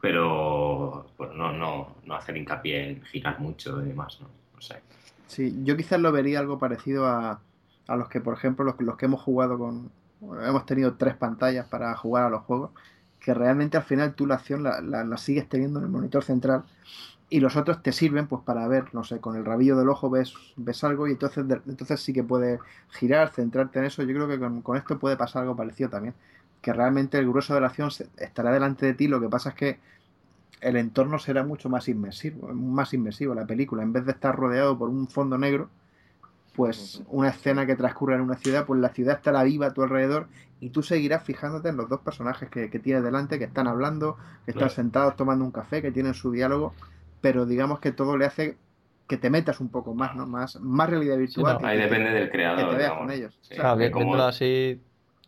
Pero 0.00 1.06
bueno, 1.16 1.34
no, 1.34 1.52
no, 1.52 1.96
no 2.04 2.14
hacer 2.14 2.36
hincapié 2.36 2.90
en 2.90 3.02
girar 3.02 3.40
mucho 3.40 3.82
y 3.82 3.88
demás, 3.88 4.18
¿no? 4.20 4.28
no 4.54 4.60
sé. 4.60 4.80
Sí, 5.26 5.62
yo 5.64 5.76
quizás 5.76 6.00
lo 6.00 6.12
vería 6.12 6.38
algo 6.38 6.58
parecido 6.58 7.06
a, 7.06 7.40
a 7.86 7.96
los 7.96 8.08
que, 8.08 8.20
por 8.20 8.34
ejemplo, 8.34 8.64
los, 8.64 8.80
los 8.80 8.96
que 8.96 9.06
hemos 9.06 9.22
jugado 9.22 9.58
con... 9.58 9.90
Hemos 10.42 10.64
tenido 10.64 10.94
tres 10.94 11.14
pantallas 11.16 11.66
para 11.66 11.94
jugar 11.96 12.24
a 12.24 12.30
los 12.30 12.42
juegos, 12.42 12.70
que 13.20 13.34
realmente 13.34 13.76
al 13.76 13.82
final 13.82 14.14
tú 14.14 14.26
la 14.26 14.36
acción 14.36 14.62
la, 14.62 14.80
la, 14.80 15.16
sigues 15.18 15.48
teniendo 15.48 15.80
en 15.80 15.86
el 15.86 15.90
monitor 15.90 16.24
central 16.24 16.64
y 17.28 17.40
los 17.40 17.56
otros 17.56 17.82
te 17.82 17.92
sirven 17.92 18.26
pues 18.26 18.42
para 18.42 18.66
ver, 18.68 18.94
no 18.94 19.04
sé, 19.04 19.18
con 19.18 19.36
el 19.36 19.44
rabillo 19.44 19.76
del 19.76 19.88
ojo 19.88 20.08
ves, 20.08 20.34
ves 20.56 20.84
algo 20.84 21.08
y 21.08 21.12
entonces, 21.12 21.44
entonces 21.66 22.00
sí 22.00 22.12
que 22.12 22.22
puedes 22.22 22.60
girar, 22.90 23.30
centrarte 23.30 23.78
en 23.78 23.86
eso. 23.86 24.02
Yo 24.02 24.14
creo 24.14 24.28
que 24.28 24.38
con, 24.38 24.62
con, 24.62 24.76
esto 24.76 24.98
puede 24.98 25.16
pasar 25.16 25.42
algo 25.42 25.56
parecido 25.56 25.90
también, 25.90 26.14
que 26.62 26.72
realmente 26.72 27.18
el 27.18 27.28
grueso 27.28 27.54
de 27.54 27.60
la 27.60 27.66
acción 27.66 27.90
estará 28.16 28.52
delante 28.52 28.86
de 28.86 28.94
ti, 28.94 29.08
lo 29.08 29.20
que 29.20 29.28
pasa 29.28 29.50
es 29.50 29.54
que 29.54 29.78
el 30.60 30.76
entorno 30.76 31.18
será 31.18 31.44
mucho 31.44 31.68
más 31.68 31.88
inmersivo, 31.88 32.48
más 32.54 32.94
inmersivo 32.94 33.34
la 33.34 33.46
película, 33.46 33.82
en 33.82 33.92
vez 33.92 34.06
de 34.06 34.12
estar 34.12 34.34
rodeado 34.34 34.78
por 34.78 34.88
un 34.88 35.08
fondo 35.08 35.36
negro, 35.36 35.68
pues 36.54 37.02
una 37.08 37.28
escena 37.28 37.66
que 37.66 37.74
transcurre 37.76 38.14
en 38.14 38.20
una 38.20 38.36
ciudad, 38.36 38.64
pues 38.64 38.80
la 38.80 38.90
ciudad 38.90 39.16
estará 39.16 39.42
viva 39.42 39.66
a 39.66 39.74
tu 39.74 39.82
alrededor 39.82 40.28
y 40.60 40.70
tú 40.70 40.82
seguirás 40.82 41.24
fijándote 41.24 41.68
en 41.68 41.76
los 41.76 41.88
dos 41.88 42.00
personajes 42.00 42.48
que, 42.48 42.68
tienes 42.78 43.02
delante, 43.02 43.38
que 43.38 43.44
están 43.44 43.66
hablando, 43.66 44.16
que 44.44 44.52
están 44.52 44.70
sentados 44.70 45.16
tomando 45.16 45.44
un 45.44 45.50
café, 45.50 45.82
que 45.82 45.90
tienen 45.90 46.14
su 46.14 46.30
diálogo, 46.30 46.72
pero 47.20 47.44
digamos 47.44 47.80
que 47.80 47.92
todo 47.92 48.16
le 48.16 48.26
hace 48.26 48.56
que 49.08 49.18
te 49.18 49.28
metas 49.28 49.60
un 49.60 49.68
poco 49.68 49.94
más, 49.94 50.14
¿no? 50.16 50.26
Más, 50.26 50.58
más 50.60 50.88
realidad 50.88 51.18
virtual. 51.18 51.58
ahí 51.62 51.78
depende 51.78 52.10
del 52.10 52.30
creador. 52.30 52.64
Que 52.64 52.70
te 52.70 52.76
veas 52.76 52.92
con 52.92 53.10
ellos. 53.10 53.38
claro, 53.50 54.24
así, 54.24 54.80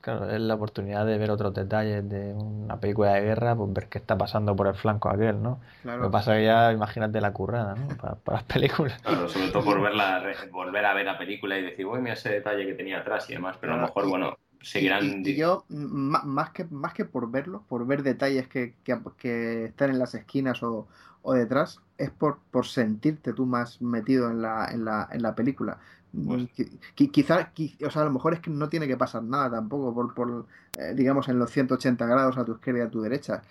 claro, 0.06 0.30
es 0.30 0.40
la 0.40 0.54
oportunidad 0.54 1.04
de 1.04 1.18
ver 1.18 1.32
otros 1.32 1.52
detalles 1.52 2.08
de 2.08 2.32
una 2.32 2.78
película 2.78 3.14
de 3.14 3.22
guerra, 3.22 3.56
pues 3.56 3.72
ver 3.72 3.88
qué 3.88 3.98
está 3.98 4.16
pasando 4.16 4.54
por 4.54 4.68
el 4.68 4.74
flanco 4.74 5.08
aquel, 5.08 5.42
¿no? 5.42 5.58
Lo 5.82 6.02
que 6.02 6.10
pasa 6.10 6.36
es 6.36 6.42
que 6.42 6.46
ya, 6.46 6.72
imagínate 6.72 7.20
la 7.20 7.32
currada, 7.32 7.74
¿no? 7.74 7.88
Para, 7.96 8.16
las 8.28 8.44
películas. 8.44 9.02
Claro, 9.02 9.28
sobre 9.28 9.48
todo 9.48 9.64
por 9.64 9.82
verla, 9.82 10.22
volver 10.52 10.84
a 10.84 10.94
ver 10.94 11.06
la 11.06 11.18
película 11.18 11.58
y 11.58 11.62
decir, 11.62 11.84
uy, 11.86 12.00
mira 12.00 12.14
ese 12.14 12.28
detalle 12.28 12.64
que 12.66 12.74
tenía 12.74 13.00
atrás 13.00 13.28
y 13.28 13.32
demás, 13.32 13.56
pero 13.60 13.72
a 13.72 13.76
lo 13.78 13.82
mejor, 13.82 14.08
bueno, 14.08 14.38
seguirán... 14.62 15.24
Y, 15.26 15.34
yo, 15.34 15.64
más 15.68 16.50
que, 16.50 16.66
más 16.66 16.94
que 16.94 17.04
por 17.04 17.28
verlo, 17.28 17.64
por 17.68 17.84
ver 17.84 18.04
detalles 18.04 18.46
que, 18.46 18.74
que, 18.84 19.64
están 19.64 19.90
en 19.90 19.98
las 19.98 20.14
esquinas 20.14 20.62
o, 20.62 20.86
o 21.22 21.32
detrás, 21.32 21.80
es 21.98 22.10
por, 22.10 22.38
por 22.52 22.66
sentirte 22.66 23.32
tú 23.32 23.44
más 23.44 23.82
metido 23.82 24.30
en 24.30 24.40
la, 24.40 24.68
en 24.70 24.84
la, 24.84 25.08
en 25.10 25.22
la 25.22 25.34
película. 25.34 25.80
Pues... 26.24 26.48
Quizás, 26.94 27.48
o 27.84 27.90
sea, 27.90 28.02
a 28.02 28.04
lo 28.04 28.12
mejor 28.12 28.34
es 28.34 28.40
que 28.40 28.50
no 28.50 28.68
tiene 28.68 28.86
que 28.86 28.96
pasar 28.96 29.22
nada 29.22 29.50
tampoco 29.50 29.94
por, 29.94 30.14
por 30.14 30.46
eh, 30.78 30.94
digamos, 30.94 31.28
en 31.28 31.38
los 31.38 31.50
180 31.50 32.06
grados 32.06 32.38
a 32.38 32.44
tu 32.44 32.52
izquierda 32.52 32.80
y 32.80 32.82
a 32.82 32.90
tu 32.90 33.02
derecha. 33.02 33.42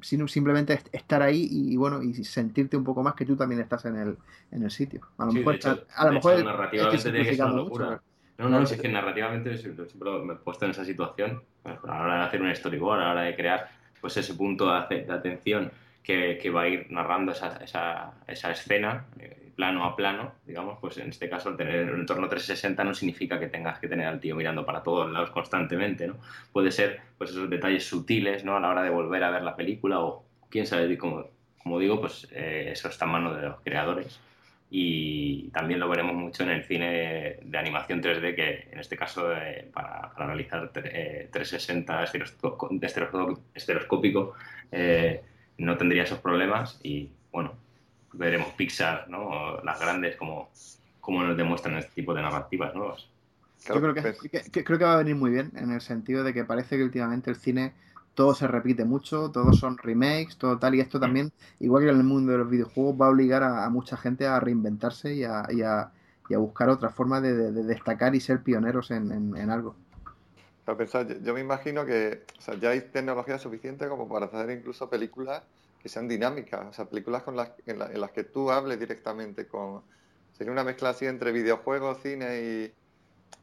Sino 0.00 0.26
simplemente 0.26 0.80
estar 0.92 1.20
ahí 1.20 1.46
y, 1.50 1.76
bueno, 1.76 2.02
y 2.02 2.14
sentirte 2.24 2.76
un 2.76 2.84
poco 2.84 3.02
más 3.02 3.14
que 3.14 3.26
tú 3.26 3.36
también 3.36 3.60
estás 3.60 3.84
en 3.84 3.96
el, 3.96 4.16
en 4.50 4.62
el 4.62 4.70
sitio. 4.70 5.00
A 5.18 5.26
lo 5.26 5.32
mejor, 5.32 5.58
a, 5.94 6.06
lo 6.06 6.12
mejor 6.12 6.42
narrativamente 6.42 7.02
tiene 7.02 7.24
que 7.24 7.36
ser 7.36 7.44
una 7.44 7.54
locura. 7.54 8.02
No, 8.38 8.48
no, 8.48 8.60
es 8.62 8.72
que 8.72 8.88
narrativamente 8.88 9.56
siempre 9.58 9.84
me 10.24 10.32
he 10.32 10.36
puesto 10.36 10.64
en 10.64 10.72
esa 10.72 10.84
situación, 10.84 11.42
pues, 11.62 11.76
a 11.84 11.86
la 11.86 12.02
hora 12.02 12.16
de 12.16 12.22
hacer 12.24 12.42
un 12.42 12.54
storyboard, 12.54 13.00
a 13.00 13.04
la 13.04 13.10
hora 13.12 13.22
de 13.22 13.36
crear 13.36 13.68
pues 14.00 14.16
ese 14.16 14.34
punto 14.34 14.66
de, 14.66 15.06
atención 15.10 15.70
que, 16.02 16.38
que, 16.40 16.50
va 16.50 16.62
a 16.62 16.68
ir 16.68 16.86
narrando 16.90 17.32
esa, 17.32 17.56
esa, 17.64 18.12
esa 18.26 18.50
escena, 18.50 19.06
eh, 19.18 19.43
plano 19.54 19.84
a 19.84 19.96
plano, 19.96 20.34
digamos, 20.46 20.78
pues 20.80 20.98
en 20.98 21.10
este 21.10 21.28
caso 21.28 21.54
tener 21.56 21.92
un 21.92 22.00
entorno 22.00 22.28
360 22.28 22.84
no 22.84 22.94
significa 22.94 23.38
que 23.38 23.48
tengas 23.48 23.78
que 23.78 23.88
tener 23.88 24.06
al 24.06 24.20
tío 24.20 24.36
mirando 24.36 24.64
para 24.66 24.82
todos 24.82 25.10
lados 25.10 25.30
constantemente, 25.30 26.06
¿no? 26.06 26.16
Puede 26.52 26.70
ser 26.70 27.00
pues 27.18 27.30
esos 27.30 27.48
detalles 27.48 27.86
sutiles, 27.86 28.44
¿no? 28.44 28.56
A 28.56 28.60
la 28.60 28.70
hora 28.70 28.82
de 28.82 28.90
volver 28.90 29.24
a 29.24 29.30
ver 29.30 29.42
la 29.42 29.56
película 29.56 30.00
o 30.00 30.24
quién 30.50 30.66
sabe, 30.66 30.96
como, 30.98 31.26
como 31.62 31.78
digo, 31.78 32.00
pues 32.00 32.28
eh, 32.32 32.70
eso 32.72 32.88
está 32.88 33.06
en 33.06 33.12
manos 33.12 33.36
de 33.36 33.42
los 33.42 33.60
creadores 33.60 34.20
y 34.70 35.50
también 35.50 35.78
lo 35.78 35.88
veremos 35.88 36.14
mucho 36.14 36.42
en 36.42 36.50
el 36.50 36.64
cine 36.64 37.38
de 37.42 37.58
animación 37.58 38.02
3D 38.02 38.34
que 38.34 38.68
en 38.72 38.80
este 38.80 38.96
caso 38.96 39.32
eh, 39.32 39.70
para, 39.72 40.12
realizar 40.16 40.70
360 40.72 42.02
eh, 42.02 42.24
estereoscópico 43.54 44.34
no 45.58 45.76
tendría 45.76 46.02
esos 46.02 46.18
problemas 46.18 46.80
y 46.82 47.10
bueno 47.30 47.63
veremos 48.16 48.48
Pixar, 48.52 49.08
¿no? 49.08 49.60
las 49.62 49.78
grandes, 49.80 50.16
como, 50.16 50.50
como 51.00 51.22
nos 51.22 51.36
demuestran 51.36 51.76
este 51.76 51.92
tipo 51.94 52.14
de 52.14 52.22
narrativas 52.22 52.74
nuevas. 52.74 53.08
Yo 53.66 53.80
creo 53.80 53.94
que, 53.94 54.64
creo 54.64 54.78
que 54.78 54.84
va 54.84 54.94
a 54.94 54.98
venir 54.98 55.16
muy 55.16 55.30
bien, 55.30 55.50
en 55.56 55.70
el 55.72 55.80
sentido 55.80 56.22
de 56.22 56.34
que 56.34 56.44
parece 56.44 56.76
que 56.76 56.84
últimamente 56.84 57.30
el 57.30 57.36
cine 57.36 57.72
todo 58.14 58.34
se 58.34 58.46
repite 58.46 58.84
mucho, 58.84 59.30
todos 59.30 59.58
son 59.58 59.78
remakes, 59.78 60.36
todo 60.36 60.58
tal, 60.58 60.74
y 60.74 60.80
esto 60.80 61.00
también, 61.00 61.32
igual 61.60 61.84
que 61.84 61.90
en 61.90 61.96
el 61.96 62.04
mundo 62.04 62.32
de 62.32 62.38
los 62.38 62.50
videojuegos, 62.50 63.00
va 63.00 63.06
a 63.06 63.10
obligar 63.10 63.42
a, 63.42 63.68
mucha 63.70 63.96
gente 63.96 64.26
a 64.26 64.38
reinventarse 64.38 65.14
y 65.14 65.24
a, 65.24 65.46
y 65.50 65.62
a, 65.62 65.90
buscar 66.38 66.68
otra 66.68 66.90
forma 66.90 67.20
de, 67.20 67.52
destacar 67.52 68.14
y 68.14 68.20
ser 68.20 68.42
pioneros 68.42 68.90
en, 68.90 69.50
algo. 69.50 69.74
yo 71.22 71.34
me 71.34 71.40
imagino 71.40 71.84
que 71.84 72.22
ya 72.60 72.70
hay 72.70 72.82
tecnología 72.82 73.38
suficiente 73.38 73.88
como 73.88 74.08
para 74.08 74.26
hacer 74.26 74.50
incluso 74.50 74.88
películas 74.88 75.42
que 75.84 75.90
sean 75.90 76.08
dinámicas, 76.08 76.66
o 76.66 76.72
sea, 76.72 76.86
películas 76.86 77.24
con 77.24 77.36
las, 77.36 77.50
en, 77.66 77.78
las 77.78 78.10
que 78.10 78.24
tú 78.24 78.50
hables 78.50 78.80
directamente 78.80 79.46
con... 79.46 79.82
Sería 80.32 80.50
una 80.50 80.64
mezcla 80.64 80.88
así 80.88 81.04
entre 81.04 81.30
videojuegos, 81.30 82.00
cine 82.02 82.40
y... 82.40 82.74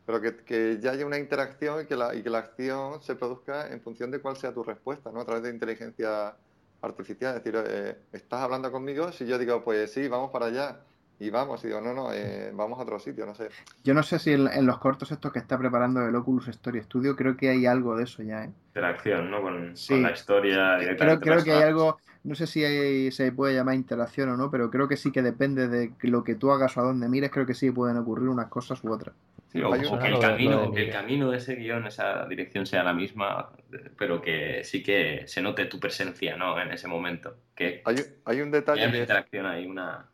Pero 0.07 0.19
que, 0.43 0.79
ya 0.81 0.89
haya 0.89 1.05
una 1.05 1.19
interacción 1.19 1.83
y 1.83 1.85
que, 1.85 1.95
la, 1.95 2.15
y 2.15 2.23
que 2.23 2.31
la 2.31 2.39
acción 2.39 2.99
se 3.03 3.13
produzca 3.13 3.71
en 3.71 3.79
función 3.79 4.09
de 4.09 4.19
cuál 4.19 4.37
sea 4.37 4.55
tu 4.55 4.63
respuesta, 4.63 5.11
¿no? 5.11 5.21
A 5.21 5.25
través 5.25 5.43
de 5.43 5.51
inteligencia 5.51 6.35
artificial. 6.81 7.37
Es 7.37 7.43
decir, 7.43 7.63
eh, 7.63 7.95
estás 8.11 8.41
hablando 8.41 8.71
conmigo, 8.71 9.11
si 9.11 9.27
yo 9.27 9.37
digo, 9.37 9.63
pues 9.63 9.93
sí, 9.93 10.07
vamos 10.07 10.31
para 10.31 10.47
allá, 10.47 10.79
y 11.21 11.29
vamos, 11.29 11.63
y 11.63 11.67
digo, 11.67 11.79
no, 11.81 11.93
no, 11.93 12.11
eh, 12.11 12.49
vamos 12.51 12.79
a 12.79 12.81
otro 12.81 12.97
sitio, 12.97 13.27
no 13.27 13.35
sé. 13.35 13.49
Yo 13.83 13.93
no 13.93 14.01
sé 14.01 14.17
si 14.17 14.31
en, 14.31 14.65
los 14.65 14.79
cortos 14.79 15.11
estos 15.11 15.31
que 15.31 15.37
está 15.37 15.55
preparando 15.55 16.01
el 16.01 16.15
Oculus 16.15 16.47
Story 16.47 16.81
Studio, 16.81 17.15
creo 17.15 17.37
que 17.37 17.49
hay 17.49 17.67
algo 17.67 17.95
de 17.95 18.05
eso 18.05 18.23
ya, 18.23 18.45
¿eh? 18.45 18.49
Interacción, 18.69 19.29
¿no? 19.29 19.39
Con, 19.43 19.75
la 20.01 20.11
historia. 20.11 20.79
Creo, 20.97 21.19
creo 21.19 21.43
que 21.43 21.51
hay 21.51 21.61
algo, 21.61 21.99
no 22.23 22.33
sé 22.33 22.47
si 22.47 23.11
se 23.11 23.31
puede 23.33 23.53
llamar 23.53 23.75
interacción 23.75 24.29
o 24.29 24.37
no, 24.37 24.49
pero 24.49 24.71
creo 24.71 24.87
que 24.87 24.97
sí 24.97 25.11
que 25.11 25.21
depende 25.21 25.67
de 25.67 25.91
lo 26.01 26.23
que 26.23 26.33
tú 26.33 26.51
hagas 26.51 26.75
o 26.77 26.81
a 26.81 26.85
dónde 26.85 27.07
mires, 27.07 27.29
creo 27.29 27.45
que 27.45 27.53
sí 27.53 27.69
pueden 27.69 27.97
ocurrir 27.97 28.27
unas 28.27 28.47
cosas 28.47 28.83
u 28.83 28.91
otras. 28.91 29.13
Sí, 29.51 29.61
o, 29.61 29.69
que 29.69 30.07
el 30.07 30.17
camino, 30.17 30.71
que 30.71 30.85
el 30.85 30.91
camino 30.91 31.29
de 31.29 31.37
ese 31.37 31.55
guion, 31.55 31.85
esa 31.85 32.25
dirección 32.25 32.65
sea 32.65 32.83
la 32.83 32.93
misma, 32.93 33.51
pero 33.95 34.21
que 34.23 34.63
sí 34.63 34.81
que 34.81 35.25
se 35.27 35.43
note 35.43 35.65
tu 35.65 35.79
presencia, 35.79 36.35
¿no? 36.35 36.59
En 36.59 36.71
ese 36.71 36.87
momento. 36.87 37.35
Que 37.53 37.83
hay, 37.85 37.97
hay 38.25 38.41
un 38.41 38.49
detalle. 38.49 38.85
Hay 38.85 38.99
interacción 39.01 39.45
ahí, 39.45 39.67
una 39.67 40.07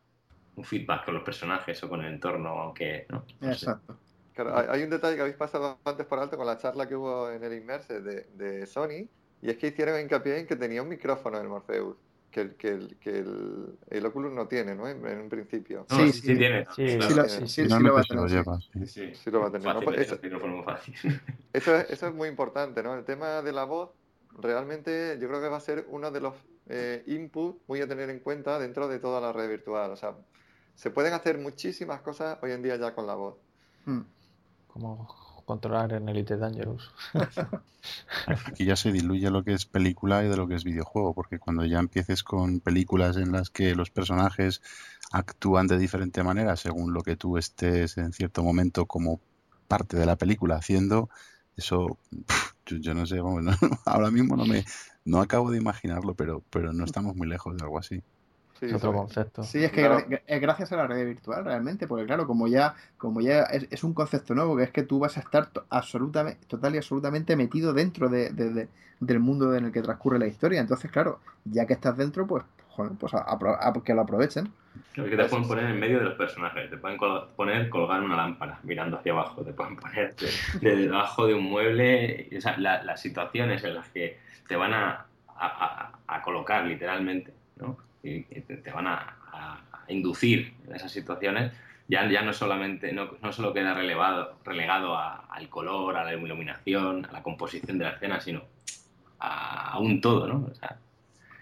un 0.58 0.64
feedback 0.64 1.05
con 1.05 1.14
los 1.14 1.24
personajes 1.24 1.82
o 1.84 1.89
con 1.89 2.01
el 2.01 2.14
entorno, 2.14 2.49
aunque 2.49 3.05
no. 3.10 3.24
Exacto. 3.41 3.97
hay, 4.70 4.84
un 4.84 4.89
detalle 4.89 5.16
que 5.16 5.22
habéis 5.22 5.38
pasado 5.38 5.80
antes 5.86 6.05
por 6.05 6.20
alto 6.20 6.36
con 6.36 6.45
la 6.45 6.58
charla 6.58 6.88
que 6.88 6.95
hubo 6.95 7.32
en 7.32 7.43
el 7.43 7.53
Immerse 7.53 8.01
de, 8.01 8.28
de 8.34 8.66
Sony, 8.66 9.08
y 9.41 9.49
es 9.49 9.58
que 9.58 9.68
hicieron 9.68 10.01
hincapié 10.01 10.39
en 10.39 10.47
que 10.47 10.55
tenía 10.55 10.82
un 10.82 10.89
micrófono 10.89 11.39
el 11.39 11.47
Morpheus. 11.47 11.95
Que 12.30 12.41
el, 12.41 12.55
que 12.55 12.68
el, 12.68 12.97
que 12.97 13.20
el, 13.20 13.78
el 13.89 14.05
Oculus 14.05 14.34
no 14.34 14.47
tiene, 14.47 14.76
¿no? 14.76 14.88
En, 14.88 15.01
un 15.01 15.30
principio. 15.30 15.86
sí, 15.89 16.12
sí, 16.12 16.36
tiene. 16.36 16.66
Sí, 16.76 16.99
sí, 16.99 17.47
sí, 17.47 17.68
lo 17.68 17.93
va 17.93 18.01
a 18.01 18.03
tener. 18.03 18.30
Sí, 18.86 19.16
sí, 19.16 19.32
lo 19.32 19.39
va 19.39 19.47
a 19.47 19.51
tener. 19.51 19.99
eso, 19.99 20.20
muy 20.22 20.64
fácil. 20.64 20.93
Eso, 21.53 21.76
es, 21.76 21.89
eso 21.89 22.08
es 22.08 22.14
muy 22.14 22.28
importante, 22.28 22.84
¿no? 22.84 22.95
El 22.95 23.05
tema 23.05 23.41
de 23.41 23.53
la 23.53 23.64
voz, 23.64 23.91
realmente 24.38 25.18
yo 25.20 25.30
creo 25.30 25.41
que 25.41 25.47
va 25.47 25.58
a 25.58 25.62
ser 25.62 25.88
uno 25.89 26.12
de 26.12 26.20
los 26.20 26.36
eh, 26.68 27.03
inputs 27.08 27.60
muy 27.68 27.82
a 27.82 27.88
tener 27.88 28.10
en 28.10 28.20
cuenta 28.20 28.60
dentro 28.60 28.88
de 28.88 28.99
toda 28.99 29.22
la 29.22 29.32
red 29.32 29.49
virtual. 29.49 29.91
O 29.91 29.95
sea, 29.95 30.16
se 30.78 30.91
pueden 30.91 31.13
hacer 31.13 31.39
muchísimas 31.39 32.01
cosas 32.01 32.38
hoy 32.41 32.51
en 32.51 32.61
día 32.61 32.78
ya 32.78 32.93
con 32.93 33.07
la 33.07 33.15
voz. 33.15 33.36
Hmm. 33.86 34.01
Como 34.67 35.07
controlar 35.43 35.93
en 35.93 36.07
Elite 36.07 36.38
Dangerous. 36.38 36.93
Aquí 38.45 38.65
ya 38.65 38.75
se 38.75 38.91
diluye 38.91 39.32
lo 39.32 39.43
que 39.43 39.53
es 39.53 39.65
película 39.65 40.23
y 40.23 40.28
de 40.28 40.38
lo 40.38 40.47
que 40.47 40.55
es 40.55 40.63
videojuego, 40.63 41.13
porque 41.13 41.39
cuando 41.39 41.65
ya 41.65 41.80
empieces 41.80 42.21
con 42.21 42.59
películas 42.59 43.17
en 43.17 43.32
las 43.32 43.49
que 43.49 43.73
los 43.73 43.89
personajes 43.89 44.61
actúan 45.11 45.67
de 45.67 45.78
diferente 45.78 46.21
manera 46.21 46.55
según 46.57 46.93
lo 46.93 47.01
que 47.01 47.15
tú 47.15 47.38
estés 47.38 47.97
en 47.97 48.13
cierto 48.13 48.43
momento 48.43 48.86
como 48.86 49.19
parte 49.67 49.97
de 49.97 50.05
la 50.05 50.17
película 50.17 50.57
haciendo, 50.57 51.09
eso 51.55 51.97
yo, 52.65 52.93
no 52.93 53.05
sé, 53.07 53.19
ahora 53.86 54.11
mismo 54.11 54.36
no 54.36 54.45
me 54.45 54.63
no 55.05 55.21
acabo 55.21 55.49
de 55.49 55.57
imaginarlo, 55.57 56.13
pero 56.13 56.43
pero 56.51 56.71
no 56.73 56.84
estamos 56.86 57.15
muy 57.15 57.28
lejos 57.28 57.57
de 57.57 57.63
algo 57.63 57.80
así 57.80 58.03
es 58.62 58.74
otro 58.74 58.93
concepto. 58.93 59.43
Sí, 59.43 59.64
es 59.64 59.72
que 59.72 60.22
es 60.26 60.41
gracias 60.41 60.72
a 60.72 60.78
la 60.78 60.88
red 60.88 61.05
virtual 61.05 61.45
realmente, 61.45 61.88
porque 61.88 62.05
claro, 62.05 62.28
como 62.28 62.47
ya, 62.47 62.76
como 62.97 63.22
ya 63.22 63.43
es, 63.43 63.84
un 63.84 63.93
concepto 63.93 64.34
nuevo, 64.36 64.58
que 64.58 64.64
es 64.64 64.72
que 64.72 64.84
tú 64.84 64.99
vas 64.99 65.18
a 65.18 65.22
estar 65.22 65.49
absolutamente, 65.70 66.45
total 66.47 66.76
y 66.76 66.78
absolutamente 66.78 67.36
metido 67.36 67.74
dentro 67.74 68.10
de, 68.10 68.68
del 68.99 69.20
mundo 69.20 69.55
en 69.55 69.66
el 69.66 69.72
que 69.72 69.82
transcurre 69.82 70.20
la 70.20 70.28
historia. 70.28 70.60
Entonces, 70.60 70.91
claro, 70.91 71.20
ya 71.45 71.66
que 71.66 71.74
estás 71.74 71.97
dentro, 71.97 72.26
pues, 72.26 72.43
pues 72.99 73.14
que 73.84 73.93
lo 73.93 74.01
aprovechen. 74.01 74.51
que 74.93 75.03
te 75.03 75.26
pueden 75.26 75.47
poner 75.47 75.66
en 75.66 75.80
medio 75.80 75.99
de 75.99 76.05
los 76.05 76.16
personajes, 76.16 76.70
te 76.70 76.78
pueden 76.78 76.97
poner 77.36 77.70
colgar 77.70 78.01
una 78.01 78.16
lámpara 78.16 78.60
mirando 78.64 78.97
hacia 78.97 79.14
abajo, 79.14 79.43
te 79.43 79.53
pueden 79.53 79.76
poner 79.76 80.16
debajo 80.62 81.28
de 81.28 81.34
un 81.34 81.43
mueble, 81.43 82.30
o 82.38 82.41
sea, 82.41 82.58
las 82.58 83.01
situaciones 83.01 83.64
en 83.64 83.76
las 83.76 83.89
que 83.89 84.20
te 84.47 84.55
van 84.55 84.74
a, 84.74 85.05
a 85.39 86.22
colocar 86.22 86.66
literalmente, 86.66 87.34
¿no? 87.58 87.86
Y 88.08 88.41
te, 88.41 88.72
van 88.72 88.88
a, 88.88 89.14
inducir 89.89 90.53
en 90.68 90.76
esas 90.76 90.91
situaciones, 90.91 91.53
ya, 91.88 92.10
ya 92.10 92.22
no 92.22 92.34
solamente, 92.34 92.91
no, 92.91 93.12
no 93.22 93.32
solo 93.32 93.53
queda 93.53 93.74
relevado, 93.74 94.38
relegado 94.43 94.97
al 94.97 95.47
color, 95.49 95.95
a 95.95 96.03
la 96.03 96.14
iluminación, 96.14 97.05
a 97.05 97.12
la 97.14 97.24
composición 97.24 97.78
de 97.78 97.86
la 97.86 97.91
escena, 97.91 98.20
sino 98.20 98.43
a, 99.20 99.80
un 99.80 100.01
todo, 100.01 100.28
¿no? 100.28 100.51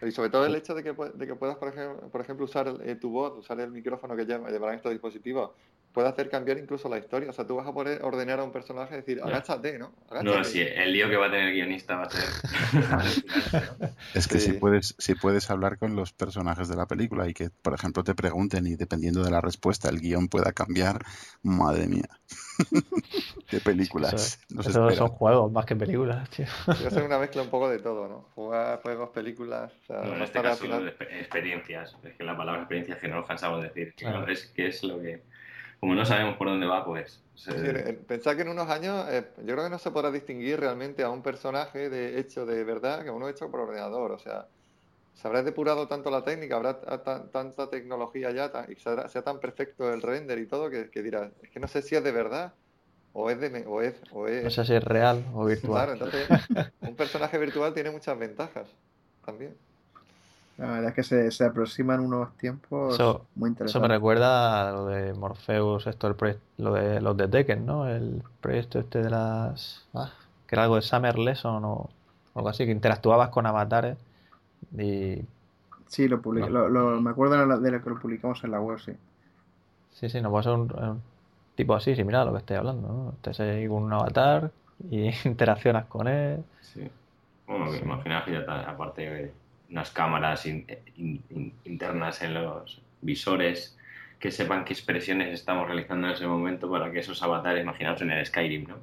y 0.06 0.12
sobre 0.12 0.30
todo 0.30 0.46
el 0.46 0.54
hecho 0.56 0.76
de 0.76 0.84
que, 0.84 0.94
de 0.94 1.26
que 1.26 1.34
puedas, 1.36 1.58
por 1.58 1.70
ejemplo, 1.70 2.10
por 2.10 2.22
ejemplo 2.22 2.46
usar 2.46 2.72
eh, 2.84 2.96
tu 2.96 3.10
voz, 3.10 3.40
usar 3.40 3.60
el 3.60 3.72
micrófono 3.72 4.16
que 4.16 4.26
llevarán 4.26 4.76
estos 4.76 4.92
dispositivos 4.92 5.52
puede 5.96 6.10
hacer 6.10 6.30
cambiar 6.30 6.58
incluso 6.58 6.90
la 6.90 6.98
historia. 6.98 7.30
O 7.30 7.34
sea, 7.34 7.48
tú 7.48 7.56
vas 7.56 7.66
a 7.66 7.74
poder 7.74 8.04
ordenar 8.04 8.42
a 8.42 8.44
un 8.44 8.52
personaje 8.52 8.96
y 8.96 8.98
decir, 8.98 9.22
agáchate, 9.24 9.80
¿no? 9.80 9.94
No, 10.24 10.44
sí, 10.44 10.62
el 10.62 10.92
lío 10.92 11.10
que 11.10 11.16
va 11.16 11.28
a 11.28 11.32
tener 11.32 11.48
el 11.48 11.54
guionista 11.54 11.96
va 11.96 12.04
a 12.04 12.10
ser... 12.10 12.24
es 14.14 14.28
que 14.28 14.40
si, 14.40 14.54
puedes, 14.54 14.94
si 14.98 15.16
puedes 15.16 15.50
hablar 15.50 15.78
con 15.78 15.96
los 15.96 16.12
personajes 16.12 16.68
de 16.68 16.76
la 16.76 16.86
película 16.86 17.30
y 17.30 17.34
que, 17.34 17.50
por 17.50 17.74
ejemplo, 17.74 18.04
te 18.04 18.14
pregunten 18.14 18.68
y 18.68 18.76
dependiendo 18.76 19.24
de 19.24 19.32
la 19.32 19.40
respuesta 19.40 19.88
el 19.90 20.02
guion 20.02 20.28
pueda 20.28 20.52
cambiar, 20.52 21.06
madre 21.42 21.88
mía. 21.88 22.10
de 23.52 23.60
películas. 23.62 24.40
Eso, 24.60 24.92
son 24.92 25.08
juegos 25.10 25.52
más 25.52 25.66
que 25.66 25.78
películas, 25.78 26.30
tío. 26.30 26.46
Va 26.68 26.74
a 26.74 26.92
ser 26.92 27.04
una 27.04 27.20
mezcla 27.20 27.42
un 27.42 27.50
poco 27.50 27.70
de 27.70 27.80
todo, 27.80 28.10
¿no? 28.10 28.26
Jugar 28.36 28.82
juegos, 28.82 29.12
películas. 29.12 29.72
en 29.88 30.22
este 30.22 30.42
caso, 30.42 30.66
experiencias. 31.10 31.96
Es 32.04 32.16
que 32.16 32.24
la 32.24 32.36
palabra 32.36 32.62
experiencia 32.62 32.98
que 32.98 33.08
no 33.08 33.16
nos 33.16 33.28
cansamos 33.28 33.62
de 33.62 33.70
decir. 33.70 33.96
Es 34.28 34.48
que 34.48 34.68
es 34.68 34.84
lo 34.84 35.00
que 35.00 35.24
como 35.80 35.96
no 35.96 36.06
sabemos 36.06 36.38
por 36.38 36.48
dónde 36.48 36.66
va, 36.66 36.86
pues... 36.86 37.22
pensad 38.08 38.36
que 38.36 38.42
en 38.42 38.50
unos 38.50 38.70
años 38.70 39.06
eh, 39.10 39.28
yo 39.40 39.54
creo 39.54 39.64
que 39.66 39.70
no 39.70 39.80
se 39.80 39.92
podrá 39.92 40.12
distinguir 40.12 40.60
realmente 40.60 41.04
a 41.04 41.10
un 41.10 41.22
personaje 41.22 41.90
de 41.90 42.20
hecho 42.20 42.46
de 42.46 42.64
verdad 42.64 43.04
que 43.04 43.10
a 43.10 43.14
uno 43.14 43.28
hecho 43.30 43.50
por 43.52 43.62
ordenador. 43.62 44.12
O 44.12 44.20
sea, 44.20 44.48
se 45.14 45.28
habrá 45.28 45.44
depurado 45.44 45.88
tanto 45.88 46.10
la 46.12 46.24
técnica, 46.24 46.56
habrá 46.56 46.80
tanta 47.32 47.70
tecnología 47.70 48.32
ya 48.32 48.52
y 48.68 48.76
sea 48.76 49.22
tan 49.22 49.40
perfecto 49.40 49.94
el 49.94 50.02
render 50.02 50.40
y 50.40 50.46
todo 50.46 50.70
que, 50.70 50.90
que 50.90 51.02
dirás, 51.02 51.32
es 51.42 51.50
que 51.50 51.60
no 51.60 51.68
sé 51.68 51.82
si 51.82 51.96
es 51.96 52.04
de 52.04 52.12
verdad 52.12 52.54
o 53.14 53.30
es 53.30 53.40
de 53.40 53.64
o 53.66 53.82
es, 53.82 53.96
o 54.12 54.28
es... 54.28 54.44
No 54.44 54.50
sé 54.50 54.66
si 54.66 54.74
es 54.74 54.84
real 54.84 55.24
o 55.34 55.46
virtual. 55.46 55.86
Claro, 55.86 55.94
entonces 55.94 56.28
un 56.82 56.96
personaje 56.96 57.38
virtual 57.38 57.74
tiene 57.74 57.92
muchas 57.92 58.20
ventajas 58.20 58.68
también. 59.26 59.56
La 60.58 60.68
verdad 60.68 60.90
es 60.90 60.94
que 60.94 61.04
se, 61.04 61.32
se 61.32 61.44
aproximan 61.44 62.00
unos 62.00 62.32
tiempos 62.38 62.98
muy 63.36 63.50
interesantes. 63.50 63.76
Eso 63.76 63.82
me 63.82 63.88
recuerda 63.90 64.70
a 64.70 64.72
lo 64.72 64.86
de 64.86 65.14
Morpheus, 65.14 65.86
esto, 65.86 66.08
el 66.08 66.38
lo 66.58 66.74
de 66.74 67.02
los 67.02 67.18
de 67.18 67.28
Tekken, 67.28 67.66
¿no? 67.66 67.90
El 67.90 68.24
proyecto 68.40 68.80
este 68.80 69.02
de 69.02 69.10
las... 69.10 69.86
Ah, 69.94 70.12
que 70.48 70.56
era 70.56 70.64
algo 70.64 70.76
de 70.76 70.82
Summer 70.82 71.18
Lesson 71.18 71.66
o 71.66 71.90
algo 72.36 72.50
así, 72.50 72.66
que 72.66 72.72
interactuabas 72.72 73.30
con 73.30 73.46
avatares 73.46 73.98
y... 74.78 75.22
Sí, 75.88 76.08
lo, 76.08 76.18
lo, 76.18 77.02
me 77.02 77.10
acuerdo 77.10 77.60
de 77.60 77.72
lo 77.72 77.84
que 77.84 77.90
lo 77.90 78.00
publicamos 78.00 78.44
en 78.44 78.52
la 78.52 78.60
web, 78.60 78.80
sí. 78.80 78.94
Sí, 79.92 80.10
sí, 80.10 80.22
no 80.22 80.30
puede 80.30 80.44
ser 80.44 80.54
un, 80.54 81.02
tipo 81.56 81.74
así, 81.74 81.96
similar 81.96 82.22
a 82.22 82.26
lo 82.26 82.32
que 82.32 82.40
estoy 82.40 82.58
hablando, 82.58 82.88
¿no? 82.88 83.10
Estás 83.12 83.40
ahí 83.42 83.68
con 83.68 83.84
un 83.84 83.94
avatar 83.94 84.52
y 84.90 85.10
interaccionas 85.26 85.86
con 85.86 86.08
él. 86.08 86.44
Sí. 86.62 86.90
Bueno, 87.48 87.72
que 87.72 87.78
imaginaos 87.78 88.26
que 88.26 88.32
ya 88.32 88.40
está, 88.40 88.62
aparte 88.70 89.34
unas 89.70 89.92
cámaras 89.92 90.46
internas 91.66 92.22
en 92.22 92.34
los 92.34 92.82
visores 93.02 93.78
que 94.20 94.32
sepan 94.32 94.66
qué 94.66 94.74
expresiones 94.74 95.34
estamos 95.34 95.68
realizando 95.68 96.08
en 96.08 96.14
ese 96.14 96.28
momento 96.28 96.70
para 96.70 96.92
que 96.92 97.00
esos 97.00 97.22
avatares, 97.22 97.62
imaginaos 97.62 98.02
en 98.02 98.12
el 98.12 98.26
Skyrim, 98.26 98.68
¿no? 98.68 98.78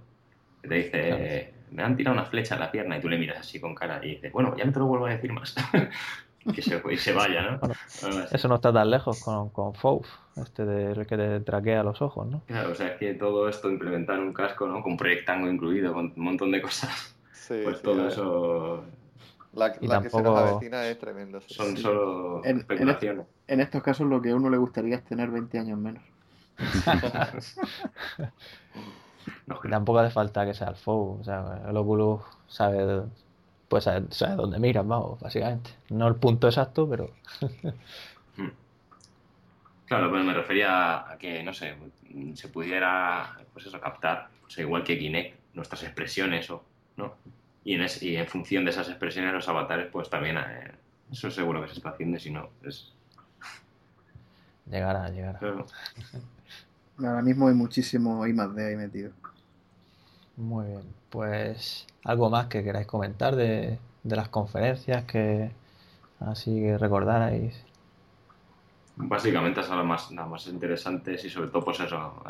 Que 0.60 0.68
te 0.68 0.74
dice, 0.74 1.54
me 1.70 1.82
han 1.82 1.96
tirado 1.96 2.14
una 2.14 2.26
flecha 2.26 2.54
en 2.54 2.60
la 2.60 2.70
pierna 2.70 2.98
y 2.98 3.00
tú 3.00 3.08
le 3.08 3.18
miras 3.18 3.38
así 3.38 3.58
con 3.58 3.74
cara 3.74 3.98
y 4.04 4.10
dices, 4.10 4.32
bueno, 4.32 4.54
ya 4.56 4.64
no 4.64 4.72
te 4.72 4.78
lo 4.78 4.86
vuelvo 4.86 5.06
a 5.06 5.10
decir 5.10 5.32
más. 5.32 5.54
que 6.54 6.62
se, 6.62 6.82
y 6.90 6.96
se 6.96 7.12
vaya, 7.12 7.42
¿no? 7.42 7.60
eso 8.32 8.48
no 8.48 8.56
está 8.56 8.72
tan 8.72 8.90
lejos 8.90 9.22
con, 9.22 9.50
con 9.50 9.72
este 10.36 10.64
de, 10.64 11.06
que 11.06 11.16
te 11.16 11.40
traquea 11.40 11.82
los 11.82 12.02
ojos, 12.02 12.26
¿no? 12.26 12.42
Claro, 12.46 12.72
o 12.72 12.74
sea, 12.74 12.88
es 12.88 12.98
que 12.98 13.14
todo 13.14 13.48
esto, 13.48 13.70
implementar 13.70 14.18
un 14.18 14.32
casco, 14.32 14.66
¿no? 14.66 14.82
Con 14.82 14.96
Proyectango 14.96 15.48
incluido, 15.48 15.92
con 15.92 16.12
un 16.16 16.24
montón 16.24 16.50
de 16.50 16.60
cosas. 16.60 17.16
pues 17.48 17.82
todo 17.82 18.08
eso 18.08 18.84
la, 19.52 19.72
que 19.72 20.10
se 20.10 20.22
nos 20.22 20.38
avecina 20.38 20.86
es 20.86 20.98
tremendo. 20.98 21.40
Son 21.46 21.76
solo 21.76 22.44
en, 22.44 22.58
especulaciones. 22.58 23.26
En, 23.46 23.60
estos 23.60 23.82
casos 23.82 24.06
lo 24.06 24.22
que 24.22 24.30
a 24.30 24.36
uno 24.36 24.48
le 24.48 24.56
gustaría 24.56 24.96
es 24.96 25.04
tener 25.04 25.30
20 25.30 25.58
años 25.58 25.78
menos. 25.78 26.02
tampoco 29.70 29.98
hace 29.98 30.12
falta 30.12 30.46
que 30.46 30.54
sea 30.54 30.68
el 30.68 30.76
FOU. 30.76 31.18
O 31.20 31.24
sea, 31.24 31.62
el 31.68 31.76
Oculus 31.76 32.22
sabe, 32.48 33.02
pues 33.68 33.84
sabe, 33.84 34.06
dónde 34.36 34.58
miras, 34.58 34.86
vamos, 34.86 35.20
básicamente. 35.20 35.70
No 35.90 36.08
el 36.08 36.16
punto 36.16 36.48
exacto, 36.48 36.88
pero... 36.88 37.10
Hmm. 38.34 38.48
Claro, 39.84 40.08
pues 40.08 40.24
me 40.24 40.32
refería 40.32 41.06
a 41.06 41.18
que, 41.18 41.42
no 41.42 41.52
sé, 41.52 41.74
se 42.32 42.48
pudiera, 42.48 43.38
pues 43.52 43.66
eso, 43.66 43.78
captar, 43.78 44.30
pues 44.40 44.56
igual 44.56 44.84
que 44.84 44.98
Kinect, 44.98 45.38
nuestras 45.52 45.82
expresiones 45.82 46.50
o, 46.50 46.64
¿no? 46.96 47.12
Y 47.64 47.74
en, 47.74 47.86
y 48.00 48.16
en 48.16 48.26
función 48.26 48.64
de 48.64 48.70
esas 48.70 48.88
expresiones 48.88 49.32
los 49.32 49.48
avatares 49.48 49.88
pues 49.90 50.10
también 50.10 50.36
eh, 50.38 50.72
eso 51.10 51.30
seguro 51.30 51.62
que 51.62 51.68
se 51.68 51.74
está 51.74 51.90
haciendo 51.90 52.18
si 52.18 52.30
no 52.30 52.48
es 52.64 52.92
llegará 54.70 55.08
llegará. 55.10 55.38
Ahora 56.98 57.22
mismo 57.22 57.48
hay 57.48 57.54
muchísimo 57.54 58.26
I 58.26 58.32
más 58.32 58.54
D 58.54 58.66
ahí 58.66 58.76
metido. 58.76 59.12
Muy 60.36 60.66
bien 60.66 60.82
pues 61.10 61.86
algo 62.04 62.30
más 62.30 62.46
que 62.46 62.64
queráis 62.64 62.86
comentar 62.86 63.36
de, 63.36 63.78
de 64.02 64.16
las 64.16 64.28
conferencias 64.28 65.04
que 65.04 65.50
así 66.20 66.54
que 66.54 66.78
recordarais 66.78 67.64
Básicamente 68.94 69.62
son 69.62 69.78
las 69.78 69.86
más, 69.86 70.10
las 70.10 70.28
más 70.28 70.46
interesantes 70.48 71.24
y 71.24 71.30
sobre 71.30 71.48
todo 71.48 71.64
pues 71.64 71.80
eso, 71.80 72.22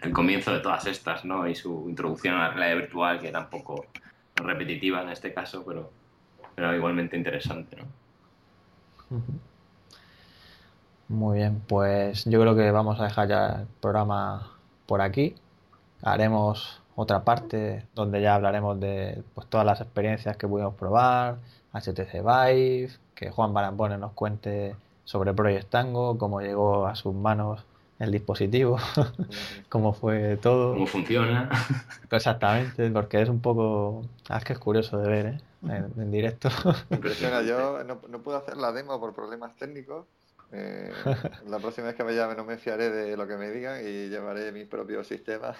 el, 0.00 0.12
comienzo 0.12 0.52
de 0.52 0.58
todas 0.58 0.84
estas, 0.86 1.24
¿no? 1.24 1.46
Y 1.46 1.54
su 1.54 1.86
introducción 1.88 2.34
a 2.34 2.48
la 2.48 2.50
realidad 2.50 2.80
virtual, 2.82 3.20
que 3.20 3.28
era 3.28 3.40
un 3.40 3.46
poco 3.46 3.86
repetitiva 4.42 5.02
en 5.02 5.10
este 5.10 5.32
caso, 5.32 5.64
pero, 5.64 5.90
igualmente 6.74 7.16
interesante, 7.16 7.76
¿no? 7.76 7.84
Muy 11.08 11.38
bien, 11.38 11.60
pues 11.66 12.24
yo 12.24 12.40
creo 12.40 12.54
que 12.54 12.70
vamos 12.70 13.00
a 13.00 13.04
dejar 13.04 13.28
ya 13.28 13.46
el 13.60 13.66
programa 13.80 14.52
por 14.86 15.00
aquí. 15.00 15.34
Haremos 16.02 16.80
otra 16.94 17.24
parte 17.24 17.84
donde 17.94 18.20
ya 18.22 18.34
hablaremos 18.36 18.78
de 18.78 19.22
pues, 19.34 19.48
todas 19.48 19.66
las 19.66 19.80
experiencias 19.80 20.36
que 20.36 20.46
pudimos 20.46 20.74
probar, 20.74 21.38
HTC 21.72 22.22
Vive, 22.22 22.90
que 23.14 23.30
Juan 23.30 23.52
Barambone 23.52 23.98
nos 23.98 24.12
cuente 24.12 24.76
sobre 25.04 25.34
Project 25.34 25.70
Tango, 25.70 26.16
cómo 26.18 26.40
llegó 26.40 26.86
a 26.86 26.94
sus 26.94 27.14
manos 27.14 27.64
el 28.00 28.10
dispositivo, 28.10 28.78
cómo 29.68 29.92
fue 29.92 30.38
todo. 30.38 30.72
Cómo 30.72 30.86
funciona. 30.86 31.50
Exactamente, 32.10 32.90
porque 32.90 33.20
es 33.20 33.28
un 33.28 33.40
poco... 33.40 34.02
Ah, 34.28 34.38
es 34.38 34.44
que 34.44 34.54
es 34.54 34.58
curioso 34.58 34.98
de 34.98 35.08
ver, 35.08 35.26
¿eh? 35.26 35.40
En, 35.68 36.10
directo. 36.10 36.48
Impresiona, 36.90 37.42
yo 37.42 37.84
no, 37.84 38.00
no, 38.08 38.22
pude 38.22 38.36
hacer 38.36 38.56
la 38.56 38.72
demo 38.72 38.98
por 38.98 39.14
problemas 39.14 39.54
técnicos. 39.56 40.06
Eh, 40.50 40.90
la 41.46 41.58
próxima 41.58 41.88
vez 41.88 41.96
que 41.96 42.02
me 42.02 42.14
llame 42.14 42.34
no 42.34 42.44
me 42.44 42.56
fiaré 42.56 42.90
de 42.90 43.16
lo 43.16 43.28
que 43.28 43.36
me 43.36 43.50
digan 43.50 43.80
y 43.80 44.08
llevaré 44.08 44.50
mis 44.50 44.66
propios 44.66 45.06
sistemas. 45.06 45.56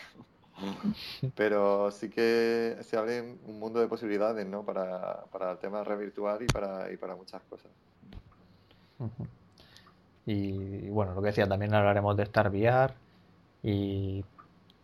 Pero 1.34 1.90
sí 1.90 2.08
que 2.08 2.78
se 2.82 2.96
abre 2.96 3.20
un 3.20 3.58
mundo 3.58 3.80
de 3.80 3.86
posibilidades, 3.86 4.46
¿no? 4.46 4.64
Para, 4.64 5.24
para 5.30 5.52
el 5.52 5.58
tema 5.58 5.84
red 5.84 5.98
virtual 5.98 6.42
y 6.42 6.46
para, 6.46 6.90
y 6.92 6.96
para 6.96 7.14
muchas 7.16 7.42
cosas. 7.42 7.70
Y, 10.26 10.88
bueno, 10.90 11.14
lo 11.14 11.22
que 11.22 11.28
decía, 11.28 11.48
también 11.48 11.74
hablaremos 11.74 12.16
de 12.16 12.22
Star 12.24 12.50
VR 12.50 12.94
y 13.62 14.24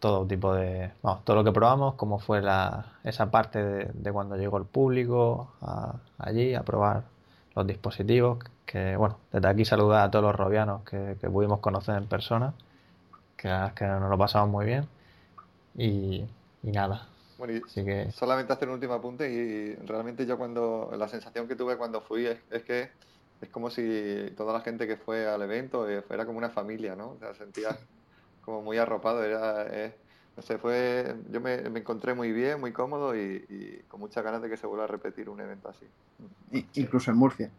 todo 0.01 0.27
tipo 0.27 0.55
de. 0.55 0.93
Vamos, 1.03 1.25
todo 1.25 1.37
lo 1.37 1.45
que 1.45 1.53
probamos, 1.53 1.95
cómo 1.95 2.19
fue 2.19 2.43
la, 2.43 2.99
esa 3.05 3.31
parte 3.31 3.63
de, 3.93 4.13
cuando 4.13 4.37
llegó 4.37 4.59
el 4.59 4.65
público 4.65 5.53
allí 6.19 6.55
a 6.55 6.63
probar 6.63 7.05
los 7.55 7.67
dispositivos. 7.67 8.39
Que 8.65 8.97
bueno, 8.97 9.19
desde 9.33 9.49
aquí 9.49 9.65
saludar 9.65 10.05
a 10.07 10.11
todos 10.11 10.25
los 10.25 10.35
robianos 10.35 10.83
que, 10.83 11.17
pudimos 11.31 11.61
conocer 11.61 11.97
en 11.97 12.07
persona, 12.07 12.55
que, 13.37 13.49
que 13.75 13.87
nos 13.87 14.11
lo 14.11 14.19
pasamos 14.19 14.51
muy 14.51 14.67
bien. 14.67 14.87
Y, 15.77 16.25
nada. 16.63 17.07
Bueno, 17.39 17.53
y 17.55 18.11
solamente 18.13 18.53
hacer 18.53 18.69
un 18.69 18.75
último 18.75 18.95
apunte 18.95 19.31
y 19.31 19.75
realmente 19.87 20.27
yo 20.27 20.39
cuando 20.39 20.91
la 20.97 21.07
sensación 21.07 21.47
que 21.47 21.55
tuve 21.55 21.77
cuando 21.77 22.01
fui 22.01 22.27
es 22.27 22.63
que 22.65 22.91
es 23.41 23.49
como 23.51 23.71
si 23.71 24.33
toda 24.37 24.53
la 24.53 24.61
gente 24.61 24.87
que 24.87 24.97
fue 24.97 25.27
al 25.27 25.43
evento 25.43 25.89
eh, 25.89 26.03
fuera 26.03 26.25
como 26.25 26.39
una 26.39 26.51
familia, 26.51 26.97
¿no? 26.97 27.11
O 27.11 27.19
sea, 27.19 27.35
sentía 27.35 27.69
como 28.45 28.63
muy 28.63 28.79
arropado, 28.79 29.23
era, 29.25 29.67
eh, 29.71 29.95
no 30.37 30.43
sé, 30.43 30.59
fue, 30.59 31.15
yo 31.31 31.41
me, 31.41 31.55
encontré 31.55 32.15
muy 32.15 32.33
bien, 32.33 32.61
muy 32.61 32.73
cómodo 32.73 33.17
y, 33.17 33.83
con 33.89 34.01
muchas 34.01 34.25
ganas 34.25 34.43
de 34.43 34.49
que 34.49 34.57
se 34.57 34.67
vuelva 34.67 34.85
a 34.85 34.89
repetir 34.89 35.29
un 35.29 35.41
evento 35.41 35.69
así. 35.69 35.87
incluso 36.75 37.11
en 37.11 37.17
Murcia. 37.17 37.51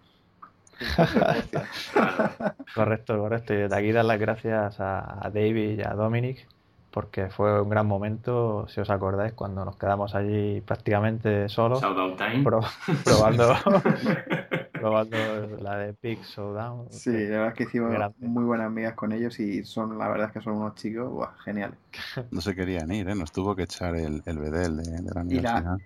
correcto, 2.76 3.18
correcto. 3.18 3.54
Y 3.54 3.58
desde 3.58 3.76
aquí 3.76 3.92
dar 3.92 4.06
las 4.06 4.20
gracias 4.20 4.80
a, 4.80 5.30
David 5.34 5.80
y 5.80 5.82
a 5.82 5.94
Dominic 5.94 6.48
porque 6.92 7.30
fue 7.30 7.62
un 7.62 7.70
gran 7.70 7.86
momento, 7.86 8.68
si 8.70 8.80
os 8.82 8.90
acordáis, 8.90 9.34
cuando 9.34 9.64
nos 9.64 9.76
quedamos 9.78 10.16
allí 10.16 10.62
prácticamente 10.62 11.48
solos, 11.48 11.80
probando 11.80 13.56
probando 14.80 15.18
la 15.62 15.78
de 15.78 15.96
Big 16.02 16.22
Showdown. 16.24 16.92
Sí, 16.92 17.12
la 17.12 17.18
verdad 17.18 17.48
es 17.50 17.54
que 17.56 17.64
hicimos 17.64 17.96
muy 18.20 18.44
buenas 18.44 18.68
amigas 18.68 18.94
con 18.94 19.12
ellos 19.12 19.40
y 19.40 19.64
son, 19.64 19.98
la 19.98 20.08
verdad 20.08 20.28
es 20.28 20.34
que 20.34 20.42
son 20.42 20.58
unos 20.58 20.76
chicos 20.76 21.30
geniales. 21.44 21.78
No 22.32 22.42
se 22.42 22.56
querían 22.56 22.92
ir, 22.92 23.10
¿eh? 23.10 23.16
Nos 23.16 23.32
tuvo 23.32 23.56
que 23.56 23.64
echar 23.64 23.96
el, 23.96 24.22
el 24.26 24.38
bedel 24.38 24.78
de, 24.78 25.14
la 25.14 25.22
universidad. 25.22 25.78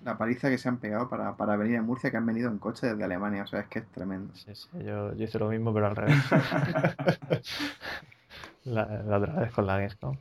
Y 0.00 0.04
la, 0.04 0.16
paliza 0.16 0.48
que 0.48 0.58
se 0.58 0.68
han 0.68 0.78
pegado 0.78 1.08
para, 1.08 1.36
para, 1.36 1.56
venir 1.56 1.78
a 1.78 1.82
Murcia, 1.82 2.10
que 2.10 2.16
han 2.16 2.26
venido 2.26 2.50
en 2.50 2.58
coche 2.58 2.86
desde 2.86 3.04
Alemania, 3.04 3.42
o 3.42 3.46
sea, 3.46 3.60
es 3.60 3.66
que 3.66 3.80
es 3.80 3.86
tremendo. 3.88 4.34
Sí, 4.34 4.54
sí, 4.54 4.68
yo, 4.84 5.14
yo 5.14 5.24
hice 5.24 5.38
lo 5.38 5.48
mismo, 5.48 5.74
pero 5.74 5.86
al 5.86 5.96
revés. 5.96 6.16
la, 8.64 9.02
la, 9.02 9.18
otra 9.18 9.40
vez 9.40 9.52
con 9.52 9.66
la 9.66 9.76
Gamescom. 9.76 10.16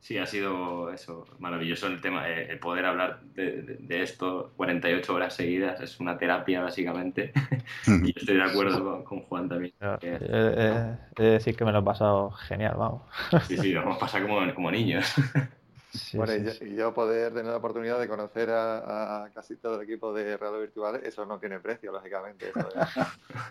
Sí, 0.00 0.18
ha 0.18 0.26
sido 0.26 0.92
eso, 0.92 1.26
maravilloso 1.38 1.86
el 1.86 2.00
tema, 2.00 2.28
eh, 2.28 2.48
el 2.50 2.58
poder 2.58 2.86
hablar 2.86 3.20
de, 3.34 4.02
esto 4.02 4.52
48 4.56 5.14
horas 5.14 5.34
seguidas, 5.34 5.80
es 5.80 6.00
una 6.00 6.18
terapia 6.18 6.62
básicamente. 6.62 7.32
y 7.86 8.18
estoy 8.18 8.36
de 8.36 8.42
acuerdo 8.42 9.04
con, 9.04 9.20
Juan 9.22 9.48
también. 9.48 9.72
He 10.00 11.22
de 11.22 11.30
decir 11.30 11.56
que 11.56 11.64
me 11.64 11.72
lo 11.72 11.80
he 11.80 11.82
pasado 11.82 12.30
genial, 12.30 12.74
vamos. 12.76 13.02
sí, 13.46 13.56
sí, 13.56 13.72
lo 13.72 13.82
hemos 13.82 13.98
pasado 13.98 14.26
como, 14.26 14.54
como 14.54 14.70
niños. 14.70 15.12
bueno, 16.14 16.32
y, 16.34 16.74
yo, 16.74 16.92
poder 16.92 17.32
tener 17.32 17.50
la 17.52 17.58
oportunidad 17.58 17.98
de 18.00 18.08
conocer 18.08 18.50
a, 18.50 19.28
casi 19.34 19.56
todo 19.56 19.80
el 19.80 19.82
equipo 19.82 20.12
de 20.12 20.36
Radio 20.36 20.60
Virtual, 20.60 21.00
eso 21.04 21.24
no 21.24 21.38
tiene 21.38 21.60
precio, 21.60 21.92
lógicamente. 21.92 22.52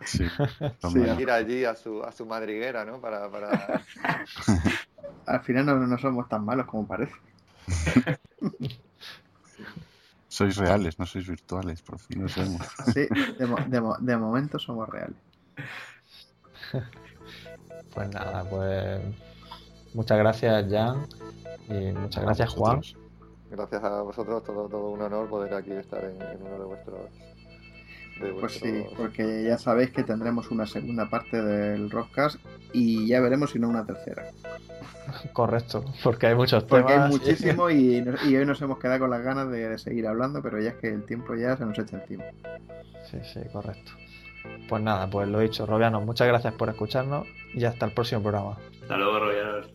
sí, 0.05 0.25
ir 1.19 1.31
allí 1.31 1.65
a 1.65 1.75
su, 1.75 2.03
a 2.03 2.11
su 2.11 2.25
madriguera, 2.25 2.85
¿no? 2.85 2.99
Para, 2.99 3.29
para... 3.29 3.81
Al 5.25 5.41
final 5.41 5.65
no, 5.65 5.75
no, 5.75 5.97
somos 5.97 6.27
tan 6.27 6.43
malos 6.45 6.65
como 6.65 6.87
parece. 6.87 7.15
sois 10.27 10.57
reales, 10.57 10.99
no 10.99 11.05
sois 11.05 11.27
virtuales, 11.27 11.81
por 11.81 11.99
fin 11.99 12.23
lo 12.23 12.29
sabemos. 12.29 12.61
Sí, 12.93 13.07
de, 13.37 13.47
de, 13.67 13.93
de 13.99 14.17
momento 14.17 14.59
somos 14.59 14.89
reales. 14.89 15.17
Pues 17.93 18.09
nada, 18.09 18.43
pues 18.49 19.01
muchas 19.93 20.17
gracias 20.17 20.65
Jan 20.69 21.05
y 21.69 21.91
muchas 21.91 22.23
gracias 22.23 22.53
Juan. 22.53 22.81
Gracias 23.51 23.83
a 23.83 24.01
vosotros, 24.01 24.43
todo, 24.43 24.67
todo 24.67 24.89
un 24.89 25.01
honor 25.03 25.29
poder 25.29 25.53
aquí 25.53 25.71
estar 25.71 26.03
en, 26.03 26.17
uno 26.41 26.57
de 26.57 26.65
vuestros 26.65 27.01
pues 28.39 28.53
sí, 28.53 28.85
porque 28.97 29.43
ya 29.43 29.57
sabéis 29.57 29.91
que 29.91 30.03
tendremos 30.03 30.51
una 30.51 30.65
segunda 30.65 31.09
parte 31.09 31.41
del 31.41 31.89
Rockcast 31.89 32.39
y 32.71 33.07
ya 33.07 33.19
veremos 33.19 33.51
si 33.51 33.59
no 33.59 33.69
una 33.69 33.85
tercera. 33.85 34.25
Correcto, 35.33 35.83
porque 36.03 36.27
hay 36.27 36.35
muchos 36.35 36.65
temas. 36.65 36.83
Porque 36.83 36.93
hay 36.93 37.09
muchísimo 37.09 37.69
y, 37.69 37.99
hoy 38.35 38.45
nos 38.45 38.61
hemos 38.61 38.79
quedado 38.79 38.99
con 38.99 39.09
las 39.09 39.21
ganas 39.23 39.49
de, 39.51 39.77
seguir 39.77 40.07
hablando, 40.07 40.41
pero 40.41 40.59
ya 40.61 40.69
es 40.69 40.75
que 40.75 40.87
el 40.87 41.03
tiempo 41.05 41.35
ya 41.35 41.57
se 41.57 41.65
nos 41.65 41.77
echa 41.77 41.97
encima. 41.97 42.23
Sí, 43.09 43.17
sí, 43.33 43.41
correcto. 43.51 43.91
Pues 44.67 44.81
nada, 44.81 45.09
pues 45.09 45.27
lo 45.27 45.39
dicho, 45.39 45.65
Robianos, 45.65 46.05
muchas 46.05 46.27
gracias 46.27 46.53
por 46.53 46.69
escucharnos 46.69 47.27
y 47.53 47.63
hasta 47.65 47.85
el 47.85 47.93
próximo 47.93 48.21
programa. 48.21 48.57
Hasta 48.81 48.97
luego, 48.97 49.19
Robianos. 49.19 49.69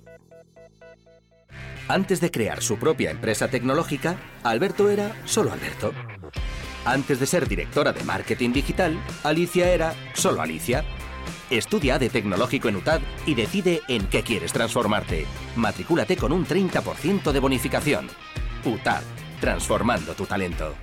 Antes 1.88 2.20
de 2.20 2.30
crear 2.30 2.62
su 2.62 2.78
propia 2.78 3.10
empresa 3.10 3.48
tecnológica, 3.48 4.16
Alberto 4.42 4.90
era 4.90 5.12
solo 5.24 5.52
Alberto. 5.52 5.92
Antes 6.88 7.20
de 7.20 7.26
ser 7.26 7.46
directora 7.46 7.92
de 7.92 8.02
marketing 8.02 8.50
digital, 8.50 8.98
Alicia 9.22 9.70
era 9.70 9.94
solo 10.14 10.40
Alicia. 10.40 10.86
Estudia 11.50 11.98
de 11.98 12.08
tecnológico 12.08 12.70
en 12.70 12.76
UTAD 12.76 13.02
y 13.26 13.34
decide 13.34 13.82
en 13.88 14.06
qué 14.06 14.22
quieres 14.22 14.54
transformarte. 14.54 15.26
Matricúlate 15.56 16.16
con 16.16 16.32
un 16.32 16.46
30% 16.46 17.30
de 17.30 17.40
bonificación. 17.40 18.08
UTAD, 18.64 19.02
transformando 19.38 20.14
tu 20.14 20.24
talento. 20.24 20.74